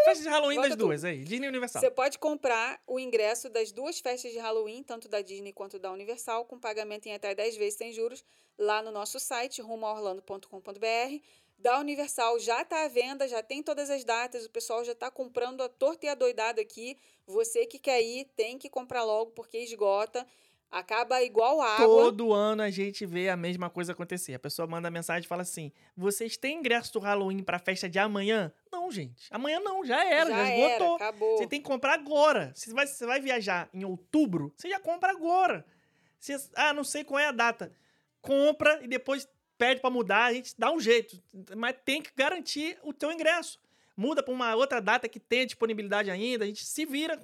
Festa 0.05 0.23
de 0.23 0.29
Halloween 0.31 0.57
Volta 0.57 0.69
das 0.71 0.79
duas 0.79 1.05
aí, 1.05 1.23
Disney 1.23 1.49
Universal. 1.49 1.81
Você 1.81 1.91
pode 1.91 2.19
comprar 2.19 2.81
o 2.87 2.99
ingresso 2.99 3.49
das 3.49 3.71
duas 3.71 4.01
festas 4.01 4.33
de 4.33 4.39
Halloween, 4.39 4.83
tanto 4.83 5.09
da 5.09 5.21
Disney 5.21 5.53
quanto 5.53 5.79
da 5.79 5.93
Universal, 5.93 6.47
com 6.47 6.59
pagamento 6.59 7.07
em 7.07 7.15
até 7.15 7.35
10 7.35 7.57
vezes 7.57 7.75
sem 7.75 7.93
juros, 7.93 8.25
lá 8.57 8.83
no 8.83 8.91
nosso 8.91 9.21
site, 9.21 9.61
rumoorlando.com.br. 9.61 11.23
Da 11.59 11.81
Universal 11.81 12.39
já 12.39 12.63
está 12.63 12.85
à 12.85 12.89
venda, 12.89 13.27
já 13.27 13.43
tem 13.43 13.63
todas 13.63 13.91
as 13.91 14.05
datas, 14.05 14.47
o 14.47 14.51
pessoal 14.51 14.85
já 14.85 14.93
está 14.93 15.11
comprando 15.11 15.61
a 15.61 15.69
torta 15.69 16.07
e 16.07 16.09
a 16.09 16.15
doidada 16.15 16.61
aqui. 16.61 16.97
Você 17.27 17.67
que 17.67 17.81
quer 17.81 18.01
ir, 18.01 18.27
tem 18.37 18.57
que 18.57 18.71
comprar 18.71 19.03
logo, 19.03 19.33
porque 19.33 19.59
esgota. 19.59 20.25
Acaba 20.71 21.23
igual 21.23 21.63
água. 21.63 21.87
Todo 21.87 22.33
ano 22.35 22.63
a 22.63 22.69
gente 22.69 23.07
vê 23.07 23.31
a 23.31 23.37
mesma 23.37 23.71
coisa 23.71 23.93
acontecer. 23.93 24.35
A 24.35 24.39
pessoa 24.39 24.69
manda 24.69 24.91
mensagem 24.91 25.25
e 25.25 25.29
fala 25.29 25.41
assim: 25.41 25.73
vocês 25.97 26.37
têm 26.37 26.59
ingresso 26.59 26.93
do 26.93 26.99
Halloween 26.99 27.43
pra 27.43 27.59
festa 27.59 27.89
de 27.89 27.99
amanhã? 27.99 28.53
Não, 28.71 28.91
gente. 28.91 29.29
Amanhã 29.31 29.61
não, 29.61 29.83
já 29.83 30.05
era, 30.05 30.29
já, 30.29 30.37
já 30.37 30.55
esgotou. 30.55 30.97
Era, 30.97 31.09
acabou. 31.09 31.39
Você 31.39 31.47
tem 31.47 31.63
que 31.63 31.67
comprar 31.67 31.95
agora. 31.95 32.53
Se 32.55 32.71
vai, 32.73 32.87
você 32.87 33.07
vai 33.07 33.19
viajar 33.19 33.71
em 33.73 33.83
outubro, 33.83 34.53
você 34.55 34.69
já 34.69 34.79
compra 34.79 35.11
agora. 35.11 35.65
Você, 36.21 36.37
ah, 36.55 36.75
não 36.75 36.85
sei 36.85 37.03
qual 37.03 37.19
é 37.19 37.27
a 37.27 37.33
data. 37.33 37.73
Compra 38.21 38.85
e 38.85 38.89
depois 38.89 39.27
pede 39.59 39.81
para 39.81 39.91
mudar, 39.91 40.27
a 40.27 40.33
gente 40.33 40.55
dá 40.57 40.73
um 40.73 40.81
jeito. 40.81 41.21
Mas 41.57 41.75
tem 41.85 42.01
que 42.01 42.11
garantir 42.17 42.79
o 42.83 42.93
teu 42.93 43.13
ingresso. 43.13 43.59
Muda 43.97 44.23
para 44.23 44.33
uma 44.33 44.55
outra 44.55 44.81
data 44.81 45.09
que 45.09 45.19
tenha 45.19 45.45
disponibilidade 45.45 46.11
ainda, 46.11 46.45
a 46.45 46.47
gente 46.47 46.65
se 46.65 46.87
vira, 46.87 47.21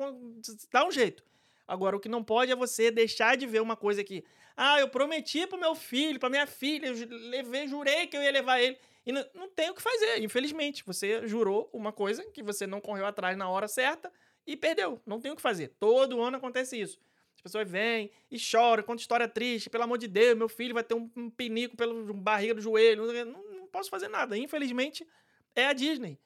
dá 0.73 0.85
um 0.85 0.91
jeito. 0.91 1.23
Agora, 1.67 1.97
o 1.97 2.01
que 2.01 2.09
não 2.09 2.23
pode 2.23 2.51
é 2.51 2.57
você 2.57 2.91
deixar 2.91 3.37
de 3.37 3.47
ver 3.47 3.63
uma 3.63 3.77
coisa 3.77 4.03
que, 4.03 4.25
ah, 4.57 4.81
eu 4.81 4.89
prometi 4.89 5.47
pro 5.47 5.59
meu 5.59 5.75
filho, 5.75 6.19
pra 6.19 6.29
minha 6.29 6.47
filha, 6.47 6.89
eu 6.89 6.95
levei, 7.31 7.69
jurei 7.69 8.07
que 8.07 8.17
eu 8.17 8.23
ia 8.23 8.33
levar 8.33 8.61
ele. 8.61 8.77
E 9.07 9.13
não, 9.13 9.25
não 9.35 9.49
tem 9.49 9.71
o 9.71 9.75
que 9.75 9.81
fazer, 9.81 10.23
infelizmente. 10.23 10.85
Você 10.85 11.27
jurou 11.29 11.71
uma 11.73 11.93
coisa 11.93 12.25
que 12.25 12.43
você 12.43 12.67
não 12.67 12.81
correu 12.81 13.07
atrás 13.07 13.37
na 13.37 13.49
hora 13.49 13.69
certa 13.69 14.13
e 14.47 14.57
perdeu. 14.57 15.01
Não 15.07 15.21
tem 15.21 15.31
o 15.31 15.37
que 15.37 15.43
fazer. 15.43 15.73
Todo 15.79 16.21
ano 16.21 16.37
acontece 16.39 16.79
isso. 16.81 16.99
As 17.45 17.53
pessoas 17.53 17.71
vêm 17.71 18.11
e 18.31 18.39
choram, 18.39 18.83
contam 18.83 18.97
história 18.97 19.29
triste. 19.29 19.69
Pelo 19.69 19.85
amor 19.85 19.99
de 19.99 20.09
Deus, 20.09 20.35
meu 20.35 20.49
filho 20.49 20.73
vai 20.73 20.83
ter 20.83 20.95
um, 20.95 21.29
pinico 21.29 21.77
pelo 21.77 22.15
barriga 22.15 22.55
do 22.55 22.61
joelho. 22.63 23.05
Não, 23.27 23.43
não 23.53 23.67
posso 23.67 23.91
fazer 23.91 24.09
nada. 24.09 24.35
Infelizmente, 24.35 25.07
é 25.55 25.67
a 25.67 25.75
Disney. 25.75 26.19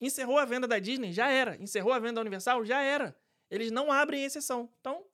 Encerrou 0.00 0.36
a 0.36 0.44
venda 0.44 0.66
da 0.66 0.80
Disney? 0.80 1.12
Já 1.12 1.30
era. 1.30 1.56
Encerrou 1.62 1.92
a 1.92 2.00
venda 2.00 2.14
da 2.14 2.22
Universal? 2.22 2.64
Já 2.64 2.82
era. 2.82 3.16
Eles 3.48 3.70
não 3.70 3.92
abrem 3.92 4.24
exceção. 4.24 4.68
Então, 4.80 5.04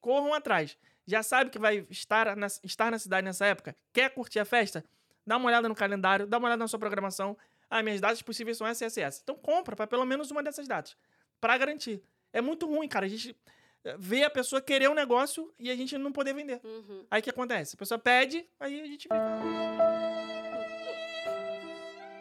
corram 0.00 0.32
atrás. 0.32 0.78
Já 1.06 1.22
sabe 1.22 1.50
que 1.50 1.58
vai 1.58 1.86
estar 1.90 2.34
na, 2.34 2.46
estar 2.64 2.90
na 2.90 2.98
cidade 2.98 3.22
nessa 3.22 3.44
época? 3.44 3.76
Quer 3.92 4.08
curtir 4.14 4.38
a 4.38 4.46
festa? 4.46 4.82
Dá 5.26 5.36
uma 5.36 5.48
olhada 5.48 5.68
no 5.68 5.74
calendário, 5.74 6.26
dá 6.26 6.38
uma 6.38 6.48
olhada 6.48 6.60
na 6.60 6.68
sua 6.68 6.78
programação. 6.78 7.36
Ah, 7.68 7.82
minhas 7.82 8.00
datas 8.00 8.22
possíveis 8.22 8.56
são 8.56 8.66
essas, 8.66 8.82
essas, 8.82 8.98
essas. 8.98 9.20
Então 9.22 9.36
compra 9.36 9.76
para 9.76 9.86
pelo 9.86 10.06
menos 10.06 10.30
uma 10.30 10.42
dessas 10.42 10.66
datas. 10.66 10.96
Pra 11.38 11.58
garantir. 11.58 12.02
É 12.32 12.40
muito 12.40 12.66
ruim, 12.66 12.88
cara. 12.88 13.04
A 13.04 13.08
gente 13.08 13.36
eh, 13.84 13.96
vê 13.98 14.24
a 14.24 14.30
pessoa 14.30 14.60
querer 14.60 14.88
um 14.88 14.94
negócio 14.94 15.52
e 15.58 15.70
a 15.70 15.76
gente 15.76 15.96
não 15.96 16.12
poder 16.12 16.34
vender. 16.34 16.60
Uhum. 16.64 17.06
Aí 17.10 17.20
o 17.20 17.22
que 17.22 17.30
acontece? 17.30 17.76
A 17.76 17.78
pessoa 17.78 17.98
pede, 17.98 18.46
aí 18.58 18.80
a 18.80 18.86
gente 18.86 19.02
fica. 19.02 19.14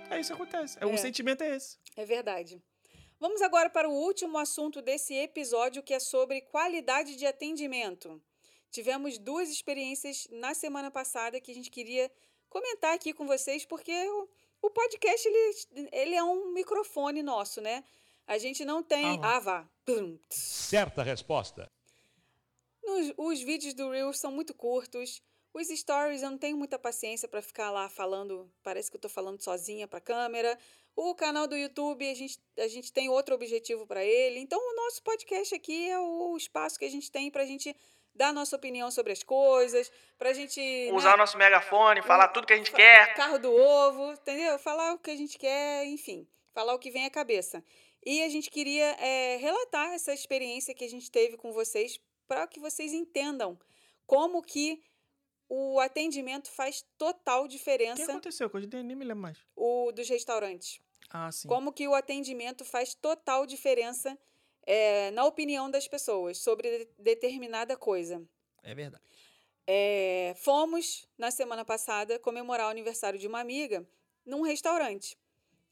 É 0.09 0.19
isso 0.19 0.35
que 0.35 0.41
acontece. 0.41 0.77
É. 0.79 0.83
É. 0.83 0.85
O 0.85 0.97
sentimento 0.97 1.43
é 1.43 1.55
esse. 1.55 1.77
É 1.95 2.05
verdade. 2.05 2.61
Vamos 3.19 3.41
agora 3.41 3.69
para 3.69 3.89
o 3.89 3.93
último 3.93 4.37
assunto 4.37 4.81
desse 4.81 5.13
episódio, 5.13 5.83
que 5.83 5.93
é 5.93 5.99
sobre 5.99 6.41
qualidade 6.41 7.17
de 7.17 7.25
atendimento. 7.25 8.21
Tivemos 8.71 9.17
duas 9.17 9.49
experiências 9.49 10.27
na 10.31 10.53
semana 10.53 10.89
passada 10.89 11.39
que 11.41 11.51
a 11.51 11.53
gente 11.53 11.69
queria 11.69 12.09
comentar 12.49 12.93
aqui 12.93 13.13
com 13.13 13.27
vocês, 13.27 13.65
porque 13.65 13.91
o, 13.91 14.29
o 14.61 14.69
podcast 14.69 15.27
ele, 15.27 15.89
ele 15.91 16.15
é 16.15 16.23
um 16.23 16.53
microfone 16.53 17.21
nosso, 17.21 17.59
né? 17.61 17.83
A 18.29 18.37
gente 18.37 18.63
não 18.63 18.83
tem. 18.83 19.19
Ah, 19.23 19.35
Ah, 19.37 19.39
vá. 19.39 19.69
Certa 20.29 21.01
resposta. 21.03 21.69
Nos- 22.83 23.13
os 23.17 23.41
vídeos 23.41 23.73
do 23.73 23.89
Reels 23.89 24.19
são 24.19 24.31
muito 24.31 24.53
curtos. 24.53 25.21
Os 25.53 25.67
stories 25.67 26.21
eu 26.21 26.29
não 26.29 26.37
tenho 26.37 26.55
muita 26.55 26.77
paciência 26.77 27.27
para 27.27 27.41
ficar 27.41 27.71
lá 27.71 27.89
falando. 27.89 28.51
Parece 28.63 28.89
que 28.89 28.97
eu 28.97 29.01
tô 29.01 29.09
falando 29.09 29.41
sozinha 29.41 29.87
para 29.87 29.99
câmera. 29.99 30.57
O 30.95 31.15
canal 31.15 31.47
do 31.47 31.55
YouTube, 31.57 32.07
a 32.09 32.13
gente, 32.13 32.37
a 32.57 32.67
gente 32.67 32.91
tem 32.93 33.09
outro 33.09 33.33
objetivo 33.33 33.87
para 33.87 34.03
ele. 34.03 34.39
Então, 34.39 34.59
o 34.59 34.75
nosso 34.75 35.01
podcast 35.01 35.55
aqui 35.55 35.89
é 35.89 35.97
o 35.99 36.35
espaço 36.37 36.77
que 36.77 36.85
a 36.85 36.89
gente 36.89 37.11
tem 37.11 37.31
para 37.31 37.41
a 37.43 37.45
gente 37.45 37.75
dar 38.13 38.33
nossa 38.33 38.55
opinião 38.55 38.91
sobre 38.91 39.13
as 39.13 39.23
coisas, 39.23 39.91
para 40.17 40.29
a 40.29 40.33
gente. 40.33 40.59
Usar 40.93 41.09
né, 41.09 41.15
o 41.15 41.17
nosso 41.17 41.37
megafone, 41.37 42.01
falar 42.03 42.27
tudo 42.29 42.45
que 42.45 42.53
a 42.53 42.57
gente 42.57 42.69
fa- 42.69 42.77
quer. 42.77 43.13
Carro 43.15 43.39
do 43.39 43.51
ovo, 43.51 44.11
entendeu? 44.13 44.59
Falar 44.59 44.93
o 44.93 44.99
que 44.99 45.09
a 45.11 45.15
gente 45.15 45.37
quer, 45.37 45.85
enfim. 45.85 46.27
Falar 46.53 46.73
o 46.75 46.79
que 46.79 46.91
vem 46.91 47.05
à 47.05 47.09
cabeça. 47.09 47.63
E 48.05 48.21
a 48.23 48.29
gente 48.29 48.49
queria 48.49 48.85
é, 48.99 49.37
relatar 49.37 49.93
essa 49.93 50.13
experiência 50.13 50.73
que 50.73 50.83
a 50.85 50.89
gente 50.89 51.11
teve 51.11 51.37
com 51.37 51.51
vocês 51.51 51.99
para 52.27 52.47
que 52.47 52.59
vocês 52.59 52.93
entendam 52.93 53.59
como 54.05 54.41
que 54.41 54.81
o 55.49 55.79
atendimento 55.79 56.49
faz 56.51 56.85
total 56.97 57.41
O 57.41 57.47
que 57.47 57.49
diferença 57.57 58.03
aconteceu? 58.03 58.49
Que 58.49 58.57
eu 58.57 58.83
nem 58.83 58.95
me 58.95 59.03
lembro 59.05 59.23
mais. 59.23 59.37
o 59.55 59.91
dos 59.91 60.07
restaurantes. 60.07 60.79
Ah, 61.09 61.31
sim. 61.31 61.47
Como 61.47 61.73
que 61.73 61.87
o 61.87 61.95
atendimento 61.95 62.63
faz 62.63 62.93
total 62.93 63.45
diferença 63.47 64.17
é, 64.65 65.09
na 65.11 65.25
opinião 65.25 65.69
das 65.69 65.87
pessoas 65.87 66.37
sobre 66.37 66.85
de- 66.85 66.91
determinada 66.99 67.75
coisa. 67.75 68.23
É 68.61 68.75
verdade. 68.75 69.03
É, 69.65 70.33
fomos, 70.37 71.07
na 71.17 71.31
semana 71.31 71.65
passada, 71.65 72.19
comemorar 72.19 72.67
o 72.67 72.69
aniversário 72.69 73.17
de 73.19 73.27
uma 73.27 73.39
amiga 73.39 73.87
num 74.25 74.41
restaurante. 74.41 75.17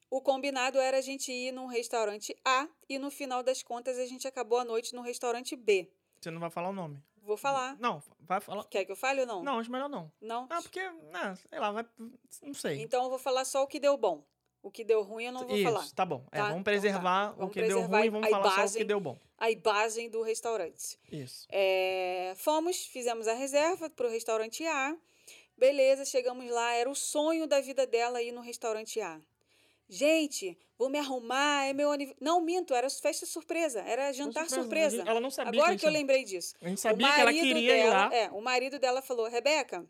O 0.10 0.22
combinado 0.22 0.80
era 0.80 0.98
a 0.98 1.02
gente 1.02 1.32
ir 1.32 1.52
num 1.52 1.66
restaurante 1.66 2.36
A 2.46 2.68
e 2.88 2.98
no 2.98 3.12
final 3.12 3.44
das 3.44 3.62
contas 3.62 3.98
a 4.00 4.06
gente 4.06 4.28
acabou 4.28 4.58
a 4.60 4.66
noite 4.66 4.96
no 4.96 5.02
restaurante 5.02 5.56
B. 5.56 5.90
Você 6.20 6.32
não 6.32 6.40
vai 6.40 6.50
falar 6.50 6.70
o 6.70 6.74
nome. 6.74 7.02
Vou 7.22 7.36
falar. 7.36 7.76
Não, 7.78 8.02
vai 8.22 8.40
falar. 8.40 8.64
Quer 8.66 8.86
que 8.86 8.92
eu 8.92 8.96
fale 8.96 9.22
ou 9.22 9.28
não? 9.28 9.44
Não, 9.44 9.60
acho 9.60 9.70
melhor 9.70 9.90
não. 9.90 10.10
Não? 10.22 10.48
Ah, 10.50 10.62
porque, 10.62 10.80
né, 11.12 11.38
sei 11.50 11.60
lá, 11.60 11.72
vai. 11.72 11.86
Não 12.42 12.54
sei. 12.54 12.82
Então 12.82 13.04
eu 13.04 13.10
vou 13.10 13.20
falar 13.20 13.44
só 13.44 13.64
o 13.64 13.68
que 13.68 13.80
deu 13.82 13.98
bom. 13.98 14.24
O 14.64 14.72
que 14.72 14.84
deu 14.84 15.04
ruim 15.04 15.26
eu 15.26 15.32
não 15.34 15.46
vou 15.46 15.56
Isso, 15.56 15.64
falar. 15.72 15.90
tá 15.94 16.06
bom. 16.06 16.26
É, 16.32 16.38
Tá? 16.38 16.44
vamos 16.44 16.52
Então 16.52 16.64
tá. 16.64 16.64
preservar 16.72 17.32
o 17.34 17.36
Vamos 17.36 17.54
que 17.54 17.60
deu 17.62 17.70
preservar 17.70 17.98
ruim 17.98 18.08
e 18.08 18.10
vamos 18.10 18.30
falar 18.30 18.68
só 18.68 18.74
o 18.74 18.78
que 18.78 18.84
deu 18.86 19.00
bom. 19.00 19.18
A 19.38 19.52
imagem 19.52 20.10
do 20.10 20.22
restaurante. 20.22 20.98
Isso. 21.12 21.46
É, 21.50 22.34
fomos, 22.38 22.86
fizemos 22.86 23.28
a 23.28 23.34
reserva 23.34 23.90
para 23.90 24.08
o 24.08 24.10
restaurante 24.10 24.66
A. 24.66 24.98
Beleza, 25.58 26.06
chegamos 26.06 26.50
lá. 26.50 26.74
Era 26.74 26.90
o 26.90 26.96
sonho 26.96 27.46
da 27.46 27.60
vida 27.62 27.86
dela 27.86 28.22
ir 28.22 28.32
no 28.32 28.42
restaurante 28.42 29.00
A. 29.02 29.22
Gente, 29.90 30.58
vou 30.78 30.90
me 30.90 31.00
arrumar, 31.00 31.66
é 31.66 31.74
meu 31.74 31.92
aniversário. 31.92 32.24
Não, 32.24 32.42
minto, 32.42 32.74
era 32.74 32.90
festa 32.90 33.26
surpresa, 33.26 33.82
era 33.82 34.12
jantar 34.12 34.50
surpresa. 34.50 35.04
Ela 35.06 35.20
não 35.20 35.32
sabia 35.32 35.62
Agora 35.62 35.76
que, 35.76 35.82
que 35.82 35.86
eu 35.86 35.92
lembrei 35.92 36.24
disso. 36.26 36.56
A 36.62 36.68
gente 36.68 36.82
sabia 36.82 37.08
que 37.08 37.22
ela 37.22 37.26
marido 37.26 37.42
queria 37.42 37.78
ir 37.78 37.84
dela, 37.84 37.94
lá. 37.94 38.16
É, 38.16 38.30
o 38.32 38.42
marido 38.42 38.80
dela 38.80 39.02
falou: 39.02 39.28
Rebeca, 39.28 39.86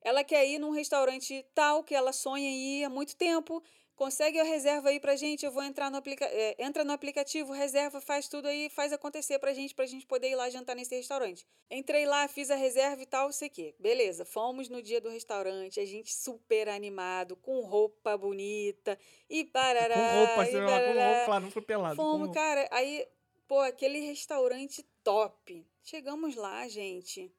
ela 0.00 0.24
quer 0.24 0.46
ir 0.46 0.58
num 0.58 0.70
restaurante 0.70 1.44
tal 1.54 1.84
que 1.84 1.94
ela 1.94 2.12
sonha 2.12 2.48
em 2.48 2.80
ir 2.80 2.84
há 2.84 2.90
muito 2.90 3.14
tempo. 3.14 3.62
Consegue 4.02 4.40
a 4.40 4.42
reserva 4.42 4.88
aí 4.88 4.98
pra 4.98 5.14
gente? 5.14 5.46
Eu 5.46 5.52
vou 5.52 5.62
entrar 5.62 5.88
no 5.88 5.96
aplica 5.96 6.24
é, 6.24 6.56
entra 6.58 6.82
no 6.82 6.90
aplicativo, 6.90 7.52
reserva, 7.52 8.00
faz 8.00 8.26
tudo 8.26 8.48
aí, 8.48 8.68
faz 8.68 8.92
acontecer 8.92 9.38
pra 9.38 9.54
gente, 9.54 9.76
pra 9.76 9.86
gente 9.86 10.04
poder 10.04 10.28
ir 10.28 10.34
lá 10.34 10.50
jantar 10.50 10.74
nesse 10.74 10.96
restaurante. 10.96 11.46
Entrei 11.70 12.04
lá, 12.04 12.26
fiz 12.26 12.50
a 12.50 12.56
reserva 12.56 13.00
e 13.00 13.06
tal, 13.06 13.30
sei 13.30 13.48
que. 13.48 13.76
Beleza, 13.78 14.24
fomos 14.24 14.68
no 14.68 14.82
dia 14.82 15.00
do 15.00 15.08
restaurante, 15.08 15.78
a 15.78 15.84
gente 15.84 16.12
super 16.12 16.68
animado, 16.68 17.36
com 17.36 17.60
roupa 17.60 18.16
bonita 18.16 18.98
e 19.30 19.44
parará. 19.44 19.94
Com 19.94 20.26
roupa, 20.26 20.50
e 20.50 20.54
lá, 20.56 20.80
com 20.80 20.86
roupa, 20.86 21.24
claro, 21.24 21.44
não 21.44 21.50
foi 21.52 21.62
pelado. 21.62 21.94
com 21.94 22.02
Fomos, 22.02 22.26
roupa. 22.26 22.34
cara, 22.34 22.68
aí, 22.72 23.06
pô, 23.46 23.60
aquele 23.60 24.00
restaurante 24.00 24.84
top. 25.04 25.64
Chegamos 25.80 26.34
lá, 26.34 26.66
gente. 26.66 27.32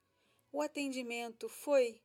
O 0.50 0.62
atendimento 0.62 1.50
foi. 1.50 2.00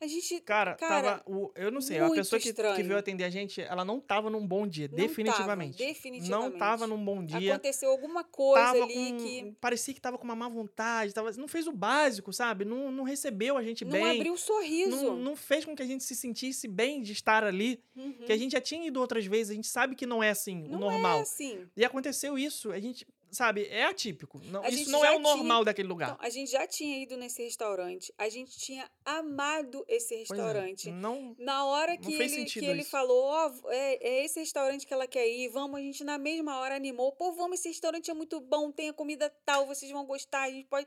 A 0.00 0.06
gente. 0.06 0.40
Cara, 0.40 0.74
Cara, 0.74 1.18
tava. 1.18 1.22
O, 1.26 1.50
eu 1.56 1.72
não 1.72 1.80
sei, 1.80 1.98
a 1.98 2.08
pessoa 2.10 2.40
que, 2.40 2.52
que 2.52 2.82
veio 2.82 2.96
atender 2.96 3.24
a 3.24 3.30
gente, 3.30 3.60
ela 3.60 3.84
não 3.84 3.98
tava 3.98 4.30
num 4.30 4.46
bom 4.46 4.66
dia, 4.66 4.86
Não 4.88 4.96
definitivamente. 4.96 5.76
tava, 5.76 5.88
definitivamente. 5.88 6.30
Não 6.30 6.58
tava 6.58 6.86
num 6.86 7.04
bom 7.04 7.24
dia. 7.24 7.54
Aconteceu 7.54 7.90
alguma 7.90 8.22
coisa 8.22 8.70
ali 8.70 9.12
com, 9.12 9.16
que 9.18 9.56
Parecia 9.60 9.92
que 9.92 10.00
tava 10.00 10.16
com 10.16 10.24
uma 10.24 10.36
má 10.36 10.48
vontade, 10.48 11.12
tava, 11.12 11.32
não 11.32 11.48
fez 11.48 11.66
o 11.66 11.72
básico, 11.72 12.32
sabe? 12.32 12.64
Não, 12.64 12.92
não 12.92 13.02
recebeu 13.02 13.56
a 13.56 13.62
gente 13.62 13.84
não 13.84 13.92
bem. 13.92 14.16
abriu 14.16 14.34
o 14.34 14.38
sorriso. 14.38 14.90
Não, 14.90 15.16
não 15.16 15.36
fez 15.36 15.64
com 15.64 15.74
que 15.74 15.82
a 15.82 15.86
gente 15.86 16.04
se 16.04 16.14
sentisse 16.14 16.68
bem 16.68 17.02
de 17.02 17.12
estar 17.12 17.42
ali. 17.42 17.82
Uhum. 17.96 18.12
Que 18.24 18.32
a 18.32 18.36
gente 18.36 18.52
já 18.52 18.60
tinha 18.60 18.86
ido 18.86 19.00
outras 19.00 19.26
vezes, 19.26 19.50
a 19.50 19.54
gente 19.54 19.68
sabe 19.68 19.96
que 19.96 20.06
não 20.06 20.22
é 20.22 20.30
assim, 20.30 20.64
o 20.68 20.72
Não 20.72 20.78
normal. 20.78 21.18
É 21.18 21.22
assim. 21.22 21.66
E 21.76 21.84
aconteceu 21.84 22.38
isso, 22.38 22.70
a 22.70 22.78
gente, 22.78 23.04
sabe, 23.30 23.66
é 23.66 23.84
atípico. 23.84 24.40
Não, 24.44 24.64
isso 24.66 24.90
não 24.90 25.04
é 25.04 25.10
o 25.10 25.20
tinha- 25.20 25.22
normal 25.36 25.64
daquele 25.64 25.88
lugar. 25.88 26.10
Então, 26.12 26.26
a 26.26 26.30
gente 26.30 26.50
já 26.50 26.66
tinha 26.66 27.02
ido 27.02 27.16
nesse 27.16 27.42
restaurante. 27.42 28.12
A 28.18 28.28
gente 28.28 28.58
tinha 28.58 28.90
amado 29.04 29.84
esse 29.88 30.14
é, 30.14 30.18
restaurante. 30.18 30.90
Não, 30.90 31.34
Na 31.38 31.64
hora 31.66 31.92
Não 31.94 32.00
que 32.00 32.16
fez 32.16 32.32
ele, 32.32 32.44
que 32.44 32.64
ele 32.64 32.80
isso. 32.82 32.90
falou, 32.90 33.24
ó, 33.24 33.52
é, 33.68 34.08
é 34.08 34.24
esse 34.24 34.40
restaurante 34.40 34.86
que 34.86 34.92
ela 34.92 35.06
quer 35.06 35.28
ir, 35.28 35.48
vamos, 35.48 35.78
a 35.78 35.82
gente 35.82 36.04
na 36.04 36.18
mesma 36.18 36.58
hora 36.60 36.74
animou, 36.76 37.12
pô, 37.12 37.32
vamos, 37.32 37.58
esse 37.60 37.68
restaurante 37.68 38.10
é 38.10 38.14
muito 38.14 38.40
bom, 38.40 38.70
tem 38.72 38.88
a 38.88 38.92
comida 38.92 39.28
tal, 39.44 39.66
vocês 39.66 39.90
vão 39.90 40.04
gostar, 40.06 40.42
a 40.42 40.50
gente 40.50 40.66
pode 40.66 40.86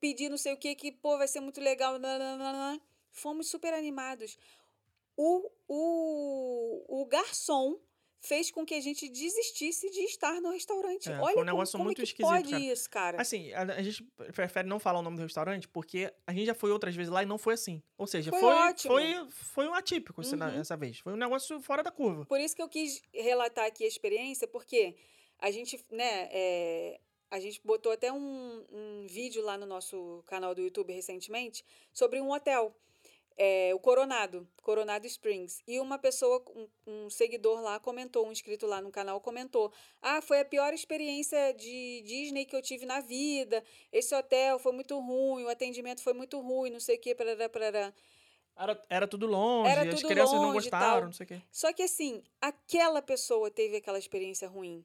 pedir 0.00 0.28
não 0.28 0.36
sei 0.38 0.52
o 0.52 0.56
que, 0.56 0.74
que, 0.74 0.90
pô, 0.92 1.16
vai 1.16 1.28
ser 1.28 1.40
muito 1.40 1.60
legal, 1.60 1.98
nananana. 1.98 2.80
Fomos 3.12 3.48
super 3.48 3.72
animados. 3.72 4.36
O, 5.16 5.50
o, 5.68 7.00
o 7.02 7.06
garçom 7.06 7.78
fez 8.20 8.50
com 8.50 8.64
que 8.64 8.74
a 8.74 8.80
gente 8.80 9.08
desistisse 9.08 9.90
de 9.90 10.00
estar 10.00 10.40
no 10.40 10.50
restaurante. 10.50 11.10
É, 11.10 11.18
Olha 11.20 11.34
foi 11.34 11.42
um 11.42 11.46
negócio 11.46 11.72
como 11.72 11.84
muito 11.84 12.02
esquisito, 12.02 12.30
pode 12.30 12.50
cara. 12.50 12.62
isso, 12.62 12.90
cara. 12.90 13.20
Assim, 13.20 13.52
a, 13.52 13.62
a 13.62 13.82
gente 13.82 14.02
prefere 14.32 14.68
não 14.68 14.78
falar 14.78 14.98
o 15.00 15.02
nome 15.02 15.16
do 15.16 15.22
restaurante 15.22 15.68
porque 15.68 16.12
a 16.26 16.32
gente 16.32 16.46
já 16.46 16.54
foi 16.54 16.70
outras 16.70 16.94
vezes 16.94 17.12
lá 17.12 17.22
e 17.22 17.26
não 17.26 17.38
foi 17.38 17.54
assim. 17.54 17.82
Ou 17.96 18.06
seja, 18.06 18.30
Foi 18.30 18.40
foi 18.40 18.74
foi, 18.76 19.30
foi 19.30 19.68
um 19.68 19.74
atípico 19.74 20.22
Uhum. 20.22 20.60
essa 20.60 20.76
vez. 20.76 20.98
Foi 20.98 21.12
um 21.12 21.16
negócio 21.16 21.60
fora 21.60 21.82
da 21.82 21.90
curva. 21.90 22.24
Por 22.26 22.40
isso 22.40 22.54
que 22.56 22.62
eu 22.62 22.68
quis 22.68 23.02
relatar 23.12 23.66
aqui 23.66 23.84
a 23.84 23.88
experiência, 23.88 24.48
porque 24.48 24.96
a 25.38 25.50
gente, 25.50 25.78
né, 25.90 26.28
é, 26.32 27.00
a 27.30 27.38
gente 27.38 27.60
botou 27.64 27.92
até 27.92 28.12
um, 28.12 28.64
um 28.70 29.06
vídeo 29.06 29.42
lá 29.42 29.58
no 29.58 29.66
nosso 29.66 30.22
canal 30.26 30.54
do 30.54 30.62
YouTube 30.62 30.92
recentemente 30.92 31.64
sobre 31.92 32.20
um 32.20 32.30
hotel, 32.32 32.74
é, 33.36 33.74
o 33.74 33.78
Coronado, 33.78 34.48
Coronado 34.62 35.06
Springs. 35.06 35.62
E 35.66 35.78
uma 35.78 35.98
pessoa, 35.98 36.42
um, 36.54 36.68
um 36.86 37.10
seguidor 37.10 37.60
lá 37.60 37.78
comentou, 37.78 38.26
um 38.26 38.32
inscrito 38.32 38.66
lá 38.66 38.80
no 38.80 38.90
canal 38.90 39.20
comentou: 39.20 39.72
Ah, 40.00 40.22
foi 40.22 40.40
a 40.40 40.44
pior 40.44 40.72
experiência 40.72 41.52
de 41.52 42.02
Disney 42.04 42.44
que 42.44 42.56
eu 42.56 42.62
tive 42.62 42.86
na 42.86 43.00
vida. 43.00 43.62
Esse 43.92 44.14
hotel 44.14 44.58
foi 44.58 44.72
muito 44.72 44.98
ruim, 44.98 45.44
o 45.44 45.48
atendimento 45.48 46.02
foi 46.02 46.14
muito 46.14 46.40
ruim, 46.40 46.70
não 46.70 46.80
sei 46.80 46.96
o 46.96 47.00
que, 47.00 47.14
parará, 47.14 47.48
parará. 47.48 47.92
Era, 48.58 48.82
era 48.88 49.06
tudo 49.06 49.26
longe, 49.26 49.70
Era 49.70 49.82
as 49.82 50.00
tudo 50.00 50.08
crianças 50.08 50.34
não 50.34 50.42
longe 50.44 50.68
e 50.68 50.70
gostaram, 50.70 51.06
não 51.06 51.12
sei 51.12 51.24
o 51.24 51.28
quê. 51.28 51.42
Só 51.52 51.72
que 51.74 51.82
assim, 51.82 52.22
aquela 52.40 53.02
pessoa 53.02 53.50
teve 53.50 53.76
aquela 53.76 53.98
experiência 53.98 54.48
ruim. 54.48 54.82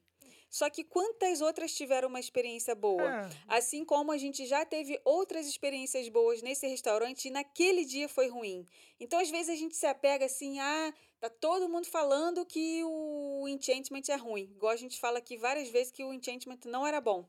Só 0.52 0.68
que 0.68 0.84
quantas 0.84 1.40
outras 1.40 1.74
tiveram 1.74 2.10
uma 2.10 2.20
experiência 2.20 2.74
boa? 2.74 3.10
É, 3.10 3.30
Assim 3.48 3.86
como 3.86 4.12
a 4.12 4.18
gente 4.18 4.44
já 4.44 4.66
teve 4.66 5.00
outras 5.02 5.46
experiências 5.46 6.10
boas 6.10 6.42
nesse 6.42 6.66
restaurante 6.66 7.28
e 7.28 7.30
naquele 7.30 7.86
dia 7.86 8.06
foi 8.06 8.28
ruim. 8.28 8.66
Então, 9.00 9.18
às 9.18 9.30
vezes, 9.30 9.48
a 9.48 9.54
gente 9.54 9.74
se 9.74 9.86
apega 9.86 10.26
assim, 10.26 10.60
ah, 10.60 10.92
tá 11.18 11.30
todo 11.30 11.70
mundo 11.70 11.86
falando 11.86 12.44
que 12.44 12.84
o 12.84 13.48
Enchantment 13.48 14.02
é 14.10 14.16
ruim. 14.16 14.50
Igual 14.54 14.72
a 14.72 14.76
gente 14.76 15.00
fala 15.00 15.20
aqui 15.20 15.38
várias 15.38 15.70
vezes 15.70 15.90
que 15.90 16.04
o 16.04 16.12
Enchantment 16.12 16.60
não 16.66 16.86
era 16.86 17.00
bom. 17.00 17.26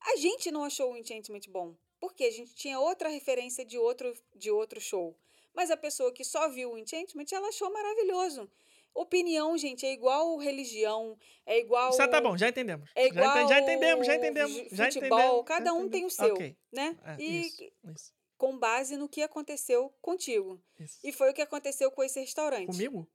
A 0.00 0.14
gente 0.14 0.52
não 0.52 0.62
achou 0.62 0.92
o 0.92 0.96
Enchantment 0.96 1.48
bom. 1.48 1.74
Porque 1.98 2.22
a 2.22 2.30
gente 2.30 2.54
tinha 2.54 2.78
outra 2.78 3.08
referência 3.08 3.64
de 3.64 3.76
outro, 3.78 4.16
de 4.36 4.48
outro 4.48 4.80
show. 4.80 5.16
Mas 5.52 5.72
a 5.72 5.76
pessoa 5.76 6.12
que 6.12 6.22
só 6.22 6.48
viu 6.48 6.70
o 6.70 6.78
Enchantment, 6.78 7.26
ela 7.32 7.48
achou 7.48 7.72
maravilhoso. 7.72 8.48
Opinião, 8.94 9.56
gente, 9.56 9.86
é 9.86 9.92
igual 9.92 10.36
religião, 10.36 11.16
é 11.46 11.58
igual. 11.58 11.90
Isso 11.90 12.08
tá 12.08 12.20
bom, 12.20 12.36
já 12.36 12.48
entendemos. 12.48 12.90
É 12.94 13.04
já, 13.04 13.08
igual 13.08 13.48
já 13.48 13.60
entendemos, 13.60 14.06
já 14.06 14.14
entendemos. 14.16 14.52
ju- 14.52 14.66
Já 14.70 14.84
futebol, 14.86 15.18
entendemos, 15.18 15.44
cada 15.46 15.64
já 15.66 15.72
um 15.72 15.88
tem 15.88 16.04
o 16.04 16.10
seu, 16.10 16.34
Ok, 16.34 16.56
né? 16.70 16.96
é, 17.04 17.16
e 17.18 17.40
isso, 17.46 17.62
isso, 17.84 18.12
com 18.36 18.58
base 18.58 18.96
no 18.96 19.08
que 19.08 19.22
aconteceu 19.22 19.92
contigo. 20.02 20.60
isso. 20.78 20.98
E 21.02 21.10
foi 21.12 21.30
o 21.30 21.34
que 21.34 21.40
aconteceu 21.42 21.90
com 21.90 22.02
esse 22.02 22.20
restaurante. 22.20 22.66
Comigo? 22.66 23.08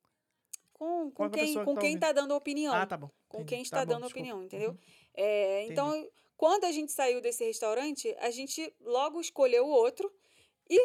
com, 0.74 1.10
Com 1.12 1.30
quem, 1.32 1.54
com 1.54 1.60
tá 1.76 1.82
quem 1.82 1.90
ouvindo. 1.90 2.00
tá 2.00 2.12
dando 2.12 2.36
opinião. 2.36 2.74
Ah, 2.76 2.86
tá 2.86 2.96
bom. 2.98 3.10
com 3.28 3.40
entendi. 3.42 3.50
quem 3.50 3.58
Tá 3.60 3.64
está 3.64 3.80
bom, 3.86 3.94
dando 3.94 4.04
desculpa. 4.04 4.20
opinião, 4.30 4.44
entendeu? 4.44 4.72
Uhum. 4.72 4.78
É, 5.16 5.64
então, 5.66 6.08
quando 6.36 6.66
a 6.66 6.72
gente 6.72 6.92
saiu 6.92 7.20
desse 7.20 7.44
restaurante, 7.46 8.16
a 8.20 8.30
gente 8.30 8.72
logo 8.82 9.20
escolheu 9.20 9.66
o 9.66 9.70
outro 9.70 10.12
e 10.70 10.80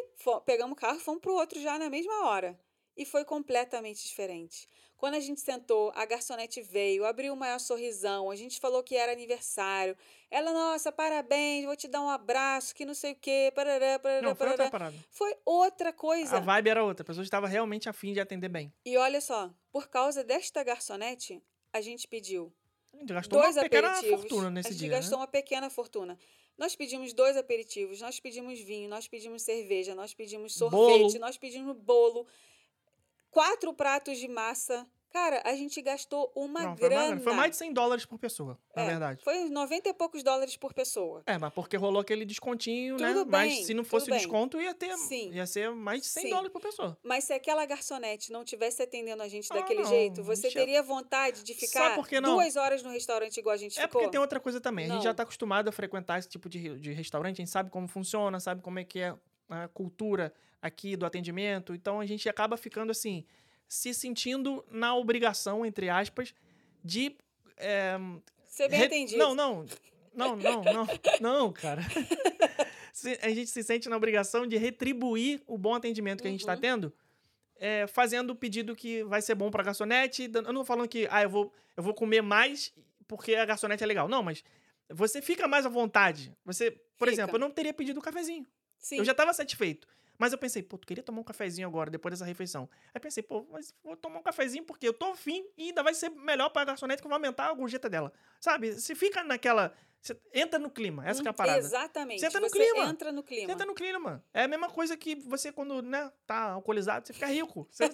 pegamos 0.46 0.72
o 0.72 0.76
carro 0.80 0.96
e 0.96 1.00
fomos 1.02 1.20
pro 1.20 1.34
outro 1.34 1.60
já 1.60 1.78
na 1.78 1.90
mesma 1.90 2.26
hora. 2.26 2.58
E 2.96 3.04
foi 3.04 3.24
completamente 3.24 4.02
diferente. 4.06 4.68
Quando 4.96 5.14
a 5.14 5.20
gente 5.20 5.40
sentou, 5.40 5.90
a 5.96 6.04
garçonete 6.04 6.60
veio, 6.62 7.04
abriu 7.04 7.32
o 7.32 7.36
maior 7.36 7.58
sorrisão, 7.58 8.30
a 8.30 8.36
gente 8.36 8.60
falou 8.60 8.82
que 8.84 8.94
era 8.94 9.10
aniversário. 9.10 9.96
Ela, 10.30 10.52
nossa, 10.52 10.92
parabéns, 10.92 11.64
vou 11.64 11.74
te 11.74 11.88
dar 11.88 12.00
um 12.02 12.08
abraço, 12.08 12.72
que 12.74 12.84
não 12.84 12.94
sei 12.94 13.12
o 13.12 13.16
quê, 13.16 13.50
parará, 13.54 13.98
parará, 13.98 14.22
Não, 14.22 14.34
foi 14.36 14.46
outra 14.48 14.56
parará. 14.56 14.70
parada. 14.70 14.96
Foi 15.10 15.34
outra 15.44 15.92
coisa. 15.92 16.36
A 16.36 16.40
vibe 16.40 16.68
era 16.68 16.84
outra. 16.84 17.02
A 17.02 17.06
pessoa 17.06 17.24
estava 17.24 17.48
realmente 17.48 17.88
afim 17.88 18.12
de 18.12 18.20
atender 18.20 18.48
bem. 18.48 18.72
E 18.84 18.96
olha 18.96 19.20
só, 19.20 19.50
por 19.72 19.88
causa 19.88 20.22
desta 20.22 20.62
garçonete, 20.62 21.42
a 21.72 21.80
gente 21.80 22.06
pediu 22.06 22.52
A 22.92 22.98
gente 22.98 23.12
gastou 23.12 23.40
dois 23.40 23.56
uma 23.56 23.62
pequena 23.64 23.88
aperitivos. 23.88 24.20
fortuna 24.20 24.50
nesse 24.50 24.68
a 24.68 24.72
gente 24.72 24.80
dia, 24.80 24.88
gastou 24.90 25.18
né? 25.18 25.22
uma 25.22 25.26
pequena 25.28 25.68
fortuna. 25.70 26.18
Nós 26.56 26.76
pedimos 26.76 27.12
dois 27.12 27.36
aperitivos, 27.36 28.00
nós 28.00 28.20
pedimos 28.20 28.60
vinho, 28.60 28.88
nós 28.88 29.08
pedimos 29.08 29.42
cerveja, 29.42 29.94
nós 29.96 30.14
pedimos 30.14 30.54
sorvete, 30.54 30.78
Bolo. 31.00 31.18
nós 31.18 31.36
pedimos 31.38 31.76
bolo, 31.76 32.26
quatro 33.32 33.74
pratos 33.74 34.16
de 34.18 34.28
massa. 34.28 34.86
Cara, 35.12 35.42
a 35.44 35.54
gente 35.54 35.82
gastou 35.82 36.32
uma 36.34 36.62
Não, 36.62 36.74
foi, 36.74 36.88
grana. 36.88 37.16
uma. 37.16 37.20
Foi 37.20 37.34
mais 37.34 37.50
de 37.50 37.58
100 37.58 37.74
dólares 37.74 38.06
por 38.06 38.18
pessoa, 38.18 38.58
na 38.74 38.82
É, 38.82 38.86
verdade. 38.86 39.22
Foi 39.22 39.44
uns 39.44 39.50
90 39.50 39.90
e 39.90 39.92
poucos 39.92 40.22
dólares 40.22 40.56
por 40.56 40.72
pessoa. 40.72 41.22
É, 41.26 41.36
mas 41.36 41.52
porque 41.52 41.76
rolou 41.76 42.00
aquele 42.00 42.24
descontinho, 42.24 42.96
né? 42.96 43.12
Tudo 43.12 43.30
Mas 43.30 43.52
bem, 43.52 43.62
se 43.64 43.74
não 43.74 43.84
fosse 43.84 44.10
o 44.10 44.14
desconto, 44.14 44.58
ia 44.58 44.72
ter. 44.72 44.96
Sim. 44.96 45.30
Ia 45.34 45.46
ser 45.46 45.70
mais 45.74 46.00
de 46.00 46.06
100 46.06 46.22
Sim. 46.22 46.30
dólares 46.30 46.50
por 46.50 46.62
pessoa. 46.62 46.96
Mas 47.02 47.24
se 47.24 47.34
aquela 47.34 47.66
garçonete 47.66 48.32
não 48.32 48.42
tivesse 48.42 48.82
atendendo 48.82 49.22
a 49.22 49.28
gente 49.28 49.48
Ah, 49.52 49.56
daquele 49.56 49.82
não, 49.82 49.88
jeito, 49.90 50.22
você 50.24 50.42
deixa- 50.42 50.58
teria 50.58 50.82
vontade 50.82 51.42
de 51.42 51.52
ficar 51.52 51.94
não? 52.22 52.36
duas 52.36 52.56
horas 52.56 52.82
no 52.82 52.88
restaurante 52.88 53.36
igual 53.36 53.52
a 53.52 53.58
gente 53.58 53.78
É 53.78 53.82
ficou? 53.82 54.00
porque 54.00 54.12
tem 54.12 54.18
outra 54.20 54.40
coisa 54.40 54.62
também. 54.62 54.86
A 54.86 54.88
gente 54.88 54.96
Não. 54.96 55.02
já 55.04 55.12
tá 55.12 55.24
acostumado 55.24 55.68
a 55.68 55.72
frequentar 55.72 56.18
esse 56.20 56.28
tipo 56.30 56.48
de, 56.48 56.78
de 56.80 56.90
restaurante, 56.92 57.34
a 57.36 57.44
gente 57.44 57.50
sabe 57.50 57.68
como 57.68 57.86
funciona, 57.86 58.40
sabe 58.40 58.62
como 58.62 58.78
é 58.78 58.84
que 58.84 59.00
é 59.00 59.14
a 59.50 59.68
cultura 59.68 60.32
aqui 60.62 60.96
do 60.96 61.04
atendimento. 61.04 61.74
Então 61.74 62.00
a 62.00 62.06
gente 62.06 62.26
acaba 62.28 62.56
ficando 62.56 62.90
assim, 62.90 63.26
se 63.68 63.92
sentindo 63.92 64.64
na 64.70 64.94
obrigação, 64.94 65.66
entre 65.66 65.90
aspas, 65.90 66.32
de. 66.82 67.16
é, 67.58 67.98
Ser 68.46 68.68
bem 68.68 68.78
re- 68.80 68.86
atendido. 68.86 69.18
Não, 69.18 69.34
não. 69.34 69.66
Não, 70.14 70.36
não, 70.36 70.62
não. 70.62 70.86
Não, 71.20 71.52
cara. 71.52 71.82
A 73.22 73.28
gente 73.30 73.46
se 73.46 73.62
sente 73.62 73.88
na 73.88 73.96
obrigação 73.96 74.46
de 74.46 74.56
retribuir 74.58 75.42
o 75.46 75.56
bom 75.56 75.74
atendimento 75.74 76.20
que 76.20 76.28
a 76.28 76.30
gente 76.30 76.40
está 76.40 76.52
Uhum. 76.54 76.60
tendo, 76.60 76.92
é, 77.56 77.86
fazendo 77.86 78.30
o 78.30 78.36
pedido 78.36 78.76
que 78.76 79.02
vai 79.04 79.22
ser 79.22 79.34
bom 79.34 79.50
para 79.50 79.62
a 79.62 79.64
garçonete. 79.64 80.30
Eu 80.32 80.42
não 80.42 80.60
tô 80.60 80.64
falando 80.66 80.86
que 80.86 81.08
ah, 81.10 81.22
eu, 81.22 81.30
vou, 81.30 81.52
eu 81.76 81.82
vou 81.82 81.94
comer 81.94 82.20
mais 82.20 82.72
porque 83.08 83.34
a 83.34 83.44
garçonete 83.46 83.82
é 83.82 83.86
legal. 83.86 84.08
Não, 84.08 84.22
mas 84.22 84.44
você 84.90 85.22
fica 85.22 85.48
mais 85.48 85.64
à 85.64 85.70
vontade. 85.70 86.36
Você, 86.44 86.70
por 86.70 87.08
Fica. 87.08 87.12
exemplo, 87.12 87.36
eu 87.36 87.40
não 87.40 87.50
teria 87.50 87.72
pedido 87.72 87.98
um 87.98 88.02
cafezinho. 88.02 88.46
Sim. 88.78 88.98
Eu 88.98 89.04
já 89.06 89.12
estava 89.12 89.32
satisfeito. 89.32 89.88
Mas 90.22 90.30
eu 90.30 90.38
pensei, 90.38 90.62
pô, 90.62 90.78
tu 90.78 90.86
queria 90.86 91.02
tomar 91.02 91.20
um 91.20 91.24
cafezinho 91.24 91.66
agora, 91.66 91.90
depois 91.90 92.12
dessa 92.12 92.24
refeição. 92.24 92.70
Aí 92.94 93.00
pensei, 93.00 93.24
pô, 93.24 93.44
mas 93.50 93.74
vou 93.82 93.96
tomar 93.96 94.20
um 94.20 94.22
cafezinho 94.22 94.62
porque 94.62 94.86
eu 94.86 94.92
tô 94.92 95.06
afim 95.06 95.44
e 95.58 95.70
ainda 95.70 95.82
vai 95.82 95.92
ser 95.94 96.10
melhor 96.10 96.48
pra 96.50 96.64
garçonete 96.64 97.02
que 97.02 97.08
vai 97.08 97.16
aumentar 97.16 97.48
a 97.48 97.52
gorjeta 97.52 97.90
dela. 97.90 98.12
Sabe? 98.38 98.72
Se 98.74 98.94
fica 98.94 99.24
naquela. 99.24 99.74
Você 100.02 100.18
entra 100.34 100.58
no 100.58 100.68
clima, 100.68 101.06
essa 101.08 101.22
que 101.22 101.28
é 101.28 101.30
a 101.30 101.32
Hum, 101.32 101.34
parada. 101.34 101.58
Exatamente. 101.60 102.18
Você 102.18 102.26
entra 102.26 102.40
no 102.40 102.48
Você 102.48 102.58
clima. 102.58 102.84
entra 102.90 103.12
no 103.12 103.22
clima. 103.22 103.46
Você 103.46 103.52
entra 103.52 103.66
no 103.66 103.72
clima. 103.74 104.24
É 104.34 104.42
a 104.42 104.48
mesma 104.48 104.68
coisa 104.68 104.96
que 104.96 105.14
você, 105.14 105.52
quando 105.52 105.80
né, 105.80 106.10
tá 106.26 106.50
alcoolizado, 106.50 107.06
você 107.06 107.12
fica 107.12 107.26
rico. 107.26 107.68
Você, 107.70 107.86
você, 107.86 107.92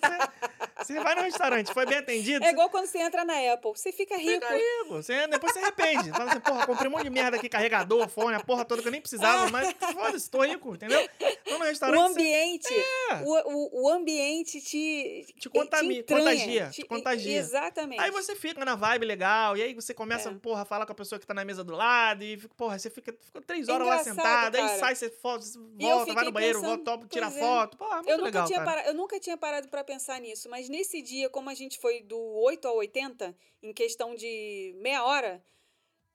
você 0.94 1.00
vai 1.00 1.14
no 1.16 1.20
restaurante, 1.20 1.70
foi 1.74 1.84
bem 1.84 1.98
atendido. 1.98 2.42
É 2.46 2.48
igual 2.50 2.70
quando 2.70 2.86
você 2.86 2.96
entra 2.98 3.26
na 3.26 3.34
Apple. 3.52 3.72
Você 3.72 3.92
fica 3.92 4.16
rico. 4.16 4.32
fica 4.46 4.54
rico. 4.56 4.88
Você, 4.94 5.26
depois 5.26 5.52
você 5.52 5.58
arrepende. 5.58 6.10
Fala 6.10 6.30
assim, 6.30 6.40
porra, 6.40 6.66
comprei 6.66 6.88
um 6.88 6.92
monte 6.92 7.02
de 7.04 7.10
merda 7.10 7.36
aqui, 7.36 7.46
carregador, 7.46 8.08
fone, 8.08 8.34
a 8.36 8.40
porra 8.42 8.64
toda 8.64 8.80
que 8.80 8.88
eu 8.88 8.92
nem 8.92 9.02
precisava, 9.02 9.50
mas 9.50 9.70
foda-se, 9.92 10.30
tô 10.30 10.40
rico, 10.42 10.74
entendeu? 10.76 11.06
Tô 11.44 11.58
no 11.58 11.64
O 11.64 11.68
restaurante. 11.68 12.12
você- 12.14 12.20
ambiente, 12.20 12.74
É. 12.74 13.14
o, 13.22 13.50
o, 13.50 13.82
o 13.84 13.88
ambiente 13.90 14.62
te, 14.62 15.26
Te 15.38 15.48
entranha, 15.48 16.02
contagia, 16.06 16.66
te- 16.70 16.82
te 16.82 16.86
contagia. 16.88 17.38
Exatamente. 17.38 18.00
Aí 18.00 18.10
você 18.10 18.34
fica 18.34 18.64
na 18.64 18.74
vibe 18.76 19.04
legal, 19.04 19.58
e 19.58 19.62
aí 19.62 19.74
você 19.74 19.92
começa, 19.92 20.30
É. 20.30 20.34
porra, 20.34 20.62
a 20.62 20.64
falar 20.64 20.86
com 20.86 20.92
a 20.92 20.94
pessoa 20.94 21.18
que 21.18 21.26
tá 21.26 21.34
na 21.34 21.44
mesa 21.44 21.62
do 21.62 21.74
lado, 21.74 21.97
e 22.20 22.38
fica, 22.38 22.54
porra, 22.54 22.78
você 22.78 22.90
fica, 22.90 23.16
fica 23.20 23.40
três 23.42 23.68
horas 23.68 23.86
lá 23.86 23.98
sentado, 24.02 24.54
aí 24.56 24.62
cara. 24.66 24.78
sai, 24.78 24.94
você 24.94 25.10
fo- 25.10 25.36
eu 25.36 25.40
volta, 25.78 26.14
vai 26.14 26.24
no 26.24 26.32
banheiro, 26.32 26.60
pensando, 26.60 26.84
volta, 26.84 27.06
tira 27.08 27.26
é. 27.26 27.30
foto. 27.30 27.76
Porra, 27.76 27.96
muito 27.96 28.08
eu 28.10 28.16
nunca, 28.18 28.24
legal, 28.26 28.46
tinha 28.46 28.58
cara. 28.58 28.70
para- 28.70 28.88
eu 28.88 28.94
nunca 28.94 29.20
tinha 29.20 29.36
parado 29.36 29.68
para 29.68 29.84
pensar 29.84 30.20
nisso, 30.20 30.48
mas 30.48 30.68
nesse 30.68 31.02
dia, 31.02 31.28
como 31.28 31.50
a 31.50 31.54
gente 31.54 31.78
foi 31.78 32.02
do 32.02 32.18
8 32.18 32.66
ao 32.68 32.76
80, 32.76 33.36
em 33.62 33.72
questão 33.72 34.14
de 34.14 34.74
meia 34.80 35.04
hora, 35.04 35.44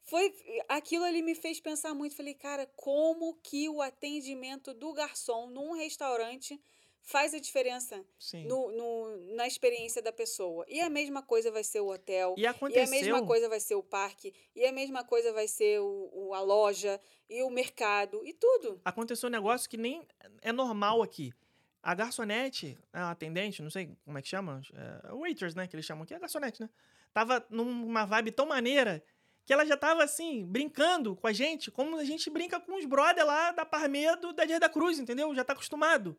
foi 0.04 0.34
aquilo 0.68 1.06
ali 1.06 1.22
me 1.22 1.36
fez 1.36 1.60
pensar 1.60 1.94
muito. 1.94 2.16
Falei, 2.16 2.34
cara, 2.34 2.66
como 2.76 3.36
que 3.42 3.70
o 3.70 3.82
atendimento 3.82 4.74
do 4.74 4.94
garçom 4.94 5.48
num 5.48 5.74
restaurante 5.74 6.60
faz 7.06 7.34
a 7.34 7.40
diferença 7.40 8.04
no, 8.48 8.72
no- 8.72 9.36
na 9.36 9.46
experiência 9.46 10.02
da 10.02 10.12
pessoa. 10.12 10.66
E 10.70 10.80
a 10.80 10.90
mesma 10.90 11.22
coisa 11.22 11.52
vai 11.52 11.64
ser 11.64 11.82
o 11.82 11.90
hotel. 11.92 12.34
E 12.38 12.42
E 12.42 12.48
a 12.48 12.52
aconteceu... 12.52 12.88
mesma 12.90 13.26
coisa 13.26 13.50
vai 13.50 13.60
ser 13.60 13.76
o 13.76 13.84
parque, 13.84 14.34
e 14.56 14.66
a 14.66 14.72
mesma 14.72 15.04
coisa 15.04 15.34
vai 15.34 15.48
ser 15.48 15.80
o, 15.82 16.10
o- 16.14 16.34
a 16.34 16.40
loja, 16.42 17.00
e 17.30 17.44
o 17.44 17.50
mercado, 17.50 18.22
e 18.26 18.34
tudo. 18.34 18.80
aconteceu 18.86 19.28
um 19.28 19.32
negócio 19.32 19.70
que 19.70 19.78
nem 19.78 20.02
é 20.42 20.52
normal 20.52 21.02
aqui. 21.02 21.34
A 21.82 21.94
garçonete, 21.94 22.78
a 22.94 23.12
atendente, 23.12 23.62
não 23.62 23.70
sei 23.70 23.90
como 24.06 24.18
é 24.18 24.22
que 24.22 24.30
chama, 24.30 24.62
é, 24.74 25.14
waiters, 25.14 25.54
né, 25.54 25.68
que 25.68 25.76
eles 25.76 25.86
chamam 25.86 26.04
aqui, 26.04 26.14
é 26.14 26.20
garçonete, 26.20 26.62
né? 26.62 26.70
Tava 27.14 27.46
numa 27.50 28.06
vibe 28.06 28.32
tão 28.32 28.46
maneira 28.46 29.04
que 29.46 29.52
ela 29.52 29.66
já 29.66 29.76
tava 29.76 30.02
assim, 30.02 30.46
brincando 30.46 31.14
com 31.18 31.28
a 31.28 31.34
gente, 31.34 31.70
como 31.70 31.98
a 31.98 32.06
gente 32.06 32.30
brinca 32.30 32.58
com 32.62 32.76
os 32.78 32.86
brother 32.86 33.26
lá 33.26 33.52
da 33.52 33.66
Parmedo 33.66 34.32
da 34.32 34.46
Dias 34.46 34.62
da 34.62 34.70
Cruz, 34.70 34.98
entendeu? 34.98 35.36
Já 35.36 35.44
tá 35.44 35.52
acostumado. 35.52 36.18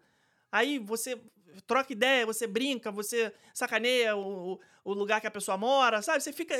Aí 0.55 0.79
você 0.79 1.21
troca 1.67 1.93
ideia, 1.93 2.25
você 2.25 2.47
brinca, 2.47 2.93
você 2.93 3.33
sacaneia 3.53 4.15
o, 4.17 4.61
o- 4.85 4.93
lugar 4.95 5.21
que 5.21 5.27
a 5.27 5.31
pessoa 5.33 5.57
mora, 5.57 6.01
sabe? 6.01 6.21
Você 6.23 6.33
fica. 6.33 6.55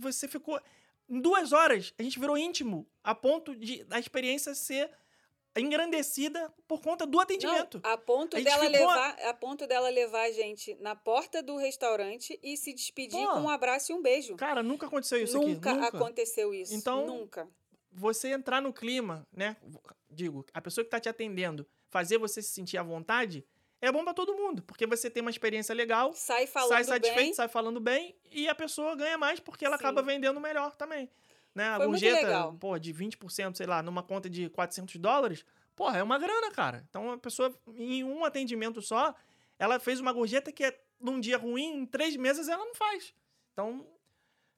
Você 0.00 0.26
ficou. 0.26 0.58
Em 1.10 1.20
duas 1.20 1.52
horas, 1.52 1.92
a 1.98 2.02
gente 2.02 2.18
virou 2.18 2.38
íntimo, 2.38 2.86
a 3.02 3.14
ponto 3.14 3.54
de 3.54 3.84
a 3.90 3.98
experiência 3.98 4.54
ser 4.54 4.90
engrandecida 5.56 6.52
por 6.66 6.80
conta 6.80 7.06
do 7.06 7.20
atendimento. 7.20 7.80
Não, 7.84 7.92
a 7.92 7.96
ponto 7.98 8.36
A 8.36 8.40
dela 8.40 8.64
ficou- 8.64 8.78
levar, 8.88 9.10
a 9.28 9.34
ponto 9.34 9.66
dela 9.66 9.88
levar 9.90 10.22
a 10.22 10.32
gente 10.32 10.74
na 10.80 10.96
porta 10.96 11.42
do 11.42 11.56
restaurante 11.56 12.38
e 12.42 12.56
se 12.56 12.72
despedir 12.72 13.24
Pô. 13.26 13.34
com 13.34 13.40
um 13.42 13.48
abraço 13.50 13.92
e 13.92 13.94
um 13.94 14.02
beijo. 14.02 14.36
Cara, 14.36 14.62
nunca 14.62 14.86
aconteceu 14.86 15.22
isso 15.22 15.38
nunca, 15.38 15.70
aqui. 15.70 15.80
Nunca 15.80 15.96
aconteceu 15.98 16.52
isso. 16.54 16.74
Então, 16.74 17.06
nunca. 17.06 17.48
Você 17.92 18.28
entrar 18.32 18.60
no 18.60 18.72
clima, 18.72 19.24
né? 19.32 19.56
Digo, 20.10 20.44
a 20.52 20.60
pessoa 20.60 20.84
que 20.84 20.90
tá 20.90 20.98
te 20.98 21.08
atendendo, 21.08 21.64
fazer 21.94 22.18
você 22.18 22.42
se 22.42 22.48
sentir 22.48 22.76
à 22.76 22.82
vontade, 22.82 23.46
é 23.80 23.92
bom 23.92 24.02
pra 24.02 24.12
todo 24.12 24.34
mundo, 24.34 24.64
porque 24.64 24.84
você 24.84 25.08
tem 25.08 25.20
uma 25.20 25.30
experiência 25.30 25.72
legal, 25.72 26.12
Sai 26.12 26.44
falando 26.44 26.70
sai 26.70 26.82
satisfeito, 26.82 27.24
bem. 27.26 27.32
sai 27.34 27.46
falando 27.46 27.78
bem, 27.78 28.16
e 28.32 28.48
a 28.48 28.54
pessoa 28.54 28.96
ganha 28.96 29.16
mais 29.16 29.38
porque 29.38 29.64
ela 29.64 29.78
Sim. 29.78 29.84
acaba 29.84 30.02
vendendo 30.02 30.40
melhor 30.40 30.74
também. 30.74 31.08
Né? 31.54 31.68
A 31.68 31.76
Foi 31.76 31.86
gorjeta, 31.86 32.52
pô, 32.58 32.76
de 32.80 32.92
20%, 32.92 33.56
sei 33.56 33.66
lá, 33.66 33.80
numa 33.80 34.02
conta 34.02 34.28
de 34.28 34.48
400 34.50 34.96
dólares, 34.96 35.44
porra, 35.76 35.98
é 35.98 36.02
uma 36.02 36.18
grana, 36.18 36.50
cara. 36.50 36.84
Então 36.90 37.12
a 37.12 37.16
pessoa, 37.18 37.54
em 37.76 38.02
um 38.02 38.24
atendimento 38.24 38.82
só, 38.82 39.14
ela 39.56 39.78
fez 39.78 40.00
uma 40.00 40.12
gorjeta 40.12 40.50
que 40.50 40.64
é, 40.64 40.76
num 40.98 41.20
dia 41.20 41.38
ruim, 41.38 41.76
em 41.76 41.86
três 41.86 42.16
meses 42.16 42.48
ela 42.48 42.64
não 42.64 42.74
faz. 42.74 43.14
Então 43.52 43.86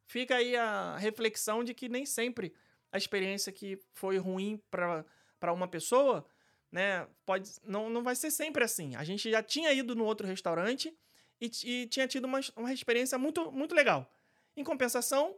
fica 0.07 0.37
aí 0.37 0.57
a 0.57 0.97
reflexão 0.97 1.63
de 1.63 1.75
que 1.75 1.87
nem 1.87 2.07
sempre 2.07 2.55
a 2.91 2.97
experiência 2.97 3.53
que 3.53 3.79
foi 3.93 4.17
ruim 4.17 4.59
para 4.71 5.53
uma 5.53 5.69
pessoa, 5.69 6.25
né, 6.71 7.07
pode 7.25 7.51
não, 7.65 7.89
não 7.89 8.03
vai 8.03 8.15
ser 8.17 8.31
sempre 8.31 8.65
assim. 8.65 8.95
A 8.97 9.05
gente 9.05 9.31
já 9.31 9.43
tinha 9.43 9.73
ido 9.73 9.95
no 9.95 10.05
outro 10.05 10.27
restaurante 10.27 10.97
e, 11.41 11.51
e 11.65 11.87
tinha 11.87 12.07
tido 12.09 12.25
uma, 12.25 12.41
uma 12.57 12.73
experiência 12.73 13.17
muito, 13.19 13.51
muito 13.53 13.75
legal. 13.75 14.11
Em 14.57 14.65
compensação, 14.65 15.37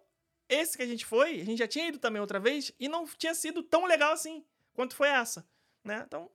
esse 0.48 0.76
que 0.76 0.82
a 0.82 0.86
gente 0.86 1.04
foi, 1.04 1.40
a 1.40 1.44
gente 1.44 1.58
já 1.58 1.68
tinha 1.68 1.88
ido 1.88 1.98
também 1.98 2.20
outra 2.20 2.38
vez 2.40 2.72
e 2.78 2.88
não 2.88 3.04
tinha 3.06 3.34
sido 3.34 3.62
tão 3.62 3.84
legal 3.84 4.12
assim 4.12 4.44
quanto 4.72 4.94
foi 4.94 5.08
essa, 5.08 5.46
né? 5.84 6.04
Então, 6.06 6.30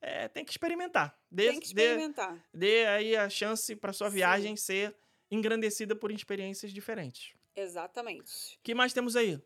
é, 0.00 0.28
tem 0.28 0.44
que 0.44 0.50
experimentar. 0.50 1.16
Dê, 1.30 1.50
Tem 1.50 1.60
que 1.60 1.74
dê- 1.74 1.82
experimentar. 1.82 2.44
dê 2.54 2.86
aí 2.86 3.16
a 3.16 3.28
chance 3.28 3.76
para 3.76 3.92
sua 3.92 4.08
Sim. 4.08 4.16
viagem 4.16 4.56
ser 4.56 4.96
engrandecida 5.30 5.94
por 5.94 6.10
experiências 6.10 6.72
diferentes. 6.72 7.34
Exatamente. 7.54 8.56
O 8.56 8.62
que 8.62 8.74
mais 8.74 8.92
temos 8.92 9.14
aí? 9.14 9.40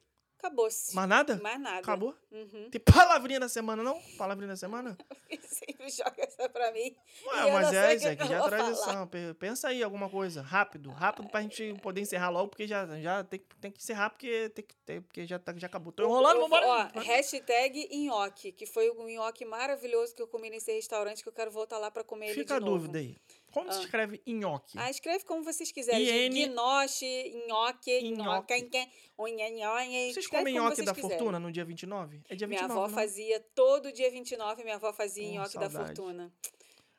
Acabou-se. 0.44 0.94
Mais 0.94 1.08
nada? 1.08 1.40
Mais 1.42 1.58
nada. 1.58 1.78
Acabou? 1.78 2.14
Uhum. 2.30 2.68
Tem 2.70 2.78
palavrinha 2.80 3.40
da 3.40 3.48
semana, 3.48 3.82
não? 3.82 3.98
Palavrinha 4.18 4.48
da 4.48 4.56
semana? 4.56 4.96
Sempre 5.42 5.88
joga 5.88 6.14
essa 6.18 6.48
pra 6.50 6.70
mim. 6.70 6.94
Ué, 7.26 7.52
mas 7.52 7.72
é, 7.72 7.96
Zé, 7.98 8.14
que 8.16 8.22
que 8.22 8.28
já 8.28 8.44
é 8.44 8.48
tradição. 8.48 9.06
Pe- 9.06 9.32
Pensa 9.38 9.68
aí 9.68 9.82
alguma 9.82 10.10
coisa, 10.10 10.42
rápido, 10.42 10.90
rápido 10.90 11.28
pra 11.30 11.40
gente 11.40 11.72
poder 11.80 12.02
encerrar 12.02 12.28
logo, 12.28 12.48
porque 12.48 12.66
já, 12.66 12.86
já 13.00 13.24
tem, 13.24 13.40
que- 13.40 13.56
tem 13.56 13.70
que 13.70 13.78
encerrar, 13.80 14.10
porque, 14.10 14.50
tem 14.50 14.64
que, 14.64 14.74
tem- 14.84 15.00
porque 15.00 15.26
já, 15.26 15.38
tá, 15.38 15.54
já 15.56 15.66
acabou. 15.66 15.92
Tô 15.92 16.02
enrolando, 16.04 16.40
vambora. 16.40 16.90
Ó, 16.94 17.00
hashtag 17.00 17.88
nhoque, 17.90 18.52
que 18.52 18.66
foi 18.66 18.90
um 18.90 19.08
nhoque 19.08 19.44
maravilhoso 19.46 20.14
que 20.14 20.20
eu 20.20 20.28
comi 20.28 20.50
nesse 20.50 20.72
restaurante 20.72 21.22
que 21.22 21.28
eu 21.28 21.32
quero 21.32 21.50
voltar 21.50 21.78
lá 21.78 21.90
pra 21.90 22.04
comer 22.04 22.26
ele 22.26 22.34
Fica 22.34 22.56
a 22.56 22.58
de 22.58 22.64
novo. 22.66 22.78
dúvida 22.78 22.98
aí. 22.98 23.16
Como 23.54 23.72
se 23.72 23.78
Ah. 23.78 23.82
escreve 23.82 24.20
nhoque? 24.26 24.76
Ah, 24.76 24.90
escreve 24.90 25.24
como 25.24 25.42
vocês 25.44 25.70
quiserem. 25.72 26.02
IN. 26.26 26.48
Gnoche, 26.48 27.06
nhoque, 27.48 28.02
Nhoque. 28.10 28.12
nhoca, 28.12 28.58
nhoque. 28.58 30.12
Vocês 30.12 30.26
comem 30.26 30.54
nhoque 30.54 30.82
da 30.82 30.92
quiserem. 30.92 31.16
fortuna 31.16 31.38
no 31.38 31.52
dia 31.52 31.64
29? 31.64 32.20
É 32.28 32.34
dia 32.34 32.46
Minha 32.48 32.62
29, 32.62 32.80
avó 32.86 32.88
né? 32.88 32.94
fazia 32.94 33.40
todo 33.54 33.92
dia 33.92 34.10
29, 34.10 34.64
minha 34.64 34.76
avó 34.76 34.92
fazia 34.92 35.28
nhoque 35.30 35.56
da 35.56 35.70
fortuna. 35.70 36.32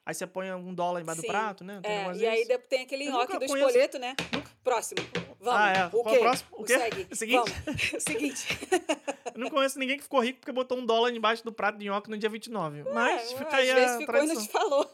Aí 0.05 0.13
você 0.13 0.25
põe 0.27 0.51
um 0.53 0.73
dólar 0.73 1.01
embaixo 1.01 1.21
Sim. 1.21 1.27
do 1.27 1.31
prato, 1.31 1.63
né? 1.63 1.79
Tem 1.81 1.91
É, 1.91 2.15
e 2.15 2.25
aí 2.27 2.45
tem 2.69 2.81
aquele 2.83 3.09
nhoque 3.09 3.33
do 3.39 3.47
conheço- 3.47 3.67
espoleto, 3.69 3.99
né? 3.99 4.15
Próximo. 4.63 5.01
Vamos. 5.39 5.59
Ah, 5.59 5.73
é. 5.73 5.85
O 5.87 5.89
Qual 6.03 6.05
quê? 6.13 6.17
o 6.17 6.21
próximo? 6.21 6.49
O 6.53 6.63
quê? 6.63 6.77
segue. 6.77 7.07
O 7.11 7.15
seguinte? 7.15 7.51
Vamos. 7.65 7.75
Seguinte. 8.03 8.47
Eu 9.35 9.39
não 9.41 9.49
conheço 9.49 9.77
ninguém 9.77 9.97
que 9.97 10.03
ficou 10.03 10.21
rico 10.21 10.39
porque 10.39 10.51
botou 10.51 10.77
um 10.77 10.85
dólar 10.85 11.11
embaixo 11.11 11.43
do 11.43 11.51
prato 11.51 11.77
de 11.77 11.85
nhoque 11.85 12.09
no 12.09 12.17
dia 12.17 12.29
29. 12.29 12.83
Mas 12.93 13.31
É, 13.33 13.37
fica 13.37 13.57
aí 13.57 13.69
às 13.69 13.75
vezes 13.75 13.95
a 13.95 13.99
ficou 13.99 14.15
e 14.15 14.27
não 14.27 14.41
te 14.41 14.47
falou. 14.49 14.91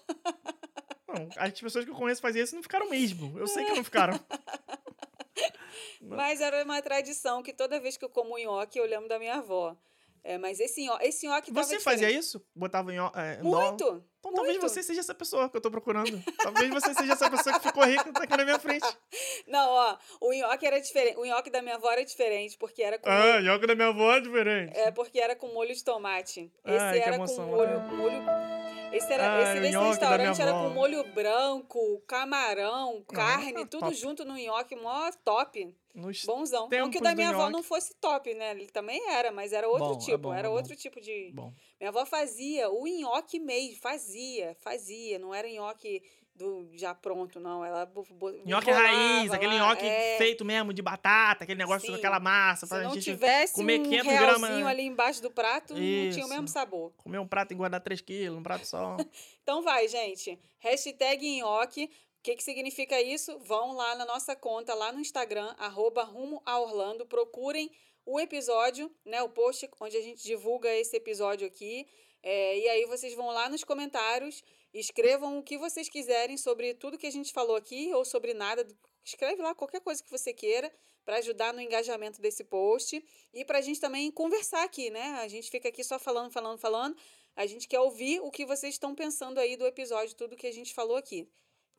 Não, 1.14 1.30
as 1.38 1.60
pessoas 1.60 1.86
que 1.86 1.92
eu 1.92 1.96
conheço 1.96 2.22
faziam 2.22 2.44
isso 2.44 2.56
não 2.56 2.64
ficaram 2.64 2.90
mesmo. 2.90 3.38
Eu 3.40 3.48
sei 3.48 3.66
que 3.66 3.74
não 3.74 3.84
ficaram. 3.84 4.20
Mas 6.02 6.42
era 6.42 6.64
uma 6.64 6.82
tradição 6.82 7.42
que 7.44 7.54
toda 7.54 7.80
vez 7.80 7.96
que 7.98 8.04
eu 8.06 8.10
como 8.10 8.38
nhoque, 8.38 8.80
eu 8.80 8.86
lembro 8.86 9.08
da 9.08 9.20
minha 9.20 9.36
avó. 9.36 9.76
É, 10.24 10.38
mas 10.38 10.60
esse 10.60 10.86
nhoque, 10.86 11.08
esse 11.08 11.26
nhoque 11.28 11.52
Você 11.52 11.80
fazia 11.80 12.06
diferente. 12.08 12.24
isso? 12.24 12.46
Botava 12.56 12.92
nho- 12.92 13.12
é? 13.16 13.42
Muito. 13.42 14.04
Então 14.20 14.32
talvez 14.36 14.58
muito. 14.58 14.70
você 14.70 14.84
seja 14.84 15.00
essa 15.00 15.16
pessoa 15.16 15.50
que 15.50 15.58
eu 15.58 15.62
tô 15.62 15.72
procurando. 15.72 16.22
Talvez 16.38 16.70
você 16.70 16.94
seja 16.94 17.14
essa 17.14 17.28
pessoa 17.28 17.60
que 17.60 17.66
ficou 17.68 17.84
rica 17.86 18.08
e 18.08 18.14
tá 18.14 18.24
aqui 18.26 18.38
na 18.38 18.44
minha 18.46 18.60
frente. 18.60 18.86
Não, 19.48 19.68
ó, 19.68 19.98
o 20.20 20.32
nhoque 20.32 20.64
era 20.68 20.80
diferente. 20.80 21.18
O 21.18 21.26
nhoque 21.26 21.50
da 21.50 21.64
minha 21.64 21.74
avó 21.76 21.92
era 21.92 22.06
diferente, 22.06 22.56
porque 22.60 22.84
era 22.84 23.00
com 23.00 23.10
Ah, 23.10 23.42
nhoque 23.42 23.66
da 23.66 23.74
minha 23.74 23.88
avó 23.88 24.14
é 24.14 24.22
diferente. 24.22 24.78
É 24.78 24.92
porque 24.92 25.20
era 25.20 25.36
com 25.36 25.48
molho 25.54 25.74
de 25.74 25.84
tomate. 25.84 26.52
Esse 26.66 26.78
Ai, 26.78 27.00
era 27.00 27.18
com 27.18 27.26
molho, 27.26 27.82
molho. 27.82 28.22
Esse 28.92 29.14
era 29.14 29.36
Ai, 29.36 29.44
esse 29.44 29.62
desse 29.62 29.78
restaurante 29.78 30.42
era 30.42 30.52
com 30.52 30.70
molho 30.70 31.04
branco, 31.14 32.02
camarão, 32.06 33.02
carne, 33.04 33.54
tá 33.54 33.66
tudo 33.66 33.86
top. 33.86 33.96
junto 33.96 34.26
no 34.26 34.38
nhoque, 34.38 34.76
mó 34.76 35.10
top, 35.24 35.74
Nos 35.96 36.24
bonzão. 36.26 36.68
Não 36.70 36.90
que 36.90 36.98
o 36.98 37.02
da 37.02 37.16
minha 37.16 37.30
avó 37.30 37.44
nhoque. 37.44 37.54
não 37.54 37.64
fosse 37.64 37.94
top, 37.96 38.34
né? 38.34 38.52
Ele 38.52 38.68
também 38.68 39.02
era, 39.10 39.32
mas 39.32 39.54
era 39.54 39.68
outro 39.68 39.88
Bom, 39.88 39.96
é 39.96 40.00
tipo, 40.06 40.18
bom, 40.18 40.34
era 40.34 40.48
é 40.48 40.52
outro 40.52 40.76
tipo 40.76 41.00
de. 41.00 41.32
Bom, 41.34 41.54
Minha 41.80 41.90
avó 41.90 42.06
fazia 42.06 42.70
o 42.70 42.86
nhoque 42.86 43.40
mesmo, 43.40 43.80
fazia, 43.80 44.56
fazia, 44.60 45.18
não 45.18 45.34
era 45.34 45.48
nhoque 45.48 46.04
do 46.42 46.68
já 46.74 46.94
pronto, 46.94 47.40
não. 47.40 47.64
Ela 47.64 47.90
nhoque 48.46 48.72
raiz, 48.72 49.32
aquele 49.32 49.58
lá, 49.58 49.70
nhoque 49.70 49.86
é. 49.86 50.18
feito 50.18 50.44
mesmo 50.44 50.74
de 50.74 50.82
batata, 50.82 51.44
aquele 51.44 51.60
negócio 51.60 51.88
com 51.88 51.94
Sim. 51.94 52.00
aquela 52.00 52.20
massa. 52.20 52.66
Se 52.66 52.74
não 52.74 52.94
gente 52.94 53.04
tivesse 53.04 53.54
comer 53.54 53.80
um 53.80 53.84
500 53.84 54.08
realzinho 54.08 54.40
gramas- 54.48 54.68
ali 54.68 54.84
embaixo 54.84 55.22
do 55.22 55.32
prato, 55.32 55.74
não 55.74 55.80
tinha 55.80 56.10
Isso. 56.10 56.26
o 56.26 56.30
mesmo 56.30 56.48
sabor. 56.48 56.92
comer 56.98 57.20
um 57.20 57.28
prato 57.28 57.52
e 57.52 57.54
engordar 57.56 57.82
3 57.82 58.02
quilos, 58.02 58.38
um 58.40 58.44
prato 58.44 58.66
só. 58.66 58.98
Então 59.44 59.62
vai, 59.64 59.88
gente. 59.88 60.40
Hashtag 60.60 61.40
nhoque. 61.40 61.86
O 61.86 62.24
que, 62.24 62.36
que 62.36 62.44
significa 62.44 63.02
isso? 63.02 63.40
Vão 63.40 63.74
lá 63.74 63.96
na 63.96 64.06
nossa 64.06 64.36
conta, 64.36 64.76
lá 64.76 64.92
no 64.92 65.00
Instagram, 65.00 65.56
arroba 65.58 66.04
rumo 66.04 66.42
a 66.46 66.60
Orlando. 66.60 67.06
Procurem 67.06 67.72
o 68.06 68.20
episódio, 68.20 68.92
né? 69.04 69.22
O 69.24 69.30
post 69.30 69.68
onde 69.80 69.98
a 69.98 70.02
gente 70.02 70.24
divulga 70.24 70.70
esse 70.76 70.96
episódio 70.96 71.48
aqui. 71.48 71.88
É, 72.22 72.60
e 72.60 72.70
aí 72.70 72.86
vocês 72.86 73.16
vão 73.16 73.28
lá 73.32 73.50
nos 73.50 73.64
comentários, 73.64 74.44
escrevam 74.74 75.38
o 75.38 75.44
que 75.44 75.58
vocês 75.58 75.90
quiserem 75.90 76.38
sobre 76.38 76.74
tudo 76.74 76.98
que 76.98 77.08
a 77.08 77.12
gente 77.12 77.34
falou 77.34 77.56
aqui 77.56 77.94
ou 77.94 78.06
sobre 78.06 78.34
nada. 78.34 78.66
Escreve 79.04 79.42
lá 79.42 79.54
qualquer 79.54 79.82
coisa 79.82 80.04
que 80.04 80.10
você 80.10 80.34
queira 80.34 80.72
para 81.04 81.18
ajudar 81.18 81.54
no 81.54 81.62
engajamento 81.62 82.22
desse 82.22 82.44
post 82.44 83.04
e 83.34 83.44
para 83.44 83.58
a 83.58 83.62
gente 83.62 83.80
também 83.80 84.12
conversar 84.12 84.64
aqui, 84.64 84.90
né? 84.90 85.20
A 85.22 85.28
gente 85.28 85.50
fica 85.50 85.70
aqui 85.70 85.84
só 85.84 85.98
falando, 85.98 86.32
falando, 86.32 86.60
falando. 86.60 86.96
A 87.36 87.46
gente 87.46 87.68
quer 87.68 87.80
ouvir 87.80 88.20
o 88.22 88.30
que 88.30 88.46
vocês 88.46 88.76
estão 88.76 88.94
pensando 88.94 89.40
aí 89.40 89.56
do 89.58 89.66
episódio, 89.66 90.16
tudo 90.16 90.36
que 90.36 90.48
a 90.48 90.52
gente 90.52 90.74
falou 90.74 90.96
aqui. 90.96 91.28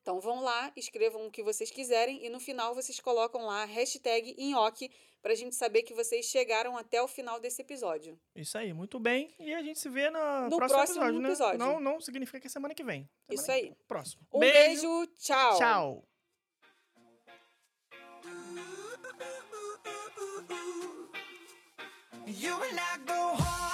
Então 0.02 0.18
vão 0.20 0.42
lá, 0.42 0.72
escrevam 0.76 1.26
o 1.26 1.30
que 1.30 1.42
vocês 1.44 1.70
quiserem 1.70 2.24
e 2.26 2.28
no 2.28 2.40
final 2.40 2.74
vocês 2.74 2.98
colocam 2.98 3.46
lá 3.46 3.62
a 3.62 3.66
hashtag 3.66 4.34
nhoque 4.36 4.90
para 5.22 5.30
a 5.32 5.36
gente 5.36 5.54
saber 5.54 5.82
que 5.84 5.94
vocês 5.94 6.26
chegaram 6.26 6.76
até 6.76 7.00
o 7.00 7.06
final 7.06 7.38
desse 7.38 7.62
episódio. 7.62 8.18
Isso 8.34 8.58
aí, 8.58 8.72
muito 8.72 8.98
bem. 8.98 9.32
E 9.38 9.54
a 9.54 9.62
gente 9.62 9.78
se 9.78 9.88
vê 9.88 10.10
no, 10.10 10.18
No 10.50 10.56
próximo, 10.56 10.68
próximo 10.78 11.04
episódio, 11.04 11.20
né? 11.20 11.28
episódio. 11.28 11.58
Não, 11.60 11.78
não 11.80 12.00
significa 12.00 12.40
que 12.40 12.48
é 12.48 12.50
semana 12.50 12.74
que 12.74 12.82
vem. 12.82 13.08
Semana 13.28 13.34
Isso 13.34 13.44
que- 13.46 13.52
aí. 13.52 13.74
Próximo. 13.86 14.22
Um 14.34 14.40
beijo, 14.40 15.06
tchau. 15.20 15.58
Tchau. 15.58 16.04
You 22.26 22.54
and 22.54 22.78
I 22.78 22.98
go 23.06 23.34
home. 23.36 23.71